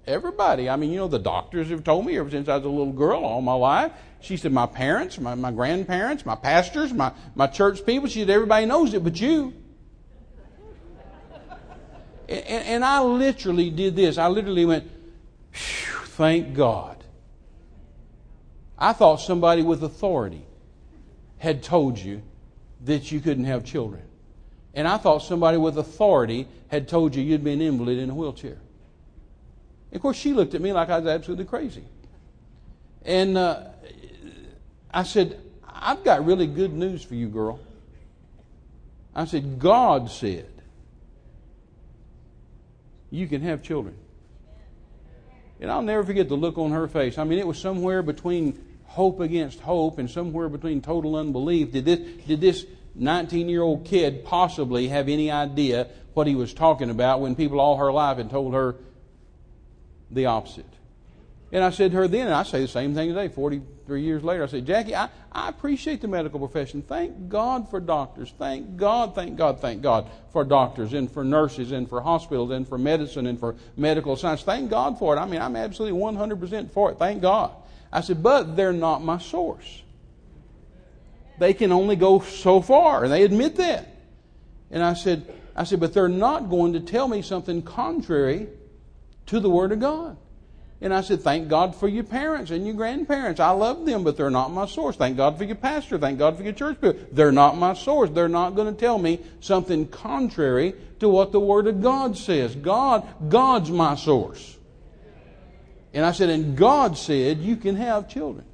everybody. 0.07 0.69
I 0.69 0.75
mean, 0.75 0.91
you 0.91 0.97
know, 0.97 1.07
the 1.07 1.19
doctors 1.19 1.69
have 1.69 1.83
told 1.83 2.05
me 2.05 2.17
ever 2.17 2.29
since 2.29 2.47
I 2.47 2.57
was 2.57 2.65
a 2.65 2.69
little 2.69 2.93
girl 2.93 3.23
all 3.23 3.41
my 3.41 3.54
life. 3.54 3.91
She 4.19 4.37
said, 4.37 4.51
My 4.51 4.65
parents, 4.65 5.19
my, 5.19 5.35
my 5.35 5.51
grandparents, 5.51 6.25
my 6.25 6.35
pastors, 6.35 6.93
my, 6.93 7.12
my 7.35 7.47
church 7.47 7.85
people. 7.85 8.08
She 8.08 8.21
said, 8.21 8.29
Everybody 8.29 8.65
knows 8.65 8.93
it 8.93 9.04
but 9.04 9.19
you. 9.19 9.54
and, 12.29 12.45
and 12.47 12.85
I 12.85 13.01
literally 13.01 13.69
did 13.69 13.95
this. 13.95 14.17
I 14.17 14.27
literally 14.27 14.65
went, 14.65 14.89
Thank 15.54 16.56
God. 16.56 17.04
I 18.77 18.93
thought 18.93 19.17
somebody 19.17 19.62
with 19.62 19.83
authority 19.83 20.45
had 21.37 21.63
told 21.63 21.97
you 21.97 22.21
that 22.85 23.12
you 23.12 23.19
couldn't 23.19 23.45
have 23.45 23.63
children. 23.63 24.04
And 24.73 24.87
I 24.87 24.97
thought 24.97 25.19
somebody 25.19 25.58
with 25.58 25.77
authority 25.77 26.47
had 26.67 26.87
told 26.87 27.15
you 27.15 27.21
you'd 27.21 27.43
be 27.43 27.54
an 27.54 27.62
invalid 27.62 27.99
in 27.99 28.10
a 28.10 28.15
wheelchair. 28.15 28.58
Of 29.94 30.02
course, 30.02 30.17
she 30.17 30.33
looked 30.33 30.56
at 30.56 30.62
me 30.62 30.73
like 30.73 30.89
I 30.89 30.98
was 31.00 31.08
absolutely 31.08 31.46
crazy. 31.46 31.83
And 33.04 33.37
uh, 33.37 33.65
I 34.91 35.04
said, 35.04 35.39
I've 35.67 36.04
got 36.04 36.25
really 36.25 36.48
good 36.48 36.73
news 36.73 37.04
for 37.04 37.15
you, 37.15 37.27
girl. 37.27 37.60
I 39.15 39.25
said, 39.25 39.60
God 39.60 40.10
said, 40.10 40.50
you 43.12 43.27
can 43.27 43.41
have 43.41 43.62
children. 43.62 43.96
And 45.60 45.71
I'll 45.71 45.83
never 45.83 46.04
forget 46.04 46.27
the 46.27 46.35
look 46.35 46.58
on 46.58 46.71
her 46.71 46.87
face. 46.87 47.17
I 47.19 47.23
mean, 47.23 47.37
it 47.37 47.46
was 47.46 47.60
somewhere 47.60 48.02
between 48.02 48.63
hope 48.85 49.19
against 49.19 49.60
hope 49.60 50.00
and 50.00 50.10
somewhere 50.10 50.50
between 50.50 50.81
total 50.81 51.15
unbelief. 51.15 51.71
Did 51.71 51.85
this, 51.85 52.00
did 52.25 52.41
this 52.41 52.65
19 52.96 53.48
year 53.48 53.62
old 53.62 53.85
kid 53.85 54.25
possibly 54.25 54.87
have 54.87 55.08
any 55.08 55.29
idea 55.29 55.87
what 56.15 56.25
he 56.25 56.35
was 56.35 56.54
talking 56.54 56.89
about 56.89 57.21
when 57.21 57.35
people 57.35 57.60
all 57.60 57.77
her 57.77 57.91
life 57.91 58.17
had 58.17 58.29
told 58.29 58.54
her 58.54 58.75
the 60.13 60.27
opposite? 60.27 60.65
And 61.53 61.63
I 61.63 61.69
said 61.69 61.91
to 61.91 61.97
her 61.97 62.07
then, 62.07 62.25
and 62.25 62.33
I 62.33 62.41
say 62.41 62.61
the 62.61 62.67
same 62.67 62.95
thing 62.95 63.09
today, 63.09 63.27
43 63.27 64.01
years 64.01 64.23
later. 64.23 64.43
I 64.43 64.47
said, 64.47 64.65
Jackie, 64.65 64.95
I, 64.95 65.07
I 65.31 65.49
appreciate 65.49 66.01
the 66.01 66.07
medical 66.07 66.39
profession. 66.39 66.81
Thank 66.81 67.29
God 67.29 67.69
for 67.69 67.79
doctors. 67.79 68.33
Thank 68.39 68.75
God, 68.75 69.13
thank 69.13 69.37
God, 69.37 69.61
thank 69.61 69.83
God 69.83 70.09
for 70.31 70.43
doctors 70.43 70.93
and 70.93 71.11
for 71.11 71.23
nurses 71.23 71.71
and 71.71 71.87
for 71.87 72.01
hospitals 72.01 72.49
and 72.49 72.67
for 72.67 72.79
medicine 72.79 73.27
and 73.27 73.39
for 73.39 73.55
medical 73.77 74.15
science. 74.15 74.41
Thank 74.41 74.71
God 74.71 74.97
for 74.97 75.15
it. 75.15 75.19
I 75.19 75.27
mean, 75.27 75.41
I'm 75.41 75.55
absolutely 75.55 75.99
100% 75.99 76.71
for 76.71 76.91
it. 76.91 76.97
Thank 76.97 77.21
God. 77.21 77.51
I 77.91 78.01
said, 78.01 78.23
but 78.23 78.55
they're 78.55 78.73
not 78.73 79.03
my 79.03 79.19
source. 79.19 79.83
They 81.37 81.53
can 81.53 81.71
only 81.71 81.95
go 81.95 82.19
so 82.19 82.61
far, 82.61 83.03
and 83.03 83.13
they 83.13 83.21
admit 83.21 83.57
that. 83.57 83.89
And 84.71 84.81
I 84.81 84.95
said, 84.95 85.31
I 85.55 85.65
said, 85.65 85.79
but 85.79 85.93
they're 85.93 86.09
not 86.09 86.49
going 86.49 86.73
to 86.73 86.79
tell 86.79 87.07
me 87.07 87.21
something 87.21 87.61
contrary 87.61 88.47
to 89.28 89.40
the 89.40 89.50
Word 89.50 89.71
of 89.71 89.80
God. 89.80 90.17
And 90.84 90.94
I 90.94 91.00
said, 91.00 91.21
Thank 91.21 91.48
God 91.48 91.76
for 91.76 91.88
your 91.88 92.04
parents 92.04 92.52
and 92.52 92.65
your 92.65 92.76
grandparents. 92.76 93.40
I 93.40 93.52
love 93.52 93.86
them, 93.86 94.04
but 94.04 94.17
they're 94.17 94.30
not 94.30 94.52
my 94.52 94.65
source. 94.65 94.98
Thank 94.98 95.15
God 95.15 95.38
for 95.38 95.46
your 95.46 95.56
pastor. 95.56 95.98
Thank 95.98 96.19
God 96.19 96.36
for 96.36 96.44
your 96.44 96.52
church 96.52 96.82
people. 96.82 97.00
They're 97.12 97.32
not 97.32 97.58
my 97.58 97.74
source. 97.74 98.10
They're 98.10 98.28
not 98.28 98.52
going 98.52 98.74
to 98.74 98.78
tell 98.78 98.98
me 98.98 99.21
something 99.40 99.88
contrary 99.88 100.76
to 101.00 101.08
what 101.08 101.32
the 101.32 101.40
Word 101.40 101.67
of 101.67 101.82
God 101.82 102.17
says. 102.17 102.54
God, 102.54 103.08
God's 103.30 103.71
my 103.71 103.96
source. 103.96 104.58
And 105.94 106.06
I 106.06 106.12
said, 106.12 106.30
And 106.30 106.58
God 106.58 106.98
said 106.98 107.38
you 107.38 107.56
can 107.56 107.78
have 107.78 108.10
children. 108.10 108.46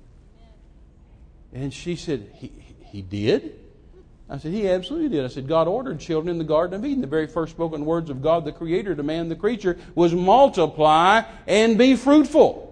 And 1.52 1.74
she 1.74 1.96
said, 1.96 2.30
He, 2.36 2.52
he 2.84 3.02
did? 3.02 3.59
I 4.30 4.38
said, 4.38 4.52
He 4.52 4.70
absolutely 4.70 5.10
did. 5.10 5.26
I 5.26 5.28
said, 5.28 5.48
God 5.48 5.68
ordered 5.68 6.00
children 6.00 6.30
in 6.30 6.38
the 6.38 6.44
Garden 6.44 6.76
of 6.76 6.86
Eden. 6.86 7.02
The 7.02 7.08
very 7.08 7.28
first 7.28 7.52
spoken 7.52 7.86
words 7.86 8.10
of 8.10 8.22
God, 8.22 8.46
the 8.46 8.52
Creator, 8.52 8.96
to 8.96 9.04
man, 9.04 9.30
the 9.30 9.36
creature, 9.36 9.78
was 9.96 10.14
multiply 10.14 11.24
and 11.48 11.78
be 11.78 11.96
fruitful. 11.96 12.69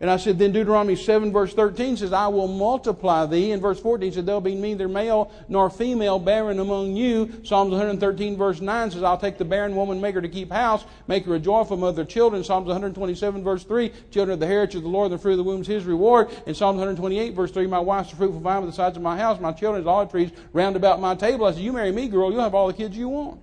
And 0.00 0.10
I 0.10 0.16
said, 0.16 0.38
then 0.38 0.52
Deuteronomy 0.52 0.96
7 0.96 1.30
verse 1.30 1.52
13 1.52 1.98
says, 1.98 2.14
I 2.14 2.28
will 2.28 2.48
multiply 2.48 3.26
thee. 3.26 3.52
And 3.52 3.60
verse 3.60 3.78
14 3.80 4.12
said, 4.12 4.24
there'll 4.24 4.40
be 4.40 4.54
neither 4.54 4.88
male 4.88 5.30
nor 5.46 5.68
female 5.68 6.18
barren 6.18 6.58
among 6.58 6.96
you. 6.96 7.30
Psalms 7.44 7.70
113 7.70 8.38
verse 8.38 8.62
9 8.62 8.92
says, 8.92 9.02
I'll 9.02 9.18
take 9.18 9.36
the 9.36 9.44
barren 9.44 9.76
woman, 9.76 10.00
make 10.00 10.14
her 10.14 10.22
to 10.22 10.28
keep 10.28 10.50
house, 10.50 10.86
make 11.06 11.26
her 11.26 11.34
a 11.34 11.38
joyful 11.38 11.76
mother 11.76 12.02
of 12.02 12.08
children. 12.08 12.42
Psalms 12.42 12.66
127 12.66 13.44
verse 13.44 13.62
3, 13.62 13.92
children 14.10 14.32
of 14.32 14.40
the 14.40 14.46
heritage 14.46 14.76
of 14.76 14.84
the 14.84 14.88
Lord, 14.88 15.12
the 15.12 15.18
fruit 15.18 15.32
of 15.32 15.38
the 15.38 15.44
womb 15.44 15.60
is 15.60 15.66
his 15.66 15.84
reward. 15.84 16.30
And 16.46 16.56
Psalms 16.56 16.78
128 16.78 17.34
verse 17.34 17.50
3, 17.50 17.66
my 17.66 17.78
wife's 17.78 18.14
a 18.14 18.16
fruitful 18.16 18.40
vine 18.40 18.62
with 18.62 18.70
the 18.70 18.76
sides 18.76 18.96
of 18.96 19.02
my 19.02 19.18
house, 19.18 19.38
my 19.38 19.52
children 19.52 19.82
is 19.82 19.86
olive 19.86 20.10
trees 20.10 20.30
round 20.54 20.76
about 20.76 20.98
my 21.00 21.14
table. 21.14 21.44
I 21.44 21.52
said, 21.52 21.60
you 21.60 21.74
marry 21.74 21.92
me, 21.92 22.08
girl, 22.08 22.32
you'll 22.32 22.40
have 22.40 22.54
all 22.54 22.68
the 22.68 22.72
kids 22.72 22.96
you 22.96 23.10
want. 23.10 23.38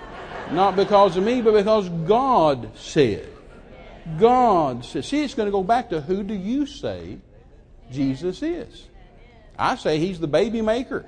Not 0.50 0.74
because 0.74 1.16
of 1.16 1.22
me, 1.22 1.40
but 1.42 1.54
because 1.54 1.88
God 1.88 2.76
said. 2.76 3.31
God 4.18 4.84
says. 4.84 5.06
See, 5.06 5.22
it's 5.22 5.34
going 5.34 5.46
to 5.46 5.52
go 5.52 5.62
back 5.62 5.90
to 5.90 6.00
who 6.00 6.22
do 6.22 6.34
you 6.34 6.66
say 6.66 7.18
Jesus 7.90 8.42
is? 8.42 8.88
I 9.58 9.76
say 9.76 9.98
he's 9.98 10.18
the 10.18 10.26
baby 10.26 10.62
maker. 10.62 11.06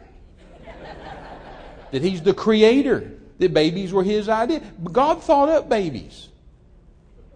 that 1.90 2.02
he's 2.02 2.22
the 2.22 2.34
creator. 2.34 3.10
That 3.38 3.52
babies 3.52 3.92
were 3.92 4.04
his 4.04 4.28
idea. 4.28 4.62
God 4.82 5.22
thought 5.22 5.48
up 5.48 5.68
babies. 5.68 6.28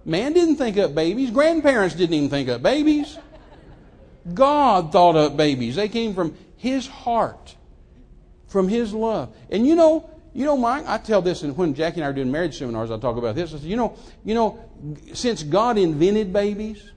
Man 0.05 0.33
didn't 0.33 0.57
think 0.57 0.79
up 0.79 0.95
babies. 0.95 1.31
Grandparents 1.31 1.95
didn't 1.95 2.15
even 2.15 2.31
think 2.31 2.49
up 2.49 2.63
babies. 2.63 3.19
God 4.33 4.93
thought 4.93 5.17
up 5.17 5.37
babies. 5.37 5.77
They 5.77 5.89
came 5.89 6.15
from 6.15 6.37
his 6.57 6.87
heart, 6.87 7.57
from 8.47 8.69
his 8.69 8.93
love. 8.95 9.35
And 9.51 9.67
you 9.67 9.75
know, 9.75 10.09
you 10.39 10.45
know, 10.45 10.57
Mike, 10.57 10.85
I 10.87 10.99
tell 10.99 11.21
this, 11.21 11.43
and 11.43 11.57
when 11.57 11.75
Jackie 11.75 11.97
and 11.97 12.05
I 12.05 12.11
are 12.11 12.13
doing 12.13 12.31
marriage 12.31 12.57
seminars, 12.57 12.93
I 12.93 12.97
talk 12.97 13.17
about 13.17 13.35
this. 13.35 13.53
I 13.53 13.59
say, 13.59 13.67
you 13.67 13.75
know, 13.75 13.97
you 14.25 14.37
know, 14.37 14.65
since 15.13 15.43
God 15.43 15.77
invented 15.77 16.33
babies, 16.33 16.93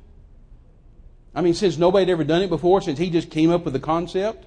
I 1.34 1.42
mean, 1.42 1.56
since 1.56 1.76
nobody 1.76 2.06
had 2.06 2.12
ever 2.12 2.24
done 2.24 2.44
it 2.44 2.50
before, 2.50 2.82
since 2.82 3.00
He 3.00 3.10
just 3.10 3.32
came 3.32 3.50
up 3.50 3.66
with 3.66 3.74
the 3.74 3.80
concept, 3.80 4.46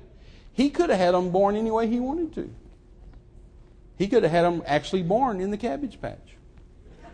He 0.53 0.71
could 0.71 0.91
have 0.91 1.01
had 1.01 1.13
them 1.13 1.31
born 1.31 1.57
any 1.57 1.73
way 1.73 1.89
He 1.89 1.99
wanted 1.99 2.35
to. 2.35 2.55
He 3.99 4.07
could 4.07 4.23
have 4.23 4.31
had 4.31 4.43
them 4.43 4.63
actually 4.65 5.03
born 5.03 5.41
in 5.41 5.51
the 5.51 5.57
cabbage 5.57 6.01
patch. 6.01 6.37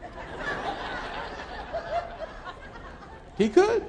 he 3.38 3.48
could. 3.48 3.86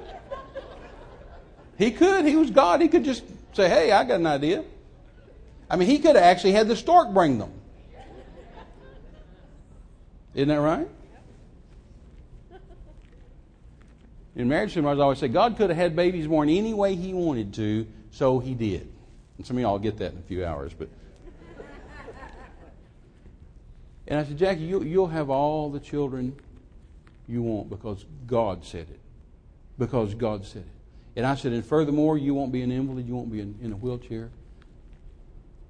He 1.76 1.90
could. 1.90 2.24
He 2.24 2.36
was 2.36 2.50
God. 2.50 2.80
He 2.80 2.88
could 2.88 3.04
just 3.04 3.22
say, 3.52 3.68
hey, 3.68 3.92
I 3.92 4.04
got 4.04 4.18
an 4.18 4.26
idea. 4.26 4.64
I 5.68 5.76
mean, 5.76 5.90
he 5.90 5.98
could 5.98 6.16
have 6.16 6.24
actually 6.24 6.52
had 6.52 6.68
the 6.68 6.76
stork 6.76 7.12
bring 7.12 7.36
them. 7.36 7.52
Isn't 10.34 10.48
that 10.48 10.60
right? 10.60 10.88
In 14.34 14.48
marriage 14.48 14.72
seminars, 14.72 14.98
I 14.98 15.02
always 15.02 15.18
say 15.18 15.28
God 15.28 15.58
could 15.58 15.68
have 15.68 15.76
had 15.76 15.94
babies 15.94 16.26
born 16.26 16.48
any 16.48 16.72
way 16.72 16.94
He 16.94 17.12
wanted 17.12 17.52
to, 17.54 17.86
so 18.10 18.38
He 18.38 18.54
did. 18.54 18.90
And 19.36 19.46
some 19.46 19.56
of 19.56 19.62
y'all 19.62 19.78
get 19.78 19.98
that 19.98 20.12
in 20.12 20.18
a 20.18 20.22
few 20.22 20.44
hours, 20.44 20.72
but. 20.72 20.88
And 24.08 24.18
I 24.18 24.24
said, 24.24 24.36
Jackie, 24.36 24.62
you, 24.62 24.82
you'll 24.82 25.06
have 25.06 25.30
all 25.30 25.70
the 25.70 25.78
children 25.78 26.36
you 27.28 27.40
want 27.42 27.70
because 27.70 28.04
God 28.26 28.64
said 28.64 28.88
it. 28.90 28.98
Because 29.78 30.14
God 30.14 30.44
said 30.44 30.62
it. 30.62 30.68
And 31.16 31.24
I 31.24 31.34
said, 31.34 31.52
and 31.52 31.64
furthermore, 31.64 32.18
you 32.18 32.34
won't 32.34 32.52
be 32.52 32.62
an 32.62 32.72
invalid, 32.72 33.06
you 33.06 33.14
won't 33.14 33.30
be 33.30 33.40
in, 33.40 33.56
in 33.62 33.72
a 33.72 33.76
wheelchair. 33.76 34.30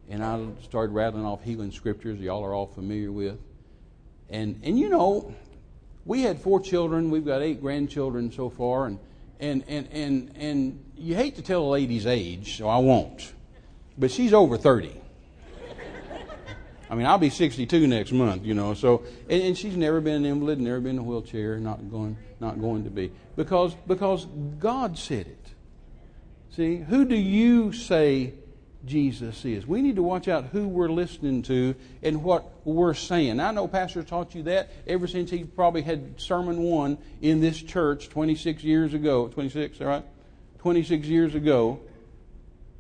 And 0.09 0.25
I 0.25 0.45
started 0.63 0.93
rattling 0.93 1.25
off 1.25 1.43
healing 1.43 1.73
scriptures 1.73 2.19
y'all 2.21 2.43
are 2.45 2.55
all 2.55 2.67
familiar 2.67 3.13
with. 3.13 3.39
And, 4.33 4.61
and 4.65 4.79
you 4.79 4.89
know, 4.89 5.33
we 6.05 6.23
had 6.23 6.41
four 6.41 6.59
children. 6.59 7.11
We've 7.11 7.25
got 7.25 7.43
eight 7.43 7.61
grandchildren 7.61 8.33
so 8.33 8.51
far. 8.51 8.87
And, 8.87 8.99
and, 9.39 9.63
and, 9.69 9.89
and, 9.93 10.33
and 10.37 10.85
you 10.97 11.15
hate 11.15 11.37
to 11.37 11.43
tell 11.43 11.63
a 11.63 11.71
lady's 11.71 12.07
age, 12.07 12.57
so 12.57 12.69
I 12.69 12.79
won't. 12.79 13.33
But 13.97 14.11
she's 14.11 14.33
over 14.33 14.57
30. 14.57 15.01
I 16.89 16.95
mean, 16.95 17.07
I'll 17.07 17.19
be 17.19 17.31
62 17.31 17.87
next 17.87 18.13
month, 18.13 18.45
you 18.45 18.55
know. 18.55 18.75
So, 18.75 19.05
and, 19.29 19.43
and, 19.43 19.57
she's 19.57 19.77
never 19.77 20.01
been 20.03 20.17
an 20.17 20.27
invalid, 20.27 20.61
never 20.61 20.79
been 20.79 20.97
in 20.97 20.99
a 20.99 21.03
wheelchair, 21.03 21.57
not 21.57 21.91
going, 21.91 22.19
not 22.39 22.61
going 22.61 22.85
to 22.85 22.91
be, 22.91 23.11
because 23.35 23.75
because 23.87 24.27
God 24.59 24.99
said 24.99 25.27
it. 25.27 25.47
See, 26.55 26.77
who 26.77 27.07
do 27.07 27.17
you 27.17 27.73
say 27.73 28.35
Jesus 28.85 29.45
is. 29.45 29.67
We 29.67 29.81
need 29.81 29.97
to 29.97 30.03
watch 30.03 30.27
out 30.27 30.47
who 30.47 30.67
we're 30.67 30.89
listening 30.89 31.43
to 31.43 31.75
and 32.03 32.25
what 32.25 32.51
we're 32.67 32.95
saying. 32.95 33.39
I 33.39 33.53
know 33.53 33.69
Pastor 33.69 34.03
taught 34.03 34.35
you 34.35 34.43
that 34.45 34.71
ever 34.87 35.07
since 35.07 35.31
he 35.31 35.45
probably 35.45 35.83
had 35.83 36.21
sermon 36.21 36.63
one 36.63 36.99
in 37.21 37.41
this 37.41 37.61
church 37.61 38.09
26 38.09 38.65
years 38.65 38.95
ago. 38.95 39.29
26, 39.29 39.81
all 39.81 39.87
right? 39.87 40.05
26 40.59 41.07
years 41.07 41.35
ago. 41.35 41.81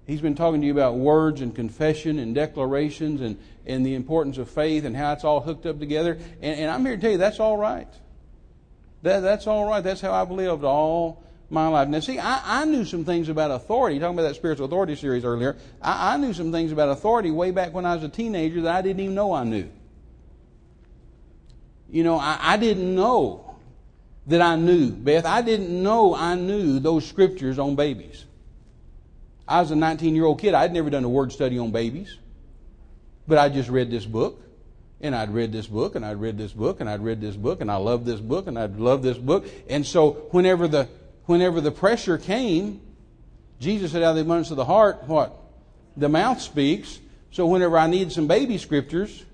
He's 0.06 0.20
been 0.20 0.34
talking 0.34 0.60
to 0.60 0.66
you 0.66 0.72
about 0.72 0.96
words 0.96 1.40
and 1.40 1.54
confession 1.54 2.18
and 2.18 2.34
declarations 2.34 3.20
and, 3.20 3.38
and 3.64 3.86
the 3.86 3.94
importance 3.94 4.38
of 4.38 4.50
faith 4.50 4.84
and 4.84 4.96
how 4.96 5.12
it's 5.12 5.22
all 5.22 5.40
hooked 5.40 5.66
up 5.66 5.78
together. 5.78 6.18
And, 6.40 6.60
and 6.60 6.70
I'm 6.70 6.84
here 6.84 6.96
to 6.96 7.00
tell 7.00 7.12
you 7.12 7.18
that's 7.18 7.38
all 7.38 7.56
right. 7.56 7.88
That, 9.02 9.20
that's 9.20 9.46
all 9.46 9.68
right. 9.68 9.82
That's 9.82 10.00
how 10.00 10.12
I've 10.12 10.32
lived 10.32 10.64
all 10.64 11.22
my 11.52 11.68
life. 11.68 11.88
Now, 11.88 12.00
see, 12.00 12.18
I, 12.18 12.62
I 12.62 12.64
knew 12.64 12.84
some 12.84 13.04
things 13.04 13.28
about 13.28 13.50
authority. 13.50 13.98
Talking 13.98 14.18
about 14.18 14.28
that 14.28 14.36
spiritual 14.36 14.66
authority 14.66 14.96
series 14.96 15.24
earlier, 15.24 15.56
I, 15.80 16.14
I 16.14 16.16
knew 16.16 16.32
some 16.32 16.50
things 16.50 16.72
about 16.72 16.88
authority 16.88 17.30
way 17.30 17.50
back 17.50 17.72
when 17.74 17.84
I 17.84 17.94
was 17.94 18.02
a 18.02 18.08
teenager 18.08 18.62
that 18.62 18.74
I 18.74 18.82
didn't 18.82 19.00
even 19.00 19.14
know 19.14 19.32
I 19.32 19.44
knew. 19.44 19.68
You 21.90 22.04
know, 22.04 22.16
I, 22.16 22.38
I 22.40 22.56
didn't 22.56 22.94
know 22.94 23.54
that 24.26 24.40
I 24.40 24.56
knew, 24.56 24.90
Beth. 24.90 25.26
I 25.26 25.42
didn't 25.42 25.82
know 25.82 26.14
I 26.14 26.34
knew 26.34 26.80
those 26.80 27.06
scriptures 27.06 27.58
on 27.58 27.76
babies. 27.76 28.24
I 29.46 29.60
was 29.60 29.70
a 29.70 29.76
19 29.76 30.14
year 30.14 30.24
old 30.24 30.40
kid. 30.40 30.54
I'd 30.54 30.72
never 30.72 30.88
done 30.88 31.04
a 31.04 31.08
word 31.08 31.32
study 31.32 31.58
on 31.58 31.70
babies. 31.70 32.16
But 33.28 33.38
I 33.38 33.50
just 33.50 33.68
read 33.68 33.90
this 33.90 34.06
book, 34.06 34.40
and 35.00 35.14
I'd 35.14 35.32
read 35.32 35.52
this 35.52 35.66
book, 35.66 35.94
and 35.94 36.04
I'd 36.04 36.20
read 36.20 36.38
this 36.38 36.52
book, 36.52 36.80
and 36.80 36.88
I'd 36.88 37.04
read 37.04 37.20
this 37.20 37.36
book, 37.36 37.60
and 37.60 37.70
I 37.70 37.76
loved 37.76 38.06
this 38.06 38.20
book, 38.20 38.46
and 38.46 38.58
I'd 38.58 38.78
loved 38.78 39.02
this 39.02 39.18
book. 39.18 39.46
And 39.68 39.86
so 39.86 40.12
whenever 40.30 40.66
the 40.66 40.88
whenever 41.26 41.60
the 41.60 41.70
pressure 41.70 42.18
came, 42.18 42.80
Jesus 43.60 43.92
said, 43.92 44.02
out 44.02 44.10
of 44.10 44.16
the 44.16 44.22
abundance 44.22 44.50
of 44.50 44.56
the 44.56 44.64
heart, 44.64 45.04
what? 45.06 45.36
The 45.96 46.08
mouth 46.08 46.40
speaks. 46.40 46.98
So 47.30 47.46
whenever 47.46 47.78
I 47.78 47.86
needed 47.86 48.12
some 48.12 48.26
baby 48.26 48.58
scriptures, 48.58 49.24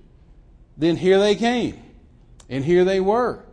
then 0.77 0.97
here 0.97 1.19
they 1.19 1.35
came. 1.35 1.83
And 2.49 2.65
here 2.65 2.85
they 2.85 3.01
were. 3.01 3.45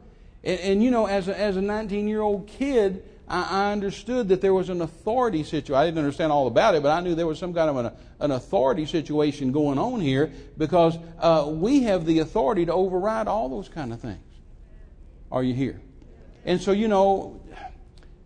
And, 0.43 0.59
and 0.59 0.83
you 0.83 0.91
know, 0.91 1.05
as 1.05 1.27
a, 1.27 1.39
as 1.39 1.57
a 1.57 1.61
19 1.61 2.07
year 2.07 2.21
old 2.21 2.47
kid, 2.47 3.03
I, 3.27 3.67
I 3.67 3.71
understood 3.71 4.29
that 4.29 4.41
there 4.41 4.53
was 4.53 4.69
an 4.69 4.81
authority 4.81 5.43
situation. 5.43 5.75
I 5.75 5.85
didn't 5.85 5.99
understand 5.99 6.31
all 6.31 6.47
about 6.47 6.75
it, 6.75 6.83
but 6.83 6.91
I 6.91 6.99
knew 7.01 7.15
there 7.15 7.27
was 7.27 7.39
some 7.39 7.53
kind 7.53 7.69
of 7.69 7.77
an, 7.77 7.91
an 8.19 8.31
authority 8.31 8.85
situation 8.85 9.51
going 9.51 9.79
on 9.79 9.99
here 9.99 10.31
because 10.57 10.97
uh, 11.19 11.45
we 11.47 11.83
have 11.83 12.05
the 12.05 12.19
authority 12.19 12.65
to 12.65 12.73
override 12.73 13.27
all 13.27 13.49
those 13.49 13.69
kind 13.69 13.91
of 13.91 13.99
things. 13.99 14.19
Are 15.31 15.43
you 15.43 15.53
here? 15.53 15.81
And 16.45 16.61
so, 16.61 16.71
you 16.71 16.87
know, 16.87 17.41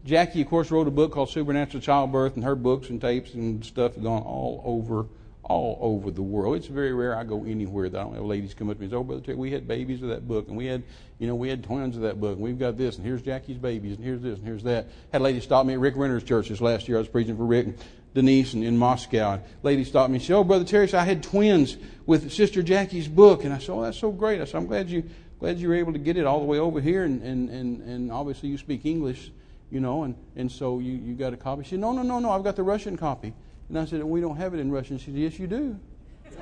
Jackie, 0.09 0.41
of 0.41 0.47
course, 0.47 0.71
wrote 0.71 0.87
a 0.87 0.91
book 0.91 1.11
called 1.11 1.29
Supernatural 1.29 1.81
Childbirth, 1.81 2.33
and 2.33 2.43
her 2.43 2.55
books 2.55 2.89
and 2.89 2.99
tapes 2.99 3.35
and 3.35 3.63
stuff 3.63 3.93
have 3.93 4.03
gone 4.03 4.23
all 4.23 4.61
over 4.65 5.05
all 5.43 5.77
over 5.81 6.11
the 6.11 6.21
world. 6.21 6.55
It's 6.57 6.67
very 6.67 6.93
rare 6.93 7.15
I 7.15 7.23
go 7.23 7.43
anywhere 7.43 7.89
that 7.89 7.99
I 7.99 8.03
don't 8.03 8.15
have 8.15 8.23
ladies 8.23 8.53
come 8.53 8.69
up 8.69 8.77
to 8.77 8.81
me 8.81 8.85
and 8.85 8.91
say, 8.91 8.97
"Oh, 8.97 9.03
brother, 9.03 9.21
Terry, 9.21 9.37
we 9.37 9.51
had 9.51 9.67
babies 9.67 10.01
of 10.01 10.09
that 10.09 10.27
book, 10.27 10.47
and 10.47 10.57
we 10.57 10.65
had, 10.65 10.83
you 11.19 11.27
know, 11.27 11.35
we 11.35 11.47
had 11.47 11.63
twins 11.63 11.95
of 11.95 12.03
that 12.03 12.19
book, 12.19 12.33
and 12.33 12.41
we've 12.41 12.57
got 12.57 12.75
this, 12.75 12.97
and 12.97 13.05
here's 13.05 13.21
Jackie's 13.21 13.57
babies, 13.57 13.97
and 13.97 14.03
here's 14.03 14.21
this, 14.21 14.39
and 14.39 14.47
here's 14.47 14.63
that." 14.63 14.87
Had 15.11 15.21
a 15.21 15.23
lady 15.23 15.39
stop 15.41 15.65
me 15.65 15.73
at 15.73 15.79
Rick 15.79 15.95
Renner's 15.95 16.23
church 16.23 16.49
this 16.49 16.59
last 16.59 16.87
year. 16.87 16.97
I 16.97 17.01
was 17.01 17.07
preaching 17.07 17.37
for 17.37 17.45
Rick 17.45 17.67
and 17.67 17.75
Denise 18.15 18.55
and 18.55 18.63
in 18.63 18.77
Moscow. 18.77 19.33
And 19.33 19.43
lady 19.61 19.83
stopped 19.83 20.09
me 20.09 20.17
and 20.17 20.25
said, 20.25 20.35
"Oh, 20.35 20.43
brother 20.43 20.65
Terry, 20.65 20.91
I 20.91 21.03
had 21.03 21.21
twins 21.21 21.77
with 22.07 22.31
Sister 22.31 22.63
Jackie's 22.63 23.07
book," 23.07 23.43
and 23.43 23.53
I 23.53 23.59
said, 23.59 23.73
"Oh, 23.73 23.83
that's 23.83 23.99
so 23.99 24.11
great." 24.11 24.41
I 24.41 24.45
said, 24.45 24.57
"I'm 24.57 24.65
glad 24.65 24.89
you 24.89 25.03
glad 25.39 25.59
you 25.59 25.67
were 25.69 25.75
able 25.75 25.93
to 25.93 25.99
get 25.99 26.17
it 26.17 26.25
all 26.25 26.39
the 26.39 26.47
way 26.47 26.57
over 26.57 26.81
here, 26.81 27.03
and 27.03 27.21
and 27.21 27.49
and, 27.49 27.81
and 27.83 28.11
obviously 28.11 28.49
you 28.49 28.57
speak 28.57 28.87
English." 28.87 29.31
You 29.71 29.79
know, 29.79 30.03
and, 30.03 30.15
and 30.35 30.51
so 30.51 30.79
you, 30.79 30.93
you 30.93 31.13
got 31.13 31.33
a 31.33 31.37
copy. 31.37 31.63
She 31.63 31.71
said, 31.71 31.79
No, 31.79 31.91
no, 31.91 32.01
no, 32.01 32.19
no, 32.19 32.31
I've 32.31 32.43
got 32.43 32.55
the 32.55 32.63
Russian 32.63 32.97
copy. 32.97 33.33
And 33.67 33.77
I 33.77 33.85
said, 33.85 34.03
We 34.03 34.21
don't 34.21 34.37
have 34.37 34.53
it 34.53 34.59
in 34.59 34.71
Russian. 34.71 34.97
She 34.97 35.11
said, 35.11 35.15
Yes, 35.15 35.39
you 35.39 35.47
do. 35.47 35.79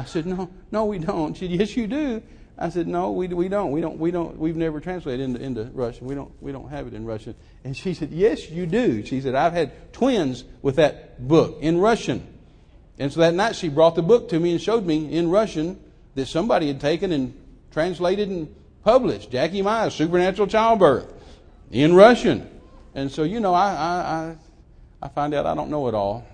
I 0.00 0.04
said, 0.04 0.24
no, 0.24 0.48
no, 0.72 0.86
we 0.86 0.98
don't. 0.98 1.36
She 1.36 1.46
said, 1.46 1.60
yes, 1.60 1.76
you 1.76 1.86
do. 1.86 2.22
I 2.56 2.70
said, 2.70 2.86
no, 2.86 3.12
we, 3.12 3.28
we 3.28 3.48
don't. 3.48 3.70
We 3.70 3.82
don't. 3.82 3.98
We 3.98 4.10
don't. 4.10 4.38
We've 4.38 4.56
never 4.56 4.80
translated 4.80 5.20
into, 5.20 5.42
into 5.42 5.64
Russian. 5.74 6.06
We 6.06 6.14
don't. 6.14 6.32
We 6.40 6.52
don't 6.52 6.70
have 6.70 6.86
it 6.86 6.94
in 6.94 7.04
Russian. 7.04 7.34
And 7.64 7.76
she 7.76 7.92
said, 7.92 8.10
yes, 8.10 8.50
you 8.50 8.64
do. 8.64 9.04
She 9.04 9.20
said, 9.20 9.34
I've 9.34 9.52
had 9.52 9.92
twins 9.92 10.44
with 10.62 10.76
that 10.76 11.26
book 11.28 11.58
in 11.60 11.78
Russian. 11.78 12.26
And 12.98 13.12
so 13.12 13.20
that 13.20 13.34
night 13.34 13.56
she 13.56 13.68
brought 13.68 13.94
the 13.94 14.02
book 14.02 14.30
to 14.30 14.40
me 14.40 14.52
and 14.52 14.60
showed 14.60 14.86
me 14.86 15.12
in 15.12 15.30
Russian 15.30 15.78
that 16.14 16.26
somebody 16.26 16.68
had 16.68 16.80
taken 16.80 17.12
and 17.12 17.34
translated 17.70 18.30
and 18.30 18.54
published 18.82 19.30
Jackie 19.30 19.62
Mize 19.62 19.92
Supernatural 19.92 20.48
Childbirth 20.48 21.12
in 21.70 21.94
Russian. 21.94 22.48
And 22.94 23.10
so 23.10 23.22
you 23.22 23.40
know, 23.40 23.54
I 23.54 23.70
I 23.70 24.36
I, 25.02 25.08
find 25.08 25.34
out 25.34 25.46
I 25.46 25.54
don't 25.54 25.70
know 25.70 25.88
it 25.88 25.94
all, 25.94 26.26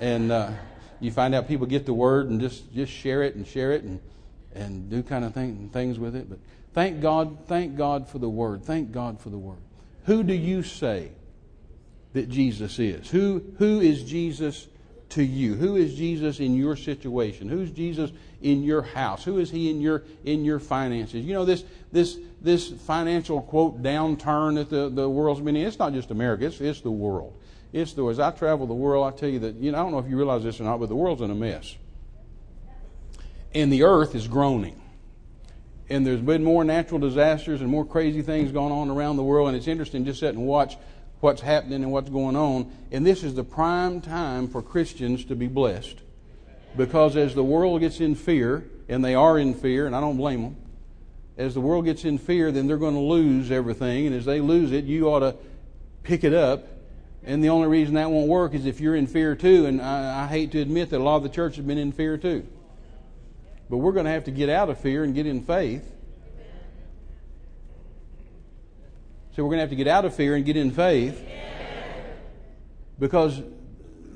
and. 0.00 0.32
Uh, 0.32 0.50
you 1.00 1.10
find 1.10 1.34
out 1.34 1.48
people 1.48 1.66
get 1.66 1.86
the 1.86 1.94
word 1.94 2.28
and 2.28 2.40
just, 2.40 2.72
just 2.74 2.92
share 2.92 3.22
it 3.22 3.34
and 3.34 3.46
share 3.46 3.72
it 3.72 3.82
and, 3.82 4.00
and 4.54 4.90
do 4.90 5.02
kind 5.02 5.24
of 5.24 5.32
thing, 5.32 5.70
things 5.72 5.98
with 5.98 6.14
it. 6.14 6.28
But 6.28 6.38
thank 6.74 7.00
God, 7.00 7.46
thank 7.46 7.76
God 7.76 8.06
for 8.08 8.18
the 8.18 8.28
word. 8.28 8.64
Thank 8.64 8.92
God 8.92 9.20
for 9.20 9.30
the 9.30 9.38
word. 9.38 9.58
Who 10.04 10.22
do 10.22 10.34
you 10.34 10.62
say 10.62 11.10
that 12.12 12.28
Jesus 12.28 12.78
is? 12.78 13.08
Who, 13.08 13.42
who 13.58 13.80
is 13.80 14.02
Jesus 14.02 14.68
to 15.10 15.22
you? 15.22 15.54
Who 15.54 15.76
is 15.76 15.94
Jesus 15.94 16.40
in 16.40 16.56
your 16.56 16.76
situation? 16.76 17.48
Who's 17.48 17.70
Jesus 17.70 18.10
in 18.42 18.62
your 18.62 18.82
house? 18.82 19.24
Who 19.24 19.38
is 19.38 19.50
he 19.50 19.70
in 19.70 19.80
your 19.80 20.04
in 20.24 20.44
your 20.44 20.58
finances? 20.58 21.24
You 21.24 21.34
know 21.34 21.44
this 21.44 21.64
this 21.92 22.18
this 22.40 22.68
financial 22.68 23.42
quote 23.42 23.82
downturn 23.82 24.54
that 24.56 24.70
the, 24.70 24.88
the 24.88 25.08
world's 25.08 25.40
been 25.40 25.56
in. 25.56 25.66
It's 25.66 25.78
not 25.78 25.92
just 25.92 26.10
America. 26.10 26.46
It's 26.46 26.60
it's 26.60 26.80
the 26.80 26.90
world. 26.90 27.34
It's 27.72 27.92
the, 27.92 28.06
as 28.08 28.18
I 28.18 28.30
travel 28.32 28.66
the 28.66 28.74
world, 28.74 29.12
I 29.12 29.16
tell 29.16 29.28
you 29.28 29.38
that, 29.40 29.54
you 29.56 29.70
know, 29.70 29.78
I 29.78 29.82
don't 29.82 29.92
know 29.92 30.00
if 30.00 30.08
you 30.08 30.16
realize 30.16 30.42
this 30.42 30.60
or 30.60 30.64
not, 30.64 30.80
but 30.80 30.88
the 30.88 30.96
world's 30.96 31.22
in 31.22 31.30
a 31.30 31.34
mess. 31.34 31.76
And 33.54 33.72
the 33.72 33.84
earth 33.84 34.14
is 34.14 34.26
groaning. 34.26 34.80
And 35.88 36.06
there's 36.06 36.20
been 36.20 36.44
more 36.44 36.64
natural 36.64 37.00
disasters 37.00 37.60
and 37.60 37.70
more 37.70 37.84
crazy 37.84 38.22
things 38.22 38.52
going 38.52 38.72
on 38.72 38.90
around 38.90 39.16
the 39.16 39.24
world. 39.24 39.48
And 39.48 39.56
it's 39.56 39.66
interesting 39.66 40.04
just 40.04 40.20
sit 40.20 40.34
and 40.34 40.46
watch 40.46 40.76
what's 41.20 41.40
happening 41.40 41.82
and 41.82 41.92
what's 41.92 42.10
going 42.10 42.36
on. 42.36 42.72
And 42.90 43.06
this 43.06 43.22
is 43.22 43.34
the 43.34 43.44
prime 43.44 44.00
time 44.00 44.48
for 44.48 44.62
Christians 44.62 45.24
to 45.26 45.36
be 45.36 45.46
blessed. 45.46 45.98
Because 46.76 47.16
as 47.16 47.34
the 47.34 47.44
world 47.44 47.80
gets 47.80 48.00
in 48.00 48.14
fear, 48.14 48.64
and 48.88 49.04
they 49.04 49.14
are 49.14 49.38
in 49.38 49.54
fear, 49.54 49.86
and 49.86 49.94
I 49.94 50.00
don't 50.00 50.16
blame 50.16 50.42
them, 50.42 50.56
as 51.36 51.54
the 51.54 51.60
world 51.60 51.84
gets 51.84 52.04
in 52.04 52.18
fear, 52.18 52.52
then 52.52 52.66
they're 52.66 52.76
going 52.76 52.94
to 52.94 53.00
lose 53.00 53.50
everything. 53.50 54.06
And 54.06 54.14
as 54.14 54.24
they 54.24 54.40
lose 54.40 54.72
it, 54.72 54.84
you 54.84 55.08
ought 55.08 55.20
to 55.20 55.36
pick 56.02 56.24
it 56.24 56.34
up 56.34 56.66
and 57.22 57.44
the 57.44 57.50
only 57.50 57.68
reason 57.68 57.94
that 57.94 58.10
won't 58.10 58.28
work 58.28 58.54
is 58.54 58.64
if 58.64 58.80
you're 58.80 58.96
in 58.96 59.06
fear 59.06 59.34
too. 59.34 59.66
And 59.66 59.80
I, 59.80 60.24
I 60.24 60.26
hate 60.26 60.52
to 60.52 60.60
admit 60.60 60.90
that 60.90 61.00
a 61.00 61.02
lot 61.04 61.16
of 61.16 61.22
the 61.22 61.28
church 61.28 61.56
has 61.56 61.64
been 61.64 61.78
in 61.78 61.92
fear 61.92 62.16
too. 62.16 62.46
But 63.68 63.78
we're 63.78 63.92
going 63.92 64.06
to 64.06 64.10
have 64.10 64.24
to 64.24 64.30
get 64.30 64.48
out 64.48 64.70
of 64.70 64.80
fear 64.80 65.04
and 65.04 65.14
get 65.14 65.26
in 65.26 65.42
faith. 65.42 65.84
So 69.40 69.44
we're 69.44 69.52
going 69.52 69.60
to 69.60 69.62
have 69.62 69.70
to 69.70 69.76
get 69.76 69.88
out 69.88 70.04
of 70.04 70.14
fear 70.14 70.36
and 70.36 70.44
get 70.44 70.58
in 70.58 70.70
faith. 70.70 71.26
Because 72.98 73.40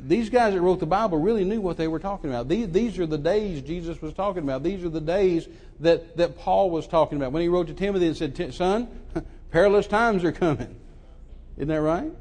these 0.03 0.29
guys 0.29 0.53
that 0.53 0.61
wrote 0.61 0.81
the 0.81 0.87
Bible 0.87 1.17
really 1.17 1.45
knew 1.45 1.63
what 1.63 1.79
they 1.79 1.89
were 1.89 1.99
talking 1.99 2.29
about. 2.29 2.47
These, 2.47 2.69
these 2.73 2.99
are 2.99 3.07
the 3.07 3.17
days 3.17 3.63
Jesus 3.63 4.03
was 4.03 4.13
talking 4.13 4.43
about. 4.43 4.63
These 4.63 4.85
are 4.85 4.91
the 4.91 5.01
days 5.01 5.49
that, 5.81 6.19
that 6.19 6.37
Paul 6.37 6.69
was 6.69 6.87
talking 6.87 7.17
about. 7.17 7.33
When 7.33 7.41
he 7.41 7.49
wrote 7.49 7.69
to 7.69 7.73
Timothy 7.73 8.07
and 8.07 8.15
said, 8.15 8.53
Son, 8.53 8.87
perilous 9.51 9.87
times 9.87 10.25
are 10.25 10.33
coming. 10.33 10.77
Isn't 11.57 11.69
that 11.69 11.81
right? 11.81 12.13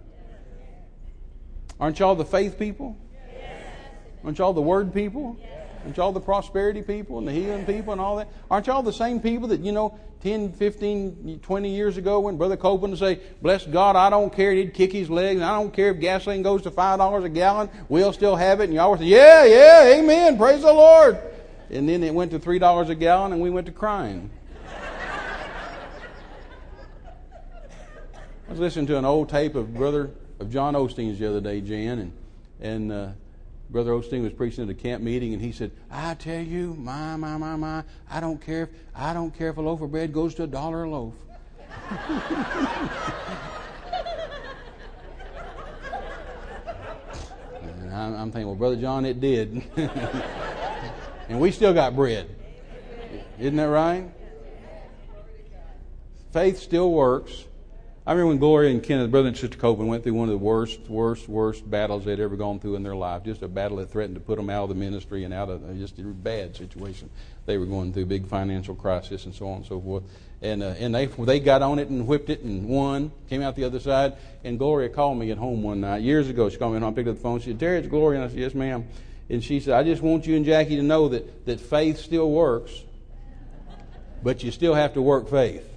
Aren't 1.77 1.99
y'all 1.99 2.15
the 2.15 2.23
faith 2.23 2.57
people? 2.57 2.97
Aren't 4.23 4.37
y'all 4.37 4.53
the 4.53 4.61
word 4.61 4.93
people? 4.93 5.37
Aren't 5.83 5.97
y'all 5.97 6.11
the 6.13 6.21
prosperity 6.21 6.81
people 6.81 7.17
and 7.17 7.27
the 7.27 7.31
healing 7.33 7.65
people 7.65 7.91
and 7.91 7.99
all 7.99 8.15
that? 8.15 8.29
Aren't 8.49 8.67
y'all 8.67 8.83
the 8.83 8.93
same 8.93 9.19
people 9.19 9.49
that, 9.49 9.59
you 9.59 9.73
know, 9.73 9.99
10, 10.21 10.53
15, 10.53 11.41
20 11.41 11.69
years 11.69 11.97
ago 11.97 12.21
when 12.21 12.37
Brother 12.37 12.55
Copeland 12.55 12.93
would 12.93 12.99
say, 12.99 13.19
Bless 13.41 13.65
God, 13.65 13.97
I 13.97 14.09
don't 14.09 14.31
care. 14.31 14.53
He'd 14.53 14.73
kick 14.73 14.93
his 14.93 15.09
legs. 15.09 15.41
I 15.41 15.51
don't 15.57 15.73
care 15.73 15.91
if 15.91 15.99
gasoline 15.99 16.41
goes 16.41 16.61
to 16.61 16.71
$5 16.71 17.23
a 17.25 17.29
gallon. 17.29 17.69
We'll 17.89 18.13
still 18.13 18.37
have 18.37 18.61
it. 18.61 18.65
And 18.65 18.73
y'all 18.73 18.91
were 18.91 18.97
saying, 18.97 19.09
Yeah, 19.09 19.43
yeah, 19.43 19.97
amen. 19.99 20.37
Praise 20.37 20.61
the 20.61 20.71
Lord. 20.71 21.19
And 21.69 21.89
then 21.89 22.01
it 22.03 22.13
went 22.13 22.31
to 22.31 22.39
$3 22.39 22.89
a 22.89 22.95
gallon 22.95 23.33
and 23.33 23.41
we 23.41 23.49
went 23.49 23.65
to 23.65 23.73
crying. 23.73 24.29
I 28.47 28.51
was 28.51 28.59
listening 28.59 28.87
to 28.87 28.97
an 28.97 29.05
old 29.05 29.29
tape 29.29 29.55
of 29.55 29.73
Brother 29.73 30.11
of 30.39 30.49
John 30.51 30.75
Osteen's 30.75 31.19
the 31.19 31.27
other 31.27 31.41
day, 31.41 31.59
Jan, 31.59 31.99
and 31.99 32.11
and 32.59 32.91
uh, 32.91 33.09
Brother 33.73 33.91
Osteen 33.91 34.21
was 34.21 34.31
preaching 34.33 34.63
at 34.63 34.69
a 34.69 34.75
camp 34.75 35.03
meeting, 35.03 35.33
and 35.33 35.41
he 35.41 35.51
said, 35.51 35.71
"I 35.89 36.13
tell 36.13 36.39
you, 36.39 36.75
my 36.75 37.15
my 37.15 37.37
my 37.37 37.55
my, 37.55 37.83
I 38.07 38.19
don't 38.19 38.39
care 38.39 38.63
if 38.63 38.69
I 38.95 39.15
don't 39.15 39.35
care 39.35 39.49
if 39.49 39.57
a 39.57 39.61
loaf 39.61 39.81
of 39.81 39.89
bread 39.89 40.13
goes 40.13 40.35
to 40.35 40.43
a 40.43 40.47
dollar 40.47 40.83
a 40.83 40.89
loaf." 40.91 41.13
I'm, 47.91 48.15
I'm 48.15 48.31
thinking, 48.31 48.45
well, 48.45 48.55
Brother 48.55 48.75
John, 48.75 49.05
it 49.05 49.19
did, 49.19 49.63
and 51.27 51.39
we 51.39 51.51
still 51.51 51.73
got 51.73 51.95
bread. 51.95 52.29
Isn't 53.39 53.55
that 53.55 53.63
right? 53.63 54.11
Faith 56.31 56.59
still 56.59 56.91
works. 56.91 57.45
I 58.05 58.11
remember 58.11 58.27
when 58.27 58.37
Gloria 58.37 58.69
and 58.69 58.83
Kenneth, 58.83 59.11
brother 59.11 59.29
and 59.29 59.37
sister 59.37 59.57
Copeland, 59.57 59.89
went 59.89 60.03
through 60.03 60.15
one 60.15 60.27
of 60.27 60.33
the 60.33 60.45
worst, 60.45 60.81
worst, 60.89 61.29
worst 61.29 61.69
battles 61.69 62.03
they'd 62.03 62.19
ever 62.19 62.35
gone 62.35 62.59
through 62.59 62.75
in 62.75 62.83
their 62.83 62.97
life. 62.97 63.23
Just 63.23 63.41
a 63.43 63.47
battle 63.47 63.77
that 63.77 63.91
threatened 63.91 64.15
to 64.15 64.21
put 64.21 64.35
them 64.35 64.49
out 64.49 64.63
of 64.63 64.69
the 64.69 64.75
ministry 64.75 65.23
and 65.23 65.33
out 65.33 65.49
of 65.49 65.79
just 65.79 65.97
a 65.99 66.01
bad 66.01 66.53
situation 66.53 67.09
they 67.45 67.57
were 67.57 67.65
going 67.65 67.93
through, 67.93 68.03
a 68.03 68.05
big 68.05 68.27
financial 68.27 68.75
crisis 68.75 69.23
and 69.23 69.33
so 69.33 69.47
on 69.47 69.57
and 69.57 69.65
so 69.65 69.79
forth. 69.79 70.03
And 70.41 70.61
uh, 70.61 70.75
and 70.79 70.93
they 70.93 71.05
they 71.05 71.39
got 71.39 71.61
on 71.61 71.79
it 71.79 71.87
and 71.87 72.05
whipped 72.05 72.29
it 72.29 72.41
and 72.41 72.67
won, 72.67 73.13
came 73.29 73.41
out 73.41 73.55
the 73.55 73.63
other 73.63 73.79
side. 73.79 74.17
And 74.43 74.59
Gloria 74.59 74.89
called 74.89 75.17
me 75.17 75.31
at 75.31 75.37
home 75.37 75.63
one 75.63 75.79
night 75.79 76.01
years 76.01 76.27
ago. 76.27 76.49
She 76.49 76.57
called 76.57 76.73
me 76.73 76.77
and 76.77 76.85
I 76.85 76.91
picked 76.91 77.07
up 77.07 77.15
the 77.15 77.21
phone. 77.21 77.39
She 77.39 77.51
said, 77.51 77.59
"Terry, 77.61 77.79
it's 77.79 77.87
Gloria." 77.87 78.19
And 78.19 78.29
I 78.29 78.33
said, 78.33 78.39
"Yes, 78.39 78.53
ma'am." 78.53 78.85
And 79.29 79.41
she 79.41 79.61
said, 79.61 79.75
"I 79.75 79.83
just 79.83 80.01
want 80.01 80.27
you 80.27 80.35
and 80.35 80.43
Jackie 80.43 80.75
to 80.75 80.83
know 80.83 81.07
that 81.07 81.45
that 81.45 81.61
faith 81.61 81.99
still 81.99 82.29
works, 82.29 82.83
but 84.21 84.43
you 84.43 84.51
still 84.51 84.73
have 84.73 84.95
to 84.95 85.01
work 85.01 85.29
faith." 85.29 85.72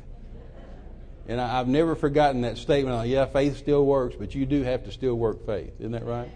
And 1.29 1.41
I, 1.41 1.49
have 1.59 1.68
never 1.68 1.97
forgotten 1.97 2.43
that 2.43 2.57
statement. 2.57 2.97
Like, 2.97 3.09
yeah, 3.09 3.27
faith 3.27 3.57
still 3.57 3.85
works, 3.85 4.14
but 4.16 4.35
you 4.35 4.47
do 4.47 4.62
have 4.62 4.85
to 4.85 4.93
still 4.93 5.14
work 5.14 5.45
faith. 5.45 5.72
Isn't 5.81 5.93
that 5.93 6.05
right? 6.05 6.31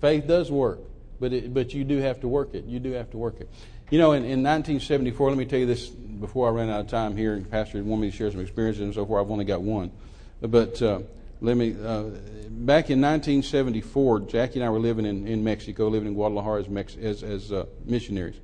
Faith 0.00 0.26
does 0.26 0.50
work, 0.50 0.80
but 1.20 1.32
it, 1.32 1.54
but 1.54 1.72
you 1.72 1.84
do 1.84 1.98
have 1.98 2.20
to 2.20 2.28
work 2.28 2.54
it. 2.54 2.64
You 2.64 2.80
do 2.80 2.92
have 2.92 3.10
to 3.12 3.16
work 3.16 3.40
it. 3.40 3.48
You 3.90 3.98
know, 3.98 4.12
in, 4.12 4.24
in 4.24 4.42
1974, 4.42 5.28
let 5.28 5.38
me 5.38 5.44
tell 5.44 5.58
you 5.58 5.66
this 5.66 5.86
before 5.88 6.48
I 6.48 6.50
run 6.50 6.68
out 6.68 6.80
of 6.80 6.88
time 6.88 7.16
here, 7.16 7.34
and 7.34 7.48
Pastor 7.48 7.82
wanted 7.82 8.02
me 8.02 8.10
to 8.10 8.16
share 8.16 8.30
some 8.30 8.40
experiences 8.40 8.82
and 8.82 8.94
so 8.94 9.06
forth. 9.06 9.24
I've 9.24 9.30
only 9.30 9.44
got 9.44 9.62
one. 9.62 9.92
But 10.40 10.80
uh, 10.82 11.00
let 11.40 11.56
me, 11.56 11.72
uh, 11.72 12.02
back 12.50 12.90
in 12.90 13.00
1974, 13.00 14.20
Jackie 14.20 14.60
and 14.60 14.64
I 14.64 14.70
were 14.70 14.78
living 14.78 15.06
in, 15.06 15.26
in 15.28 15.44
Mexico, 15.44 15.88
living 15.88 16.08
in 16.08 16.14
Guadalajara 16.14 16.60
as, 16.60 16.68
Mex- 16.68 16.96
as, 16.96 17.22
as 17.22 17.52
uh, 17.52 17.66
missionaries. 17.84 18.40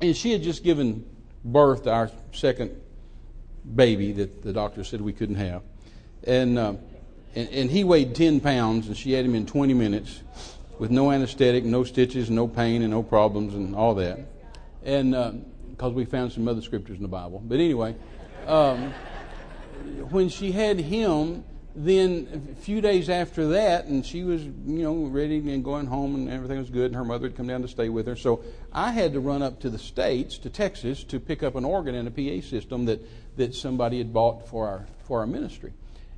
And 0.00 0.16
she 0.16 0.32
had 0.32 0.42
just 0.42 0.64
given 0.64 1.04
birth 1.44 1.84
to 1.84 1.92
our 1.92 2.10
second 2.32 2.80
baby 3.74 4.12
that 4.12 4.42
the 4.42 4.52
doctor 4.52 4.84
said 4.84 5.00
we 5.00 5.12
couldn't 5.12 5.36
have. 5.36 5.62
And, 6.24 6.58
uh, 6.58 6.74
and, 7.34 7.48
and, 7.48 7.70
he 7.70 7.84
weighed 7.84 8.14
10 8.14 8.40
pounds, 8.40 8.88
and 8.88 8.96
she 8.96 9.12
had 9.12 9.24
him 9.24 9.34
in 9.34 9.46
20 9.46 9.72
minutes 9.74 10.22
with 10.78 10.90
no 10.90 11.10
anesthetic, 11.10 11.64
no 11.64 11.84
stitches, 11.84 12.30
no 12.30 12.48
pain, 12.48 12.82
and 12.82 12.90
no 12.90 13.02
problems, 13.02 13.54
and 13.54 13.74
all 13.74 13.94
that. 13.94 14.18
And 14.84 15.12
because 15.70 15.92
uh, 15.92 15.94
we 15.94 16.04
found 16.04 16.32
some 16.32 16.48
other 16.48 16.62
scriptures 16.62 16.96
in 16.96 17.02
the 17.02 17.08
Bible. 17.08 17.42
But 17.44 17.56
anyway, 17.56 17.94
um, 18.46 18.92
when 20.10 20.28
she 20.28 20.52
had 20.52 20.78
him, 20.78 21.44
then 21.74 22.48
a 22.52 22.60
few 22.62 22.80
days 22.80 23.08
after 23.08 23.48
that, 23.48 23.86
and 23.86 24.04
she 24.04 24.24
was, 24.24 24.42
you 24.42 24.82
know, 24.82 25.04
ready 25.04 25.38
and 25.52 25.62
going 25.62 25.86
home, 25.86 26.14
and 26.14 26.28
everything 26.28 26.58
was 26.58 26.70
good, 26.70 26.86
and 26.86 26.96
her 26.96 27.04
mother 27.04 27.28
had 27.28 27.36
come 27.36 27.46
down 27.46 27.62
to 27.62 27.68
stay 27.68 27.88
with 27.88 28.06
her. 28.06 28.16
So 28.16 28.42
I 28.72 28.90
had 28.90 29.12
to 29.12 29.20
run 29.20 29.42
up 29.42 29.60
to 29.60 29.70
the 29.70 29.78
states, 29.78 30.36
to 30.38 30.50
Texas, 30.50 31.04
to 31.04 31.20
pick 31.20 31.42
up 31.42 31.54
an 31.54 31.64
organ 31.64 31.94
and 31.94 32.08
a 32.08 32.10
PA 32.10 32.46
system 32.46 32.86
that 32.86 33.00
that 33.36 33.54
somebody 33.54 33.98
had 33.98 34.12
bought 34.12 34.48
for 34.48 34.66
our 34.66 34.86
for 35.04 35.20
our 35.20 35.26
ministry. 35.26 35.72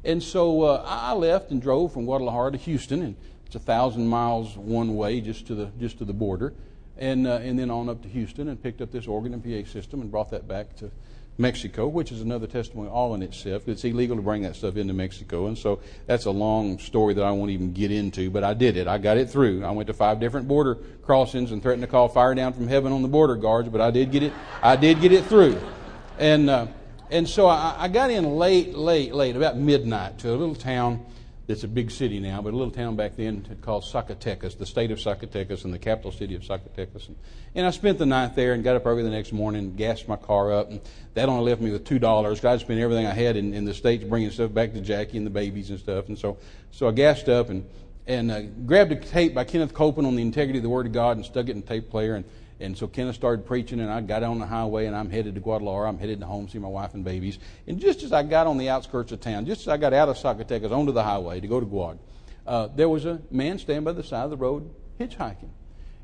And 0.04 0.22
so 0.22 0.62
uh, 0.62 0.84
I 0.84 1.12
left 1.12 1.50
and 1.50 1.62
drove 1.62 1.92
from 1.92 2.04
Guadalajara 2.04 2.52
to 2.52 2.58
Houston, 2.58 3.02
and 3.02 3.16
it's 3.46 3.54
a 3.54 3.60
thousand 3.60 4.08
miles 4.08 4.56
one 4.56 4.96
way, 4.96 5.20
just 5.20 5.46
to 5.46 5.54
the 5.54 5.66
just 5.78 5.98
to 5.98 6.04
the 6.04 6.12
border, 6.12 6.54
and 6.98 7.26
uh, 7.26 7.36
and 7.42 7.58
then 7.58 7.70
on 7.70 7.88
up 7.88 8.02
to 8.02 8.08
Houston, 8.08 8.48
and 8.48 8.62
picked 8.62 8.80
up 8.80 8.90
this 8.90 9.06
organ 9.06 9.32
and 9.34 9.42
PA 9.42 9.70
system, 9.70 10.00
and 10.00 10.10
brought 10.10 10.30
that 10.30 10.48
back 10.48 10.74
to 10.76 10.90
Mexico, 11.38 11.86
which 11.86 12.12
is 12.12 12.20
another 12.20 12.46
testimony 12.46 12.90
all 12.90 13.14
in 13.14 13.22
itself. 13.22 13.68
It's 13.68 13.84
illegal 13.84 14.16
to 14.16 14.22
bring 14.22 14.42
that 14.42 14.56
stuff 14.56 14.76
into 14.76 14.92
Mexico, 14.92 15.46
and 15.46 15.56
so 15.56 15.80
that's 16.06 16.26
a 16.26 16.30
long 16.30 16.78
story 16.78 17.14
that 17.14 17.22
I 17.22 17.30
won't 17.30 17.50
even 17.50 17.72
get 17.72 17.92
into. 17.92 18.28
But 18.28 18.42
I 18.42 18.54
did 18.54 18.76
it. 18.76 18.88
I 18.88 18.98
got 18.98 19.16
it 19.16 19.30
through. 19.30 19.64
I 19.64 19.70
went 19.70 19.86
to 19.86 19.94
five 19.94 20.18
different 20.18 20.48
border 20.48 20.74
crossings 21.02 21.52
and 21.52 21.62
threatened 21.62 21.82
to 21.82 21.88
call 21.88 22.08
fire 22.08 22.34
down 22.34 22.52
from 22.52 22.66
heaven 22.66 22.92
on 22.92 23.02
the 23.02 23.08
border 23.08 23.36
guards, 23.36 23.68
but 23.68 23.80
I 23.80 23.90
did 23.90 24.10
get 24.10 24.24
it. 24.24 24.32
I 24.62 24.74
did 24.74 25.00
get 25.00 25.12
it 25.12 25.24
through, 25.26 25.58
and 26.18 26.50
uh, 26.50 26.66
and 27.12 27.28
so 27.28 27.46
I, 27.46 27.74
I 27.78 27.88
got 27.88 28.10
in 28.10 28.36
late, 28.36 28.74
late, 28.74 29.14
late, 29.14 29.36
about 29.36 29.56
midnight 29.56 30.18
to 30.20 30.30
a 30.30 30.36
little 30.36 30.54
town 30.54 31.04
that's 31.46 31.64
a 31.64 31.68
big 31.68 31.90
city 31.90 32.20
now, 32.20 32.40
but 32.40 32.54
a 32.54 32.56
little 32.56 32.72
town 32.72 32.96
back 32.96 33.16
then 33.16 33.44
called 33.60 33.84
Zacatecas, 33.84 34.56
the 34.56 34.64
state 34.64 34.90
of 34.90 34.98
Zacatecas 34.98 35.64
and 35.64 35.74
the 35.74 35.78
capital 35.78 36.10
city 36.10 36.34
of 36.34 36.42
Zacatecas. 36.42 37.08
And, 37.08 37.16
and 37.54 37.66
I 37.66 37.70
spent 37.70 37.98
the 37.98 38.06
night 38.06 38.34
there 38.34 38.54
and 38.54 38.64
got 38.64 38.76
up 38.76 38.86
early 38.86 39.02
the 39.02 39.10
next 39.10 39.32
morning 39.32 39.74
gassed 39.74 40.08
my 40.08 40.16
car 40.16 40.52
up. 40.52 40.70
And 40.70 40.80
that 41.14 41.28
only 41.28 41.50
left 41.50 41.60
me 41.60 41.70
with 41.70 41.84
two 41.84 41.98
dollars. 41.98 42.42
I'd 42.44 42.60
spent 42.60 42.80
everything 42.80 43.06
I 43.06 43.12
had 43.12 43.36
in, 43.36 43.52
in 43.52 43.64
the 43.64 43.74
states 43.74 44.04
bringing 44.04 44.30
stuff 44.30 44.54
back 44.54 44.72
to 44.72 44.80
Jackie 44.80 45.18
and 45.18 45.26
the 45.26 45.30
babies 45.30 45.68
and 45.70 45.78
stuff. 45.78 46.08
And 46.08 46.18
so, 46.18 46.38
so 46.70 46.88
I 46.88 46.92
gassed 46.92 47.28
up 47.28 47.50
and 47.50 47.68
and 48.06 48.30
uh, 48.32 48.42
grabbed 48.66 48.90
a 48.90 48.96
tape 48.96 49.34
by 49.34 49.44
Kenneth 49.44 49.74
Copeland 49.74 50.06
on 50.08 50.16
the 50.16 50.22
integrity 50.22 50.58
of 50.58 50.64
the 50.64 50.68
Word 50.68 50.86
of 50.86 50.92
God 50.92 51.16
and 51.16 51.24
stuck 51.24 51.48
it 51.48 51.52
in 51.52 51.60
the 51.60 51.66
tape 51.66 51.88
player 51.88 52.16
and 52.16 52.24
and 52.62 52.76
so 52.76 52.86
Kenneth 52.86 53.16
started 53.16 53.44
preaching, 53.44 53.80
and 53.80 53.90
I 53.90 54.00
got 54.00 54.22
on 54.22 54.38
the 54.38 54.46
highway, 54.46 54.86
and 54.86 54.96
I'm 54.96 55.10
headed 55.10 55.34
to 55.34 55.40
Guadalajara. 55.40 55.88
I'm 55.88 55.98
headed 55.98 56.20
to 56.20 56.26
home, 56.26 56.46
to 56.46 56.52
see 56.52 56.58
my 56.58 56.68
wife 56.68 56.94
and 56.94 57.04
babies. 57.04 57.38
And 57.66 57.80
just 57.80 58.02
as 58.02 58.12
I 58.12 58.22
got 58.22 58.46
on 58.46 58.58
the 58.58 58.68
outskirts 58.68 59.12
of 59.12 59.20
town, 59.20 59.46
just 59.46 59.62
as 59.62 59.68
I 59.68 59.76
got 59.76 59.92
out 59.92 60.08
of 60.08 60.16
Zacatecas 60.16 60.70
onto 60.70 60.92
the 60.92 61.02
highway 61.02 61.40
to 61.40 61.46
go 61.46 61.60
to 61.60 61.66
Guad, 61.66 61.98
uh, 62.46 62.68
there 62.74 62.88
was 62.88 63.04
a 63.04 63.20
man 63.30 63.58
standing 63.58 63.84
by 63.84 63.92
the 63.92 64.02
side 64.02 64.24
of 64.24 64.30
the 64.30 64.36
road 64.36 64.70
hitchhiking. 64.98 65.50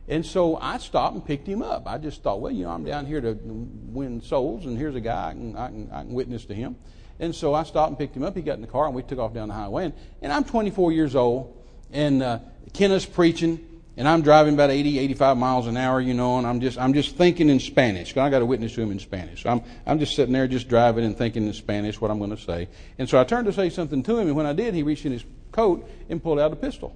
And 0.09 0.24
so 0.24 0.56
I 0.56 0.78
stopped 0.78 1.14
and 1.14 1.24
picked 1.24 1.46
him 1.46 1.62
up. 1.62 1.86
I 1.86 1.98
just 1.98 2.22
thought, 2.22 2.40
well, 2.40 2.50
you 2.50 2.64
know, 2.64 2.70
I'm 2.70 2.84
down 2.84 3.06
here 3.06 3.20
to 3.20 3.38
win 3.42 4.22
souls, 4.22 4.64
and 4.64 4.76
here's 4.76 4.94
a 4.94 5.00
guy 5.00 5.28
I 5.28 5.32
can, 5.32 5.56
I 5.56 5.68
can, 5.68 5.90
I 5.92 6.02
can 6.02 6.14
witness 6.14 6.46
to 6.46 6.54
him. 6.54 6.76
And 7.20 7.34
so 7.34 7.52
I 7.52 7.64
stopped 7.64 7.90
and 7.90 7.98
picked 7.98 8.16
him 8.16 8.22
up. 8.22 8.34
He 8.34 8.42
got 8.42 8.54
in 8.54 8.62
the 8.62 8.68
car, 8.68 8.86
and 8.86 8.94
we 8.94 9.02
took 9.02 9.18
off 9.18 9.34
down 9.34 9.48
the 9.48 9.54
highway. 9.54 9.86
And, 9.86 9.94
and 10.22 10.32
I'm 10.32 10.44
24 10.44 10.92
years 10.92 11.14
old, 11.14 11.54
and 11.92 12.22
uh, 12.22 12.38
Kenneth's 12.72 13.04
preaching 13.04 13.68
and 13.99 14.07
I'm 14.07 14.22
driving 14.22 14.55
about 14.55 14.70
80, 14.70 15.01
85 15.01 15.36
miles 15.36 15.66
an 15.66 15.76
hour, 15.76 16.01
you 16.01 16.14
know, 16.14 16.38
and 16.38 16.46
I'm 16.46 16.61
just, 16.61 16.78
I'm 16.78 16.94
just 16.94 17.16
thinking 17.16 17.51
in 17.51 17.59
Spanish. 17.59 18.16
I 18.16 18.30
got 18.30 18.42
a 18.42 18.46
witness 18.46 18.76
to 18.76 18.80
him 18.80 18.92
in 18.92 19.01
Spanish. 19.01 19.42
So 19.42 19.51
I'm, 19.51 19.61
I'm 19.86 19.99
just 19.99 20.14
sitting 20.14 20.32
there 20.32 20.46
just 20.46 20.68
driving 20.68 21.05
and 21.05 21.18
thinking 21.18 21.44
in 21.44 21.53
Spanish 21.53 22.01
what 22.01 22.09
I'm 22.09 22.18
going 22.18 22.30
to 22.30 22.40
say. 22.40 22.68
And 22.96 23.09
so 23.09 23.20
I 23.20 23.24
turned 23.24 23.46
to 23.46 23.53
say 23.53 23.70
something 23.70 24.05
to 24.05 24.18
him, 24.20 24.28
and 24.28 24.36
when 24.36 24.46
I 24.46 24.53
did, 24.53 24.72
he 24.72 24.84
reached 24.84 25.05
in 25.05 25.11
his 25.11 25.24
coat 25.51 25.90
and 26.09 26.22
pulled 26.22 26.38
out 26.38 26.53
a 26.53 26.57
pistol. 26.57 26.94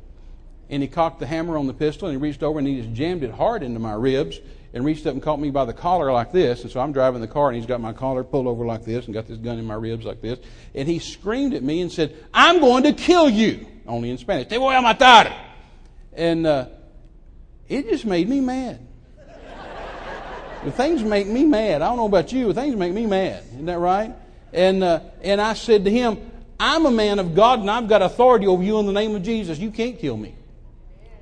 And 0.70 0.80
he 0.80 0.88
cocked 0.88 1.18
the 1.18 1.26
hammer 1.26 1.58
on 1.58 1.66
the 1.66 1.74
pistol, 1.74 2.06
and 2.06 2.16
he 2.16 2.22
reached 2.22 2.44
over 2.44 2.60
and 2.60 2.68
he 2.68 2.80
just 2.80 2.94
jammed 2.94 3.24
it 3.24 3.32
hard 3.32 3.64
into 3.64 3.80
my 3.80 3.94
ribs 3.94 4.38
and 4.72 4.84
reached 4.84 5.04
up 5.04 5.12
and 5.12 5.20
caught 5.20 5.40
me 5.40 5.50
by 5.50 5.64
the 5.64 5.72
collar 5.72 6.12
like 6.12 6.30
this. 6.30 6.62
And 6.62 6.70
so 6.70 6.78
I'm 6.78 6.92
driving 6.92 7.20
the 7.20 7.26
car, 7.26 7.48
and 7.48 7.56
he's 7.56 7.66
got 7.66 7.80
my 7.80 7.92
collar 7.92 8.22
pulled 8.22 8.46
over 8.46 8.64
like 8.64 8.84
this 8.84 9.06
and 9.06 9.12
got 9.12 9.26
this 9.26 9.38
gun 9.38 9.58
in 9.58 9.64
my 9.64 9.74
ribs 9.74 10.04
like 10.04 10.20
this. 10.20 10.38
And 10.72 10.86
he 10.86 11.00
screamed 11.00 11.52
at 11.54 11.64
me 11.64 11.80
and 11.80 11.90
said, 11.90 12.14
I'm 12.32 12.60
going 12.60 12.84
to 12.84 12.92
kill 12.92 13.28
you. 13.28 13.66
Only 13.88 14.10
in 14.10 14.18
Spanish. 14.18 14.46
Te 14.46 14.56
voy 14.56 14.72
a 14.72 14.80
matar. 14.80 15.36
And, 16.12 16.46
uh, 16.46 16.66
it 17.68 17.88
just 17.88 18.04
made 18.04 18.28
me 18.28 18.40
mad. 18.40 18.78
things 20.70 21.02
make 21.02 21.26
me 21.26 21.44
mad. 21.44 21.82
I 21.82 21.88
don't 21.88 21.96
know 21.96 22.06
about 22.06 22.32
you, 22.32 22.48
but 22.48 22.56
things 22.56 22.76
make 22.76 22.92
me 22.92 23.06
mad. 23.06 23.42
Isn't 23.52 23.66
that 23.66 23.78
right? 23.78 24.14
And, 24.52 24.84
uh, 24.84 25.00
and 25.22 25.40
I 25.40 25.54
said 25.54 25.84
to 25.84 25.90
him, 25.90 26.30
I'm 26.60 26.86
a 26.86 26.90
man 26.90 27.18
of 27.18 27.34
God 27.34 27.60
and 27.60 27.70
I've 27.70 27.88
got 27.88 28.02
authority 28.02 28.46
over 28.46 28.62
you 28.62 28.78
in 28.78 28.86
the 28.86 28.92
name 28.92 29.16
of 29.16 29.22
Jesus. 29.22 29.58
You 29.58 29.70
can't 29.70 29.98
kill 29.98 30.16
me. 30.16 30.34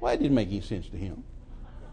Well, 0.00 0.12
that 0.12 0.20
didn't 0.20 0.34
make 0.34 0.48
any 0.48 0.60
sense 0.60 0.88
to 0.88 0.96
him. 0.96 1.24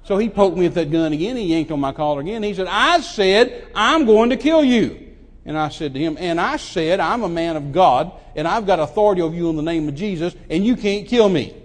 So 0.03 0.17
he 0.17 0.29
poked 0.29 0.57
me 0.57 0.63
with 0.63 0.75
that 0.75 0.89
gun 0.89 1.13
again. 1.13 1.35
He 1.35 1.47
yanked 1.47 1.71
on 1.71 1.79
my 1.79 1.91
collar 1.91 2.21
again. 2.21 2.41
He 2.43 2.53
said, 2.53 2.67
I 2.69 3.01
said, 3.01 3.67
I'm 3.75 4.05
going 4.05 4.29
to 4.29 4.37
kill 4.37 4.63
you. 4.63 5.15
And 5.45 5.57
I 5.57 5.69
said 5.69 5.93
to 5.93 5.99
him, 5.99 6.17
And 6.19 6.41
I 6.41 6.57
said, 6.57 6.99
I'm 6.99 7.23
a 7.23 7.29
man 7.29 7.55
of 7.55 7.71
God 7.71 8.11
and 8.35 8.47
I've 8.47 8.65
got 8.65 8.79
authority 8.79 9.21
over 9.21 9.35
you 9.35 9.49
in 9.49 9.55
the 9.55 9.63
name 9.63 9.87
of 9.87 9.95
Jesus 9.95 10.35
and 10.49 10.65
you 10.65 10.75
can't 10.75 11.07
kill 11.07 11.29
me. 11.29 11.55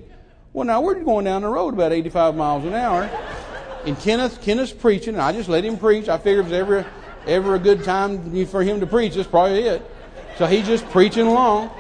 Well, 0.55 0.67
now 0.67 0.83
we're 0.83 1.03
going 1.03 1.25
down 1.25 1.43
the 1.43 1.49
road 1.49 1.73
about 1.73 1.93
85 1.93 2.37
miles 2.37 2.67
an 2.67 2.75
hour, 2.75 3.05
and 3.87 3.99
Kenneth, 3.99 4.43
Kenneth's 4.43 4.71
preaching, 4.71 5.15
and 5.15 5.23
I 5.23 5.33
just 5.33 5.49
let 5.49 5.65
him 5.65 5.79
preach. 5.79 6.11
I 6.11 6.19
figured 6.19 6.45
if 6.45 6.53
it 6.53 6.61
was 6.61 6.61
ever, 6.61 6.87
ever 7.27 7.55
a 7.55 7.59
good 7.59 7.85
time 7.85 8.45
for 8.45 8.63
him 8.63 8.81
to 8.81 8.87
preach, 8.87 9.15
that's 9.15 9.27
probably 9.27 9.63
it. 9.63 9.91
So 10.37 10.45
he's 10.45 10.67
just 10.67 10.87
preaching 10.91 11.27
along. 11.27 11.71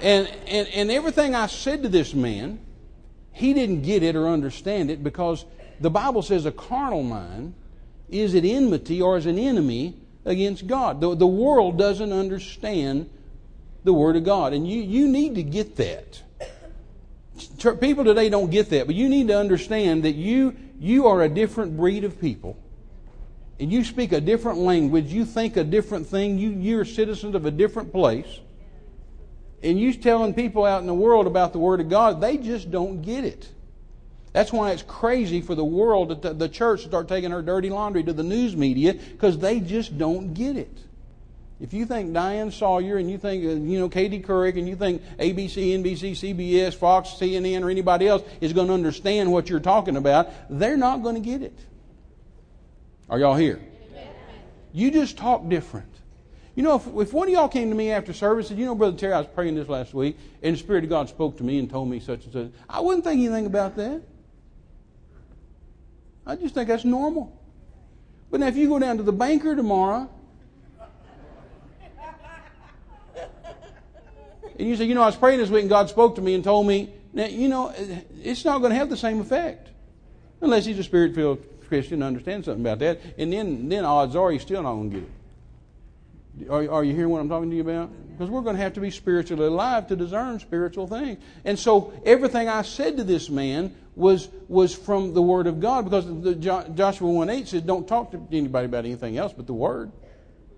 And, 0.00 0.26
and, 0.46 0.66
and 0.68 0.90
everything 0.90 1.34
I 1.34 1.48
said 1.48 1.82
to 1.82 1.90
this 1.90 2.14
man, 2.14 2.60
he 3.30 3.52
didn't 3.52 3.82
get 3.82 4.02
it 4.02 4.16
or 4.16 4.28
understand 4.28 4.90
it 4.90 5.04
because 5.04 5.44
the 5.78 5.90
Bible 5.90 6.22
says 6.22 6.46
a 6.46 6.52
carnal 6.52 7.02
mind 7.02 7.52
is 8.08 8.34
at 8.34 8.46
enmity 8.46 9.02
or 9.02 9.18
is 9.18 9.26
an 9.26 9.38
enemy 9.38 9.96
against 10.24 10.66
God. 10.66 11.02
The, 11.02 11.14
the 11.14 11.26
world 11.26 11.76
doesn't 11.76 12.12
understand 12.12 13.10
the 13.84 13.92
Word 13.92 14.16
of 14.16 14.24
God. 14.24 14.54
And 14.54 14.66
you, 14.66 14.80
you 14.80 15.08
need 15.08 15.34
to 15.34 15.42
get 15.42 15.76
that 15.76 16.22
people 17.80 18.04
today 18.04 18.28
don't 18.28 18.50
get 18.50 18.70
that, 18.70 18.86
but 18.86 18.94
you 18.94 19.08
need 19.08 19.28
to 19.28 19.38
understand 19.38 20.04
that 20.04 20.14
you, 20.14 20.56
you 20.78 21.06
are 21.06 21.22
a 21.22 21.28
different 21.28 21.76
breed 21.76 22.04
of 22.04 22.20
people. 22.20 22.56
And 23.60 23.72
you 23.72 23.84
speak 23.84 24.12
a 24.12 24.20
different 24.20 24.58
language. 24.58 25.06
You 25.06 25.24
think 25.24 25.56
a 25.56 25.64
different 25.64 26.06
thing. 26.06 26.38
You, 26.38 26.50
you're 26.50 26.84
citizens 26.84 27.34
of 27.34 27.46
a 27.46 27.50
different 27.50 27.92
place. 27.92 28.40
And 29.62 29.78
you 29.78 29.94
telling 29.94 30.34
people 30.34 30.64
out 30.64 30.80
in 30.80 30.86
the 30.86 30.94
world 30.94 31.26
about 31.26 31.52
the 31.52 31.58
Word 31.58 31.80
of 31.80 31.88
God, 31.88 32.20
they 32.20 32.36
just 32.36 32.70
don't 32.70 33.00
get 33.00 33.24
it. 33.24 33.48
That's 34.32 34.52
why 34.52 34.72
it's 34.72 34.82
crazy 34.82 35.40
for 35.40 35.54
the 35.54 35.64
world, 35.64 36.20
the 36.20 36.48
church, 36.48 36.82
to 36.82 36.88
start 36.88 37.06
taking 37.06 37.30
her 37.30 37.40
dirty 37.40 37.70
laundry 37.70 38.02
to 38.02 38.12
the 38.12 38.24
news 38.24 38.56
media 38.56 38.94
because 38.94 39.38
they 39.38 39.60
just 39.60 39.96
don't 39.96 40.34
get 40.34 40.56
it. 40.56 40.76
If 41.60 41.72
you 41.72 41.86
think 41.86 42.12
Diane 42.12 42.50
Sawyer 42.50 42.96
and 42.96 43.08
you 43.08 43.16
think, 43.16 43.44
uh, 43.44 43.50
you 43.50 43.78
know, 43.78 43.88
Katie 43.88 44.20
Couric 44.20 44.58
and 44.58 44.68
you 44.68 44.74
think 44.74 45.02
ABC, 45.18 45.78
NBC, 45.78 46.12
CBS, 46.12 46.74
Fox, 46.74 47.10
CNN, 47.10 47.62
or 47.62 47.70
anybody 47.70 48.08
else 48.08 48.22
is 48.40 48.52
going 48.52 48.66
to 48.66 48.74
understand 48.74 49.30
what 49.30 49.48
you're 49.48 49.60
talking 49.60 49.96
about, 49.96 50.30
they're 50.50 50.76
not 50.76 51.02
going 51.02 51.14
to 51.14 51.20
get 51.20 51.42
it. 51.42 51.56
Are 53.08 53.18
y'all 53.18 53.36
here? 53.36 53.60
You 54.72 54.90
just 54.90 55.16
talk 55.16 55.48
different. 55.48 55.88
You 56.56 56.64
know, 56.64 56.76
if, 56.76 56.86
if 57.08 57.12
one 57.12 57.28
of 57.28 57.34
y'all 57.34 57.48
came 57.48 57.70
to 57.70 57.76
me 57.76 57.92
after 57.92 58.12
service 58.12 58.50
and, 58.50 58.58
you 58.58 58.66
know, 58.66 58.74
Brother 58.74 58.96
Terry, 58.96 59.12
I 59.12 59.18
was 59.18 59.28
praying 59.28 59.54
this 59.54 59.68
last 59.68 59.94
week, 59.94 60.16
and 60.42 60.54
the 60.54 60.58
Spirit 60.58 60.84
of 60.84 60.90
God 60.90 61.08
spoke 61.08 61.36
to 61.38 61.44
me 61.44 61.58
and 61.58 61.70
told 61.70 61.88
me 61.88 62.00
such 62.00 62.24
and 62.24 62.32
such, 62.32 62.50
I 62.68 62.80
wouldn't 62.80 63.04
think 63.04 63.20
anything 63.20 63.46
about 63.46 63.76
that. 63.76 64.02
I 66.26 66.34
just 66.36 66.54
think 66.54 66.68
that's 66.68 66.84
normal. 66.84 67.40
But 68.30 68.40
now, 68.40 68.46
if 68.48 68.56
you 68.56 68.68
go 68.68 68.78
down 68.78 68.96
to 68.96 69.02
the 69.02 69.12
banker 69.12 69.54
tomorrow 69.54 70.10
and 74.58 74.68
you 74.68 74.76
say, 74.76 74.84
you 74.84 74.94
know, 74.94 75.02
I 75.02 75.06
was 75.06 75.16
praying 75.16 75.40
this 75.40 75.50
week 75.50 75.62
and 75.62 75.70
God 75.70 75.88
spoke 75.88 76.16
to 76.16 76.22
me 76.22 76.34
and 76.34 76.44
told 76.44 76.66
me, 76.66 76.90
now, 77.12 77.26
you 77.26 77.48
know, 77.48 77.72
it's 78.22 78.44
not 78.44 78.58
going 78.58 78.70
to 78.70 78.76
have 78.76 78.90
the 78.90 78.96
same 78.96 79.20
effect. 79.20 79.68
Unless 80.40 80.66
he's 80.66 80.78
a 80.78 80.84
spirit 80.84 81.14
filled 81.14 81.42
Christian 81.68 81.94
and 81.94 82.04
understands 82.04 82.46
something 82.46 82.62
about 82.62 82.80
that. 82.80 83.00
And 83.18 83.32
then, 83.32 83.68
then 83.68 83.84
odds 83.84 84.16
are 84.16 84.30
he's 84.30 84.42
still 84.42 84.62
not 84.62 84.74
going 84.74 84.90
to 84.90 84.96
get 84.96 85.08
it. 85.08 86.50
Are, 86.50 86.68
are 86.70 86.84
you 86.84 86.94
hearing 86.94 87.10
what 87.10 87.20
I'm 87.20 87.28
talking 87.28 87.50
to 87.50 87.56
you 87.56 87.62
about? 87.62 87.90
Because 88.10 88.28
we're 88.28 88.42
going 88.42 88.56
to 88.56 88.62
have 88.62 88.74
to 88.74 88.80
be 88.80 88.90
spiritually 88.90 89.46
alive 89.46 89.86
to 89.88 89.96
discern 89.96 90.40
spiritual 90.40 90.86
things. 90.86 91.22
And 91.44 91.58
so 91.58 91.92
everything 92.04 92.48
I 92.48 92.62
said 92.62 92.96
to 92.96 93.04
this 93.04 93.30
man 93.30 93.74
was, 93.94 94.28
was 94.48 94.74
from 94.74 95.14
the 95.14 95.22
Word 95.22 95.46
of 95.46 95.60
God 95.60 95.84
because 95.84 96.06
the, 96.22 96.34
Joshua 96.34 97.08
1 97.08 97.30
8 97.30 97.48
says, 97.48 97.62
don't 97.62 97.86
talk 97.86 98.10
to 98.10 98.26
anybody 98.32 98.66
about 98.66 98.84
anything 98.84 99.16
else 99.16 99.32
but 99.32 99.46
the 99.46 99.54
Word 99.54 99.92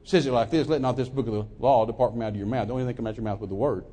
says 0.07 0.27
it 0.27 0.33
like 0.33 0.51
this 0.51 0.69
Let 0.69 0.81
not 0.81 0.97
this 0.97 1.09
book 1.09 1.27
of 1.27 1.35
the 1.35 1.47
law 1.59 1.85
depart 1.85 2.13
from 2.13 2.23
out 2.23 2.31
of 2.31 2.37
your 2.37 2.47
mouth. 2.47 2.69
The 2.69 2.73
only 2.73 2.85
thing 2.85 2.89
that 2.89 2.97
come 2.97 3.07
out 3.07 3.11
of 3.11 3.17
your 3.17 3.25
mouth 3.25 3.41
with 3.41 3.51
the 3.51 3.57
word. 3.57 3.85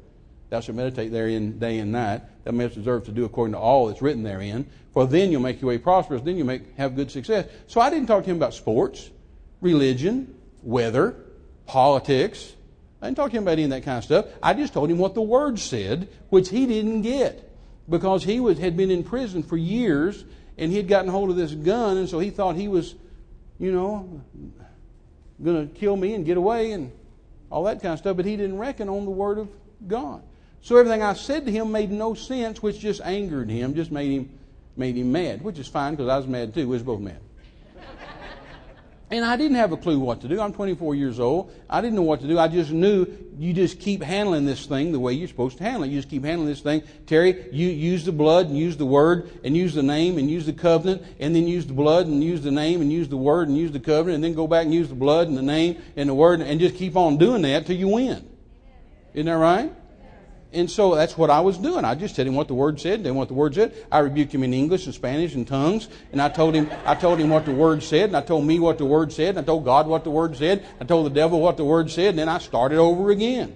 Thou 0.50 0.60
shalt 0.60 0.78
meditate 0.78 1.12
therein 1.12 1.58
day 1.58 1.80
and 1.80 1.92
night. 1.92 2.22
Thou 2.44 2.52
mayest 2.52 2.78
observe 2.78 3.06
to 3.06 3.12
do 3.12 3.26
according 3.26 3.54
to 3.54 3.60
all 3.60 3.88
that's 3.88 4.02
written 4.02 4.22
therein. 4.22 4.70
For 4.94 5.08
then 5.08 5.32
you'll 5.32 5.42
make 5.42 5.60
your 5.60 5.70
way 5.70 5.80
prosperous. 5.80 6.22
Then 6.22 6.38
you'll 6.38 6.46
make, 6.46 6.78
have 6.78 6.96
good 6.96 7.10
success. 7.10 7.48
So 7.66 7.82
I 7.82 7.90
didn't 7.90 8.06
talk 8.06 8.24
to 8.26 8.30
him 8.30 8.38
about 8.38 8.54
sports, 8.54 9.10
religion, 9.62 10.36
weather, 10.62 11.16
politics. 11.66 12.54
I 13.02 13.08
didn't 13.08 13.18
talk 13.18 13.32
to 13.32 13.38
him 13.38 13.44
about 13.44 13.54
any 13.54 13.64
of 13.64 13.70
that 13.72 13.84
kind 13.84 13.98
of 13.98 14.04
stuff. 14.04 14.28
I 14.44 14.54
just 14.54 14.74
told 14.74 14.92
him 14.92 15.00
what 15.00 15.16
the 15.16 15.24
Word 15.24 15.58
said, 15.58 16.08
which 16.30 16.50
he 16.50 16.68
didn't 16.68 17.02
get 17.02 17.50
because 17.90 18.24
he 18.24 18.40
was, 18.40 18.60
had 18.60 18.78
been 18.78 18.92
in 18.92 19.04
prison 19.04 19.42
for 19.42 19.58
years 19.58 20.24
and 20.58 20.70
he 20.70 20.78
had 20.78 20.88
gotten 20.88 21.10
hold 21.10 21.32
of 21.32 21.36
this 21.36 21.52
gun, 21.52 21.98
and 21.98 22.08
so 22.08 22.20
he 22.20 22.30
thought 22.30 22.56
he 22.56 22.68
was, 22.68 22.94
you 23.58 23.72
know, 23.72 24.22
going 25.44 25.68
to 25.68 25.74
kill 25.76 25.96
me 25.96 26.14
and 26.14 26.26
get 26.26 26.38
away. 26.38 26.72
And 26.72 26.92
all 27.54 27.66
that 27.66 27.84
kind 27.84 27.94
of 27.94 28.00
stuff, 28.00 28.18
but 28.18 28.26
he 28.26 28.36
didn't 28.36 28.58
reckon 28.58 28.90
on 28.90 29.06
the 29.06 29.12
Word 29.12 29.38
of 29.38 29.48
God. 29.88 30.24
So 30.62 30.76
everything 30.76 31.04
I 31.04 31.14
said 31.14 31.46
to 31.46 31.52
him 31.52 31.72
made 31.72 31.92
no 31.92 32.16
sense, 32.16 32.64
which 32.64 32.80
just 32.80 33.00
angered 33.02 33.48
him, 33.48 33.76
just 33.76 33.92
made 33.92 34.12
him, 34.12 34.30
made 34.76 34.96
him 34.98 35.12
mad, 35.12 35.44
which 35.44 35.60
is 35.60 35.68
fine 35.68 35.94
because 35.94 36.10
I 36.10 36.18
was 36.18 36.26
mad 36.26 36.56
too. 36.56 36.62
We 36.62 36.74
was 36.74 36.82
both 36.82 37.00
mad. 37.00 37.20
And 39.12 39.24
I 39.24 39.36
didn't 39.36 39.58
have 39.58 39.72
a 39.72 39.78
clue 39.78 40.00
what 40.00 40.22
to 40.22 40.28
do. 40.28 40.42
I'm 40.42 40.54
24 40.54 40.96
years 40.96 41.20
old. 41.20 41.52
I 41.70 41.82
didn't 41.82 41.96
know 41.96 42.04
what 42.04 42.22
to 42.22 42.28
do. 42.28 42.40
I 42.40 42.48
just 42.48 42.72
knew 42.72 43.06
you 43.38 43.54
just 43.54 43.80
keep 43.80 44.02
handling 44.02 44.46
this 44.46 44.66
thing 44.66 44.92
the 44.92 45.00
way 45.00 45.14
you're 45.14 45.28
supposed 45.28 45.58
to 45.58 45.64
handle 45.64 45.84
it. 45.84 45.90
You 45.90 46.00
just 46.00 46.10
keep 46.10 46.24
handling 46.24 46.48
this 46.48 46.62
thing. 46.62 46.82
Terry, 47.06 47.48
you 47.52 47.68
use 47.68 48.06
the 48.06 48.12
blood 48.12 48.48
and 48.48 48.58
use 48.58 48.78
the 48.78 48.86
word 48.86 49.30
and 49.44 49.56
use 49.56 49.74
the 49.76 49.84
name 49.84 50.18
and 50.18 50.30
use 50.30 50.46
the 50.46 50.54
covenant 50.54 51.04
and 51.20 51.36
then 51.36 51.48
use 51.48 51.68
the 51.68 51.74
blood 51.74 52.08
and 52.08 52.24
use 52.24 52.42
the 52.42 52.52
name 52.52 52.82
and 52.82 52.92
use 52.92 53.08
the 53.08 53.18
word 53.18 53.50
and 53.50 53.58
use 53.58 53.72
the 53.72 53.80
covenant 53.80 54.16
and 54.16 54.24
then 54.24 54.34
go 54.34 54.48
back 54.48 54.66
and 54.66 54.74
use 54.74 54.90
the 54.90 54.96
blood 54.96 55.28
and 55.28 55.38
the 55.38 55.44
name 55.44 55.82
and 55.96 56.10
the 56.10 56.14
word 56.14 56.42
and 56.42 56.60
just 56.60 56.76
keep 56.76 56.96
on 56.96 57.18
doing 57.18 57.44
that 57.44 57.66
till 57.66 57.76
you 57.76 57.90
win. 57.90 58.28
Isn't 59.14 59.28
that 59.28 59.34
right? 59.34 59.72
And 60.54 60.70
so 60.70 60.94
that's 60.94 61.18
what 61.18 61.32
I 61.32 61.40
was 61.42 61.58
doing. 61.58 61.84
I 61.84 61.96
just 61.96 62.16
said 62.16 62.28
him 62.28 62.36
what 62.36 62.48
the 62.48 62.54
word 62.54 62.80
said, 62.80 63.04
then 63.04 63.16
what 63.16 63.28
the 63.28 63.34
word 63.34 63.56
said. 63.56 63.74
I 63.92 64.00
rebuked 64.00 64.34
him 64.34 64.44
in 64.44 64.54
English 64.54 64.86
and 64.86 64.94
Spanish 64.94 65.34
and 65.34 65.48
tongues, 65.48 65.90
and 66.12 66.22
I 66.22 66.30
told 66.30 66.54
him 66.54 66.70
I 66.86 66.94
told 66.94 67.18
him 67.20 67.30
what 67.30 67.46
the 67.46 67.52
word 67.52 67.82
said, 67.82 68.06
and 68.06 68.18
I 68.18 68.22
told 68.22 68.46
me 68.46 68.60
what 68.60 68.78
the 68.78 68.86
word 68.86 69.12
said, 69.12 69.30
and 69.30 69.40
I 69.40 69.44
told 69.44 69.66
God 69.66 69.88
what 69.88 70.04
the 70.04 70.12
word 70.12 70.38
said, 70.38 70.64
I 70.80 70.86
told 70.86 71.08
the 71.08 71.10
devil 71.10 71.42
what 71.42 71.58
the 71.58 71.66
word 71.66 71.90
said, 71.90 72.10
and 72.10 72.20
then 72.20 72.30
I 72.30 72.38
started 72.38 72.78
over 72.78 73.10
again. 73.10 73.56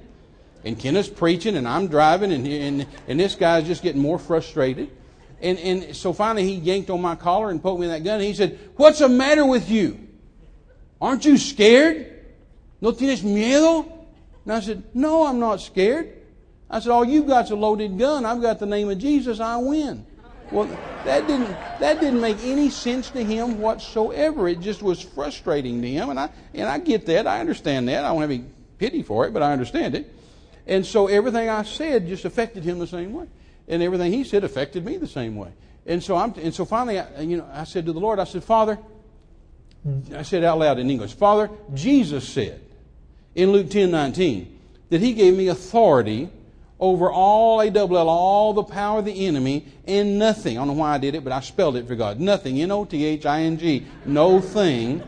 And 0.66 0.78
Kenneth's 0.78 1.08
preaching, 1.08 1.56
and 1.56 1.68
I'm 1.68 1.88
driving, 1.88 2.32
and 2.32 2.48
and, 2.48 2.88
and 3.08 3.20
this 3.20 3.36
guy's 3.36 3.68
just 3.68 3.84
getting 3.84 4.02
more 4.02 4.18
frustrated. 4.18 4.90
And 5.40 5.60
and 5.60 5.96
so 5.96 6.14
finally 6.14 6.46
he 6.46 6.56
yanked 6.56 6.90
on 6.90 7.02
my 7.02 7.16
collar 7.16 7.52
and 7.52 7.62
poked 7.62 7.80
me 7.80 7.86
in 7.86 7.92
that 7.92 8.04
gun, 8.04 8.16
and 8.16 8.24
he 8.24 8.34
said, 8.34 8.58
What's 8.76 9.00
the 9.00 9.10
matter 9.10 9.46
with 9.46 9.70
you? 9.70 10.00
Aren't 11.00 11.26
you 11.26 11.38
scared? 11.38 12.16
¿No 12.82 12.92
tienes 12.92 13.22
miedo? 13.22 13.92
And 14.46 14.54
I 14.54 14.62
said, 14.62 14.84
No, 14.96 15.28
I'm 15.28 15.38
not 15.38 15.62
scared. 15.62 16.17
I 16.70 16.80
said, 16.80 16.92
All 16.92 17.06
you've 17.06 17.28
got's 17.28 17.52
a 17.52 17.56
loaded 17.56 17.98
gun. 17.98 18.26
I've 18.26 18.42
got 18.42 18.60
the 18.60 18.66
name 18.66 18.90
of 18.90 18.98
Jesus. 18.98 19.40
I 19.40 19.58
win. 19.58 20.06
Well, 20.52 20.66
that 21.04 21.28
didn't, 21.28 21.50
that 21.80 22.00
didn't 22.00 22.22
make 22.22 22.38
any 22.44 22.70
sense 22.70 23.10
to 23.12 23.24
him 23.24 23.60
whatsoever. 23.60 24.48
It 24.48 24.62
just 24.62 24.82
was 24.82 25.02
frustrating 25.02 25.82
to 25.82 25.90
him. 25.90 26.10
And 26.10 26.20
I, 26.20 26.30
and 26.54 26.70
I 26.70 26.80
get 26.80 27.06
that. 27.08 27.28
I 27.28 27.42
understand 27.42 27.88
that. 27.90 28.06
I 28.06 28.10
don't 28.10 28.22
have 28.22 28.32
any 28.32 28.46
pity 28.78 29.04
for 29.04 29.26
it, 29.26 29.34
but 29.34 29.44
I 29.44 29.52
understand 29.52 29.96
it. 29.96 30.14
And 30.66 30.86
so 30.86 31.08
everything 31.08 31.50
I 31.50 31.64
said 31.64 32.08
just 32.08 32.26
affected 32.26 32.64
him 32.64 32.80
the 32.80 32.88
same 32.88 33.14
way. 33.14 33.28
And 33.68 33.84
everything 33.84 34.12
he 34.12 34.24
said 34.24 34.44
affected 34.44 34.86
me 34.86 34.98
the 34.98 35.08
same 35.08 35.36
way. 35.36 35.52
And 35.86 36.02
so, 36.04 36.16
I'm, 36.16 36.34
and 36.36 36.54
so 36.54 36.66
finally, 36.66 37.00
I, 37.00 37.22
you 37.22 37.38
know, 37.38 37.50
I 37.52 37.64
said 37.66 37.86
to 37.86 37.94
the 37.94 38.00
Lord, 38.00 38.20
I 38.20 38.26
said, 38.26 38.44
Father, 38.44 38.78
I 40.14 40.24
said 40.24 40.44
out 40.44 40.60
loud 40.60 40.80
in 40.80 40.90
English, 40.90 41.14
Father, 41.14 41.50
Jesus 41.74 42.28
said 42.28 42.62
in 43.36 43.52
Luke 43.52 43.70
10 43.70 43.92
19 43.92 44.60
that 44.90 45.02
he 45.02 45.14
gave 45.14 45.36
me 45.36 45.48
authority 45.48 46.30
over 46.80 47.12
all 47.12 47.62
A 47.62 47.72
double 47.72 47.98
L, 47.98 48.10
all 48.10 48.54
the 48.54 48.64
power 48.64 49.00
of 49.00 49.06
the 49.06 49.26
enemy, 49.26 49.66
and 49.86 50.20
nothing. 50.20 50.58
I 50.58 50.62
don't 50.62 50.68
know 50.68 50.74
why 50.74 50.94
I 50.94 50.98
did 50.98 51.16
it, 51.16 51.24
but 51.24 51.34
I 51.34 51.40
spelled 51.40 51.76
it 51.76 51.88
for 51.88 51.96
God. 51.96 52.20
Nothing, 52.20 52.62
N 52.62 52.72
O 52.72 52.86
T 52.86 53.04
H 53.06 53.26
I 53.26 53.42
N 53.42 53.58
G, 53.58 53.86
no 54.06 54.40
thing 54.40 55.04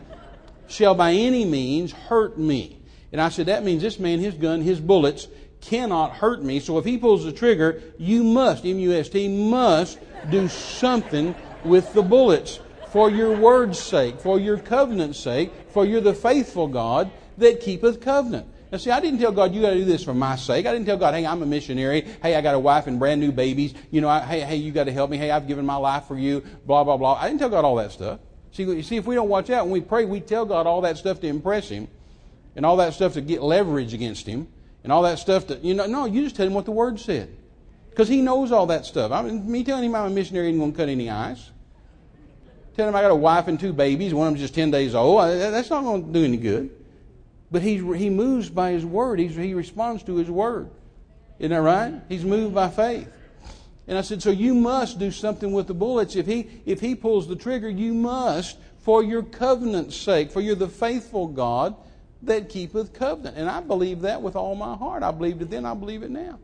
shall 0.68 0.96
by 0.96 1.14
any 1.14 1.46
means 1.46 1.92
hurt 1.92 2.38
me. 2.38 2.78
And 3.12 3.20
I 3.20 3.30
said, 3.30 3.48
that 3.48 3.64
means 3.64 3.82
this 3.82 4.00
man, 4.00 4.20
his 4.20 4.36
gun, 4.36 4.62
his 4.62 4.80
bullets 4.80 5.28
cannot 5.62 6.14
hurt 6.14 6.44
me. 6.44 6.60
So 6.60 6.78
if 6.78 6.86
he 6.86 6.98
pulls 6.98 7.26
the 7.26 7.32
trigger, 7.32 7.82
you 7.98 8.24
must, 8.24 8.66
M 8.66 8.80
U 8.80 8.94
S 8.94 9.10
T, 9.10 9.28
must 9.28 10.00
do 10.30 10.48
something 10.48 11.36
with 11.64 11.94
the 11.94 12.04
bullets 12.04 12.60
for 12.92 13.12
your 13.12 13.36
word's 13.36 13.80
sake, 13.80 14.20
for 14.20 14.40
your 14.40 14.58
covenant's 14.58 15.20
sake, 15.20 15.52
for 15.70 15.86
you're 15.86 16.02
the 16.02 16.14
faithful 16.14 16.68
God 16.68 17.12
that 17.38 17.62
keepeth 17.62 18.02
covenant. 18.02 18.48
Now, 18.72 18.78
see, 18.78 18.92
I 18.92 19.00
didn't 19.00 19.20
tell 19.20 19.32
God, 19.32 19.54
you 19.54 19.62
got 19.62 19.72
to 19.72 19.78
do 19.78 19.86
this 19.86 20.04
for 20.04 20.14
my 20.14 20.36
sake. 20.36 20.68
I 20.68 20.74
didn't 20.74 20.86
tell 20.86 20.98
God, 20.98 21.16
hey, 21.16 21.26
I'm 21.26 21.42
a 21.42 21.46
missionary. 21.46 22.02
Hey, 22.22 22.36
I 22.36 22.42
got 22.42 22.54
a 22.54 22.60
wife 22.60 22.86
and 22.86 23.00
brand 23.00 23.20
new 23.20 23.32
babies. 23.32 23.74
You 23.90 24.02
know, 24.02 24.10
I, 24.10 24.20
hey, 24.20 24.42
hey, 24.42 24.58
you 24.58 24.72
got 24.72 24.84
to 24.84 24.92
help 24.92 25.10
me. 25.10 25.18
Hey, 25.18 25.32
I've 25.32 25.48
given 25.48 25.66
my 25.66 25.76
life 25.78 26.06
for 26.06 26.18
you. 26.18 26.44
Blah, 26.66 26.84
blah, 26.84 26.98
blah. 26.98 27.16
I 27.16 27.28
didn't 27.28 27.40
tell 27.40 27.50
God 27.50 27.66
all 27.66 27.78
that 27.78 27.92
stuff. 27.92 28.20
See, 28.52 28.64
you 28.64 28.84
see, 28.84 28.98
if 28.98 29.06
we 29.06 29.16
don't 29.16 29.30
watch 29.30 29.50
out, 29.50 29.66
when 29.66 29.74
we 29.74 29.82
pray, 29.82 30.06
we 30.06 30.20
tell 30.20 30.46
God 30.46 30.68
all 30.68 30.82
that 30.82 30.98
stuff 30.98 31.20
to 31.22 31.28
impress 31.28 31.70
Him 31.70 31.88
and 32.56 32.66
all 32.66 32.78
that 32.78 32.94
stuff 32.94 33.14
to 33.14 33.22
get 33.22 33.42
leverage 33.42 33.94
against 33.94 34.28
Him 34.28 34.48
and 34.84 34.94
all 34.94 35.02
that 35.02 35.18
stuff 35.18 35.48
that, 35.48 35.64
you 35.64 35.74
know, 35.74 35.88
no, 35.88 36.06
you 36.06 36.24
just 36.24 36.36
tell 36.36 36.46
Him 36.46 36.54
what 36.54 36.66
the 36.66 36.72
Word 36.72 37.00
said. 37.00 37.36
Because 37.90 38.08
He 38.08 38.22
knows 38.22 38.52
all 38.52 38.68
that 38.68 38.86
stuff. 38.86 39.12
I 39.12 39.24
mean, 39.24 39.52
me 39.52 39.64
telling 39.64 39.84
Him 39.84 39.96
I'm 39.96 40.06
a 40.06 40.10
missionary 40.12 40.50
ain't 40.50 40.60
going 40.60 40.72
to 40.72 40.78
cut 40.78 40.90
any 40.90 41.10
ice. 41.10 41.50
Telling 42.76 42.90
Him 42.90 42.96
I 42.96 43.02
got 43.02 43.12
a 43.12 43.16
wife 43.16 43.48
and 43.48 43.60
two 43.60 43.74
babies, 43.74 44.14
one 44.14 44.28
of 44.28 44.34
them's 44.34 44.42
just 44.42 44.54
10 44.54 44.70
days 44.70 44.94
old, 44.94 45.22
that's 45.22 45.72
not 45.72 45.84
going 45.84 46.06
to 46.06 46.14
do 46.14 46.24
any 46.24 46.38
good. 46.38 46.79
But 47.52 47.62
he, 47.62 47.78
he 47.96 48.10
moves 48.10 48.50
by 48.50 48.72
his 48.72 48.86
word. 48.86 49.20
He's, 49.20 49.36
he 49.36 49.54
responds 49.54 50.04
to 50.04 50.16
his 50.16 50.30
word. 50.30 50.70
Isn't 51.40 51.52
that 51.52 51.62
right? 51.62 52.02
He's 52.08 52.24
moved 52.24 52.54
by 52.54 52.70
faith. 52.70 53.10
And 53.88 53.98
I 53.98 54.02
said, 54.02 54.22
so 54.22 54.30
you 54.30 54.54
must 54.54 55.00
do 55.00 55.10
something 55.10 55.52
with 55.52 55.66
the 55.68 55.74
bullets. 55.74 56.16
If 56.16 56.28
he, 56.28 56.48
if 56.66 56.80
he 56.80 56.94
pulls 56.94 57.28
the 57.28 57.36
trigger, 57.36 57.70
you 57.70 57.94
must, 57.94 58.58
for 58.80 59.04
your 59.04 59.24
covenant's 59.24 59.96
sake, 59.96 60.32
for 60.32 60.42
you're 60.42 60.56
the 60.56 60.70
faithful 60.70 61.28
God 61.28 61.76
that 62.22 62.50
keepeth 62.50 62.94
covenant. 62.94 63.38
And 63.38 63.50
I 63.50 63.62
believe 63.62 64.02
that 64.02 64.22
with 64.22 64.36
all 64.36 64.54
my 64.56 64.76
heart. 64.76 65.02
I 65.02 65.12
believed 65.12 65.42
it 65.42 65.50
then, 65.50 65.66
I 65.66 65.74
believe 65.74 66.04
it 66.04 66.12
now. 66.12 66.38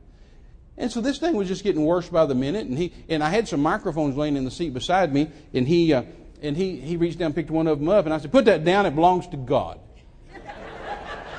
And 0.78 0.92
so 0.92 1.02
this 1.02 1.20
thing 1.20 1.36
was 1.36 1.48
just 1.48 1.64
getting 1.64 1.86
worse 1.86 2.10
by 2.10 2.26
the 2.26 2.36
minute. 2.36 2.68
And 2.68 2.78
he 2.78 2.94
and 3.08 3.24
I 3.24 3.30
had 3.30 3.48
some 3.48 3.62
microphones 3.62 4.18
laying 4.18 4.36
in 4.36 4.44
the 4.44 4.52
seat 4.52 4.74
beside 4.74 5.14
me, 5.14 5.30
and 5.54 5.68
he 5.68 5.94
uh, 5.94 6.04
and 6.42 6.58
he 6.58 6.78
he 6.78 6.98
reached 6.98 7.18
down, 7.18 7.32
picked 7.34 7.50
one 7.50 7.68
of 7.68 7.80
them 7.80 7.88
up, 7.88 8.06
and 8.06 8.14
I 8.14 8.18
said, 8.18 8.32
"Put 8.32 8.46
that 8.46 8.66
down. 8.66 8.86
It 8.86 8.94
belongs 8.94 9.28
to 9.28 9.38
God." 9.38 9.80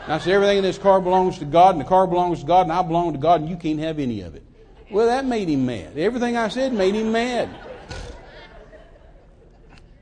And 0.07 0.15
I 0.15 0.19
said, 0.19 0.35
everything 0.35 0.59
in 0.59 0.63
this 0.63 0.79
car 0.79 1.01
belongs 1.01 1.41
to 1.41 1.45
God, 1.45 1.75
and 1.75 1.81
the 1.81 1.89
car 1.89 2.07
belongs 2.07 2.39
to 2.41 2.47
God, 2.47 2.63
and 2.63 2.73
I 2.73 2.81
belong 2.83 3.13
to 3.13 3.19
God, 3.19 3.41
and 3.41 3.51
you 3.51 3.57
can't 3.57 3.81
have 3.81 3.99
any 3.99 4.21
of 4.21 4.37
it. 4.37 4.45
Well, 4.89 5.07
that 5.07 5.25
made 5.25 5.49
him 5.49 5.67
mad. 5.67 5.99
Everything 5.99 6.37
I 6.37 6.47
said 6.47 6.73
made 6.73 6.95
him 6.95 7.11
mad. 7.11 7.49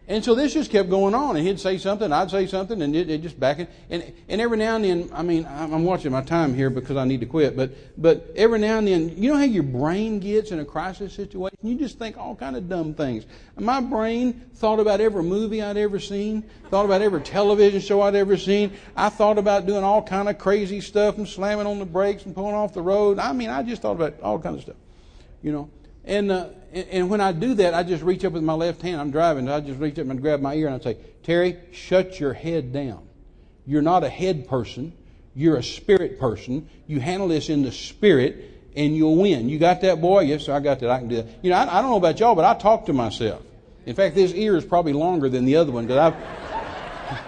And 0.07 0.22
so 0.22 0.34
this 0.34 0.52
just 0.52 0.70
kept 0.70 0.90
going 0.90 1.14
on, 1.14 1.36
and 1.36 1.46
he'd 1.46 1.59
say 1.59 1.78
something, 1.78 2.12
I'd 2.12 2.30
say 2.30 2.46
something, 2.46 2.82
and 2.82 2.94
it, 2.94 3.09
it 3.09 3.22
just 3.22 3.40
back 3.40 3.59
and, 3.59 3.68
and 3.88 4.12
and 4.28 4.38
every 4.38 4.59
now 4.59 4.76
and 4.76 4.84
then, 4.84 5.11
I 5.14 5.22
mean, 5.22 5.46
I'm 5.48 5.84
watching 5.84 6.12
my 6.12 6.20
time 6.20 6.52
here 6.52 6.68
because 6.68 6.98
I 6.98 7.07
need 7.07 7.20
to 7.20 7.26
quit, 7.26 7.57
but 7.57 7.72
but 7.96 8.30
every 8.36 8.59
now 8.59 8.76
and 8.76 8.86
then, 8.86 9.16
you 9.16 9.32
know 9.32 9.38
how 9.38 9.44
your 9.44 9.62
brain 9.62 10.20
gets 10.20 10.50
in 10.50 10.61
a 10.61 10.64
crisis 10.64 11.14
situation, 11.14 11.57
you 11.62 11.76
just 11.76 11.98
think 11.98 12.18
all 12.18 12.36
kind 12.36 12.55
of 12.55 12.68
dumb 12.68 12.92
things. 12.92 13.24
My 13.59 13.80
brain 13.80 14.42
thought 14.57 14.78
about 14.78 15.00
every 15.00 15.22
movie 15.22 15.62
I'd 15.62 15.78
ever 15.78 15.98
seen, 15.98 16.42
thought 16.68 16.84
about 16.84 17.00
every 17.00 17.22
television 17.22 17.80
show 17.80 18.02
I'd 18.02 18.14
ever 18.14 18.36
seen. 18.36 18.72
I 18.94 19.09
thought 19.09 19.38
about 19.38 19.64
doing 19.64 19.84
all 19.84 20.02
kind 20.02 20.28
of 20.28 20.36
crazy 20.36 20.82
stuff 20.82 21.16
and 21.16 21.26
slamming 21.26 21.66
on 21.66 21.78
the 21.78 21.86
brakes 21.86 22.26
and 22.26 22.34
pulling 22.34 22.55
off 22.55 22.74
the 22.74 22.82
road. 22.82 23.18
I 23.18 23.32
mean, 23.32 23.48
I 23.48 23.62
just 23.62 23.80
thought 23.80 23.96
about 23.96 24.20
all 24.20 24.38
kinds 24.38 24.57
of 24.57 24.62
stuff, 24.64 24.76
you 25.42 25.50
know. 25.50 25.70
And, 26.05 26.30
uh, 26.30 26.48
and 26.75 27.09
when 27.09 27.20
I 27.20 27.33
do 27.33 27.55
that, 27.55 27.72
I 27.72 27.85
just 27.85 28.03
reach 28.03 28.25
up 28.25 28.33
with 28.33 28.43
my 28.43 28.55
left 28.55 28.83
hand. 28.83 29.01
I'm 29.01 29.11
driving. 29.11 29.49
I 29.49 29.61
just 29.61 29.79
reach 29.79 29.99
up 29.99 30.09
and 30.09 30.20
grab 30.20 30.41
my 30.41 30.55
ear 30.55 30.66
and 30.66 30.75
I 30.75 30.81
say, 30.81 30.97
Terry, 31.22 31.57
shut 31.72 32.18
your 32.18 32.33
head 32.33 32.72
down. 32.72 33.07
You're 33.64 33.83
not 33.83 34.03
a 34.03 34.09
head 34.09 34.49
person. 34.49 34.93
You're 35.35 35.57
a 35.57 35.62
spirit 35.62 36.18
person. 36.18 36.68
You 36.87 37.01
handle 37.01 37.29
this 37.29 37.49
in 37.49 37.62
the 37.62 37.72
spirit 37.72 38.51
and 38.77 38.97
you'll 38.97 39.16
win. 39.16 39.49
You 39.49 39.59
got 39.59 39.81
that, 39.83 40.01
boy? 40.01 40.22
Yes, 40.22 40.45
sir, 40.45 40.55
I 40.55 40.61
got 40.61 40.81
that. 40.81 40.91
I 40.91 40.99
can 40.99 41.09
do 41.09 41.16
that. 41.16 41.27
You 41.43 41.51
know, 41.51 41.57
I, 41.57 41.79
I 41.79 41.81
don't 41.81 41.91
know 41.91 41.97
about 41.97 42.18
y'all, 42.18 42.35
but 42.35 42.45
I 42.45 42.59
talk 42.59 42.87
to 42.87 42.93
myself. 42.93 43.43
In 43.87 43.95
fact, 43.95 44.14
this 44.14 44.33
ear 44.33 44.57
is 44.57 44.64
probably 44.64 44.93
longer 44.93 45.29
than 45.29 45.45
the 45.45 45.57
other 45.57 45.70
one 45.70 45.87
because 45.87 45.99
I've. 45.99 46.14
well, 46.14 47.20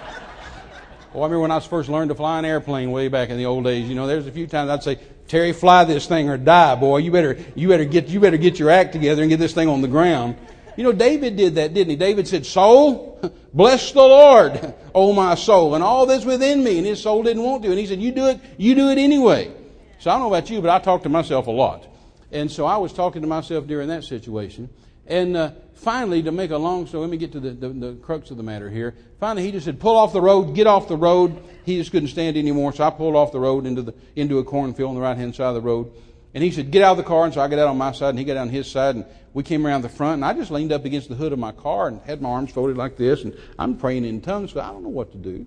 oh, 1.14 1.20
I 1.20 1.24
remember 1.24 1.40
when 1.40 1.50
I 1.52 1.60
first 1.60 1.88
learned 1.88 2.08
to 2.08 2.14
fly 2.14 2.38
an 2.38 2.44
airplane 2.44 2.90
way 2.90 3.08
back 3.08 3.28
in 3.30 3.36
the 3.36 3.46
old 3.46 3.64
days. 3.64 3.88
You 3.88 3.94
know, 3.94 4.06
there's 4.06 4.26
a 4.26 4.32
few 4.32 4.46
times 4.46 4.70
I'd 4.70 4.82
say, 4.82 4.98
Terry, 5.28 5.52
fly 5.52 5.84
this 5.84 6.06
thing 6.06 6.28
or 6.28 6.36
die, 6.36 6.74
boy. 6.76 6.98
You 6.98 7.10
better, 7.10 7.36
you 7.54 7.68
better 7.68 7.84
get, 7.84 8.08
you 8.08 8.20
better 8.20 8.36
get 8.36 8.58
your 8.58 8.70
act 8.70 8.92
together 8.92 9.22
and 9.22 9.28
get 9.28 9.38
this 9.38 9.54
thing 9.54 9.68
on 9.68 9.80
the 9.80 9.88
ground. 9.88 10.36
You 10.76 10.84
know, 10.84 10.92
David 10.92 11.36
did 11.36 11.54
that, 11.54 11.74
didn't 11.74 11.90
he? 11.90 11.96
David 11.96 12.28
said, 12.28 12.44
soul, 12.44 13.18
bless 13.54 13.92
the 13.92 14.02
Lord, 14.02 14.74
oh 14.94 15.12
my 15.12 15.34
soul, 15.34 15.74
and 15.74 15.82
all 15.82 16.06
that's 16.06 16.24
within 16.24 16.62
me. 16.62 16.78
And 16.78 16.86
his 16.86 17.02
soul 17.02 17.22
didn't 17.22 17.42
want 17.42 17.62
to. 17.64 17.70
And 17.70 17.78
he 17.78 17.86
said, 17.86 18.00
you 18.00 18.12
do 18.12 18.26
it, 18.26 18.40
you 18.56 18.74
do 18.74 18.90
it 18.90 18.98
anyway. 18.98 19.52
So 19.98 20.10
I 20.10 20.14
don't 20.14 20.22
know 20.28 20.34
about 20.34 20.50
you, 20.50 20.60
but 20.60 20.70
I 20.70 20.78
talk 20.78 21.02
to 21.04 21.08
myself 21.08 21.46
a 21.46 21.50
lot. 21.50 21.86
And 22.30 22.50
so 22.50 22.66
I 22.66 22.76
was 22.76 22.92
talking 22.92 23.22
to 23.22 23.28
myself 23.28 23.66
during 23.66 23.88
that 23.88 24.04
situation. 24.04 24.68
And 25.06 25.36
uh, 25.36 25.52
finally, 25.76 26.22
to 26.22 26.32
make 26.32 26.50
a 26.50 26.56
long 26.56 26.86
story, 26.86 27.02
let 27.02 27.10
me 27.10 27.16
get 27.16 27.32
to 27.32 27.40
the, 27.40 27.50
the, 27.50 27.68
the, 27.68 27.92
crux 27.94 28.30
of 28.30 28.36
the 28.36 28.42
matter 28.42 28.68
here. 28.68 28.94
Finally, 29.20 29.44
he 29.44 29.52
just 29.52 29.64
said, 29.64 29.78
pull 29.78 29.96
off 29.96 30.12
the 30.12 30.20
road, 30.20 30.54
get 30.54 30.66
off 30.66 30.88
the 30.88 30.96
road. 30.96 31.42
He 31.64 31.78
just 31.78 31.92
couldn't 31.92 32.08
stand 32.08 32.36
anymore, 32.36 32.72
so 32.72 32.84
I 32.84 32.90
pulled 32.90 33.14
off 33.14 33.32
the 33.32 33.40
road 33.40 33.66
into, 33.66 33.82
the, 33.82 33.94
into 34.14 34.38
a 34.38 34.44
cornfield 34.44 34.90
on 34.90 34.94
the 34.94 35.00
right 35.00 35.16
hand 35.16 35.34
side 35.34 35.48
of 35.48 35.54
the 35.54 35.60
road. 35.60 35.92
And 36.34 36.42
he 36.42 36.50
said, 36.50 36.70
get 36.70 36.82
out 36.82 36.92
of 36.92 36.96
the 36.98 37.02
car. 37.02 37.24
And 37.24 37.32
so 37.32 37.40
I 37.40 37.48
got 37.48 37.58
out 37.58 37.68
on 37.68 37.78
my 37.78 37.92
side, 37.92 38.10
and 38.10 38.18
he 38.18 38.24
got 38.24 38.36
on 38.36 38.48
his 38.48 38.70
side, 38.70 38.94
and 38.96 39.04
we 39.32 39.42
came 39.42 39.66
around 39.66 39.82
the 39.82 39.88
front, 39.88 40.14
and 40.14 40.24
I 40.24 40.32
just 40.32 40.50
leaned 40.50 40.72
up 40.72 40.84
against 40.84 41.08
the 41.08 41.14
hood 41.14 41.32
of 41.32 41.38
my 41.38 41.52
car 41.52 41.88
and 41.88 42.00
had 42.02 42.20
my 42.22 42.30
arms 42.30 42.52
folded 42.52 42.76
like 42.76 42.96
this, 42.96 43.22
and 43.22 43.36
I'm 43.58 43.76
praying 43.76 44.04
in 44.04 44.20
tongues, 44.20 44.52
so 44.52 44.60
I 44.60 44.68
don't 44.68 44.82
know 44.82 44.88
what 44.88 45.12
to 45.12 45.18
do. 45.18 45.46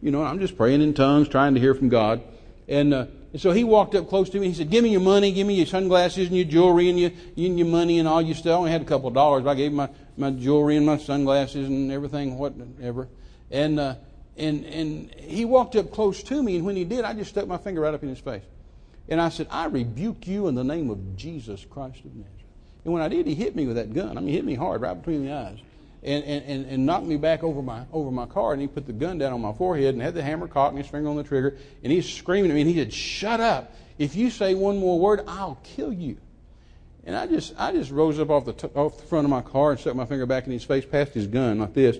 You 0.00 0.10
know, 0.10 0.22
I'm 0.22 0.38
just 0.38 0.56
praying 0.56 0.82
in 0.82 0.94
tongues, 0.94 1.28
trying 1.28 1.54
to 1.54 1.60
hear 1.60 1.74
from 1.74 1.88
God. 1.88 2.22
And 2.68 2.94
uh, 2.94 3.06
and 3.32 3.42
so 3.42 3.52
he 3.52 3.62
walked 3.62 3.94
up 3.94 4.08
close 4.08 4.30
to 4.30 4.40
me. 4.40 4.48
He 4.48 4.54
said, 4.54 4.70
Give 4.70 4.82
me 4.82 4.90
your 4.90 5.02
money, 5.02 5.32
give 5.32 5.46
me 5.46 5.54
your 5.54 5.66
sunglasses 5.66 6.28
and 6.28 6.36
your 6.36 6.46
jewelry 6.46 6.88
and 6.88 6.98
your, 6.98 7.10
and 7.36 7.58
your 7.58 7.68
money 7.68 7.98
and 7.98 8.08
all 8.08 8.22
your 8.22 8.34
stuff. 8.34 8.52
I 8.52 8.56
only 8.56 8.70
had 8.70 8.82
a 8.82 8.86
couple 8.86 9.08
of 9.08 9.14
dollars. 9.14 9.46
I 9.46 9.54
gave 9.54 9.70
him 9.70 9.76
my, 9.76 9.90
my 10.16 10.30
jewelry 10.30 10.76
and 10.76 10.86
my 10.86 10.96
sunglasses 10.96 11.66
and 11.66 11.92
everything, 11.92 12.38
whatever. 12.38 13.08
And, 13.50 13.78
uh, 13.78 13.96
and, 14.36 14.64
and 14.64 15.14
he 15.14 15.44
walked 15.44 15.76
up 15.76 15.90
close 15.90 16.22
to 16.24 16.42
me, 16.42 16.56
and 16.56 16.64
when 16.64 16.76
he 16.76 16.84
did, 16.84 17.04
I 17.04 17.12
just 17.12 17.30
stuck 17.30 17.46
my 17.46 17.58
finger 17.58 17.82
right 17.82 17.92
up 17.92 18.02
in 18.02 18.08
his 18.08 18.20
face. 18.20 18.44
And 19.08 19.20
I 19.20 19.28
said, 19.28 19.46
I 19.50 19.66
rebuke 19.66 20.26
you 20.26 20.48
in 20.48 20.54
the 20.54 20.64
name 20.64 20.90
of 20.90 21.16
Jesus 21.16 21.64
Christ 21.68 21.98
of 22.00 22.14
Nazareth. 22.14 22.34
And 22.84 22.94
when 22.94 23.02
I 23.02 23.08
did, 23.08 23.26
he 23.26 23.34
hit 23.34 23.56
me 23.56 23.66
with 23.66 23.76
that 23.76 23.92
gun. 23.92 24.16
I 24.16 24.20
mean, 24.20 24.28
he 24.28 24.36
hit 24.36 24.44
me 24.44 24.54
hard 24.54 24.80
right 24.80 24.94
between 24.94 25.26
the 25.26 25.32
eyes. 25.32 25.58
And, 26.00 26.22
and, 26.24 26.66
and, 26.66 26.86
knocked 26.86 27.06
me 27.06 27.16
back 27.16 27.42
over 27.42 27.60
my 27.60 27.82
over 27.92 28.12
my 28.12 28.26
car, 28.26 28.52
and 28.52 28.62
he 28.62 28.68
put 28.68 28.86
the 28.86 28.92
gun 28.92 29.18
down 29.18 29.32
on 29.32 29.40
my 29.40 29.52
forehead 29.52 29.94
and 29.94 30.02
had 30.02 30.14
the 30.14 30.22
hammer 30.22 30.46
cocked 30.46 30.74
and 30.74 30.78
his 30.78 30.88
finger 30.88 31.08
on 31.08 31.16
the 31.16 31.24
trigger, 31.24 31.56
and 31.82 31.92
he's 31.92 32.08
screaming 32.08 32.52
at 32.52 32.54
me, 32.54 32.60
and 32.60 32.70
he 32.70 32.76
said, 32.76 32.92
"Shut 32.92 33.40
up! 33.40 33.74
If 33.98 34.14
you 34.14 34.30
say 34.30 34.54
one 34.54 34.78
more 34.78 34.96
word, 35.00 35.22
I'll 35.26 35.58
kill 35.64 35.92
you." 35.92 36.18
And 37.04 37.16
I 37.16 37.26
just 37.26 37.52
I 37.58 37.72
just 37.72 37.90
rose 37.90 38.20
up 38.20 38.30
off 38.30 38.44
the 38.44 38.52
t- 38.52 38.68
off 38.76 38.98
the 38.98 39.02
front 39.06 39.24
of 39.24 39.30
my 39.30 39.42
car 39.42 39.72
and 39.72 39.80
stuck 39.80 39.96
my 39.96 40.04
finger 40.04 40.24
back 40.24 40.46
in 40.46 40.52
his 40.52 40.62
face, 40.62 40.84
past 40.84 41.14
his 41.14 41.26
gun 41.26 41.58
like 41.58 41.74
this, 41.74 41.98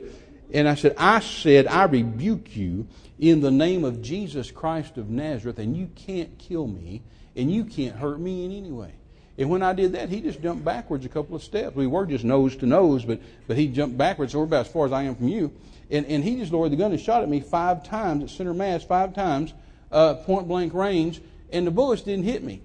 and 0.52 0.68
I 0.68 0.76
said, 0.76 0.94
"I 0.96 1.18
said 1.18 1.66
I 1.66 1.84
rebuke 1.84 2.56
you 2.56 2.86
in 3.18 3.40
the 3.40 3.50
name 3.50 3.84
of 3.84 4.00
Jesus 4.00 4.52
Christ 4.52 4.96
of 4.96 5.10
Nazareth, 5.10 5.58
and 5.58 5.76
you 5.76 5.90
can't 5.96 6.38
kill 6.38 6.68
me, 6.68 7.02
and 7.34 7.50
you 7.50 7.64
can't 7.64 7.96
hurt 7.96 8.20
me 8.20 8.44
in 8.44 8.52
any 8.52 8.70
way." 8.70 8.92
And 9.38 9.48
when 9.48 9.62
I 9.62 9.72
did 9.72 9.92
that, 9.92 10.08
he 10.08 10.20
just 10.20 10.42
jumped 10.42 10.64
backwards 10.64 11.06
a 11.06 11.08
couple 11.08 11.36
of 11.36 11.44
steps. 11.44 11.76
We 11.76 11.86
were 11.86 12.04
just 12.04 12.24
nose 12.24 12.56
to 12.56 12.66
nose, 12.66 13.04
but, 13.04 13.20
but 13.46 13.56
he 13.56 13.68
jumped 13.68 13.96
backwards, 13.96 14.32
so 14.32 14.40
we're 14.40 14.46
about 14.46 14.66
as 14.66 14.72
far 14.72 14.84
as 14.84 14.92
I 14.92 15.04
am 15.04 15.14
from 15.14 15.28
you. 15.28 15.52
And, 15.90 16.04
and 16.06 16.24
he 16.24 16.36
just 16.36 16.52
lowered 16.52 16.72
the 16.72 16.76
gun 16.76 16.90
and 16.90 17.00
shot 17.00 17.22
at 17.22 17.28
me 17.28 17.40
five 17.40 17.84
times 17.84 18.24
at 18.24 18.30
center 18.30 18.52
mass, 18.52 18.82
five 18.82 19.14
times, 19.14 19.54
uh, 19.92 20.14
point 20.14 20.48
blank 20.48 20.74
range, 20.74 21.22
and 21.52 21.66
the 21.66 21.70
bullets 21.70 22.02
didn't 22.02 22.24
hit 22.24 22.42
me. 22.42 22.62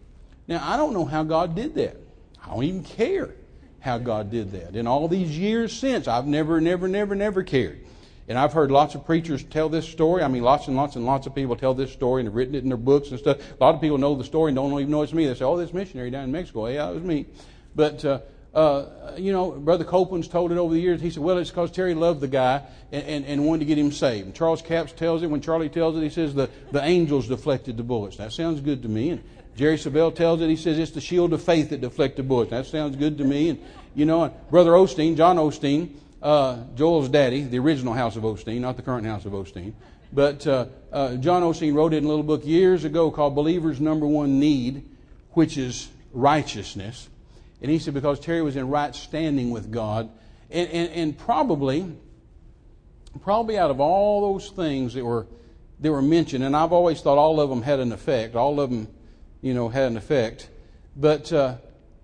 Now, 0.47 0.67
I 0.67 0.75
don't 0.75 0.93
know 0.93 1.05
how 1.05 1.23
God 1.23 1.55
did 1.55 1.75
that. 1.75 1.95
I 2.43 2.49
don't 2.49 2.63
even 2.63 2.83
care 2.83 3.35
how 3.79 3.99
God 3.99 4.31
did 4.31 4.51
that. 4.53 4.75
In 4.75 4.87
all 4.87 5.07
these 5.07 5.37
years 5.37 5.71
since, 5.71 6.07
I've 6.07 6.25
never, 6.25 6.59
never, 6.59 6.87
never, 6.87 7.15
never 7.15 7.43
cared. 7.43 7.85
And 8.27 8.37
I've 8.37 8.53
heard 8.53 8.71
lots 8.71 8.95
of 8.95 9.05
preachers 9.05 9.43
tell 9.43 9.67
this 9.67 9.87
story. 9.87 10.23
I 10.23 10.29
mean, 10.29 10.43
lots 10.43 10.67
and 10.67 10.77
lots 10.77 10.95
and 10.95 11.05
lots 11.05 11.27
of 11.27 11.35
people 11.35 11.55
tell 11.55 11.73
this 11.73 11.91
story 11.91 12.21
and 12.21 12.27
have 12.27 12.35
written 12.35 12.55
it 12.55 12.63
in 12.63 12.69
their 12.69 12.77
books 12.77 13.09
and 13.09 13.19
stuff. 13.19 13.37
A 13.59 13.63
lot 13.63 13.75
of 13.75 13.81
people 13.81 13.97
know 13.97 14.15
the 14.15 14.23
story 14.23 14.49
and 14.49 14.55
don't 14.55 14.71
even 14.79 14.89
know 14.89 15.01
it's 15.01 15.13
me. 15.13 15.27
They 15.27 15.35
say, 15.35 15.43
oh, 15.43 15.57
this 15.57 15.73
missionary 15.73 16.09
down 16.09 16.23
in 16.23 16.31
Mexico. 16.31 16.67
Yeah, 16.67 16.89
it 16.89 16.93
was 16.93 17.03
me. 17.03 17.25
But, 17.75 18.05
uh, 18.05 18.19
uh, 18.53 19.15
you 19.17 19.33
know, 19.33 19.51
Brother 19.51 19.83
Copeland's 19.83 20.29
told 20.29 20.51
it 20.51 20.57
over 20.57 20.73
the 20.73 20.79
years. 20.79 21.01
He 21.01 21.09
said, 21.09 21.21
well, 21.21 21.37
it's 21.37 21.49
because 21.49 21.71
Terry 21.71 21.95
loved 21.95 22.21
the 22.21 22.27
guy 22.27 22.61
and, 22.91 23.03
and, 23.03 23.25
and, 23.25 23.45
wanted 23.45 23.59
to 23.59 23.65
get 23.65 23.77
him 23.77 23.91
saved. 23.91 24.27
And 24.27 24.35
Charles 24.35 24.61
Capps 24.61 24.93
tells 24.93 25.23
it. 25.23 25.27
When 25.27 25.41
Charlie 25.41 25.69
tells 25.69 25.97
it, 25.97 26.01
he 26.01 26.09
says 26.09 26.33
the, 26.33 26.49
the 26.71 26.83
angels 26.83 27.27
deflected 27.27 27.77
the 27.77 27.83
bullets. 27.83 28.17
That 28.17 28.31
sounds 28.31 28.61
good 28.61 28.83
to 28.83 28.87
me. 28.87 29.09
And 29.09 29.23
Jerry 29.55 29.77
Savelle 29.77 30.15
tells 30.15 30.39
it. 30.41 30.49
He 30.49 30.55
says 30.55 30.79
it's 30.79 30.91
the 30.91 31.01
shield 31.01 31.33
of 31.33 31.41
faith 31.41 31.71
that 31.71 31.81
deflected 31.81 32.25
the 32.25 32.27
bullets. 32.29 32.51
That 32.51 32.67
sounds 32.67 32.95
good 32.95 33.17
to 33.17 33.23
me. 33.23 33.49
And, 33.49 33.59
you 33.95 34.05
know, 34.05 34.23
and 34.23 34.33
Brother 34.49 34.71
Osteen, 34.71 35.17
John 35.17 35.37
Osteen, 35.37 35.95
uh, 36.23 36.63
Joel's 36.75 37.09
daddy, 37.09 37.43
the 37.43 37.59
original 37.59 37.93
House 37.93 38.15
of 38.15 38.23
Osteen, 38.23 38.61
not 38.61 38.77
the 38.77 38.81
current 38.81 39.05
House 39.05 39.25
of 39.25 39.33
Osteen. 39.33 39.73
But 40.11 40.47
uh, 40.47 40.67
uh, 40.91 41.15
John 41.15 41.43
Osteen 41.43 41.75
wrote 41.75 41.93
it 41.93 41.97
in 41.97 42.05
a 42.05 42.07
little 42.07 42.23
book 42.23 42.45
years 42.45 42.85
ago 42.85 43.11
called 43.11 43.35
Believer's 43.35 43.81
Number 43.81 44.07
One 44.07 44.39
Need, 44.39 44.89
which 45.31 45.57
is 45.57 45.89
righteousness. 46.13 47.09
And 47.61 47.69
he 47.69 47.77
said 47.77 47.93
because 47.93 48.19
Terry 48.19 48.41
was 48.41 48.55
in 48.55 48.69
right 48.69 48.95
standing 48.95 49.51
with 49.51 49.71
God, 49.71 50.09
and, 50.49 50.69
and, 50.69 50.91
and 50.91 51.17
probably, 51.17 51.91
probably 53.21 53.57
out 53.57 53.71
of 53.71 53.79
all 53.79 54.33
those 54.33 54.49
things 54.49 54.93
that 54.93 55.03
were 55.03 55.27
that 55.79 55.91
were 55.91 56.01
mentioned, 56.01 56.45
and 56.45 56.55
I've 56.55 56.71
always 56.71 57.01
thought 57.01 57.17
all 57.17 57.41
of 57.41 57.49
them 57.49 57.61
had 57.61 57.79
an 57.79 57.91
effect. 57.91 58.35
All 58.35 58.61
of 58.61 58.69
them, 58.69 58.87
you 59.41 59.53
know, 59.53 59.67
had 59.67 59.91
an 59.91 59.97
effect. 59.97 60.47
But 60.95 61.33
uh, 61.33 61.55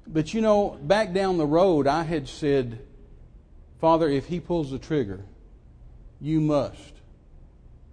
but 0.07 0.33
you 0.33 0.41
know, 0.41 0.77
back 0.81 1.13
down 1.13 1.37
the 1.37 1.45
road, 1.45 1.87
I 1.87 2.03
had 2.03 2.27
said 2.27 2.79
Father, 3.79 4.09
if 4.09 4.27
he 4.27 4.39
pulls 4.39 4.71
the 4.71 4.79
trigger, 4.79 5.23
you 6.19 6.41
must, 6.41 6.93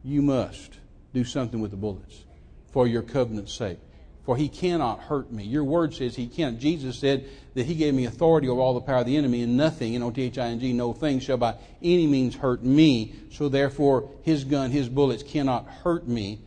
you 0.03 0.21
must 0.21 0.79
do 1.15 1.25
something 1.25 1.61
with 1.61 1.71
the 1.71 1.77
bullets 1.77 2.25
for 2.73 2.87
your 2.87 3.03
covenant's 3.03 3.55
sake. 3.55 3.79
For 4.25 4.37
he 4.37 4.49
cannot 4.49 4.99
hurt 4.99 5.31
me. 5.31 5.45
Your 5.45 5.63
word 5.63 5.95
says 5.95 6.17
he 6.17 6.27
can't. 6.27 6.59
Jesus 6.59 6.99
said 6.99 7.29
that 7.55 7.65
he 7.65 7.77
gave 7.77 7.95
me 7.95 8.07
authority 8.07 8.49
over 8.49 8.61
all 8.61 8.75
the 8.75 8.81
power 8.81 8.99
of 8.99 9.07
the 9.07 9.17
enemy, 9.17 9.43
and 9.43 9.57
nothing, 9.57 9.95
N 9.95 10.03
O 10.03 10.11
T 10.11 10.23
H 10.23 10.39
I 10.39 10.49
N 10.49 10.59
G, 10.59 10.73
no 10.73 10.93
thing 10.93 11.21
shall 11.21 11.37
by 11.37 11.55
any 11.81 12.09
means 12.09 12.35
hurt 12.35 12.65
me. 12.65 13.15
So 13.31 13.49
therefore, 13.49 14.11
his 14.23 14.43
gun, 14.43 14.73
his 14.73 14.89
bullets 14.89 15.23
cannot 15.23 15.69
hurt 15.69 16.09
me. 16.09 16.41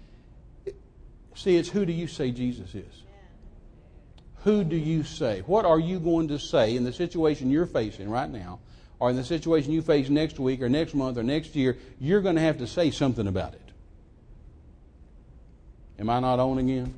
See, 1.36 1.56
it's 1.56 1.70
who 1.70 1.86
do 1.86 1.94
you 1.94 2.08
say 2.08 2.32
Jesus 2.32 2.76
is? 2.76 3.04
Who 4.44 4.66
do 4.66 4.76
you 4.76 5.04
say? 5.04 5.42
What 5.46 5.64
are 5.64 5.80
you 5.80 6.00
going 6.02 6.28
to 6.28 6.40
say 6.40 6.76
in 6.76 6.84
the 6.84 6.92
situation 6.92 7.50
you're 7.50 7.66
facing 7.66 8.10
right 8.10 8.30
now 8.30 8.60
or 9.00 9.10
in 9.10 9.16
the 9.16 9.24
situation 9.24 9.72
you 9.72 9.82
face 9.82 10.10
next 10.10 10.39
week 10.39 10.62
or 10.62 10.70
next 10.70 10.93
month 10.93 11.18
or 11.18 11.24
next 11.24 11.56
year, 11.56 11.78
you're 12.00 12.22
going 12.22 12.36
to 12.36 12.41
have 12.41 12.58
to 12.58 12.68
say 12.68 12.91
something 12.91 13.28
about 13.28 13.54
it. 13.54 13.62
Am 16.00 16.10
I 16.10 16.20
not 16.20 16.39
on 16.39 16.58
again? 16.58 16.93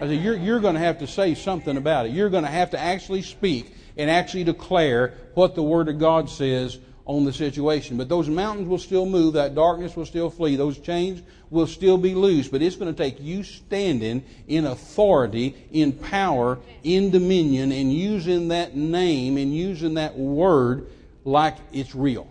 I 0.00 0.06
said, 0.06 0.20
you're, 0.22 0.36
you're 0.36 0.60
going 0.60 0.74
to 0.74 0.80
have 0.80 0.98
to 1.00 1.06
say 1.06 1.34
something 1.34 1.76
about 1.76 2.06
it. 2.06 2.12
You're 2.12 2.30
going 2.30 2.44
to 2.44 2.50
have 2.50 2.70
to 2.70 2.78
actually 2.78 3.22
speak 3.22 3.74
and 3.96 4.10
actually 4.10 4.44
declare 4.44 5.14
what 5.34 5.54
the 5.54 5.62
Word 5.62 5.88
of 5.88 5.98
God 5.98 6.30
says 6.30 6.78
on 7.04 7.24
the 7.24 7.32
situation. 7.32 7.96
But 7.96 8.08
those 8.08 8.28
mountains 8.28 8.68
will 8.68 8.78
still 8.78 9.06
move, 9.06 9.32
that 9.34 9.54
darkness 9.54 9.96
will 9.96 10.06
still 10.06 10.30
flee, 10.30 10.56
those 10.56 10.78
chains 10.78 11.22
will 11.50 11.66
still 11.66 11.98
be 11.98 12.14
loose. 12.14 12.48
But 12.48 12.62
it's 12.62 12.76
going 12.76 12.94
to 12.94 13.02
take 13.02 13.18
you 13.18 13.42
standing 13.42 14.22
in 14.46 14.66
authority, 14.66 15.56
in 15.72 15.92
power, 15.92 16.58
in 16.84 17.10
dominion, 17.10 17.72
and 17.72 17.92
using 17.92 18.48
that 18.48 18.76
name 18.76 19.36
and 19.36 19.54
using 19.54 19.94
that 19.94 20.16
word 20.16 20.86
like 21.28 21.56
it's 21.72 21.94
real. 21.94 22.28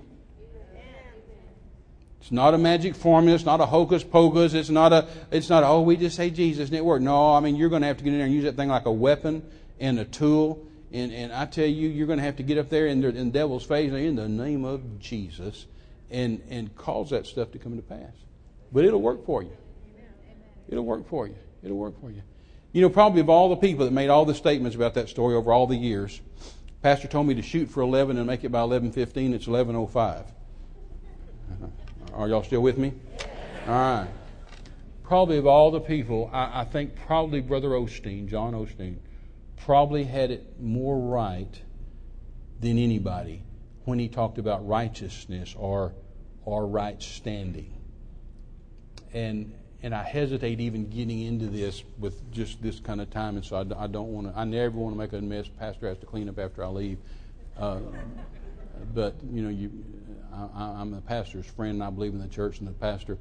It's 2.19 2.31
not 2.31 2.53
a 2.53 2.57
magic 2.57 2.95
formula. 2.95 3.35
It's 3.35 3.45
not 3.45 3.61
a 3.61 3.65
hocus 3.65 4.03
pocus. 4.03 4.53
It's 4.53 4.69
not 4.69 4.91
a, 4.91 5.07
it's 5.31 5.49
not, 5.49 5.63
a, 5.63 5.67
oh, 5.67 5.81
we 5.81 5.95
just 5.95 6.17
say 6.17 6.29
Jesus 6.29 6.67
and 6.67 6.77
it 6.77 6.83
worked. 6.83 7.03
No, 7.03 7.33
I 7.33 7.39
mean, 7.39 7.55
you're 7.55 7.69
going 7.69 7.83
to 7.83 7.87
have 7.87 7.97
to 7.97 8.03
get 8.03 8.11
in 8.11 8.17
there 8.17 8.25
and 8.25 8.35
use 8.35 8.43
that 8.43 8.57
thing 8.57 8.67
like 8.67 8.85
a 8.85 8.91
weapon 8.91 9.49
and 9.79 9.97
a 9.97 10.03
tool. 10.03 10.67
And, 10.91 11.13
and 11.13 11.31
I 11.31 11.45
tell 11.45 11.65
you, 11.65 11.87
you're 11.87 12.07
going 12.07 12.19
to 12.19 12.25
have 12.25 12.35
to 12.37 12.43
get 12.43 12.57
up 12.57 12.69
there 12.69 12.87
in 12.87 12.99
the, 12.99 13.09
in 13.09 13.31
the 13.31 13.31
devil's 13.31 13.65
face 13.65 13.93
in 13.93 14.15
the 14.17 14.27
name 14.27 14.65
of 14.65 14.99
Jesus 14.99 15.67
and, 16.11 16.41
and 16.49 16.75
cause 16.75 17.11
that 17.11 17.27
stuff 17.27 17.51
to 17.51 17.59
come 17.59 17.77
to 17.77 17.81
pass. 17.81 18.11
But 18.73 18.83
it'll 18.83 19.01
work 19.01 19.25
for 19.25 19.41
you. 19.41 19.55
It'll 20.67 20.85
work 20.85 21.07
for 21.07 21.27
you. 21.27 21.35
It'll 21.63 21.77
work 21.77 21.97
for 22.01 22.11
you. 22.11 22.23
You 22.73 22.81
know, 22.81 22.89
probably 22.89 23.21
of 23.21 23.29
all 23.29 23.49
the 23.49 23.55
people 23.55 23.85
that 23.85 23.91
made 23.91 24.09
all 24.09 24.25
the 24.25 24.35
statements 24.35 24.75
about 24.75 24.95
that 24.95 25.07
story 25.07 25.35
over 25.35 25.53
all 25.53 25.65
the 25.65 25.77
years, 25.77 26.19
Pastor 26.87 27.09
told 27.09 27.27
me 27.27 27.33
to 27.33 27.41
shoot 27.41 27.69
for 27.69 27.81
11 27.81 28.15
and 28.15 28.25
make 28.25 28.45
it 28.45 28.49
by 28.49 28.61
11:15. 28.61 29.33
It's 29.33 29.45
11:05. 29.45 30.23
Uh-huh. 31.51 31.67
Are 32.13 32.29
y'all 32.29 32.43
still 32.43 32.61
with 32.61 32.77
me? 32.77 32.93
All 33.67 33.73
right. 33.73 34.07
Probably 35.03 35.37
of 35.37 35.45
all 35.45 35.69
the 35.69 35.81
people, 35.81 36.29
I, 36.31 36.61
I 36.61 36.63
think 36.63 36.95
probably 36.95 37.41
Brother 37.41 37.71
Osteen, 37.71 38.29
John 38.29 38.53
Osteen, 38.53 38.99
probably 39.57 40.05
had 40.05 40.31
it 40.31 40.61
more 40.61 40.97
right 40.97 41.61
than 42.61 42.77
anybody 42.77 43.43
when 43.83 43.99
he 43.99 44.07
talked 44.07 44.37
about 44.37 44.65
righteousness 44.65 45.55
or 45.57 45.93
or 46.45 46.65
right 46.65 47.03
standing. 47.03 47.73
And 49.13 49.53
and 49.83 49.93
I 49.93 50.03
hesitate 50.03 50.59
even 50.59 50.89
getting 50.89 51.21
into 51.21 51.47
this 51.47 51.83
with 51.99 52.31
just 52.31 52.61
this 52.61 52.79
kind 52.79 52.99
of 52.99 53.09
time, 53.09 53.35
and 53.35 53.45
so 53.45 53.57
I, 53.57 53.83
I 53.83 53.87
don't 53.87 54.11
want 54.13 54.33
to. 54.33 54.39
I 54.39 54.43
never 54.43 54.77
want 54.77 54.95
to 54.95 54.97
make 54.97 55.13
a 55.13 55.21
mess. 55.21 55.47
Pastor 55.47 55.87
has 55.87 55.97
to 55.99 56.05
clean 56.05 56.29
up 56.29 56.39
after 56.39 56.63
I 56.63 56.67
leave. 56.67 56.97
Uh, 57.57 57.79
but 58.93 59.15
you 59.31 59.41
know, 59.41 59.49
you, 59.49 59.71
I, 60.33 60.81
am 60.81 60.91
the 60.91 61.01
pastor's 61.01 61.45
friend, 61.45 61.75
and 61.75 61.83
I 61.83 61.89
believe 61.89 62.13
in 62.13 62.19
the 62.19 62.27
church 62.27 62.59
and 62.59 62.67
the 62.67 62.73
pastor, 62.73 63.17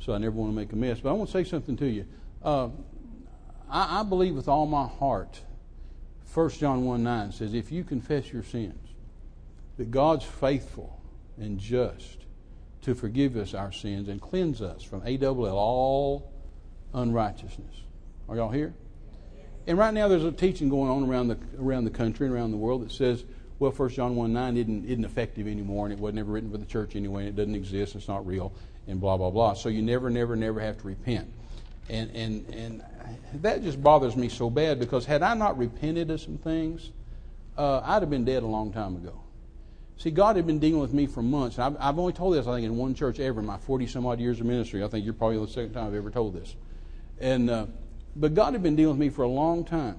so 0.00 0.12
I 0.12 0.18
never 0.18 0.34
want 0.34 0.52
to 0.52 0.56
make 0.56 0.72
a 0.72 0.76
mess. 0.76 1.00
But 1.00 1.10
I 1.10 1.12
want 1.12 1.30
to 1.30 1.32
say 1.32 1.44
something 1.44 1.76
to 1.76 1.86
you. 1.86 2.06
Uh, 2.42 2.68
I, 3.68 4.00
I 4.00 4.02
believe 4.02 4.34
with 4.34 4.48
all 4.48 4.66
my 4.66 4.86
heart. 4.86 5.40
1 6.32 6.50
John 6.50 6.84
1 6.84 7.02
9 7.02 7.32
says, 7.32 7.54
If 7.54 7.72
you 7.72 7.82
confess 7.82 8.32
your 8.32 8.44
sins, 8.44 8.88
that 9.78 9.90
God's 9.90 10.24
faithful 10.24 11.00
and 11.38 11.58
just 11.58 12.19
to 12.82 12.94
forgive 12.94 13.36
us 13.36 13.54
our 13.54 13.72
sins 13.72 14.08
and 14.08 14.20
cleanse 14.20 14.62
us 14.62 14.82
from 14.82 15.02
AWL, 15.06 15.56
all 15.56 16.32
unrighteousness. 16.94 17.82
Are 18.28 18.36
y'all 18.36 18.50
here? 18.50 18.72
And 19.66 19.78
right 19.78 19.92
now 19.92 20.08
there's 20.08 20.24
a 20.24 20.32
teaching 20.32 20.68
going 20.68 20.90
on 20.90 21.08
around 21.08 21.28
the, 21.28 21.38
around 21.58 21.84
the 21.84 21.90
country 21.90 22.26
and 22.26 22.34
around 22.34 22.50
the 22.50 22.56
world 22.56 22.82
that 22.82 22.92
says, 22.92 23.24
well, 23.58 23.70
1 23.70 23.90
John 23.90 24.16
1 24.16 24.32
9 24.32 24.56
isn't, 24.56 24.84
isn't 24.86 25.04
effective 25.04 25.46
anymore 25.46 25.86
and 25.86 25.92
it 25.92 26.00
was 26.00 26.14
never 26.14 26.32
written 26.32 26.50
for 26.50 26.56
the 26.56 26.64
church 26.64 26.96
anyway 26.96 27.26
and 27.26 27.28
it 27.28 27.36
doesn't 27.36 27.54
exist, 27.54 27.94
it's 27.94 28.08
not 28.08 28.26
real, 28.26 28.52
and 28.86 29.00
blah, 29.00 29.16
blah, 29.16 29.30
blah. 29.30 29.52
So 29.52 29.68
you 29.68 29.82
never, 29.82 30.08
never, 30.08 30.34
never 30.34 30.60
have 30.60 30.78
to 30.78 30.86
repent. 30.86 31.30
And, 31.90 32.10
and, 32.14 32.46
and 32.54 32.82
that 33.42 33.62
just 33.62 33.82
bothers 33.82 34.16
me 34.16 34.28
so 34.28 34.48
bad 34.48 34.78
because 34.78 35.04
had 35.04 35.22
I 35.22 35.34
not 35.34 35.58
repented 35.58 36.10
of 36.10 36.20
some 36.20 36.38
things, 36.38 36.90
uh, 37.58 37.80
I'd 37.84 38.00
have 38.00 38.10
been 38.10 38.24
dead 38.24 38.42
a 38.42 38.46
long 38.46 38.72
time 38.72 38.96
ago. 38.96 39.20
See, 40.00 40.10
God 40.10 40.36
had 40.36 40.46
been 40.46 40.60
dealing 40.60 40.80
with 40.80 40.94
me 40.94 41.04
for 41.04 41.22
months. 41.22 41.58
I've, 41.58 41.76
I've 41.78 41.98
only 41.98 42.14
told 42.14 42.34
this, 42.34 42.46
I 42.46 42.54
think, 42.54 42.64
in 42.64 42.78
one 42.78 42.94
church 42.94 43.20
ever 43.20 43.38
in 43.40 43.46
my 43.46 43.58
40 43.58 43.86
some 43.86 44.06
odd 44.06 44.18
years 44.18 44.40
of 44.40 44.46
ministry. 44.46 44.82
I 44.82 44.88
think 44.88 45.04
you're 45.04 45.12
probably 45.12 45.36
the 45.44 45.52
second 45.52 45.74
time 45.74 45.88
I've 45.88 45.94
ever 45.94 46.10
told 46.10 46.32
this. 46.32 46.56
And, 47.18 47.50
uh, 47.50 47.66
but 48.16 48.32
God 48.32 48.54
had 48.54 48.62
been 48.62 48.76
dealing 48.76 48.96
with 48.96 48.98
me 48.98 49.10
for 49.10 49.24
a 49.24 49.28
long 49.28 49.62
time 49.62 49.98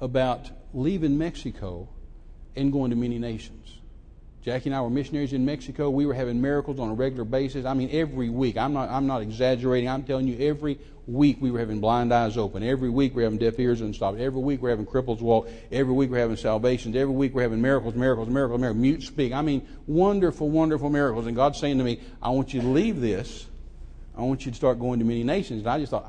about 0.00 0.50
leaving 0.74 1.16
Mexico 1.16 1.88
and 2.56 2.72
going 2.72 2.90
to 2.90 2.96
many 2.96 3.20
nations. 3.20 3.78
Jackie 4.46 4.68
and 4.68 4.76
I 4.76 4.80
were 4.80 4.90
missionaries 4.90 5.32
in 5.32 5.44
Mexico. 5.44 5.90
We 5.90 6.06
were 6.06 6.14
having 6.14 6.40
miracles 6.40 6.78
on 6.78 6.88
a 6.88 6.94
regular 6.94 7.24
basis. 7.24 7.66
I 7.66 7.74
mean, 7.74 7.90
every 7.90 8.28
week. 8.28 8.56
I'm 8.56 8.72
not, 8.72 8.88
I'm 8.90 9.08
not 9.08 9.20
exaggerating. 9.20 9.88
I'm 9.88 10.04
telling 10.04 10.28
you, 10.28 10.38
every 10.38 10.78
week 11.08 11.38
we 11.40 11.50
were 11.50 11.58
having 11.58 11.80
blind 11.80 12.14
eyes 12.14 12.36
open. 12.36 12.62
Every 12.62 12.88
week 12.88 13.12
we 13.12 13.16
we're 13.16 13.24
having 13.24 13.40
deaf 13.40 13.58
ears 13.58 13.80
unstopped. 13.80 14.20
Every 14.20 14.40
week 14.40 14.62
we're 14.62 14.70
having 14.70 14.86
cripples 14.86 15.20
walk. 15.20 15.48
Every 15.72 15.92
week 15.92 16.12
we're 16.12 16.20
having 16.20 16.36
salvations. 16.36 16.94
Every 16.94 17.12
week 17.12 17.34
we're 17.34 17.42
having 17.42 17.60
miracles, 17.60 17.96
miracles, 17.96 18.28
miracles, 18.28 18.60
miracles. 18.60 18.80
Mute 18.80 19.02
speak. 19.02 19.32
I 19.32 19.42
mean, 19.42 19.66
wonderful, 19.88 20.48
wonderful 20.48 20.90
miracles. 20.90 21.26
And 21.26 21.34
God's 21.34 21.58
saying 21.58 21.78
to 21.78 21.84
me, 21.84 21.98
I 22.22 22.30
want 22.30 22.54
you 22.54 22.60
to 22.60 22.68
leave 22.68 23.00
this. 23.00 23.46
I 24.16 24.20
want 24.20 24.46
you 24.46 24.52
to 24.52 24.56
start 24.56 24.78
going 24.78 25.00
to 25.00 25.04
many 25.04 25.24
nations. 25.24 25.62
And 25.62 25.68
I 25.68 25.80
just 25.80 25.90
thought, 25.90 26.08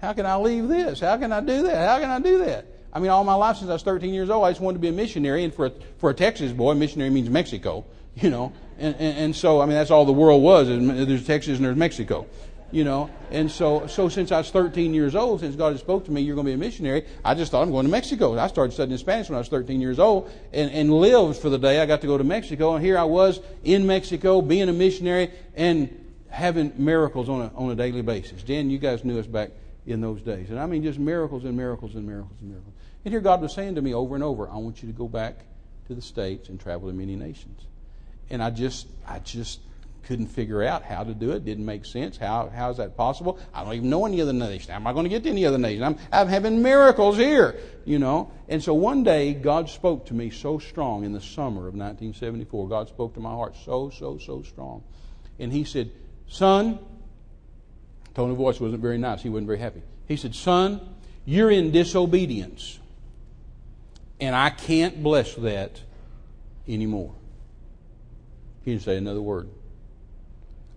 how 0.00 0.12
can 0.12 0.26
I 0.26 0.36
leave 0.36 0.68
this? 0.68 1.00
How 1.00 1.16
can 1.16 1.32
I 1.32 1.40
do 1.40 1.64
that? 1.64 1.88
How 1.88 1.98
can 1.98 2.08
I 2.08 2.20
do 2.20 2.38
that? 2.44 2.66
I 2.92 2.98
mean, 2.98 3.10
all 3.10 3.24
my 3.24 3.34
life 3.34 3.58
since 3.58 3.70
I 3.70 3.74
was 3.74 3.82
13 3.82 4.14
years 4.14 4.30
old, 4.30 4.44
I 4.44 4.50
just 4.50 4.60
wanted 4.60 4.78
to 4.78 4.80
be 4.80 4.88
a 4.88 4.92
missionary. 4.92 5.44
And 5.44 5.52
for 5.52 5.66
a, 5.66 5.72
for 5.98 6.10
a 6.10 6.14
Texas 6.14 6.52
boy, 6.52 6.74
missionary 6.74 7.10
means 7.10 7.28
Mexico, 7.28 7.84
you 8.16 8.30
know. 8.30 8.52
And, 8.78 8.94
and, 8.96 9.18
and 9.18 9.36
so, 9.36 9.60
I 9.60 9.66
mean, 9.66 9.74
that's 9.74 9.90
all 9.90 10.04
the 10.04 10.12
world 10.12 10.42
was. 10.42 10.68
There's 10.68 11.26
Texas 11.26 11.56
and 11.56 11.64
there's 11.64 11.76
Mexico, 11.76 12.26
you 12.70 12.84
know. 12.84 13.10
And 13.30 13.50
so, 13.50 13.86
so 13.86 14.08
since 14.08 14.32
I 14.32 14.38
was 14.38 14.50
13 14.50 14.92
years 14.92 15.14
old, 15.14 15.40
since 15.40 15.56
God 15.56 15.72
had 15.72 15.80
spoke 15.80 16.04
to 16.06 16.10
me, 16.10 16.20
you're 16.20 16.34
going 16.34 16.46
to 16.46 16.50
be 16.50 16.54
a 16.54 16.58
missionary, 16.58 17.06
I 17.24 17.34
just 17.34 17.52
thought 17.52 17.62
I'm 17.62 17.70
going 17.70 17.86
to 17.86 17.90
Mexico. 17.90 18.38
I 18.38 18.46
started 18.48 18.72
studying 18.72 18.98
Spanish 18.98 19.28
when 19.28 19.36
I 19.36 19.38
was 19.38 19.48
13 19.48 19.80
years 19.80 19.98
old 19.98 20.30
and, 20.52 20.70
and 20.70 20.92
lived 20.92 21.38
for 21.38 21.48
the 21.48 21.58
day 21.58 21.80
I 21.80 21.86
got 21.86 22.02
to 22.02 22.06
go 22.06 22.18
to 22.18 22.24
Mexico. 22.24 22.74
And 22.74 22.84
here 22.84 22.98
I 22.98 23.04
was 23.04 23.40
in 23.64 23.86
Mexico 23.86 24.42
being 24.42 24.68
a 24.68 24.74
missionary 24.74 25.30
and 25.54 26.04
having 26.28 26.72
miracles 26.76 27.28
on 27.28 27.40
a, 27.40 27.52
on 27.54 27.70
a 27.70 27.74
daily 27.74 28.02
basis. 28.02 28.42
Dan, 28.42 28.68
you 28.68 28.78
guys 28.78 29.04
knew 29.04 29.18
us 29.18 29.26
back 29.26 29.50
in 29.86 30.00
those 30.00 30.20
days. 30.20 30.50
And 30.50 30.58
I 30.58 30.66
mean, 30.66 30.82
just 30.82 30.98
miracles 30.98 31.44
and 31.44 31.56
miracles 31.56 31.94
and 31.94 32.06
miracles 32.06 32.38
and 32.40 32.50
miracles. 32.50 32.74
And 33.06 33.12
here 33.12 33.20
God 33.20 33.40
was 33.40 33.54
saying 33.54 33.76
to 33.76 33.82
me 33.82 33.94
over 33.94 34.16
and 34.16 34.24
over, 34.24 34.50
I 34.50 34.56
want 34.56 34.82
you 34.82 34.88
to 34.88 34.92
go 34.92 35.06
back 35.06 35.44
to 35.86 35.94
the 35.94 36.02
States 36.02 36.48
and 36.48 36.58
travel 36.58 36.88
to 36.88 36.92
many 36.92 37.14
nations. 37.14 37.60
And 38.30 38.42
I 38.42 38.50
just, 38.50 38.88
I 39.06 39.20
just 39.20 39.60
couldn't 40.02 40.26
figure 40.26 40.64
out 40.64 40.82
how 40.82 41.04
to 41.04 41.14
do 41.14 41.30
it. 41.30 41.44
Didn't 41.44 41.66
make 41.66 41.84
sense. 41.84 42.16
How, 42.16 42.48
how 42.52 42.68
is 42.70 42.78
that 42.78 42.96
possible? 42.96 43.38
I 43.54 43.62
don't 43.62 43.74
even 43.74 43.90
know 43.90 44.06
any 44.06 44.20
other 44.20 44.32
nation. 44.32 44.72
How 44.72 44.78
am 44.78 44.88
I 44.88 44.92
going 44.92 45.04
to 45.04 45.08
get 45.08 45.22
to 45.22 45.28
any 45.28 45.46
other 45.46 45.56
nation? 45.56 45.84
I'm, 45.84 45.96
I'm 46.10 46.26
having 46.26 46.64
miracles 46.64 47.16
here, 47.16 47.54
you 47.84 48.00
know. 48.00 48.32
And 48.48 48.60
so 48.60 48.74
one 48.74 49.04
day, 49.04 49.34
God 49.34 49.70
spoke 49.70 50.06
to 50.06 50.14
me 50.14 50.30
so 50.30 50.58
strong 50.58 51.04
in 51.04 51.12
the 51.12 51.20
summer 51.20 51.68
of 51.68 51.76
1974. 51.76 52.68
God 52.68 52.88
spoke 52.88 53.14
to 53.14 53.20
my 53.20 53.30
heart 53.30 53.54
so, 53.64 53.88
so, 53.90 54.18
so 54.18 54.42
strong. 54.42 54.82
And 55.38 55.52
He 55.52 55.62
said, 55.62 55.92
Son, 56.26 56.80
tone 58.16 58.32
of 58.32 58.36
voice 58.36 58.58
wasn't 58.58 58.82
very 58.82 58.98
nice. 58.98 59.22
He 59.22 59.28
wasn't 59.28 59.46
very 59.46 59.60
happy. 59.60 59.82
He 60.08 60.16
said, 60.16 60.34
Son, 60.34 60.80
you're 61.24 61.52
in 61.52 61.70
disobedience. 61.70 62.80
And 64.20 64.34
I 64.34 64.50
can't 64.50 65.02
bless 65.02 65.34
that 65.34 65.80
anymore. 66.66 67.14
He 68.64 68.72
didn't 68.72 68.84
say 68.84 68.96
another 68.96 69.20
word. 69.20 69.48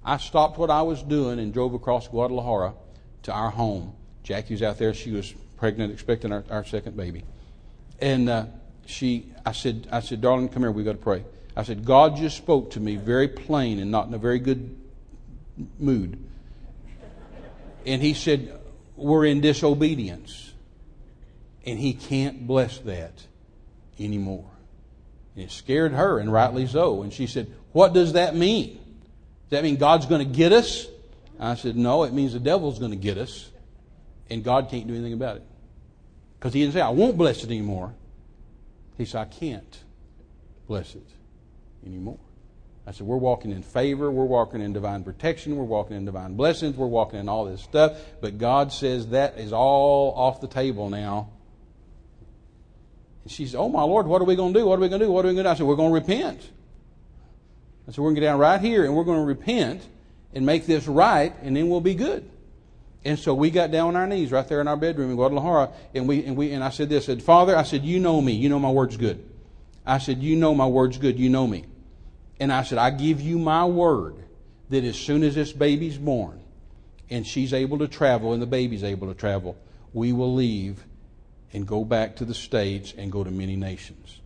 I 0.04 0.18
stopped 0.18 0.58
what 0.58 0.70
I 0.70 0.82
was 0.82 1.02
doing 1.04 1.40
and 1.40 1.54
drove 1.54 1.74
across 1.74 2.08
Guadalajara 2.08 2.74
to 3.24 3.32
our 3.32 3.50
home. 3.50 3.94
Jackie 4.24 4.54
was 4.54 4.64
out 4.64 4.78
there. 4.78 4.94
She 4.94 5.12
was 5.12 5.34
pregnant, 5.58 5.94
expecting 5.94 6.32
our, 6.32 6.44
our 6.50 6.66
second 6.66 6.96
baby. 6.96 7.24
And 8.00 8.30
uh, 8.30 8.46
she, 8.86 9.32
I 9.46 9.52
said, 9.52 9.88
I 9.92 10.02
said, 10.02 10.22
darling, 10.22 10.50
come 10.50 10.64
here. 10.64 10.72
We've 10.72 10.86
got 10.86 10.94
to 10.94 10.98
pray. 10.98 11.24
I 11.56 11.64
said, 11.64 11.84
God 11.86 12.16
just 12.16 12.38
spoke 12.38 12.72
to 12.72 12.80
me 12.80 12.96
very 12.96 13.28
plain 13.28 13.80
and 13.80 13.92
not 13.92 14.08
in 14.08 14.14
a 14.14 14.18
very 14.18 14.40
good 14.40 14.76
mood. 15.78 16.24
And 17.86 18.02
he 18.02 18.14
said, 18.14 18.60
we're 18.96 19.26
in 19.26 19.42
disobedience. 19.42 20.54
And 21.66 21.80
he 21.80 21.94
can't 21.94 22.48
bless 22.48 22.80
that 22.80 23.14
anymore. 24.00 24.50
And 25.36 25.46
it 25.46 25.52
scared 25.52 25.94
her, 25.94 26.20
and 26.20 26.32
rightly 26.32 26.68
so. 26.68 27.04
And 27.04 27.14
she 27.14 27.28
said, 27.28 27.52
What 27.72 27.94
does 27.94 28.14
that 28.14 28.36
mean? 28.36 28.76
Does 29.50 29.52
that 29.52 29.64
mean 29.64 29.78
God's 29.78 30.06
going 30.06 30.26
to 30.28 30.38
get 30.38 30.52
us? 30.52 30.88
I 31.40 31.56
said, 31.56 31.76
No, 31.76 32.04
it 32.04 32.14
means 32.14 32.34
the 32.34 32.40
devil's 32.40 32.80
going 32.80 32.92
to 32.92 32.98
get 32.98 33.18
us, 33.18 33.50
and 34.30 34.44
God 34.44 34.70
can't 34.70 34.88
do 34.88 34.94
anything 34.94 35.14
about 35.14 35.38
it. 35.38 35.44
Because 36.40 36.54
he 36.54 36.62
didn't 36.62 36.74
say, 36.74 36.82
I 36.82 36.90
won't 36.90 37.18
bless 37.18 37.44
it 37.44 37.48
anymore. 37.48 37.94
He 38.98 39.06
said, 39.06 39.22
I 39.22 39.26
can't 39.26 39.84
bless 40.68 40.96
it 40.96 41.08
anymore. 41.86 42.20
I 42.86 42.92
said, 42.92 43.06
We're 43.06 43.18
walking 43.18 43.52
in 43.52 43.64
favor. 43.64 44.10
We're 44.12 44.26
walking 44.26 44.62
in 44.62 44.74
divine 44.74 45.04
protection. 45.04 45.56
We're 45.56 45.64
walking 45.64 45.96
in 45.96 46.06
divine 46.06 46.36
blessings. 46.36 46.76
We're 46.76 46.88
walking 46.88 47.20
in 47.20 47.30
all 47.30 47.46
this 47.46 47.62
stuff. 47.62 47.98
But 48.20 48.38
God 48.38 48.74
says 48.74 49.10
that 49.10 49.38
is 49.38 49.54
all 49.54 50.14
off 50.16 50.42
the 50.42 50.48
table 50.48 50.90
now 50.90 51.30
she 53.30 53.46
said, 53.46 53.58
Oh, 53.58 53.70
my 53.70 53.84
Lord, 53.84 54.08
what 54.08 54.22
are 54.22 54.26
we 54.26 54.36
going 54.36 54.54
to 54.54 54.60
do? 54.60 54.66
What 54.66 54.80
are 54.80 54.82
we 54.82 54.90
going 54.90 55.00
to 55.00 55.06
do? 55.06 55.12
What 55.12 55.26
are 55.26 55.30
we 55.30 55.34
going 55.36 55.44
to 55.44 55.50
do? 55.50 55.50
I 55.50 55.56
said, 55.56 55.66
We're 55.66 55.76
going 55.76 55.90
to 55.90 55.94
repent. 55.94 56.42
I 57.88 57.92
said, 57.92 57.98
We're 57.98 58.06
going 58.06 58.16
to 58.16 58.22
get 58.22 58.28
down 58.28 58.40
right 58.40 58.62
here 58.62 58.86
and 58.86 58.96
we're 58.96 59.04
going 59.04 59.20
to 59.20 59.26
repent 59.26 59.82
and 60.34 60.46
make 60.46 60.66
this 60.66 60.88
right, 60.88 61.34
and 61.42 61.56
then 61.56 61.70
we'll 61.70 61.82
be 61.82 61.96
good. 61.96 62.30
And 63.04 63.18
so 63.18 63.34
we 63.34 63.50
got 63.50 63.72
down 63.72 63.90
on 63.90 63.96
our 63.96 64.08
knees 64.08 64.32
right 64.32 64.48
there 64.48 64.62
in 64.62 64.68
our 64.68 64.78
bedroom 64.78 65.10
in 65.10 65.16
Guadalajara, 65.16 65.72
and 65.96 66.08
we 66.08 66.26
and 66.26 66.36
we 66.36 66.52
and 66.52 66.64
I 66.64 66.70
said 66.70 66.90
this, 66.90 67.06
I 67.06 67.14
said, 67.14 67.24
Father, 67.24 67.56
I 67.56 67.64
said, 67.64 67.84
you 67.84 68.00
know 68.00 68.20
me, 68.22 68.34
you 68.34 68.50
know 68.50 68.60
my 68.60 68.70
word's 68.70 68.98
good. 68.98 69.26
I 69.86 69.98
said, 69.98 70.22
you 70.22 70.36
know 70.36 70.54
my 70.54 70.68
word's 70.68 70.98
good, 70.98 71.18
you 71.18 71.30
know 71.30 71.48
me. 71.48 71.66
And 72.40 72.54
I 72.54 72.64
said, 72.64 72.78
I 72.78 72.92
give 72.92 73.22
you 73.22 73.40
my 73.40 73.66
word 73.66 74.18
that 74.70 74.84
as 74.84 74.98
soon 74.98 75.24
as 75.24 75.36
this 75.36 75.52
baby's 75.52 75.98
born 75.98 76.42
and 77.10 77.26
she's 77.26 77.54
able 77.54 77.80
to 77.80 77.88
travel 77.88 78.34
and 78.34 78.42
the 78.42 78.48
baby's 78.48 78.84
able 78.84 79.08
to 79.08 79.14
travel, 79.14 79.58
we 79.94 80.14
will 80.14 80.36
leave 80.36 80.84
and 81.54 81.68
go 81.68 81.84
back 81.84 82.16
to 82.18 82.26
the 82.26 82.34
States 82.34 82.94
and 82.98 83.12
go 83.12 83.24
to 83.24 83.32
many 83.32 83.56
nations. 83.56 84.22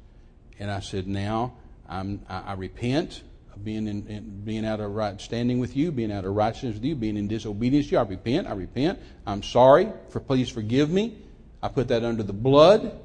And 0.60 0.70
I 0.70 0.80
said, 0.80 1.08
now 1.08 1.54
I'm, 1.88 2.22
I, 2.30 2.40
I 2.40 2.54
repent 2.54 3.24
of 3.54 3.64
being, 3.64 3.88
in, 3.88 4.08
in, 4.08 4.42
being 4.44 4.66
out 4.66 4.80
of 4.80 4.92
right 4.92 5.20
standing 5.20 5.60
with 5.60 5.76
you, 5.76 5.92
being 5.92 6.12
out 6.12 6.26
of 6.26 6.36
righteousness 6.36 6.76
with 6.76 6.84
you, 6.84 6.96
being 6.96 7.18
in 7.18 7.28
disobedience 7.28 7.88
to 7.88 7.94
you. 7.94 7.98
I 8.00 8.04
repent. 8.04 8.48
I 8.48 8.54
repent. 8.54 9.00
I'm 9.26 9.44
sorry. 9.44 9.92
For 10.10 10.20
please 10.20 10.50
forgive 10.50 10.90
me. 10.90 11.18
I 11.62 11.70
put 11.70 11.88
that 11.90 12.04
under 12.04 12.24
the 12.24 12.34
blood. 12.34 13.00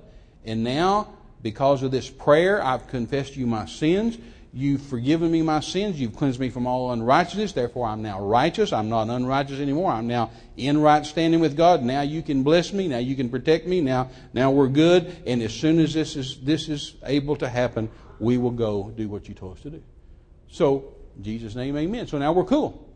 And 0.45 0.65
now, 0.65 1.15
because 1.43 1.83
of 1.83 1.91
this 1.91 2.11
prayer, 2.11 2.65
I've 2.65 2.89
confessed 2.89 3.35
to 3.35 3.41
you 3.41 3.47
my 3.47 3.67
sins. 3.67 4.19
You've 4.53 4.83
forgiven 4.83 5.31
me 5.31 5.43
my 5.43 5.61
sins. 5.61 6.01
You've 6.01 6.17
cleansed 6.17 6.41
me 6.41 6.49
from 6.49 6.67
all 6.67 6.91
unrighteousness. 6.93 7.53
Therefore, 7.53 7.87
I'm 7.87 8.01
now 8.01 8.21
righteous. 8.21 8.73
I'm 8.73 8.89
not 8.89 9.09
unrighteous 9.09 9.61
anymore. 9.61 9.93
I'm 9.93 10.07
now 10.07 10.31
in 10.57 10.81
right 10.81 11.05
standing 11.05 11.41
with 11.41 11.57
God. 11.57 11.83
Now 11.83 12.01
you 12.01 12.23
can 12.23 12.43
bless 12.43 12.73
me. 12.73 12.89
Now 12.89 12.99
you 12.99 13.15
can 13.15 13.29
protect 13.29 13.67
me. 13.67 13.83
Now, 13.83 14.11
now 14.33 14.51
we're 14.51 14.69
good. 14.69 15.15
And 15.27 15.43
as 15.43 15.53
soon 15.53 15.79
as 15.79 15.93
this 15.93 16.17
is, 16.17 16.41
this 16.41 16.69
is 16.69 16.95
able 17.05 17.37
to 17.37 17.49
happen, 17.49 17.91
we 18.19 18.39
will 18.39 18.51
go 18.51 18.91
do 18.97 19.09
what 19.09 19.29
you 19.29 19.35
told 19.35 19.57
us 19.57 19.63
to 19.63 19.71
do. 19.71 19.83
So, 20.49 20.95
Jesus' 21.21 21.55
name, 21.55 21.77
amen. 21.77 22.07
So 22.07 22.19
now 22.19 22.33
we're 22.33 22.45
cool. 22.45 22.89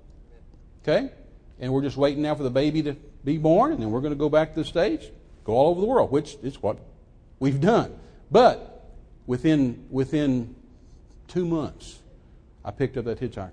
Okay? 0.82 1.10
And 1.60 1.72
we're 1.72 1.82
just 1.82 1.96
waiting 1.96 2.22
now 2.22 2.34
for 2.34 2.42
the 2.42 2.50
baby 2.50 2.82
to 2.84 2.96
be 3.24 3.38
born, 3.38 3.72
and 3.72 3.80
then 3.80 3.90
we're 3.90 4.00
going 4.00 4.12
to 4.12 4.18
go 4.18 4.28
back 4.28 4.54
to 4.54 4.60
the 4.60 4.64
States, 4.64 5.06
go 5.44 5.52
all 5.52 5.70
over 5.70 5.80
the 5.80 5.86
world, 5.86 6.10
which 6.10 6.36
is 6.42 6.62
what 6.62 6.78
we've 7.38 7.60
done. 7.60 7.94
But 8.30 8.90
within, 9.26 9.86
within 9.90 10.56
two 11.32 11.46
months, 11.46 12.00
I 12.64 12.70
picked 12.70 12.96
up 12.96 13.06
that 13.06 13.20
hitchhiker. 13.20 13.50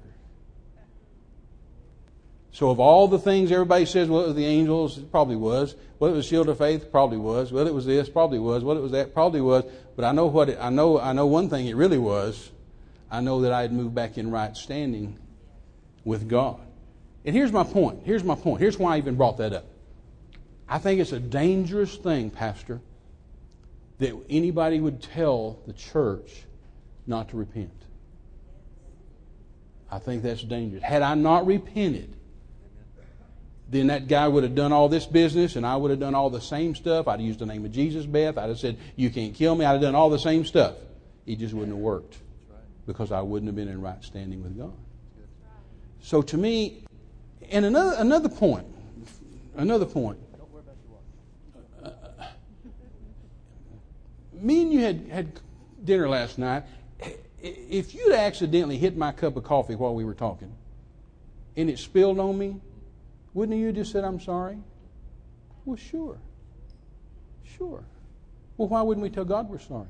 So, 2.52 2.72
of 2.72 2.80
all 2.80 3.08
the 3.08 3.20
things 3.20 3.52
everybody 3.52 3.86
says, 3.86 4.10
well, 4.10 4.24
it 4.24 4.28
was 4.28 4.36
the 4.36 4.46
angels, 4.46 4.98
it 4.98 5.12
probably 5.12 5.36
was. 5.36 5.76
Well, 6.00 6.12
it 6.12 6.16
was 6.16 6.26
shield 6.26 6.50
of 6.50 6.58
faith, 6.58 6.92
probably 6.92 7.18
was. 7.18 7.52
Well, 7.52 7.68
it 7.68 7.74
was 7.74 7.86
this, 7.86 8.10
probably 8.10 8.40
was. 8.40 8.64
Well, 8.64 8.76
it 8.76 8.82
was 8.82 8.92
that, 8.92 9.14
probably 9.14 9.42
was. 9.42 9.66
But 9.96 10.06
I 10.06 10.12
know 10.12 10.26
what 10.28 10.50
it, 10.50 10.58
I 10.60 10.70
know. 10.70 11.00
I 11.00 11.14
know 11.14 11.28
one 11.28 11.50
thing. 11.50 11.68
It 11.68 11.76
really 11.76 11.98
was. 11.98 12.52
I 13.12 13.22
know 13.22 13.42
that 13.42 13.52
I 13.52 13.62
had 13.62 13.72
moved 13.72 13.96
back 13.96 14.18
in 14.18 14.32
right 14.32 14.56
standing 14.56 15.18
with 16.04 16.28
God. 16.28 16.60
And 17.26 17.36
here's 17.36 17.52
my 17.52 17.64
point. 17.64 18.02
Here's 18.06 18.24
my 18.24 18.36
point. 18.36 18.62
Here's 18.62 18.80
why 18.80 18.96
I 18.96 18.98
even 18.98 19.16
brought 19.16 19.38
that 19.38 19.54
up. 19.54 19.66
I 20.68 20.78
think 20.78 21.00
it's 21.00 21.12
a 21.12 21.20
dangerous 21.20 21.96
thing, 21.96 22.30
Pastor, 22.30 22.82
that 23.98 24.14
anybody 24.30 24.80
would 24.80 25.02
tell 25.02 25.60
the 25.68 25.74
church 25.74 26.44
not 27.08 27.30
to 27.30 27.38
repent. 27.38 27.72
I 29.92 30.00
think 30.00 30.24
that's 30.24 30.44
dangerous. 30.44 30.84
Had 30.84 31.02
I 31.02 31.16
not 31.16 31.46
repented, 31.46 32.16
then 33.70 33.88
that 33.88 34.08
guy 34.08 34.28
would 34.28 34.44
have 34.44 34.56
done 34.56 34.72
all 34.72 34.90
this 34.90 35.06
business 35.06 35.56
and 35.56 35.66
I 35.66 35.76
would 35.76 35.92
have 35.92 36.00
done 36.00 36.16
all 36.16 36.30
the 36.30 36.42
same 36.42 36.76
stuff. 36.76 37.08
I'd 37.08 37.14
have 37.14 37.22
used 37.22 37.40
the 37.40 37.46
name 37.46 37.66
of 37.66 37.72
Jesus, 37.72 38.06
Beth. 38.06 38.38
I'd 38.38 38.50
have 38.50 38.60
said, 38.60 38.78
You 38.96 39.10
can't 39.10 39.34
kill 39.34 39.56
me. 39.56 39.66
I'd 39.66 39.74
have 39.74 39.82
done 39.82 39.96
all 39.96 40.10
the 40.10 40.20
same 40.20 40.46
stuff. 40.46 40.76
It 41.26 41.38
just 41.38 41.54
wouldn't 41.54 41.76
have 41.76 41.82
worked 41.82 42.18
because 42.88 43.12
I 43.12 43.22
wouldn't 43.22 43.48
have 43.48 43.56
been 43.56 43.68
in 43.68 43.82
right 43.82 44.04
standing 44.04 44.42
with 44.42 44.58
God. 44.58 44.74
So 46.02 46.22
to 46.24 46.38
me, 46.38 46.84
and 47.52 47.66
another, 47.66 47.96
another 48.00 48.30
point, 48.30 48.66
another 49.56 49.86
point. 49.86 50.18
Uh, 51.84 51.92
me 54.34 54.62
and 54.64 54.74
you 54.74 54.80
had, 54.80 55.08
had 55.12 55.40
dinner 55.84 56.10
last 56.10 56.38
night, 56.38 56.64
if 57.42 57.94
you'd 57.94 58.14
accidentally 58.14 58.78
hit 58.78 58.98
my 58.98 59.12
cup 59.12 59.36
of 59.36 59.44
coffee 59.44 59.76
while 59.76 59.94
we 59.94 60.04
were 60.04 60.14
talking 60.14 60.52
and 61.56 61.70
it 61.70 61.80
spilled 61.80 62.20
on 62.20 62.38
me, 62.38 62.60
wouldn't 63.34 63.58
you 63.58 63.72
just 63.72 63.92
said, 63.92 64.04
I'm 64.04 64.20
sorry? 64.20 64.58
Well, 65.66 65.78
sure. 65.78 66.18
Sure. 67.58 67.84
Well, 68.58 68.68
why 68.68 68.82
wouldn't 68.82 69.04
we 69.04 69.10
tell 69.10 69.26
God 69.26 69.50
we're 69.50 69.60
sorry? 69.60 69.88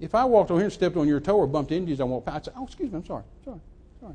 If 0.00 0.14
I 0.14 0.24
walked 0.24 0.50
over 0.50 0.60
here 0.60 0.66
and 0.66 0.72
stepped 0.72 0.96
on 0.96 1.06
your 1.06 1.20
toe 1.20 1.36
or 1.36 1.46
bumped 1.46 1.70
into 1.70 1.88
you 1.88 1.94
as 1.94 2.00
I 2.00 2.04
walked 2.04 2.26
past, 2.26 2.36
I'd 2.36 2.44
say, 2.46 2.52
oh, 2.56 2.64
excuse 2.64 2.90
me, 2.90 2.96
I'm 2.96 3.06
sorry, 3.06 3.22
sorry, 3.44 3.60
sorry. 4.00 4.14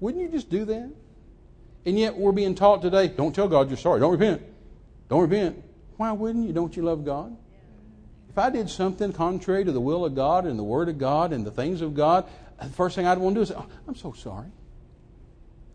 Wouldn't 0.00 0.22
you 0.22 0.28
just 0.28 0.50
do 0.50 0.64
that? 0.66 0.90
And 1.86 1.98
yet 1.98 2.16
we're 2.16 2.32
being 2.32 2.54
taught 2.54 2.82
today, 2.82 3.08
don't 3.08 3.34
tell 3.34 3.48
God 3.48 3.68
you're 3.68 3.78
sorry. 3.78 4.00
Don't 4.00 4.12
repent. 4.12 4.42
Don't 5.08 5.22
repent. 5.22 5.62
Why 5.96 6.12
wouldn't 6.12 6.46
you? 6.46 6.52
Don't 6.52 6.76
you 6.76 6.82
love 6.82 7.04
God? 7.04 7.36
If 8.38 8.44
I 8.44 8.50
did 8.50 8.70
something 8.70 9.12
contrary 9.12 9.64
to 9.64 9.72
the 9.72 9.80
will 9.80 10.04
of 10.04 10.14
God 10.14 10.46
and 10.46 10.56
the 10.56 10.62
Word 10.62 10.88
of 10.88 10.96
God 10.96 11.32
and 11.32 11.44
the 11.44 11.50
things 11.50 11.80
of 11.80 11.96
God, 11.96 12.24
the 12.62 12.68
first 12.68 12.94
thing 12.94 13.04
I'd 13.04 13.18
want 13.18 13.34
to 13.34 13.40
do 13.40 13.42
is 13.42 13.50
oh, 13.50 13.66
I'm 13.88 13.96
so 13.96 14.12
sorry. 14.12 14.46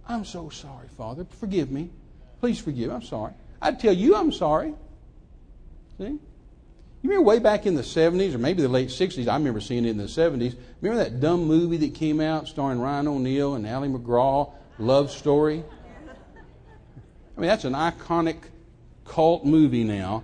I'm 0.07 0.23
so 0.23 0.47
sorry, 0.47 0.87
Father. 0.87 1.25
Forgive 1.41 1.69
me. 1.69 1.89
Please 2.39 2.59
forgive. 2.59 2.89
I'm 2.89 3.01
sorry. 3.01 3.33
I'd 3.61 3.81
tell 3.81 3.91
you 3.91 4.15
I'm 4.15 4.31
sorry. 4.31 4.75
See? 5.97 6.05
You 6.05 6.19
remember 7.03 7.23
way 7.23 7.39
back 7.39 7.65
in 7.65 7.75
the 7.75 7.81
70s 7.81 8.33
or 8.33 8.37
maybe 8.37 8.61
the 8.61 8.69
late 8.69 8.87
60s, 8.87 9.27
I 9.27 9.35
remember 9.35 9.59
seeing 9.59 9.83
it 9.83 9.89
in 9.89 9.97
the 9.97 10.05
70s. 10.05 10.55
Remember 10.79 11.03
that 11.03 11.19
dumb 11.19 11.43
movie 11.43 11.75
that 11.75 11.93
came 11.93 12.21
out 12.21 12.47
starring 12.47 12.79
Ryan 12.79 13.09
O'Neal 13.09 13.55
and 13.55 13.67
Ali 13.67 13.89
MacGraw, 13.89 14.53
Love 14.79 15.11
Story? 15.11 15.65
I 17.35 17.41
mean, 17.41 17.49
that's 17.49 17.65
an 17.65 17.73
iconic 17.73 18.37
cult 19.03 19.43
movie 19.43 19.83
now. 19.83 20.23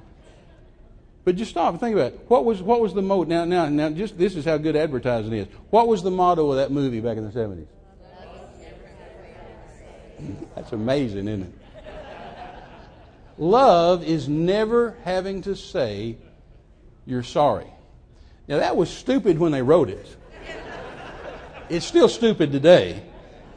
But 1.30 1.36
just 1.36 1.52
stop 1.52 1.70
and 1.70 1.80
think 1.80 1.96
about 1.96 2.14
it. 2.14 2.22
What 2.28 2.44
was, 2.44 2.60
what 2.60 2.82
was 2.82 2.96
the 2.96 3.04
motto? 3.04 3.26
Now, 3.26 3.46
now, 3.46 3.70
now, 3.70 3.92
just 3.92 4.18
this 4.18 4.36
is 4.36 4.46
how 4.46 4.58
good 4.58 4.76
advertising 4.76 5.32
is. 5.32 5.48
What 5.70 5.88
was 5.88 6.02
the 6.02 6.10
motto 6.10 6.50
of 6.50 6.58
that 6.58 6.72
movie 6.72 7.02
back 7.02 7.18
in 7.18 7.24
the 7.24 7.40
70s? 7.40 7.68
That's 10.56 10.72
amazing, 10.72 11.28
isn't 11.28 11.44
it? 11.44 11.54
Love 13.38 14.04
is 14.04 14.28
never 14.28 14.98
having 15.04 15.44
to 15.44 15.56
say 15.56 16.18
you're 17.06 17.22
sorry. 17.22 17.68
Now, 18.48 18.58
that 18.58 18.76
was 18.76 18.90
stupid 18.90 19.38
when 19.38 19.52
they 19.52 19.62
wrote 19.62 19.92
it. 19.92 20.08
It's 21.70 21.86
still 21.86 22.10
stupid 22.10 22.52
today. 22.52 23.04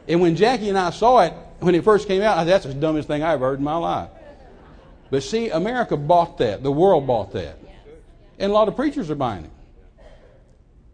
And 0.07 0.21
when 0.21 0.37
Jackie 0.37 0.69
and 0.69 0.77
I 0.77 0.91
saw 0.91 1.21
it, 1.21 1.33
when 1.61 1.75
it 1.75 1.85
first 1.85 2.07
came 2.07 2.21
out, 2.21 2.45
that's 2.45 2.67
the 2.67 2.75
dumbest 2.75 3.09
thing 3.09 3.23
I've 3.23 3.41
heard 3.41 3.61
in 3.61 3.65
my 3.65 3.77
life. 3.77 4.11
But 5.11 5.23
see, 5.23 5.49
America 5.49 5.97
bought 5.97 6.37
that. 6.37 6.63
The 6.63 6.73
world 6.73 7.07
bought 7.07 7.33
that. 7.33 7.62
And 8.39 8.51
a 8.51 8.55
lot 8.55 8.69
of 8.69 8.77
preachers 8.77 9.11
are 9.11 9.15
buying 9.15 9.45
it. 9.45 9.51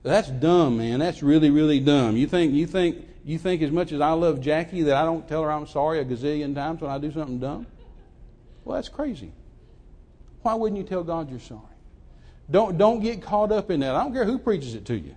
That's 0.02 0.28
dumb, 0.28 0.78
man. 0.78 1.00
That's 1.00 1.22
really, 1.22 1.50
really 1.50 1.80
dumb. 1.80 2.16
You 2.16 2.26
think, 2.26 2.54
you 2.54 2.66
think, 2.66 3.04
you 3.24 3.38
think 3.38 3.62
as 3.62 3.70
much 3.70 3.92
as 3.92 4.00
I 4.00 4.12
love 4.12 4.40
Jackie 4.40 4.82
that 4.82 4.96
I 4.96 5.04
don't 5.04 5.26
tell 5.28 5.42
her 5.42 5.50
I'm 5.50 5.66
sorry 5.66 6.00
a 6.00 6.04
gazillion 6.04 6.54
times 6.54 6.80
when 6.80 6.90
I 6.90 6.98
do 6.98 7.12
something 7.12 7.38
dumb? 7.38 7.66
Well, 8.64 8.76
that's 8.76 8.88
crazy. 8.88 9.32
Why 10.42 10.54
wouldn't 10.54 10.80
you 10.80 10.86
tell 10.86 11.02
God 11.02 11.30
you're 11.30 11.40
sorry? 11.40 11.62
Don't, 12.50 12.78
don't 12.78 13.00
get 13.00 13.22
caught 13.22 13.52
up 13.52 13.70
in 13.70 13.80
that. 13.80 13.94
I 13.94 14.02
don't 14.02 14.12
care 14.12 14.24
who 14.24 14.38
preaches 14.38 14.74
it 14.74 14.86
to 14.86 14.98
you. 14.98 15.14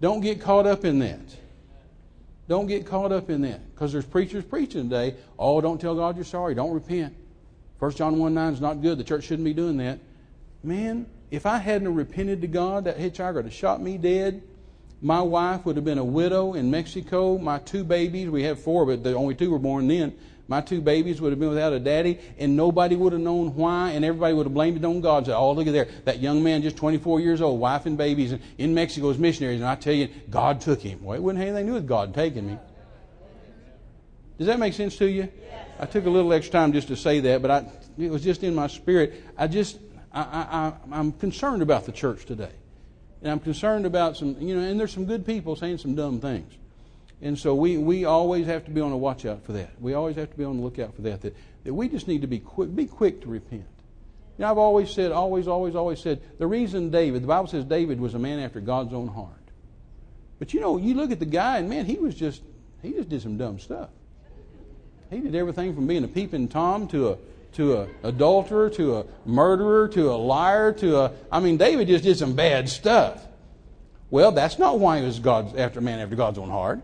Don't 0.00 0.20
get 0.20 0.40
caught 0.40 0.66
up 0.66 0.84
in 0.84 0.98
that. 1.00 1.20
Don't 2.48 2.66
get 2.66 2.86
caught 2.86 3.12
up 3.12 3.30
in 3.30 3.42
that. 3.42 3.74
Because 3.74 3.92
there's 3.92 4.04
preachers 4.04 4.44
preaching 4.44 4.88
today, 4.88 5.16
oh, 5.38 5.60
don't 5.60 5.80
tell 5.80 5.94
God 5.94 6.16
you're 6.16 6.24
sorry. 6.24 6.54
Don't 6.54 6.72
repent. 6.72 7.14
1 7.78 7.90
John 7.92 8.18
1 8.18 8.34
9 8.34 8.52
is 8.52 8.60
not 8.60 8.80
good. 8.80 8.98
The 8.98 9.04
church 9.04 9.24
shouldn't 9.24 9.44
be 9.44 9.54
doing 9.54 9.76
that. 9.78 9.98
Man, 10.62 11.06
if 11.30 11.46
I 11.46 11.58
hadn't 11.58 11.94
repented 11.94 12.40
to 12.42 12.46
God, 12.46 12.84
that 12.84 12.98
hitchhiker 12.98 13.34
would 13.34 13.44
have 13.46 13.54
shot 13.54 13.80
me 13.80 13.98
dead. 13.98 14.42
My 15.02 15.20
wife 15.20 15.66
would 15.66 15.76
have 15.76 15.84
been 15.84 15.98
a 15.98 16.04
widow 16.04 16.54
in 16.54 16.70
Mexico. 16.70 17.36
My 17.36 17.58
two 17.58 17.84
babies, 17.84 18.28
we 18.30 18.42
had 18.42 18.58
four, 18.58 18.86
but 18.86 19.02
the 19.02 19.14
only 19.14 19.34
two 19.34 19.50
were 19.50 19.58
born 19.58 19.88
then. 19.88 20.14
My 20.46 20.60
two 20.60 20.80
babies 20.80 21.20
would 21.20 21.32
have 21.32 21.40
been 21.40 21.48
without 21.48 21.72
a 21.72 21.80
daddy, 21.80 22.18
and 22.38 22.54
nobody 22.54 22.96
would 22.96 23.12
have 23.12 23.22
known 23.22 23.54
why, 23.54 23.92
and 23.92 24.04
everybody 24.04 24.34
would 24.34 24.46
have 24.46 24.54
blamed 24.54 24.76
it 24.76 24.84
on 24.84 25.00
God. 25.00 25.24
Said, 25.26 25.36
"Oh, 25.36 25.52
look 25.52 25.66
at 25.66 25.72
there, 25.72 25.88
that 26.04 26.20
young 26.20 26.42
man, 26.42 26.60
just 26.60 26.76
24 26.76 27.20
years 27.20 27.40
old, 27.40 27.58
wife 27.58 27.86
and 27.86 27.96
babies, 27.96 28.34
in 28.58 28.74
Mexico 28.74 29.08
as 29.10 29.18
missionaries." 29.18 29.60
And 29.60 29.68
I 29.68 29.74
tell 29.74 29.94
you, 29.94 30.08
God 30.28 30.60
took 30.60 30.82
him. 30.82 31.02
Well, 31.02 31.16
it 31.16 31.22
wouldn't 31.22 31.42
have 31.42 31.48
anything 31.48 31.66
to 31.66 31.70
do 31.70 31.74
with 31.74 31.88
God 31.88 32.14
taking 32.14 32.46
me. 32.46 32.58
Does 34.36 34.48
that 34.48 34.58
make 34.58 34.74
sense 34.74 34.96
to 34.96 35.06
you? 35.06 35.28
Yes. 35.40 35.68
I 35.78 35.86
took 35.86 36.06
a 36.06 36.10
little 36.10 36.32
extra 36.32 36.52
time 36.52 36.72
just 36.72 36.88
to 36.88 36.96
say 36.96 37.20
that, 37.20 37.40
but 37.40 37.50
I, 37.50 37.66
it 37.98 38.10
was 38.10 38.22
just 38.22 38.42
in 38.42 38.54
my 38.54 38.66
spirit. 38.66 39.22
I 39.38 39.46
just, 39.46 39.78
I, 40.14 40.20
I, 40.20 40.72
I'm 40.92 41.12
concerned 41.12 41.62
about 41.62 41.86
the 41.86 41.92
church 41.92 42.24
today. 42.24 42.52
And 43.20 43.30
I'm 43.30 43.40
concerned 43.40 43.84
about 43.84 44.16
some, 44.16 44.40
you 44.40 44.54
know, 44.54 44.62
and 44.62 44.78
there's 44.78 44.92
some 44.92 45.06
good 45.06 45.26
people 45.26 45.56
saying 45.56 45.78
some 45.78 45.94
dumb 45.94 46.20
things. 46.20 46.52
And 47.20 47.38
so 47.38 47.54
we, 47.54 47.78
we 47.78 48.04
always 48.04 48.46
have 48.46 48.64
to 48.66 48.70
be 48.70 48.80
on 48.80 48.90
the 48.90 48.96
watch 48.96 49.24
out 49.24 49.44
for 49.44 49.52
that. 49.52 49.70
We 49.80 49.94
always 49.94 50.16
have 50.16 50.30
to 50.30 50.36
be 50.36 50.44
on 50.44 50.58
the 50.58 50.62
lookout 50.62 50.94
for 50.94 51.02
that. 51.02 51.22
That, 51.22 51.34
that 51.64 51.74
we 51.74 51.88
just 51.88 52.06
need 52.06 52.20
to 52.20 52.26
be 52.26 52.38
quick, 52.38 52.74
be 52.74 52.86
quick 52.86 53.22
to 53.22 53.28
repent. 53.28 53.64
You 54.36 54.42
know, 54.42 54.50
I've 54.50 54.58
always 54.58 54.90
said, 54.90 55.10
always, 55.10 55.48
always, 55.48 55.74
always 55.74 56.00
said, 56.00 56.20
the 56.38 56.46
reason 56.46 56.90
David, 56.90 57.22
the 57.22 57.26
Bible 57.26 57.48
says 57.48 57.64
David 57.64 57.98
was 57.98 58.14
a 58.14 58.18
man 58.18 58.40
after 58.40 58.60
God's 58.60 58.92
own 58.92 59.08
heart. 59.08 59.30
But 60.38 60.52
you 60.52 60.60
know, 60.60 60.76
you 60.76 60.94
look 60.94 61.10
at 61.10 61.18
the 61.18 61.24
guy, 61.24 61.58
and 61.58 61.68
man, 61.68 61.86
he 61.86 61.94
was 61.94 62.14
just, 62.14 62.42
he 62.82 62.92
just 62.92 63.08
did 63.08 63.22
some 63.22 63.38
dumb 63.38 63.58
stuff. 63.58 63.88
He 65.10 65.20
did 65.20 65.34
everything 65.34 65.74
from 65.74 65.86
being 65.86 66.04
a 66.04 66.08
peeping 66.08 66.48
Tom 66.48 66.88
to 66.88 67.10
a 67.10 67.18
to 67.54 67.78
a 67.78 67.88
adulterer 68.02 68.70
to 68.70 68.98
a 68.98 69.04
murderer 69.24 69.88
to 69.88 70.10
a 70.10 70.16
liar 70.16 70.72
to 70.72 70.98
a 70.98 71.12
I 71.30 71.40
mean 71.40 71.56
David 71.56 71.88
just 71.88 72.04
did 72.04 72.16
some 72.16 72.34
bad 72.34 72.68
stuff. 72.68 73.26
Well, 74.10 74.32
that's 74.32 74.58
not 74.58 74.78
why 74.78 75.00
he 75.00 75.04
was 75.04 75.18
God's 75.18 75.56
after 75.56 75.80
man 75.80 75.98
after 75.98 76.16
God's 76.16 76.38
own 76.38 76.50
heart. 76.50 76.80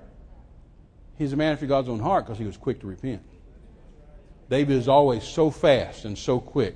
He's 1.19 1.33
a 1.33 1.37
man 1.37 1.53
after 1.53 1.67
God's 1.67 1.89
own 1.89 2.01
heart 2.01 2.25
because 2.25 2.39
he 2.39 2.47
was 2.47 2.57
quick 2.57 2.81
to 2.81 2.87
repent. 2.87 3.23
David 4.49 4.77
is 4.77 4.89
always 4.89 5.23
so 5.23 5.51
fast 5.51 6.05
and 6.05 6.17
so 6.19 6.41
quick 6.41 6.75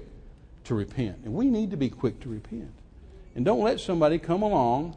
to 0.65 0.75
repent. 0.75 1.19
And 1.25 1.35
we 1.35 1.47
need 1.47 1.71
to 1.71 1.77
be 1.77 1.89
quick 1.89 2.21
to 2.21 2.29
repent. 2.29 2.73
And 3.35 3.45
don't 3.45 3.63
let 3.63 3.81
somebody 3.81 4.19
come 4.19 4.43
along 4.43 4.97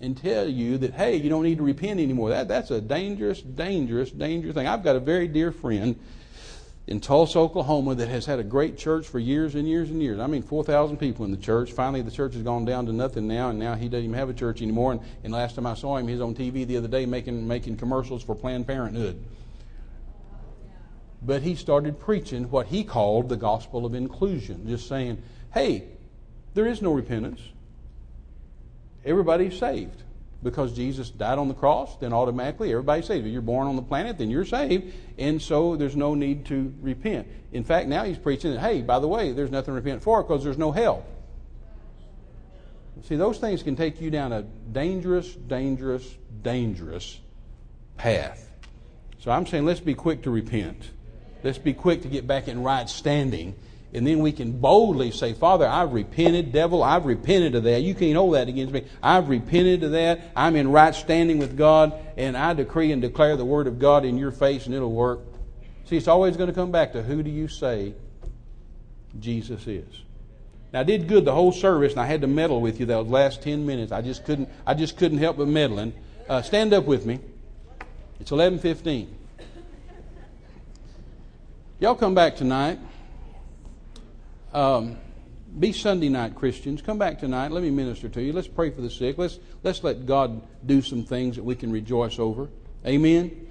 and 0.00 0.16
tell 0.16 0.48
you 0.48 0.78
that, 0.78 0.94
hey, 0.94 1.16
you 1.16 1.28
don't 1.28 1.44
need 1.44 1.58
to 1.58 1.62
repent 1.62 2.00
anymore. 2.00 2.30
That, 2.30 2.48
that's 2.48 2.70
a 2.70 2.80
dangerous, 2.80 3.42
dangerous, 3.42 4.10
dangerous 4.10 4.54
thing. 4.54 4.66
I've 4.66 4.82
got 4.82 4.96
a 4.96 5.00
very 5.00 5.28
dear 5.28 5.52
friend 5.52 5.98
in 6.90 7.00
Tulsa, 7.00 7.38
Oklahoma, 7.38 7.94
that 7.94 8.08
has 8.08 8.26
had 8.26 8.40
a 8.40 8.44
great 8.44 8.76
church 8.76 9.06
for 9.06 9.20
years 9.20 9.54
and 9.54 9.68
years 9.68 9.90
and 9.90 10.02
years. 10.02 10.18
I 10.18 10.26
mean, 10.26 10.42
4,000 10.42 10.96
people 10.96 11.24
in 11.24 11.30
the 11.30 11.36
church. 11.36 11.72
Finally, 11.72 12.02
the 12.02 12.10
church 12.10 12.34
has 12.34 12.42
gone 12.42 12.64
down 12.64 12.86
to 12.86 12.92
nothing 12.92 13.28
now, 13.28 13.50
and 13.50 13.58
now 13.60 13.76
he 13.76 13.88
doesn't 13.88 14.04
even 14.04 14.18
have 14.18 14.28
a 14.28 14.34
church 14.34 14.60
anymore. 14.60 14.92
And, 14.92 15.00
and 15.22 15.32
last 15.32 15.54
time 15.54 15.66
I 15.66 15.74
saw 15.74 15.96
him, 15.96 16.08
he's 16.08 16.20
on 16.20 16.34
TV 16.34 16.66
the 16.66 16.76
other 16.76 16.88
day 16.88 17.06
making, 17.06 17.46
making 17.46 17.76
commercials 17.76 18.24
for 18.24 18.34
Planned 18.34 18.66
Parenthood. 18.66 19.24
But 21.22 21.42
he 21.42 21.54
started 21.54 22.00
preaching 22.00 22.50
what 22.50 22.66
he 22.66 22.82
called 22.82 23.28
the 23.28 23.36
gospel 23.36 23.86
of 23.86 23.94
inclusion, 23.94 24.66
just 24.66 24.88
saying, 24.88 25.22
hey, 25.54 25.84
there 26.54 26.66
is 26.66 26.82
no 26.82 26.92
repentance 26.92 27.40
everybody's 29.04 29.58
saved 29.58 30.02
because 30.42 30.72
Jesus 30.72 31.10
died 31.10 31.38
on 31.38 31.48
the 31.48 31.54
cross, 31.54 31.96
then 31.98 32.12
automatically 32.12 32.70
everybody's 32.70 33.06
saved. 33.06 33.26
If 33.26 33.32
you're 33.32 33.42
born 33.42 33.68
on 33.68 33.76
the 33.76 33.82
planet, 33.82 34.18
then 34.18 34.30
you're 34.30 34.44
saved, 34.44 34.94
and 35.18 35.40
so 35.40 35.76
there's 35.76 35.96
no 35.96 36.14
need 36.14 36.46
to 36.46 36.74
repent. 36.80 37.28
In 37.52 37.64
fact, 37.64 37.88
now 37.88 38.04
he's 38.04 38.18
preaching 38.18 38.52
that, 38.52 38.60
hey, 38.60 38.80
by 38.80 38.98
the 38.98 39.08
way, 39.08 39.32
there's 39.32 39.50
nothing 39.50 39.66
to 39.66 39.72
repent 39.72 40.02
for 40.02 40.22
because 40.22 40.42
there's 40.42 40.58
no 40.58 40.72
hell. 40.72 41.04
See, 43.04 43.16
those 43.16 43.38
things 43.38 43.62
can 43.62 43.76
take 43.76 44.00
you 44.00 44.10
down 44.10 44.32
a 44.32 44.42
dangerous, 44.42 45.34
dangerous, 45.34 46.16
dangerous 46.42 47.18
path. 47.96 48.50
So 49.18 49.30
I'm 49.30 49.46
saying 49.46 49.64
let's 49.64 49.80
be 49.80 49.94
quick 49.94 50.22
to 50.22 50.30
repent. 50.30 50.90
Let's 51.42 51.58
be 51.58 51.72
quick 51.72 52.02
to 52.02 52.08
get 52.08 52.26
back 52.26 52.48
in 52.48 52.62
right 52.62 52.88
standing 52.88 53.54
and 53.92 54.06
then 54.06 54.20
we 54.20 54.30
can 54.30 54.52
boldly 54.52 55.10
say, 55.10 55.32
Father, 55.32 55.66
I've 55.66 55.92
repented. 55.92 56.52
Devil, 56.52 56.82
I've 56.82 57.06
repented 57.06 57.56
of 57.56 57.64
that. 57.64 57.82
You 57.82 57.94
can't 57.94 58.16
hold 58.16 58.34
that 58.34 58.48
against 58.48 58.72
me. 58.72 58.84
I've 59.02 59.28
repented 59.28 59.82
of 59.82 59.92
that. 59.92 60.20
I'm 60.36 60.54
in 60.54 60.70
right 60.70 60.94
standing 60.94 61.38
with 61.38 61.56
God, 61.56 61.92
and 62.16 62.36
I 62.36 62.54
decree 62.54 62.92
and 62.92 63.02
declare 63.02 63.36
the 63.36 63.44
Word 63.44 63.66
of 63.66 63.80
God 63.80 64.04
in 64.04 64.16
your 64.16 64.30
face, 64.30 64.66
and 64.66 64.74
it'll 64.74 64.92
work. 64.92 65.20
See, 65.86 65.96
it's 65.96 66.06
always 66.06 66.36
going 66.36 66.48
to 66.48 66.54
come 66.54 66.70
back 66.70 66.92
to 66.92 67.02
who 67.02 67.22
do 67.24 67.30
you 67.30 67.48
say 67.48 67.94
Jesus 69.18 69.66
is? 69.66 70.02
Now, 70.72 70.80
I 70.80 70.84
did 70.84 71.08
good 71.08 71.24
the 71.24 71.34
whole 71.34 71.50
service, 71.50 71.92
and 71.92 72.00
I 72.00 72.06
had 72.06 72.20
to 72.20 72.28
meddle 72.28 72.60
with 72.60 72.78
you 72.78 72.86
those 72.86 73.08
last 73.08 73.42
10 73.42 73.66
minutes. 73.66 73.90
I 73.90 74.02
just 74.02 74.24
couldn't, 74.24 74.48
I 74.64 74.74
just 74.74 74.98
couldn't 74.98 75.18
help 75.18 75.38
but 75.38 75.48
meddling. 75.48 75.94
Uh, 76.28 76.42
stand 76.42 76.72
up 76.72 76.84
with 76.84 77.06
me. 77.06 77.18
It's 78.20 78.30
11.15. 78.30 79.08
Y'all 81.80 81.96
come 81.96 82.14
back 82.14 82.36
tonight. 82.36 82.78
Um, 84.52 84.96
be 85.58 85.72
Sunday 85.72 86.08
night 86.08 86.34
Christians. 86.34 86.82
Come 86.82 86.98
back 86.98 87.20
tonight. 87.20 87.52
Let 87.52 87.62
me 87.62 87.70
minister 87.70 88.08
to 88.08 88.22
you. 88.22 88.32
Let's 88.32 88.48
pray 88.48 88.70
for 88.70 88.80
the 88.80 88.90
sick. 88.90 89.16
Let's, 89.16 89.38
let's 89.62 89.84
let 89.84 90.06
God 90.06 90.42
do 90.66 90.82
some 90.82 91.04
things 91.04 91.36
that 91.36 91.44
we 91.44 91.54
can 91.54 91.70
rejoice 91.70 92.18
over. 92.18 92.48
Amen. 92.84 93.46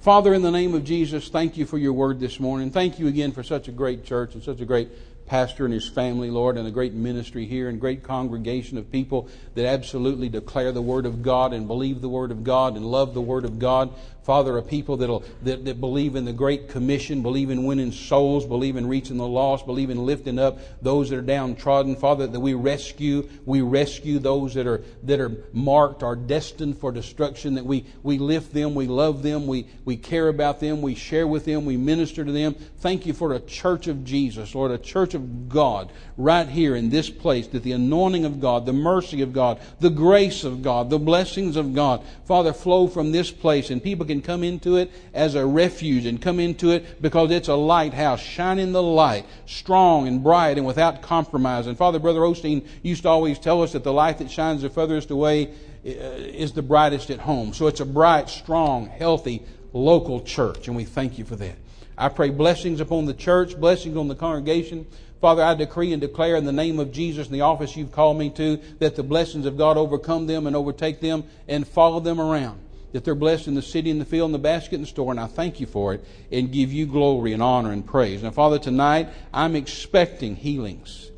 Father, 0.00 0.32
in 0.32 0.42
the 0.42 0.50
name 0.50 0.74
of 0.74 0.84
Jesus, 0.84 1.28
thank 1.28 1.56
you 1.56 1.66
for 1.66 1.78
your 1.78 1.92
word 1.92 2.20
this 2.20 2.40
morning. 2.40 2.70
Thank 2.70 2.98
you 2.98 3.06
again 3.06 3.32
for 3.32 3.42
such 3.42 3.68
a 3.68 3.72
great 3.72 4.04
church 4.04 4.34
and 4.34 4.42
such 4.42 4.60
a 4.60 4.64
great 4.64 4.90
pastor 5.26 5.64
and 5.64 5.72
his 5.72 5.88
family, 5.88 6.30
Lord, 6.30 6.56
and 6.56 6.66
a 6.66 6.70
great 6.70 6.92
ministry 6.92 7.46
here 7.46 7.68
and 7.68 7.80
great 7.80 8.02
congregation 8.02 8.78
of 8.78 8.90
people 8.90 9.28
that 9.54 9.64
absolutely 9.64 10.28
declare 10.28 10.72
the 10.72 10.82
Word 10.82 11.06
of 11.06 11.22
God 11.22 11.52
and 11.52 11.68
believe 11.68 12.00
the 12.00 12.08
Word 12.08 12.30
of 12.30 12.42
God 12.44 12.76
and 12.76 12.84
love 12.84 13.14
the 13.14 13.20
Word 13.20 13.44
of 13.44 13.58
God. 13.58 13.94
Father, 14.30 14.58
a 14.58 14.62
people 14.62 14.96
that'll, 14.96 15.24
that, 15.42 15.64
that 15.64 15.80
believe 15.80 16.14
in 16.14 16.24
the 16.24 16.32
Great 16.32 16.68
Commission, 16.68 17.20
believe 17.20 17.50
in 17.50 17.64
winning 17.64 17.90
souls, 17.90 18.46
believe 18.46 18.76
in 18.76 18.86
reaching 18.86 19.16
the 19.16 19.26
lost, 19.26 19.66
believe 19.66 19.90
in 19.90 20.06
lifting 20.06 20.38
up 20.38 20.60
those 20.80 21.10
that 21.10 21.18
are 21.18 21.20
downtrodden. 21.20 21.96
Father, 21.96 22.28
that 22.28 22.38
we 22.38 22.54
rescue, 22.54 23.28
we 23.44 23.60
rescue 23.60 24.20
those 24.20 24.54
that 24.54 24.68
are, 24.68 24.84
that 25.02 25.18
are 25.18 25.32
marked, 25.52 26.04
are 26.04 26.14
destined 26.14 26.78
for 26.78 26.92
destruction, 26.92 27.56
that 27.56 27.66
we, 27.66 27.84
we 28.04 28.18
lift 28.18 28.54
them, 28.54 28.76
we 28.76 28.86
love 28.86 29.24
them, 29.24 29.48
we, 29.48 29.66
we 29.84 29.96
care 29.96 30.28
about 30.28 30.60
them, 30.60 30.80
we 30.80 30.94
share 30.94 31.26
with 31.26 31.44
them, 31.44 31.64
we 31.64 31.76
minister 31.76 32.24
to 32.24 32.30
them. 32.30 32.54
Thank 32.78 33.06
you 33.06 33.12
for 33.12 33.32
a 33.32 33.40
church 33.40 33.88
of 33.88 34.04
Jesus, 34.04 34.54
Lord, 34.54 34.70
a 34.70 34.78
church 34.78 35.14
of 35.14 35.48
God 35.48 35.90
right 36.16 36.48
here 36.48 36.76
in 36.76 36.88
this 36.88 37.10
place, 37.10 37.48
that 37.48 37.64
the 37.64 37.72
anointing 37.72 38.24
of 38.24 38.40
God, 38.40 38.64
the 38.64 38.72
mercy 38.72 39.22
of 39.22 39.32
God, 39.32 39.60
the 39.80 39.90
grace 39.90 40.44
of 40.44 40.62
God, 40.62 40.88
the 40.88 41.00
blessings 41.00 41.56
of 41.56 41.74
God, 41.74 42.04
Father, 42.26 42.52
flow 42.52 42.86
from 42.86 43.10
this 43.10 43.32
place 43.32 43.70
and 43.70 43.82
people 43.82 44.06
can 44.06 44.19
come 44.22 44.44
into 44.44 44.76
it 44.76 44.90
as 45.14 45.34
a 45.34 45.44
refuge 45.44 46.06
and 46.06 46.20
come 46.20 46.40
into 46.40 46.70
it 46.70 47.00
because 47.00 47.30
it's 47.30 47.48
a 47.48 47.54
lighthouse, 47.54 48.20
shining 48.20 48.72
the 48.72 48.82
light, 48.82 49.26
strong 49.46 50.06
and 50.06 50.22
bright 50.22 50.58
and 50.58 50.66
without 50.66 51.02
compromise. 51.02 51.66
And 51.66 51.76
Father, 51.76 51.98
Brother 51.98 52.20
Osteen 52.20 52.66
used 52.82 53.02
to 53.02 53.08
always 53.08 53.38
tell 53.38 53.62
us 53.62 53.72
that 53.72 53.84
the 53.84 53.92
light 53.92 54.18
that 54.18 54.30
shines 54.30 54.62
the 54.62 54.70
furthest 54.70 55.10
away 55.10 55.48
uh, 55.84 55.88
is 55.88 56.52
the 56.52 56.62
brightest 56.62 57.10
at 57.10 57.20
home. 57.20 57.52
So 57.54 57.66
it's 57.66 57.80
a 57.80 57.86
bright, 57.86 58.28
strong, 58.28 58.86
healthy, 58.86 59.42
local 59.72 60.20
church, 60.20 60.68
and 60.68 60.76
we 60.76 60.84
thank 60.84 61.18
you 61.18 61.24
for 61.24 61.36
that. 61.36 61.56
I 61.96 62.08
pray 62.08 62.30
blessings 62.30 62.80
upon 62.80 63.06
the 63.06 63.14
church, 63.14 63.58
blessings 63.58 63.96
on 63.96 64.08
the 64.08 64.14
congregation. 64.14 64.86
Father, 65.20 65.42
I 65.42 65.54
decree 65.54 65.92
and 65.92 66.00
declare 66.00 66.36
in 66.36 66.46
the 66.46 66.52
name 66.52 66.78
of 66.78 66.92
Jesus 66.92 67.26
in 67.26 67.32
the 67.32 67.42
office 67.42 67.76
you've 67.76 67.92
called 67.92 68.18
me 68.18 68.30
to 68.30 68.58
that 68.78 68.96
the 68.96 69.02
blessings 69.02 69.44
of 69.44 69.58
God 69.58 69.76
overcome 69.76 70.26
them 70.26 70.46
and 70.46 70.56
overtake 70.56 71.00
them 71.00 71.24
and 71.46 71.68
follow 71.68 72.00
them 72.00 72.18
around. 72.18 72.58
That 72.92 73.04
they're 73.04 73.14
blessed 73.14 73.46
in 73.46 73.54
the 73.54 73.62
city, 73.62 73.90
in 73.90 73.98
the 73.98 74.04
field, 74.04 74.28
in 74.28 74.32
the 74.32 74.38
basket, 74.38 74.74
in 74.74 74.80
the 74.80 74.86
store, 74.86 75.10
and 75.10 75.20
I 75.20 75.26
thank 75.26 75.60
you 75.60 75.66
for 75.66 75.94
it 75.94 76.04
and 76.32 76.50
give 76.50 76.72
you 76.72 76.86
glory 76.86 77.32
and 77.32 77.42
honor 77.42 77.72
and 77.72 77.86
praise. 77.86 78.22
Now, 78.22 78.30
Father, 78.30 78.58
tonight 78.58 79.08
I'm 79.32 79.54
expecting 79.54 80.34
healings. 80.36 81.10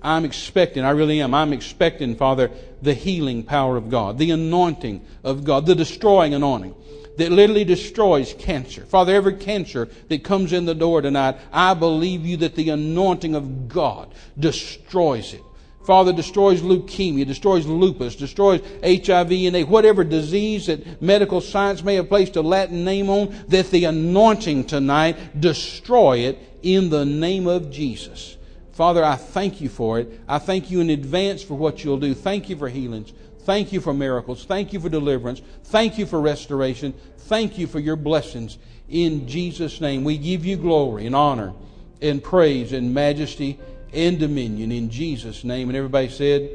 I'm 0.00 0.24
expecting, 0.24 0.84
I 0.84 0.90
really 0.90 1.20
am, 1.20 1.34
I'm 1.34 1.52
expecting, 1.52 2.14
Father, 2.14 2.52
the 2.82 2.94
healing 2.94 3.42
power 3.42 3.76
of 3.76 3.90
God, 3.90 4.16
the 4.18 4.30
anointing 4.30 5.04
of 5.24 5.42
God, 5.42 5.66
the 5.66 5.74
destroying 5.74 6.34
anointing 6.34 6.74
that 7.18 7.32
literally 7.32 7.64
destroys 7.64 8.32
cancer. 8.34 8.86
Father, 8.86 9.12
every 9.12 9.34
cancer 9.34 9.88
that 10.08 10.22
comes 10.22 10.52
in 10.52 10.66
the 10.66 10.74
door 10.74 11.02
tonight, 11.02 11.36
I 11.52 11.74
believe 11.74 12.24
you 12.24 12.36
that 12.38 12.54
the 12.54 12.70
anointing 12.70 13.34
of 13.34 13.68
God 13.68 14.14
destroys 14.38 15.34
it. 15.34 15.42
Father, 15.88 16.12
destroys 16.12 16.60
leukemia, 16.60 17.26
destroys 17.26 17.64
lupus, 17.64 18.14
destroys 18.14 18.60
HIV 18.84 19.32
and 19.32 19.68
whatever 19.70 20.04
disease 20.04 20.66
that 20.66 21.00
medical 21.00 21.40
science 21.40 21.82
may 21.82 21.94
have 21.94 22.10
placed 22.10 22.36
a 22.36 22.42
Latin 22.42 22.84
name 22.84 23.08
on, 23.08 23.34
that 23.48 23.70
the 23.70 23.86
anointing 23.86 24.64
tonight 24.64 25.40
destroy 25.40 26.18
it 26.18 26.38
in 26.62 26.90
the 26.90 27.06
name 27.06 27.46
of 27.46 27.70
Jesus. 27.70 28.36
Father, 28.72 29.02
I 29.02 29.16
thank 29.16 29.62
you 29.62 29.70
for 29.70 29.98
it. 29.98 30.20
I 30.28 30.38
thank 30.38 30.70
you 30.70 30.80
in 30.82 30.90
advance 30.90 31.42
for 31.42 31.54
what 31.54 31.82
you'll 31.82 31.96
do. 31.96 32.12
Thank 32.12 32.50
you 32.50 32.56
for 32.56 32.68
healings. 32.68 33.14
Thank 33.44 33.72
you 33.72 33.80
for 33.80 33.94
miracles. 33.94 34.44
Thank 34.44 34.74
you 34.74 34.80
for 34.80 34.90
deliverance. 34.90 35.40
Thank 35.64 35.96
you 35.96 36.04
for 36.04 36.20
restoration. 36.20 36.92
Thank 37.16 37.56
you 37.56 37.66
for 37.66 37.80
your 37.80 37.96
blessings. 37.96 38.58
In 38.90 39.26
Jesus' 39.26 39.80
name, 39.80 40.04
we 40.04 40.18
give 40.18 40.44
you 40.44 40.58
glory 40.58 41.06
and 41.06 41.16
honor 41.16 41.54
and 42.02 42.22
praise 42.22 42.74
and 42.74 42.92
majesty 42.92 43.58
and 43.92 44.18
dominion 44.18 44.72
in 44.72 44.90
Jesus' 44.90 45.44
name. 45.44 45.68
And 45.68 45.76
everybody 45.76 46.08
said, 46.08 46.50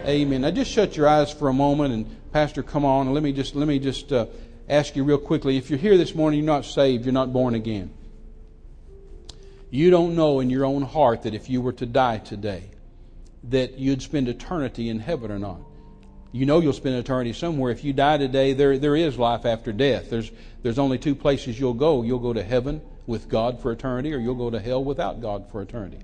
Amen. 0.00 0.06
Amen. 0.06 0.40
Now 0.42 0.50
just 0.50 0.70
shut 0.70 0.96
your 0.96 1.08
eyes 1.08 1.32
for 1.32 1.48
a 1.48 1.52
moment 1.52 1.94
and 1.94 2.32
Pastor, 2.32 2.62
come 2.62 2.84
on 2.84 3.12
let 3.12 3.22
me 3.22 3.32
just 3.32 3.54
let 3.54 3.68
me 3.68 3.78
just 3.78 4.12
uh, 4.12 4.26
ask 4.68 4.96
you 4.96 5.04
real 5.04 5.18
quickly. 5.18 5.56
If 5.56 5.70
you're 5.70 5.78
here 5.78 5.96
this 5.96 6.14
morning, 6.14 6.40
you're 6.40 6.46
not 6.46 6.64
saved, 6.64 7.04
you're 7.04 7.12
not 7.12 7.32
born 7.32 7.54
again. 7.54 7.92
You 9.70 9.90
don't 9.90 10.14
know 10.14 10.40
in 10.40 10.50
your 10.50 10.64
own 10.64 10.82
heart 10.82 11.22
that 11.22 11.34
if 11.34 11.48
you 11.48 11.60
were 11.60 11.72
to 11.74 11.86
die 11.86 12.18
today, 12.18 12.70
that 13.44 13.78
you'd 13.78 14.02
spend 14.02 14.28
eternity 14.28 14.88
in 14.88 15.00
heaven 15.00 15.30
or 15.30 15.38
not 15.38 15.60
you 16.34 16.46
know 16.46 16.58
you'll 16.58 16.72
spend 16.72 16.96
eternity 16.96 17.32
somewhere. 17.32 17.70
If 17.70 17.84
you 17.84 17.92
die 17.92 18.18
today, 18.18 18.54
there, 18.54 18.76
there 18.76 18.96
is 18.96 19.16
life 19.16 19.46
after 19.46 19.72
death. 19.72 20.10
There's, 20.10 20.32
there's 20.64 20.80
only 20.80 20.98
two 20.98 21.14
places 21.14 21.60
you'll 21.60 21.74
go. 21.74 22.02
You'll 22.02 22.18
go 22.18 22.32
to 22.32 22.42
heaven 22.42 22.82
with 23.06 23.28
God 23.28 23.62
for 23.62 23.70
eternity, 23.70 24.12
or 24.12 24.18
you'll 24.18 24.34
go 24.34 24.50
to 24.50 24.58
hell 24.58 24.82
without 24.82 25.20
God 25.20 25.48
for 25.48 25.62
eternity. 25.62 26.00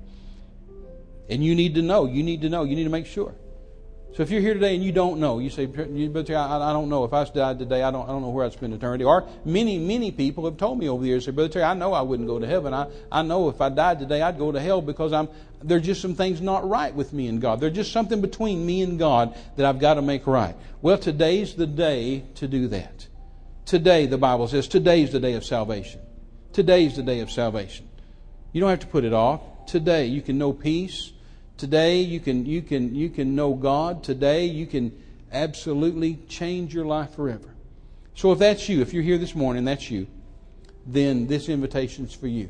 And 1.30 1.44
you 1.44 1.54
need 1.54 1.76
to 1.76 1.82
know. 1.82 2.06
You 2.06 2.22
need 2.22 2.42
to 2.42 2.48
know. 2.48 2.64
You 2.64 2.76
need 2.76 2.84
to 2.84 2.90
make 2.90 3.06
sure. 3.06 3.34
So 4.12 4.24
if 4.24 4.30
you're 4.30 4.40
here 4.40 4.54
today 4.54 4.74
and 4.74 4.82
you 4.82 4.90
don't 4.90 5.20
know, 5.20 5.38
you 5.38 5.50
say, 5.50 5.66
but 5.66 6.30
I, 6.30 6.70
I 6.70 6.72
don't 6.72 6.88
know. 6.88 7.04
If 7.04 7.12
I 7.12 7.24
died 7.24 7.60
today, 7.60 7.82
I 7.82 7.92
don't, 7.92 8.08
I 8.08 8.08
don't 8.08 8.22
know 8.22 8.30
where 8.30 8.44
I'd 8.44 8.52
spend 8.52 8.74
eternity. 8.74 9.04
Or 9.04 9.28
many, 9.44 9.78
many 9.78 10.10
people 10.10 10.44
have 10.46 10.56
told 10.56 10.80
me 10.80 10.88
over 10.88 11.00
the 11.00 11.08
years, 11.08 11.26
say, 11.26 11.30
Brother 11.30 11.52
Terry, 11.52 11.64
I 11.64 11.74
know 11.74 11.92
I 11.92 12.02
wouldn't 12.02 12.28
go 12.28 12.40
to 12.40 12.46
heaven. 12.46 12.74
I, 12.74 12.88
I 13.12 13.22
know 13.22 13.48
if 13.48 13.60
I 13.60 13.68
died 13.68 14.00
today, 14.00 14.20
I'd 14.20 14.36
go 14.36 14.50
to 14.50 14.60
hell 14.60 14.82
because 14.82 15.12
I'm, 15.12 15.28
there's 15.62 15.86
just 15.86 16.02
some 16.02 16.16
things 16.16 16.40
not 16.40 16.68
right 16.68 16.92
with 16.92 17.12
me 17.12 17.28
and 17.28 17.40
God. 17.40 17.60
There's 17.60 17.74
just 17.74 17.92
something 17.92 18.20
between 18.20 18.66
me 18.66 18.82
and 18.82 18.98
God 18.98 19.36
that 19.56 19.64
I've 19.64 19.78
got 19.78 19.94
to 19.94 20.02
make 20.02 20.26
right. 20.26 20.56
Well, 20.82 20.98
today's 20.98 21.54
the 21.54 21.68
day 21.68 22.24
to 22.34 22.48
do 22.48 22.66
that. 22.68 23.06
Today, 23.64 24.06
the 24.06 24.18
Bible 24.18 24.48
says, 24.48 24.66
today's 24.66 25.12
the 25.12 25.20
day 25.20 25.34
of 25.34 25.44
salvation. 25.44 26.00
Today's 26.52 26.96
the 26.96 27.04
day 27.04 27.20
of 27.20 27.30
salvation. 27.30 27.88
You 28.52 28.60
don't 28.60 28.70
have 28.70 28.80
to 28.80 28.88
put 28.88 29.04
it 29.04 29.12
off. 29.12 29.40
Today, 29.66 30.06
you 30.06 30.20
can 30.20 30.36
know 30.36 30.52
peace. 30.52 31.12
Today, 31.60 32.00
you 32.00 32.20
can, 32.20 32.46
you 32.46 32.62
can, 32.62 32.94
you 32.94 33.10
can 33.10 33.34
know 33.36 33.52
God. 33.52 34.02
Today, 34.02 34.46
you 34.46 34.66
can 34.66 34.98
absolutely 35.30 36.14
change 36.26 36.72
your 36.72 36.86
life 36.86 37.14
forever. 37.14 37.54
So 38.14 38.32
if 38.32 38.38
that's 38.38 38.66
you, 38.70 38.80
if 38.80 38.94
you're 38.94 39.02
here 39.02 39.18
this 39.18 39.34
morning, 39.34 39.66
that's 39.66 39.90
you, 39.90 40.06
then 40.86 41.26
this 41.26 41.50
invitation's 41.50 42.14
for 42.14 42.28
you. 42.28 42.48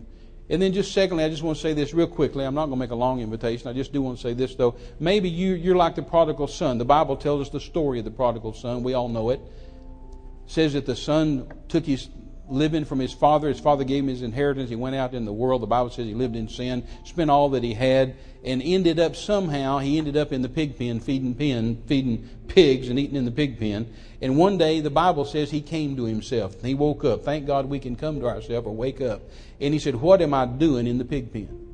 And 0.48 0.62
then 0.62 0.72
just 0.72 0.92
secondly, 0.92 1.24
I 1.24 1.28
just 1.28 1.42
want 1.42 1.56
to 1.56 1.60
say 1.60 1.72
this 1.72 1.92
real 1.92 2.06
quickly. 2.06 2.44
I'm 2.44 2.54
not 2.54 2.66
going 2.66 2.78
to 2.78 2.84
make 2.84 2.92
a 2.92 2.94
long 2.94 3.18
invitation. 3.18 3.66
I 3.66 3.72
just 3.72 3.92
do 3.92 4.00
want 4.00 4.18
to 4.18 4.22
say 4.22 4.32
this 4.32 4.54
though. 4.54 4.76
Maybe 5.00 5.28
you, 5.28 5.54
you're 5.54 5.74
like 5.74 5.96
the 5.96 6.04
prodigal 6.04 6.46
son. 6.46 6.78
The 6.78 6.84
Bible 6.84 7.16
tells 7.16 7.40
us 7.48 7.50
the 7.50 7.58
story 7.58 7.98
of 7.98 8.04
the 8.04 8.12
prodigal 8.12 8.52
son. 8.52 8.84
We 8.84 8.94
all 8.94 9.08
know 9.08 9.30
it. 9.30 9.40
it 9.40 10.50
says 10.52 10.74
that 10.74 10.86
the 10.86 10.94
son 10.94 11.52
took 11.66 11.84
his 11.84 12.08
living 12.50 12.84
from 12.84 12.98
his 12.98 13.12
father. 13.12 13.48
His 13.48 13.60
father 13.60 13.84
gave 13.84 14.02
him 14.04 14.08
his 14.08 14.22
inheritance. 14.22 14.68
He 14.70 14.76
went 14.76 14.96
out 14.96 15.14
in 15.14 15.24
the 15.24 15.32
world. 15.32 15.62
The 15.62 15.66
Bible 15.66 15.90
says 15.90 16.06
he 16.06 16.14
lived 16.14 16.36
in 16.36 16.48
sin, 16.48 16.86
spent 17.04 17.30
all 17.30 17.50
that 17.50 17.62
he 17.62 17.74
had, 17.74 18.16
and 18.44 18.62
ended 18.62 18.98
up 18.98 19.16
somehow, 19.16 19.78
he 19.78 19.98
ended 19.98 20.16
up 20.16 20.32
in 20.32 20.42
the 20.42 20.48
pig 20.48 20.78
pen, 20.78 21.00
feeding 21.00 21.34
pen, 21.34 21.82
feeding 21.86 22.28
pigs 22.48 22.88
and 22.88 22.98
eating 22.98 23.16
in 23.16 23.24
the 23.24 23.30
pig 23.30 23.58
pen. 23.58 23.92
And 24.20 24.36
one 24.36 24.58
day, 24.58 24.80
the 24.80 24.90
Bible 24.90 25.24
says 25.24 25.50
he 25.50 25.60
came 25.60 25.96
to 25.96 26.04
himself. 26.04 26.60
He 26.62 26.74
woke 26.74 27.04
up. 27.04 27.24
Thank 27.24 27.46
God 27.46 27.66
we 27.66 27.78
can 27.78 27.96
come 27.96 28.20
to 28.20 28.26
ourselves 28.26 28.66
or 28.66 28.74
wake 28.74 29.00
up. 29.00 29.22
And 29.60 29.72
he 29.72 29.80
said, 29.80 29.96
What 29.96 30.20
am 30.20 30.34
I 30.34 30.46
doing 30.46 30.86
in 30.86 30.98
the 30.98 31.04
pig 31.04 31.32
pen? 31.32 31.68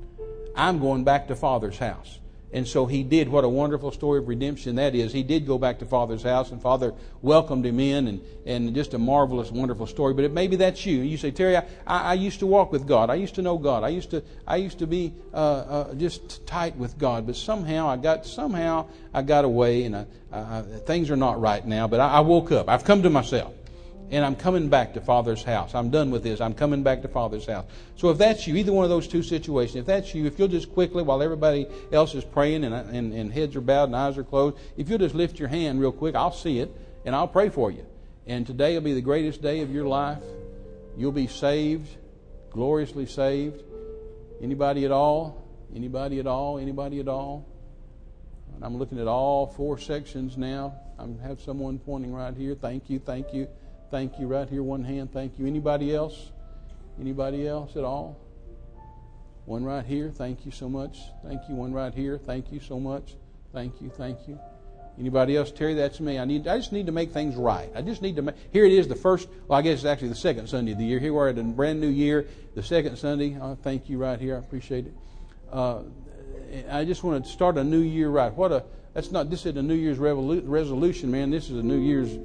I'm 0.55 0.79
going 0.79 1.05
back 1.05 1.29
to 1.29 1.37
Father's 1.37 1.79
house. 1.79 2.19
And 2.57 2.67
so 2.67 2.87
he 2.87 3.03
did. 3.03 3.29
What 3.29 3.45
a 3.45 3.51
wonderful 3.51 3.93
story 3.93 4.19
of 4.19 4.29
redemption 4.29 4.77
that 4.77 4.95
is. 4.95 5.13
He 5.13 5.23
did 5.23 5.47
go 5.47 5.59
back 5.59 5.79
to 5.81 5.85
Father's 5.85 6.23
house, 6.23 6.53
and 6.53 6.63
Father 6.63 6.95
welcomed 7.21 7.67
him 7.67 7.79
in, 7.79 8.09
and, 8.09 8.23
and 8.47 8.75
just 8.75 8.95
a 8.95 8.99
marvelous, 8.99 9.51
wonderful 9.51 9.87
story. 9.87 10.15
But 10.15 10.25
it, 10.25 10.33
maybe 10.33 10.57
that's 10.57 10.87
you. 10.87 11.03
You 11.03 11.19
say, 11.19 11.33
Terry, 11.33 11.59
I, 11.59 11.65
I, 11.87 12.15
used 12.15 12.39
to 12.39 12.47
walk 12.47 12.73
with 12.73 12.87
God. 12.87 13.11
I 13.11 13.17
used 13.17 13.35
to 13.35 13.43
know 13.43 13.59
God. 13.59 13.85
I 13.85 13.89
used 13.91 14.09
to, 14.13 14.23
I 14.47 14.57
used 14.57 14.79
to 14.79 14.87
be 14.87 15.13
uh, 15.35 15.37
uh, 15.37 15.95
just 15.97 16.47
tight 16.47 16.77
with 16.77 16.97
God. 16.97 17.27
But 17.27 17.37
somehow 17.37 17.91
I 17.91 17.99
got, 17.99 18.25
somehow 18.25 18.87
I 19.13 19.21
got 19.21 19.45
away, 19.45 19.85
and 19.85 19.95
I, 19.95 20.07
I, 20.33 20.63
things 20.87 21.11
are 21.11 21.17
not 21.17 21.39
right 21.39 21.65
now. 21.67 21.87
But 21.89 22.01
I 22.01 22.21
woke 22.21 22.53
up. 22.53 22.71
I've 22.71 22.85
come 22.85 23.03
to 23.03 23.11
myself 23.11 23.53
and 24.11 24.25
I'm 24.25 24.37
coming 24.37 24.69
back 24.69 24.95
to 24.95 25.01
Father's 25.01 25.43
house. 25.43 25.75
I'm 25.75 25.91
done 25.91 26.11
with 26.11 26.23
this. 26.23 26.41
I'm 26.41 26.55
coming 26.55 26.83
back 26.83 27.03
to 27.03 27.09
Father's 27.09 27.47
house. 27.47 27.65
So 27.97 28.11
if 28.11 28.19
that's 28.19 28.47
you, 28.47 28.55
either 28.55 28.73
one 28.73 28.85
of 28.85 28.91
those 28.91 29.09
two 29.09 29.23
situations, 29.23 29.77
if 29.77 29.87
that's 29.87 30.15
you, 30.15 30.27
if 30.27 30.39
you'll 30.39 30.49
just 30.49 30.73
quickly, 30.73 31.03
while 31.03 31.23
everybody 31.23 31.67
else 31.91 32.15
is 32.15 32.25
praying 32.25 32.65
and, 32.65 32.75
and, 32.75 33.13
and 33.13 33.33
heads 33.33 33.57
are 33.57 33.61
bowed 33.61 33.85
and 33.85 33.97
eyes 33.97 34.17
are 34.17 34.25
closed, 34.25 34.57
if 34.77 34.89
you'll 34.89 34.99
just 34.99 35.15
lift 35.15 35.39
your 35.39 35.49
hand 35.49 35.81
real 35.81 35.93
quick, 35.93 36.15
I'll 36.15 36.33
see 36.33 36.61
it 36.61 36.71
and 37.05 37.17
I'll 37.17 37.29
pray 37.29 37.49
for 37.49 37.71
you. 37.71 37.85
And 38.27 38.47
today 38.47 38.75
will 38.75 38.83
be 38.83 38.95
the 38.95 39.01
greatest 39.01 39.43
day 39.43 39.61
of 39.61 39.73
your 39.73 39.87
life. 39.87 40.23
You'll 40.97 41.13
be 41.13 41.27
saved, 41.27 41.89
gloriously 42.51 43.07
saved. 43.07 43.63
Anybody 44.41 44.85
at 44.85 44.93
all? 44.93 45.45
Anybody 45.75 46.21
at 46.21 46.27
all? 46.27 46.59
Anybody 46.59 47.01
at 47.01 47.09
all? 47.09 47.45
And 48.55 48.65
I'm 48.65 48.79
looking 48.79 49.01
at 49.01 49.09
all 49.09 49.49
four 49.49 49.79
sections 49.79 50.37
now. 50.37 50.75
I 50.99 51.07
have 51.27 51.41
someone 51.41 51.79
pointing 51.79 52.13
right 52.13 52.35
here. 52.35 52.55
Thank 52.55 52.89
you, 52.89 52.99
thank 52.99 53.35
you. 53.35 53.49
Thank 53.91 54.19
you 54.19 54.27
right 54.27 54.49
here, 54.49 54.63
one 54.63 54.85
hand. 54.85 55.13
Thank 55.13 55.39
you. 55.39 55.47
Anybody 55.47 55.95
else? 55.95 56.33
Anybody 57.01 57.47
else 57.47 57.77
at 57.77 57.85
all? 57.85 58.19
One 59.45 59.65
right 59.65 59.85
here. 59.85 60.11
Thank 60.11 60.45
you 60.45 60.51
so 60.51 60.69
much. 60.69 60.99
Thank 61.25 61.43
you. 61.49 61.55
One 61.55 61.73
right 61.73 61.95
here. 61.95 62.19
Thank 62.19 62.51
you 62.53 62.59
so 62.59 62.81
much. 62.81 63.15
Thank 63.53 63.81
you. 63.81 63.91
Thank 63.91 64.27
you. 64.27 64.41
Anybody 64.99 65.37
else? 65.37 65.53
Terry, 65.53 65.75
that's 65.75 66.01
me. 66.01 66.19
I 66.19 66.25
need. 66.25 66.49
I 66.49 66.57
just 66.57 66.73
need 66.73 66.87
to 66.87 66.93
make 66.93 67.13
things 67.13 67.37
right. 67.37 67.71
I 67.77 67.83
just 67.83 68.03
need 68.03 68.17
to 68.17 68.23
make. 68.23 68.35
Here 68.51 68.65
it 68.65 68.73
is, 68.73 68.89
the 68.89 68.97
first. 68.97 69.29
Well, 69.47 69.59
I 69.59 69.63
guess 69.63 69.75
it's 69.75 69.85
actually 69.85 70.09
the 70.09 70.15
second 70.17 70.49
Sunday 70.49 70.73
of 70.73 70.79
the 70.79 70.85
year. 70.85 70.99
Here 70.99 71.13
we're 71.13 71.29
at 71.29 71.39
a 71.39 71.43
brand 71.43 71.81
new 71.81 71.89
year, 71.89 72.27
the 72.55 72.63
second 72.63 72.97
Sunday. 72.97 73.37
Oh, 73.41 73.57
thank 73.63 73.89
you 73.89 73.99
right 73.99 74.19
here. 74.19 74.37
I 74.37 74.39
appreciate 74.39 74.87
it. 74.87 74.95
uh, 75.53 75.83
I 76.71 76.85
just 76.85 77.05
want 77.05 77.25
to 77.25 77.31
start 77.31 77.59
a 77.59 77.65
new 77.65 77.81
year 77.81 78.09
right. 78.09 78.33
What 78.33 78.53
a 78.53 78.65
that's 78.95 79.13
not 79.13 79.29
this 79.29 79.45
is 79.45 79.55
a 79.57 79.63
New 79.63 79.75
Year's 79.75 79.99
revolu- 79.99 80.43
resolution, 80.47 81.11
man. 81.11 81.31
This 81.31 81.51
is 81.51 81.59
a 81.59 81.63
New 81.63 81.79
Year's 81.79 82.17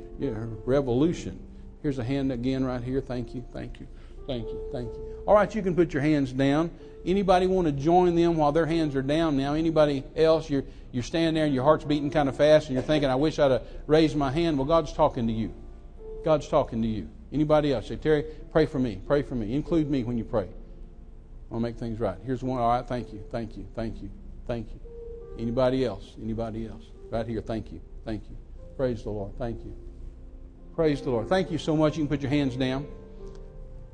revolution. 0.66 1.40
Here's 1.82 2.00
a 2.00 2.04
hand 2.04 2.32
again 2.32 2.64
right 2.64 2.84
here. 2.84 3.02
Thank 3.02 3.34
you, 3.34 3.44
thank 3.54 3.80
you, 3.80 3.88
thank 4.28 4.48
you, 4.48 4.70
thank 4.72 4.94
you. 4.94 5.24
All 5.28 5.36
right, 5.36 5.54
you 5.54 5.62
can 5.62 5.76
put 5.76 5.94
your 5.94 6.02
hands 6.02 6.32
down. 6.32 6.72
Anybody 7.06 7.48
want 7.48 7.66
to 7.66 7.72
join 7.72 8.16
them 8.16 8.38
while 8.38 8.52
their 8.52 8.66
hands 8.68 8.96
are 8.96 9.02
down 9.02 9.38
now? 9.38 9.54
Anybody 9.54 10.04
else? 10.16 10.50
You're 10.50 10.64
you're 10.92 11.04
standing 11.04 11.36
there 11.36 11.46
and 11.46 11.54
your 11.54 11.64
heart's 11.64 11.86
beating 11.86 12.12
kind 12.12 12.30
of 12.30 12.36
fast, 12.36 12.68
and 12.68 12.76
you're 12.76 12.84
thinking, 12.84 13.10
"I 13.10 13.16
wish 13.16 13.40
I'd 13.40 13.52
have 13.52 13.64
raised 13.88 14.16
my 14.16 14.32
hand." 14.32 14.58
Well, 14.58 14.68
God's 14.68 14.94
talking 14.94 15.28
to 15.28 15.34
you. 15.34 15.54
God's 16.24 16.48
talking 16.48 16.82
to 16.82 16.88
you. 16.88 17.10
Anybody 17.32 17.74
else? 17.74 17.88
Say, 17.88 17.96
Terry, 17.96 18.26
pray 18.52 18.66
for 18.66 18.78
me. 18.78 19.02
Pray 19.08 19.24
for 19.24 19.36
me. 19.36 19.56
Include 19.56 19.90
me 19.90 20.04
when 20.04 20.18
you 20.18 20.24
pray. 20.24 20.48
I'll 21.52 21.60
make 21.60 21.78
things 21.78 22.00
right. 22.00 22.18
Here's 22.26 22.44
one. 22.44 22.60
All 22.60 22.70
right. 22.70 22.88
Thank 22.88 23.14
you. 23.14 23.24
Thank 23.32 23.58
you. 23.58 23.66
Thank 23.76 24.02
you. 24.02 24.10
Thank 24.48 24.68
you. 24.74 24.80
Anybody 25.40 25.86
else? 25.86 26.16
Anybody 26.22 26.68
else? 26.68 26.84
Right 27.10 27.26
here. 27.26 27.42
Thank 27.42 27.72
you. 27.72 27.82
Thank 28.06 28.30
you. 28.30 28.38
Praise 28.78 29.04
the 29.04 29.10
Lord. 29.10 29.32
Thank 29.38 29.64
you. 29.64 29.76
Praise 30.82 31.00
the 31.00 31.12
Lord. 31.12 31.30
Thank 31.30 31.52
you 31.52 31.60
so 31.60 31.78
much. 31.78 31.96
You 31.96 32.06
can 32.06 32.08
put 32.08 32.22
your 32.22 32.32
hands 32.32 32.56
down. 32.56 32.88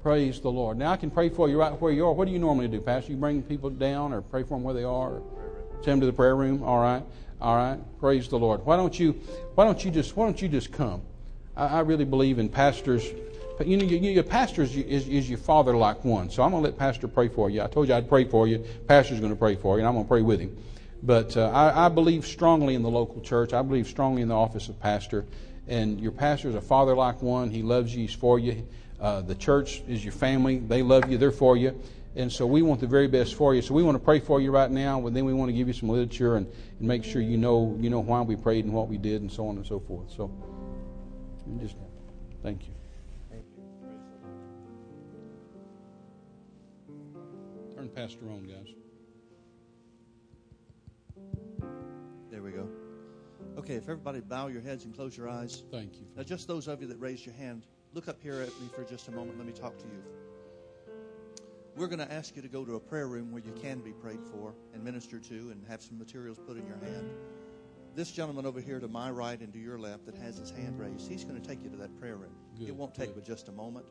Praise 0.03 0.39
the 0.39 0.49
Lord. 0.49 0.77
Now 0.77 0.93
I 0.93 0.95
can 0.95 1.11
pray 1.11 1.27
for 1.27 1.49
you 1.49 1.59
right 1.59 1.73
where 1.81 1.91
you 1.91 2.05
are. 2.05 2.13
What 2.13 2.27
do 2.29 2.31
you 2.31 2.39
normally 2.39 2.69
do, 2.69 2.79
Pastor? 2.79 3.11
You 3.11 3.17
bring 3.17 3.43
people 3.43 3.69
down 3.69 4.13
or 4.13 4.21
pray 4.21 4.43
for 4.43 4.51
them 4.51 4.63
where 4.63 4.73
they 4.73 4.85
are 4.85 5.15
or 5.15 5.23
send 5.81 5.95
them 5.95 5.99
to 5.99 6.05
the 6.05 6.13
prayer 6.13 6.37
room? 6.37 6.63
All 6.63 6.79
right. 6.79 7.03
All 7.41 7.57
right. 7.57 7.77
Praise 7.99 8.29
the 8.29 8.39
Lord. 8.39 8.65
Why 8.65 8.77
don't 8.77 8.97
you 8.97 9.19
why 9.55 9.65
don't 9.65 9.83
you 9.83 9.91
just 9.91 10.15
why 10.15 10.27
don't 10.27 10.41
you 10.41 10.47
just 10.47 10.71
come? 10.71 11.01
I, 11.57 11.65
I 11.65 11.79
really 11.81 12.05
believe 12.05 12.39
in 12.39 12.47
pastors 12.47 13.03
you 13.65 13.75
know, 13.75 13.83
your 13.83 14.23
pastor 14.23 14.61
is, 14.61 14.77
is, 14.77 15.09
is, 15.09 15.29
your 15.29 15.39
father 15.39 15.75
like 15.75 16.05
one. 16.05 16.29
So 16.29 16.41
I'm 16.41 16.51
going 16.51 16.63
to 16.63 16.69
let 16.69 16.77
Pastor 16.77 17.09
pray 17.09 17.27
for 17.27 17.49
you. 17.49 17.63
I 17.63 17.67
told 17.67 17.87
you 17.87 17.95
I'd 17.95 18.07
pray 18.07 18.23
for 18.23 18.47
you. 18.47 18.63
Pastor's 18.87 19.19
going 19.19 19.31
to 19.31 19.35
pray 19.35 19.55
for 19.55 19.75
you, 19.75 19.79
and 19.79 19.87
I'm 19.87 19.95
going 19.95 20.05
to 20.05 20.07
pray 20.07 20.21
with 20.21 20.39
him. 20.39 20.55
But 21.03 21.35
uh, 21.37 21.49
I, 21.49 21.85
I, 21.85 21.89
believe 21.89 22.25
strongly 22.25 22.75
in 22.75 22.81
the 22.81 22.89
local 22.89 23.21
church. 23.21 23.53
I 23.53 23.61
believe 23.61 23.87
strongly 23.87 24.21
in 24.21 24.27
the 24.27 24.35
office 24.35 24.69
of 24.69 24.79
pastor. 24.79 25.25
And 25.67 25.99
your 25.99 26.11
pastor 26.11 26.49
is 26.49 26.55
a 26.55 26.61
father 26.61 26.95
like 26.95 27.21
one. 27.21 27.49
He 27.49 27.61
loves 27.61 27.93
you. 27.93 28.01
He's 28.01 28.13
for 28.13 28.39
you. 28.39 28.67
Uh, 28.99 29.21
the 29.21 29.35
church 29.35 29.81
is 29.87 30.03
your 30.03 30.13
family. 30.13 30.59
They 30.59 30.81
love 30.81 31.11
you. 31.11 31.17
They're 31.17 31.31
for 31.31 31.57
you. 31.57 31.79
And 32.15 32.31
so 32.31 32.47
we 32.47 32.63
want 32.63 32.81
the 32.81 32.87
very 32.87 33.07
best 33.07 33.35
for 33.35 33.53
you. 33.53 33.61
So 33.61 33.75
we 33.75 33.83
want 33.83 33.95
to 33.95 34.03
pray 34.03 34.19
for 34.19 34.41
you 34.41 34.49
right 34.49 34.71
now, 34.71 34.99
but 34.99 35.13
then 35.13 35.25
we 35.25 35.33
want 35.33 35.49
to 35.49 35.53
give 35.53 35.67
you 35.67 35.73
some 35.73 35.89
literature 35.89 36.35
and, 36.35 36.47
and 36.79 36.87
make 36.87 37.03
sure 37.03 37.21
you 37.21 37.37
know 37.37 37.77
you 37.79 37.91
know 37.91 37.99
why 37.99 38.21
we 38.21 38.35
prayed 38.35 38.65
and 38.65 38.73
what 38.73 38.87
we 38.87 38.97
did 38.97 39.21
and 39.21 39.31
so 39.31 39.47
on 39.47 39.57
and 39.57 39.65
so 39.65 39.79
forth. 39.79 40.09
So 40.09 40.31
just 41.59 41.75
thank 42.41 42.67
you. 42.67 42.73
Turn 47.75 47.89
Pastor 47.89 48.25
on, 48.31 48.47
guys. 48.47 48.76
Okay, 53.57 53.73
if 53.73 53.83
everybody 53.83 54.19
bow 54.19 54.47
your 54.47 54.61
heads 54.61 54.85
and 54.85 54.93
close 54.95 55.17
your 55.17 55.27
eyes. 55.27 55.63
Thank 55.71 55.95
you. 55.95 56.05
Now, 56.15 56.23
just 56.23 56.47
those 56.47 56.67
of 56.67 56.79
you 56.79 56.87
that 56.87 56.99
raised 56.99 57.25
your 57.25 57.33
hand, 57.35 57.65
look 57.91 58.07
up 58.07 58.21
here 58.21 58.39
at 58.41 58.49
me 58.61 58.69
for 58.75 58.83
just 58.83 59.07
a 59.07 59.11
moment. 59.11 59.37
Let 59.37 59.47
me 59.47 59.53
talk 59.53 59.77
to 59.79 59.85
you. 59.85 60.03
We're 61.75 61.87
going 61.87 61.99
to 61.99 62.11
ask 62.11 62.35
you 62.35 62.41
to 62.43 62.47
go 62.47 62.65
to 62.65 62.75
a 62.75 62.79
prayer 62.79 63.07
room 63.07 63.31
where 63.31 63.41
you 63.41 63.51
can 63.53 63.79
be 63.79 63.93
prayed 63.93 64.23
for 64.31 64.53
and 64.73 64.83
ministered 64.83 65.23
to 65.25 65.49
and 65.51 65.63
have 65.67 65.81
some 65.81 65.97
materials 65.97 66.39
put 66.39 66.57
in 66.57 66.67
your 66.67 66.77
hand. 66.77 67.09
This 67.95 68.11
gentleman 68.11 68.45
over 68.45 68.61
here 68.61 68.79
to 68.79 68.87
my 68.87 69.09
right 69.09 69.39
and 69.39 69.51
to 69.53 69.59
your 69.59 69.79
left 69.79 70.05
that 70.05 70.15
has 70.15 70.37
his 70.37 70.51
hand 70.51 70.79
raised, 70.79 71.09
he's 71.09 71.23
going 71.23 71.39
to 71.41 71.47
take 71.47 71.63
you 71.63 71.69
to 71.71 71.77
that 71.77 71.99
prayer 71.99 72.15
room. 72.15 72.35
Good, 72.59 72.69
it 72.69 72.75
won't 72.75 72.93
take 72.93 73.07
good. 73.07 73.15
but 73.15 73.25
just 73.25 73.47
a 73.47 73.51
moment. 73.51 73.87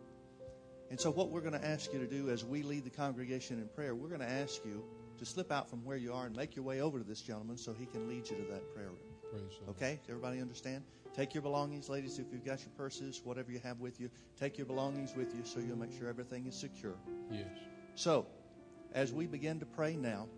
And 0.90 1.01
so, 1.01 1.10
what 1.10 1.30
we're 1.30 1.40
going 1.40 1.60
to 1.60 1.66
ask 1.66 1.93
you 1.93 1.98
to 1.98 2.06
do 2.06 2.30
as 2.30 2.44
we 2.44 2.62
lead 2.62 2.84
the 2.84 2.90
congregation 2.90 3.59
in 3.59 3.66
prayer, 3.68 3.97
we're 3.97 4.09
going 4.09 4.20
to 4.20 4.30
ask 4.30 4.64
you 4.64 4.84
to 5.18 5.26
slip 5.26 5.51
out 5.51 5.68
from 5.68 5.84
where 5.84 5.97
you 5.97 6.12
are 6.12 6.26
and 6.26 6.36
make 6.36 6.55
your 6.55 6.64
way 6.64 6.80
over 6.80 6.98
to 6.98 7.05
this 7.05 7.20
gentleman 7.20 7.56
so 7.56 7.72
he 7.72 7.86
can 7.86 8.09
lead 8.09 8.28
you 8.28 8.36
to 8.36 8.52
that 8.52 8.72
prayer 8.74 8.88
room. 8.88 9.06
Okay? 9.70 9.98
Does 10.03 10.11
everybody 10.11 10.40
understand? 10.40 10.85
Take 11.15 11.32
your 11.32 11.43
belongings, 11.43 11.89
ladies, 11.89 12.19
if 12.19 12.27
you've 12.31 12.44
got 12.44 12.61
your 12.61 12.70
purses, 12.77 13.23
whatever 13.24 13.51
you 13.51 13.59
have 13.61 13.81
with 13.81 13.98
you, 13.98 14.11
take 14.39 14.59
your 14.59 14.66
belongings 14.66 15.15
with 15.16 15.35
you 15.35 15.44
so 15.44 15.61
you'll 15.61 15.78
make 15.78 15.98
sure 15.98 16.09
everything 16.09 16.47
is 16.47 16.55
secure. 16.55 16.97
Yes. 17.31 17.47
So, 17.94 18.27
as 18.93 19.12
we 19.12 19.27
begin 19.27 19.61
to 19.61 19.66
pray 19.66 19.97
now, 19.97 20.28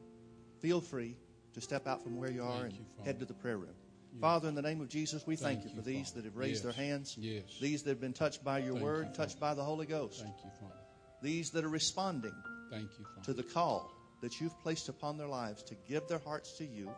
feel 0.61 0.81
free 0.81 1.17
to 1.55 1.61
step 1.61 1.89
out 1.89 2.03
from 2.05 2.17
where 2.17 2.31
you 2.31 2.45
are 2.45 2.61
thank 2.61 2.65
and 2.65 2.73
you, 2.75 3.05
head 3.05 3.19
to 3.19 3.25
the 3.25 3.35
prayer 3.35 3.57
room. 3.57 3.75
Yes. 4.13 4.21
Father, 4.21 4.49
in 4.49 4.55
the 4.55 4.63
name 4.63 4.81
of 4.81 4.89
Jesus, 4.89 5.27
we 5.27 5.35
thank, 5.35 5.63
thank 5.63 5.71
you 5.71 5.77
for 5.77 5.85
these 5.85 6.11
Father. 6.11 6.23
that 6.23 6.29
have 6.29 6.37
raised 6.37 6.65
yes. 6.65 6.75
their 6.77 6.85
hands, 6.85 7.17
yes. 7.19 7.43
these 7.61 7.83
that 7.83 7.91
have 7.91 8.01
been 8.01 8.13
touched 8.13 8.45
by 8.45 8.59
your 8.59 8.75
thank 8.75 8.85
word, 8.85 9.09
you, 9.09 9.15
touched 9.15 9.41
by 9.41 9.55
the 9.55 9.65
Holy 9.65 9.87
Ghost. 9.87 10.23
Thank 10.23 10.37
you, 10.45 10.51
Father. 10.61 10.75
These 11.23 11.51
that 11.51 11.65
are 11.65 11.69
responding 11.69 12.35
thank 12.71 12.89
you, 12.99 13.07
to 13.25 13.33
the 13.33 13.43
call 13.43 13.93
that 14.21 14.41
you've 14.41 14.57
placed 14.63 14.89
upon 14.89 15.17
their 15.17 15.27
lives 15.27 15.63
to 15.65 15.75
give 15.89 16.07
their 16.07 16.21
hearts 16.21 16.53
to 16.59 16.65
you 16.65 16.89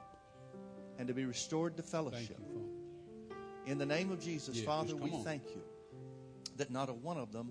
and 1.01 1.09
to 1.09 1.15
be 1.15 1.25
restored 1.25 1.79
to 1.79 1.83
fellowship. 1.83 2.37
You, 2.53 2.69
in 3.65 3.79
the 3.79 3.87
name 3.87 4.13
of 4.13 4.21
Jesus, 4.21 4.61
Father, 4.61 4.95
we 4.95 5.11
on. 5.11 5.25
thank 5.25 5.43
you 5.55 5.63
that 6.59 6.71
not 6.71 6.91
a 6.91 6.93
one 6.93 7.17
of 7.17 7.33
them 7.33 7.51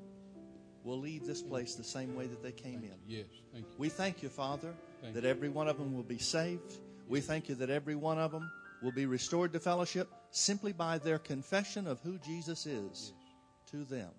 will 0.84 1.00
leave 1.00 1.26
this 1.26 1.42
place 1.42 1.74
the 1.74 1.84
same 1.84 2.16
way 2.16 2.28
that 2.28 2.44
they 2.44 2.52
came 2.52 2.82
thank 2.82 2.94
in. 2.94 3.00
Yes, 3.08 3.26
thank 3.52 3.66
you. 3.66 3.74
We 3.80 3.90
thank 3.90 4.22
you, 4.22 4.30
Father, 4.30 4.72
thank 5.02 5.16
that 5.16 5.26
every 5.26 5.50
one 5.50 5.68
of 5.68 5.80
them 5.80 5.96
will 5.96 6.04
be 6.04 6.20
saved. 6.20 6.76
We 7.08 7.22
thank 7.22 7.50
you 7.50 7.56
that 7.56 7.72
every 7.72 7.96
one 7.96 8.20
of 8.20 8.32
them 8.32 8.52
will 8.84 8.92
be 8.92 9.08
restored 9.08 9.52
to 9.54 9.60
fellowship 9.60 10.08
simply 10.30 10.72
by 10.72 11.00
their 11.00 11.18
confession 11.18 11.88
of 11.88 12.00
who 12.02 12.20
Jesus 12.20 12.68
is 12.68 12.84
yes. 12.84 13.14
to 13.72 13.84
them. 13.84 14.12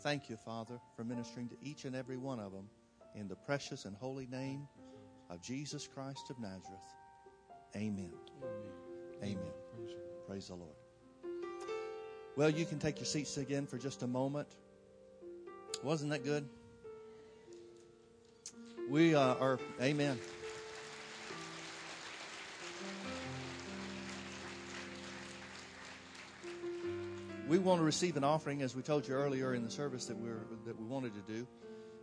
Thank 0.00 0.28
you, 0.28 0.36
Father, 0.36 0.80
for 0.96 1.04
ministering 1.04 1.48
to 1.50 1.56
each 1.62 1.84
and 1.84 1.94
every 1.94 2.16
one 2.16 2.40
of 2.40 2.50
them 2.50 2.68
in 3.14 3.28
the 3.28 3.36
precious 3.36 3.84
and 3.84 3.96
holy 3.96 4.26
name 4.26 4.66
of 5.30 5.40
Jesus 5.40 5.86
Christ 5.86 6.28
of 6.28 6.40
Nazareth. 6.40 6.95
Amen. 7.76 8.10
Amen. 9.22 9.36
Amen. 9.36 9.52
Praise 10.26 10.48
the 10.48 10.54
Lord. 10.54 10.72
Well, 12.34 12.50
you 12.50 12.64
can 12.64 12.78
take 12.78 12.98
your 12.98 13.06
seats 13.06 13.36
again 13.36 13.66
for 13.66 13.76
just 13.76 14.02
a 14.02 14.06
moment. 14.06 14.48
Wasn't 15.82 16.10
that 16.10 16.24
good? 16.24 16.48
We 18.88 19.14
uh, 19.14 19.34
are, 19.34 19.58
amen. 19.80 20.18
we 27.46 27.58
want 27.58 27.80
to 27.80 27.84
receive 27.84 28.16
an 28.16 28.24
offering, 28.24 28.62
as 28.62 28.74
we 28.74 28.82
told 28.82 29.06
you 29.06 29.14
earlier 29.14 29.54
in 29.54 29.62
the 29.62 29.70
service 29.70 30.06
that 30.06 30.18
we 30.18 30.30
that 30.64 30.78
we 30.78 30.84
wanted 30.84 31.12
to 31.14 31.32
do. 31.32 31.46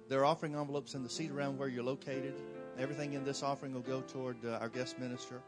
There 0.08 0.22
are 0.22 0.26
offering 0.26 0.56
envelopes 0.56 0.94
in 0.94 1.04
the 1.04 1.10
seat 1.10 1.32
around 1.32 1.58
where 1.58 1.68
you're 1.68 1.84
located. 1.84 2.36
Everything 2.80 3.14
in 3.14 3.24
this 3.24 3.44
offering 3.44 3.74
will 3.74 3.82
go 3.82 4.02
toward 4.02 4.44
uh, 4.46 4.58
our 4.60 4.70
guest 4.70 5.00
minister. 5.00 5.42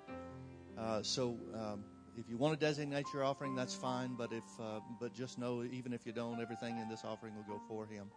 Uh, 0.78 1.02
so, 1.02 1.38
um, 1.54 1.84
if 2.18 2.30
you 2.30 2.38
want 2.38 2.58
to 2.58 2.66
designate 2.66 3.06
your 3.14 3.24
offering, 3.24 3.56
that's 3.56 3.74
fine. 3.74 4.16
But 4.16 4.32
if 4.32 4.44
uh, 4.60 4.80
but 5.00 5.14
just 5.14 5.38
know, 5.38 5.64
even 5.64 5.92
if 5.92 6.06
you 6.06 6.12
don't, 6.12 6.40
everything 6.40 6.78
in 6.78 6.88
this 6.88 7.04
offering 7.04 7.36
will 7.36 7.44
go 7.44 7.62
for 7.68 7.86
him. 7.86 8.10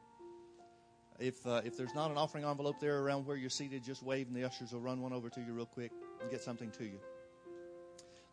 If 1.19 1.45
uh, 1.47 1.63
if 1.65 1.77
there's 1.77 1.95
not 1.95 2.11
an 2.11 2.17
offering 2.17 2.45
envelope 2.45 2.81
there 2.81 3.01
around 3.01 3.27
where 3.27 3.37
you're 3.37 3.51
seated, 3.51 3.83
just 3.83 4.03
wave, 4.03 4.29
and 4.29 4.37
the 4.37 4.45
ushers 4.45 4.73
will 4.73 4.81
run 4.81 5.01
one 5.01 5.13
over 5.13 5.29
to 5.31 5.41
you 5.41 5.53
real 5.53 5.67
quick 5.67 5.91
and 6.21 6.31
get 6.31 6.43
something 6.43 6.71
to 6.73 6.85
you. 6.85 7.01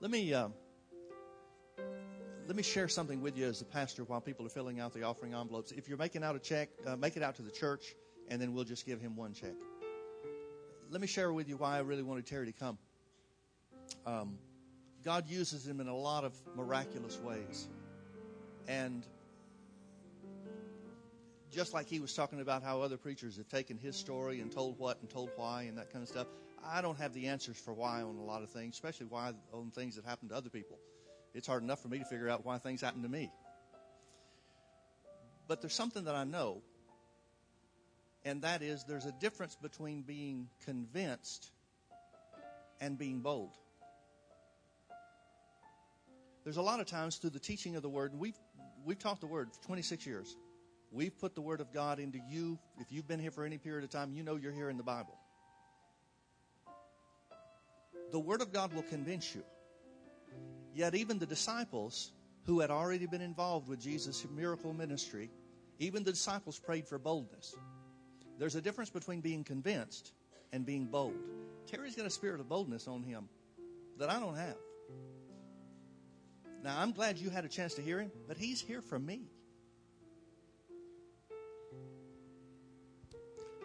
Let 0.02 0.12
me 0.12 0.34
uh, 0.34 0.50
let 2.48 2.56
me 2.56 2.64
share 2.64 2.88
something 2.88 3.22
with 3.22 3.38
you 3.38 3.48
as 3.48 3.62
a 3.62 3.66
pastor 3.66 4.04
while 4.04 4.22
people 4.22 4.46
are 4.46 4.50
filling 4.50 4.80
out 4.80 4.94
the 4.94 5.04
offering 5.04 5.34
envelopes. 5.34 5.72
If 5.72 5.88
you're 5.88 5.98
making 5.98 6.24
out 6.24 6.36
a 6.36 6.40
check, 6.40 6.70
uh, 6.86 6.96
make 6.96 7.18
it 7.18 7.24
out 7.24 7.36
to 7.38 7.42
the 7.42 7.52
church, 7.52 7.96
and 8.30 8.40
then 8.40 8.54
we'll 8.54 8.66
just 8.66 8.86
give 8.86 9.02
him 9.02 9.16
one 9.16 9.34
check. 9.34 9.56
Let 10.90 11.02
me 11.02 11.08
share 11.08 11.32
with 11.32 11.50
you 11.50 11.58
why 11.58 11.78
I 11.78 11.80
really 11.80 12.04
wanted 12.04 12.26
Terry 12.26 12.46
to 12.46 12.52
come. 12.52 12.78
Um, 14.06 14.38
God 15.04 15.28
uses 15.28 15.68
him 15.68 15.80
in 15.80 15.88
a 15.88 15.96
lot 15.96 16.24
of 16.24 16.34
miraculous 16.56 17.20
ways. 17.20 17.68
And 18.68 19.06
just 21.52 21.74
like 21.74 21.88
he 21.88 22.00
was 22.00 22.14
talking 22.14 22.42
about 22.42 22.64
how 22.64 22.82
other 22.82 22.98
preachers 22.98 23.38
have 23.38 23.48
taken 23.50 23.78
his 23.78 23.96
story 23.96 24.42
and 24.42 24.52
told 24.52 24.78
what 24.80 25.00
and 25.02 25.10
told 25.10 25.30
why 25.36 25.64
and 25.64 25.78
that 25.78 25.92
kind 25.92 26.04
of 26.04 26.10
stuff, 26.10 26.28
I 26.66 26.82
don't 26.82 26.98
have 26.98 27.14
the 27.14 27.28
answers 27.28 27.58
for 27.58 27.74
why 27.74 28.02
on 28.02 28.18
a 28.18 28.24
lot 28.24 28.44
of 28.44 28.50
things, 28.50 28.76
especially 28.76 29.08
why 29.08 29.34
on 29.54 29.72
things 29.72 29.96
that 29.96 30.06
happen 30.06 30.30
to 30.30 30.36
other 30.36 30.50
people 30.50 30.80
it's 31.36 31.48
hard 31.48 31.64
enough 31.64 31.82
for 31.82 31.90
me 31.90 32.00
to 32.00 32.06
figure 32.06 32.30
out 32.30 32.46
why 32.46 32.58
things 32.58 32.82
happen 32.82 33.04
to 33.04 33.10
me. 33.10 33.30
But 35.48 35.62
there's 35.62 35.74
something 35.74 36.06
that 36.06 36.16
I 36.16 36.24
know, 36.24 36.62
and 38.26 38.42
that 38.42 38.64
is 38.64 38.84
there's 38.84 39.06
a 39.06 39.12
difference 39.14 39.56
between 39.56 40.02
being 40.02 40.50
convinced 40.66 41.52
and 42.82 42.98
being 42.98 43.22
bold. 43.22 43.52
There's 46.44 46.58
a 46.58 46.62
lot 46.62 46.80
of 46.80 46.88
times 46.88 47.18
through 47.18 47.30
the 47.32 47.40
teaching 47.40 47.76
of 47.76 47.82
the 47.82 47.90
Word, 47.90 48.14
we've, 48.14 48.38
we've 48.84 49.00
taught 49.00 49.22
the 49.22 49.28
Word 49.28 49.50
for 49.54 49.64
26 49.64 50.06
years. 50.06 50.36
We've 50.92 51.18
put 51.18 51.34
the 51.34 51.42
Word 51.42 51.62
of 51.62 51.72
God 51.72 52.00
into 52.00 52.20
you. 52.30 52.60
If 52.80 52.92
you've 52.92 53.08
been 53.08 53.20
here 53.20 53.32
for 53.32 53.46
any 53.46 53.58
period 53.58 53.84
of 53.84 53.90
time, 53.90 54.14
you 54.14 54.24
know 54.24 54.36
you're 54.36 54.52
here 54.52 54.70
in 54.70 54.78
the 54.78 54.84
Bible. 54.84 55.18
The 58.12 58.20
Word 58.20 58.42
of 58.42 58.54
God 58.54 58.74
will 58.74 58.84
convince 58.84 59.34
you. 59.34 59.44
Yet, 60.74 60.94
even 60.94 61.20
the 61.20 61.26
disciples 61.26 62.12
who 62.46 62.60
had 62.60 62.70
already 62.70 63.08
been 63.08 63.22
involved 63.22 63.68
with 63.68 63.80
Jesus' 63.80 64.26
miracle 64.36 64.74
ministry, 64.74 65.32
even 65.80 66.04
the 66.04 66.12
disciples 66.12 66.60
prayed 66.60 66.88
for 66.88 67.00
boldness. 67.00 67.56
There's 68.38 68.56
a 68.56 68.62
difference 68.62 68.90
between 68.90 69.22
being 69.22 69.44
convinced 69.44 70.12
and 70.52 70.66
being 70.66 70.86
bold. 70.86 71.16
Terry's 71.68 71.96
got 71.96 72.06
a 72.06 72.10
spirit 72.10 72.40
of 72.40 72.50
boldness 72.50 72.88
on 72.88 73.04
him 73.04 73.28
that 73.98 74.10
I 74.10 74.20
don't 74.20 74.36
have. 74.36 74.58
Now, 76.64 76.80
I'm 76.80 76.92
glad 76.92 77.18
you 77.18 77.30
had 77.30 77.46
a 77.46 77.48
chance 77.48 77.76
to 77.76 77.82
hear 77.82 78.00
him, 78.00 78.12
but 78.28 78.38
he's 78.38 78.60
here 78.60 78.82
for 78.82 78.98
me. 78.98 79.22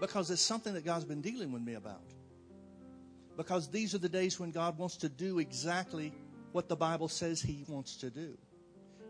Because 0.01 0.31
it's 0.31 0.43
something 0.43 0.75
that 0.75 0.85
God's 0.85 1.05
been 1.05 1.21
dealing 1.21 1.53
with 1.53 1.63
me 1.63 1.75
about. 1.75 2.03
Because 3.37 3.69
these 3.69 3.95
are 3.95 3.99
the 3.99 4.09
days 4.09 4.39
when 4.39 4.51
God 4.51 4.79
wants 4.79 4.97
to 4.99 5.09
do 5.09 5.39
exactly 5.39 6.13
what 6.53 6.69
the 6.69 6.77
Bible 6.77 7.09
says 7.09 7.41
He 7.41 7.65
wants 7.69 7.97
to 7.97 8.11
do. 8.11 8.37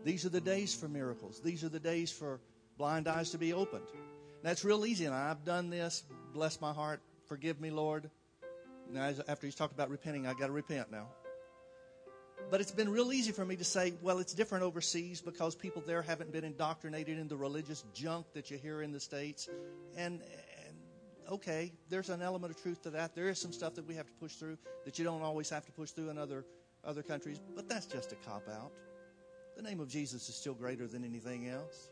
These 0.03 0.25
are 0.25 0.29
the 0.29 0.41
days 0.41 0.73
for 0.73 0.87
miracles. 0.87 1.41
These 1.41 1.63
are 1.63 1.69
the 1.69 1.79
days 1.79 2.11
for 2.11 2.39
blind 2.77 3.07
eyes 3.07 3.31
to 3.31 3.37
be 3.37 3.53
opened. 3.53 3.85
That's 4.43 4.63
real 4.65 4.85
easy, 4.85 5.05
and 5.05 5.13
I've 5.13 5.45
done 5.45 5.69
this. 5.69 6.03
Bless 6.33 6.59
my 6.59 6.73
heart. 6.73 7.01
Forgive 7.27 7.61
me, 7.61 7.69
Lord. 7.69 8.09
Now, 8.91 9.13
after 9.27 9.45
he's 9.45 9.55
talked 9.55 9.73
about 9.73 9.89
repenting, 9.89 10.25
I 10.25 10.33
got 10.33 10.47
to 10.47 10.51
repent 10.51 10.91
now. 10.91 11.07
But 12.49 12.59
it's 12.59 12.71
been 12.71 12.89
real 12.89 13.13
easy 13.13 13.31
for 13.31 13.45
me 13.45 13.55
to 13.55 13.63
say, 13.63 13.93
well, 14.01 14.19
it's 14.19 14.33
different 14.33 14.63
overseas 14.63 15.21
because 15.21 15.55
people 15.55 15.83
there 15.85 16.01
haven't 16.01 16.31
been 16.31 16.43
indoctrinated 16.43 17.19
in 17.19 17.27
the 17.27 17.37
religious 17.37 17.83
junk 17.93 18.25
that 18.33 18.49
you 18.49 18.57
hear 18.57 18.81
in 18.81 18.91
the 18.91 18.99
States. 18.99 19.47
And, 19.95 20.21
and 20.65 20.75
okay, 21.31 21.71
there's 21.89 22.09
an 22.09 22.21
element 22.21 22.53
of 22.53 22.61
truth 22.61 22.81
to 22.83 22.89
that. 22.89 23.15
There 23.15 23.29
is 23.29 23.39
some 23.39 23.53
stuff 23.53 23.75
that 23.75 23.87
we 23.87 23.95
have 23.95 24.07
to 24.07 24.13
push 24.13 24.33
through 24.33 24.57
that 24.85 24.97
you 24.97 25.05
don't 25.05 25.21
always 25.21 25.49
have 25.49 25.65
to 25.67 25.71
push 25.71 25.91
through 25.91 26.09
in 26.09 26.17
other, 26.17 26.45
other 26.83 27.03
countries, 27.03 27.39
but 27.55 27.69
that's 27.69 27.85
just 27.85 28.11
a 28.11 28.15
cop 28.15 28.49
out. 28.49 28.71
The 29.55 29.61
name 29.61 29.79
of 29.79 29.87
Jesus 29.87 30.27
is 30.27 30.35
still 30.35 30.55
greater 30.55 30.87
than 30.87 31.05
anything 31.05 31.47
else. 31.47 31.89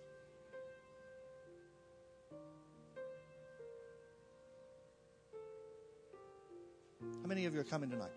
How 7.22 7.28
many 7.28 7.46
of 7.46 7.54
you 7.54 7.60
are 7.60 7.66
coming 7.66 7.90
tonight? 7.90 8.12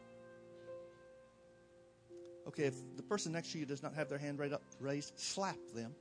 Okay, 2.49 2.65
if 2.65 2.75
the 2.97 3.03
person 3.03 3.33
next 3.33 3.53
to 3.53 3.59
you 3.59 3.67
does 3.67 3.83
not 3.83 3.95
have 3.95 4.09
their 4.09 4.19
hand 4.19 4.39
right 4.39 4.53
up, 4.53 4.63
raised, 4.81 5.13
slap 5.19 5.57
them 5.75 5.95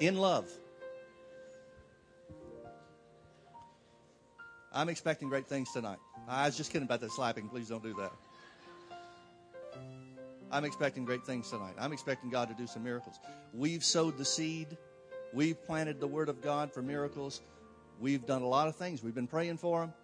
in 0.00 0.16
love. 0.16 0.50
I'm 4.72 4.88
expecting 4.88 5.28
great 5.28 5.46
things 5.46 5.72
tonight. 5.72 5.98
I 6.28 6.46
was 6.46 6.56
just 6.56 6.70
kidding 6.70 6.86
about 6.86 7.00
that 7.00 7.12
slapping. 7.12 7.48
Please 7.48 7.68
don't 7.68 7.82
do 7.82 7.94
that. 7.94 8.12
I'm 10.50 10.64
expecting 10.64 11.04
great 11.04 11.24
things 11.24 11.50
tonight. 11.50 11.74
I'm 11.78 11.92
expecting 11.92 12.30
God 12.30 12.48
to 12.48 12.54
do 12.54 12.66
some 12.66 12.84
miracles. 12.84 13.18
We've 13.54 13.84
sowed 13.84 14.18
the 14.18 14.24
seed. 14.24 14.76
We've 15.32 15.60
planted 15.66 15.98
the 15.98 16.06
word 16.06 16.28
of 16.28 16.42
God 16.42 16.72
for 16.72 16.82
miracles. 16.82 17.40
We've 18.00 18.24
done 18.26 18.42
a 18.42 18.46
lot 18.46 18.68
of 18.68 18.76
things. 18.76 19.02
We've 19.02 19.14
been 19.14 19.26
praying 19.26 19.56
for 19.58 19.80
them. 19.80 19.94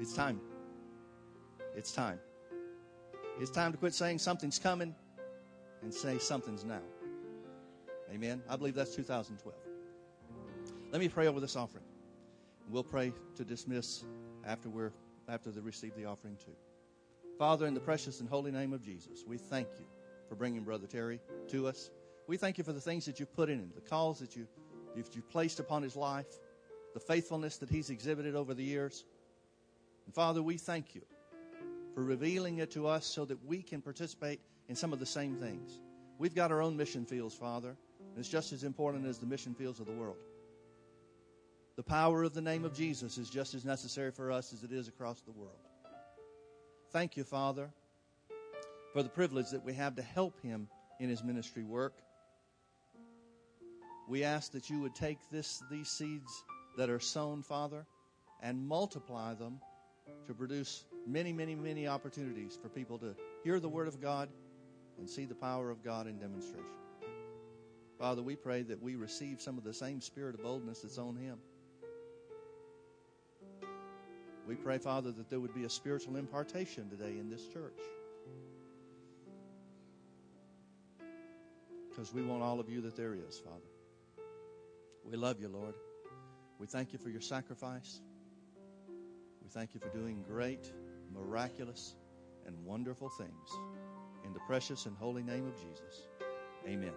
It's 0.00 0.14
time. 0.14 0.40
It's 1.76 1.92
time. 1.92 2.18
It's 3.38 3.50
time 3.50 3.70
to 3.70 3.76
quit 3.76 3.92
saying 3.92 4.18
something's 4.18 4.58
coming 4.58 4.94
and 5.82 5.92
say 5.92 6.16
something's 6.18 6.64
now. 6.64 6.80
Amen. 8.10 8.42
I 8.48 8.56
believe 8.56 8.74
that's 8.74 8.94
2012. 8.94 9.54
Let 10.90 11.00
me 11.00 11.08
pray 11.10 11.26
over 11.26 11.38
this 11.38 11.54
offering. 11.54 11.84
We'll 12.70 12.82
pray 12.82 13.12
to 13.36 13.44
dismiss 13.44 14.04
after 14.46 14.70
we're 14.70 14.92
after 15.28 15.50
they 15.50 15.60
receive 15.60 15.94
the 15.96 16.06
offering 16.06 16.36
too. 16.36 16.56
Father, 17.38 17.66
in 17.66 17.74
the 17.74 17.80
precious 17.80 18.20
and 18.20 18.28
holy 18.28 18.50
name 18.50 18.72
of 18.72 18.82
Jesus, 18.82 19.24
we 19.26 19.36
thank 19.36 19.68
you 19.78 19.84
for 20.30 20.34
bringing 20.34 20.62
Brother 20.62 20.86
Terry 20.86 21.20
to 21.48 21.66
us. 21.66 21.90
We 22.26 22.38
thank 22.38 22.56
you 22.56 22.64
for 22.64 22.72
the 22.72 22.80
things 22.80 23.04
that 23.04 23.20
you've 23.20 23.34
put 23.34 23.50
in 23.50 23.58
him, 23.58 23.72
the 23.74 23.82
calls 23.82 24.18
that 24.20 24.34
you, 24.34 24.46
you've, 24.96 25.10
you've 25.12 25.28
placed 25.28 25.60
upon 25.60 25.82
his 25.82 25.94
life, 25.94 26.26
the 26.94 27.00
faithfulness 27.00 27.58
that 27.58 27.68
he's 27.68 27.90
exhibited 27.90 28.34
over 28.34 28.54
the 28.54 28.64
years. 28.64 29.04
And 30.06 30.14
Father, 30.14 30.42
we 30.42 30.56
thank 30.56 30.94
you 30.94 31.02
for 31.96 32.02
revealing 32.02 32.58
it 32.58 32.70
to 32.72 32.86
us 32.86 33.06
so 33.06 33.24
that 33.24 33.42
we 33.46 33.62
can 33.62 33.80
participate 33.80 34.38
in 34.68 34.76
some 34.76 34.92
of 34.92 34.98
the 34.98 35.06
same 35.06 35.34
things. 35.34 35.80
We've 36.18 36.34
got 36.34 36.52
our 36.52 36.60
own 36.60 36.76
mission 36.76 37.06
fields, 37.06 37.34
Father, 37.34 37.70
and 37.70 38.18
it's 38.18 38.28
just 38.28 38.52
as 38.52 38.64
important 38.64 39.06
as 39.06 39.18
the 39.18 39.24
mission 39.24 39.54
fields 39.54 39.80
of 39.80 39.86
the 39.86 39.92
world. 39.92 40.18
The 41.76 41.82
power 41.82 42.22
of 42.22 42.34
the 42.34 42.42
name 42.42 42.66
of 42.66 42.74
Jesus 42.74 43.16
is 43.16 43.30
just 43.30 43.54
as 43.54 43.64
necessary 43.64 44.10
for 44.10 44.30
us 44.30 44.52
as 44.52 44.62
it 44.62 44.72
is 44.72 44.88
across 44.88 45.22
the 45.22 45.32
world. 45.32 45.56
Thank 46.92 47.16
you, 47.16 47.24
Father, 47.24 47.70
for 48.92 49.02
the 49.02 49.08
privilege 49.08 49.48
that 49.48 49.64
we 49.64 49.72
have 49.72 49.96
to 49.96 50.02
help 50.02 50.38
him 50.42 50.68
in 51.00 51.08
his 51.08 51.24
ministry 51.24 51.64
work. 51.64 51.94
We 54.06 54.22
ask 54.22 54.52
that 54.52 54.68
you 54.68 54.80
would 54.82 54.94
take 54.94 55.18
this, 55.30 55.62
these 55.70 55.88
seeds 55.88 56.44
that 56.76 56.90
are 56.90 57.00
sown, 57.00 57.42
Father, 57.42 57.86
and 58.42 58.68
multiply 58.68 59.32
them 59.32 59.60
to 60.26 60.34
produce 60.34 60.84
many, 61.06 61.32
many, 61.32 61.54
many 61.54 61.86
opportunities 61.86 62.58
for 62.60 62.68
people 62.68 62.98
to 62.98 63.14
hear 63.44 63.60
the 63.60 63.68
Word 63.68 63.88
of 63.88 64.00
God 64.00 64.28
and 64.98 65.08
see 65.08 65.24
the 65.24 65.34
power 65.34 65.70
of 65.70 65.82
God 65.84 66.06
in 66.06 66.18
demonstration. 66.18 66.64
Father, 67.98 68.22
we 68.22 68.36
pray 68.36 68.62
that 68.62 68.82
we 68.82 68.96
receive 68.96 69.40
some 69.40 69.56
of 69.56 69.64
the 69.64 69.72
same 69.72 70.00
spirit 70.00 70.34
of 70.34 70.42
boldness 70.42 70.80
that's 70.80 70.98
on 70.98 71.16
Him. 71.16 71.38
We 74.46 74.54
pray, 74.54 74.78
Father, 74.78 75.10
that 75.12 75.30
there 75.30 75.40
would 75.40 75.54
be 75.54 75.64
a 75.64 75.70
spiritual 75.70 76.16
impartation 76.16 76.88
today 76.90 77.18
in 77.18 77.30
this 77.30 77.46
church. 77.48 77.80
Because 81.88 82.12
we 82.12 82.22
want 82.22 82.42
all 82.42 82.60
of 82.60 82.68
you 82.68 82.82
that 82.82 82.96
there 82.96 83.14
is, 83.14 83.38
Father. 83.38 83.56
We 85.04 85.16
love 85.16 85.40
you, 85.40 85.48
Lord. 85.48 85.74
We 86.58 86.66
thank 86.66 86.92
you 86.92 86.98
for 86.98 87.08
your 87.08 87.20
sacrifice. 87.20 88.00
We 89.42 89.48
thank 89.48 89.74
you 89.74 89.80
for 89.80 89.88
doing 89.88 90.22
great 90.28 90.70
miraculous, 91.16 91.96
and 92.46 92.56
wonderful 92.64 93.08
things. 93.08 93.50
In 94.24 94.32
the 94.32 94.40
precious 94.46 94.86
and 94.86 94.96
holy 94.96 95.22
name 95.22 95.46
of 95.46 95.56
Jesus. 95.56 96.08
Amen. 96.66 96.92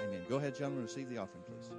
Amen. 0.00 0.22
Go 0.28 0.36
ahead, 0.36 0.54
gentlemen, 0.54 0.82
receive 0.84 1.08
the 1.08 1.18
offering, 1.18 1.42
please. 1.44 1.70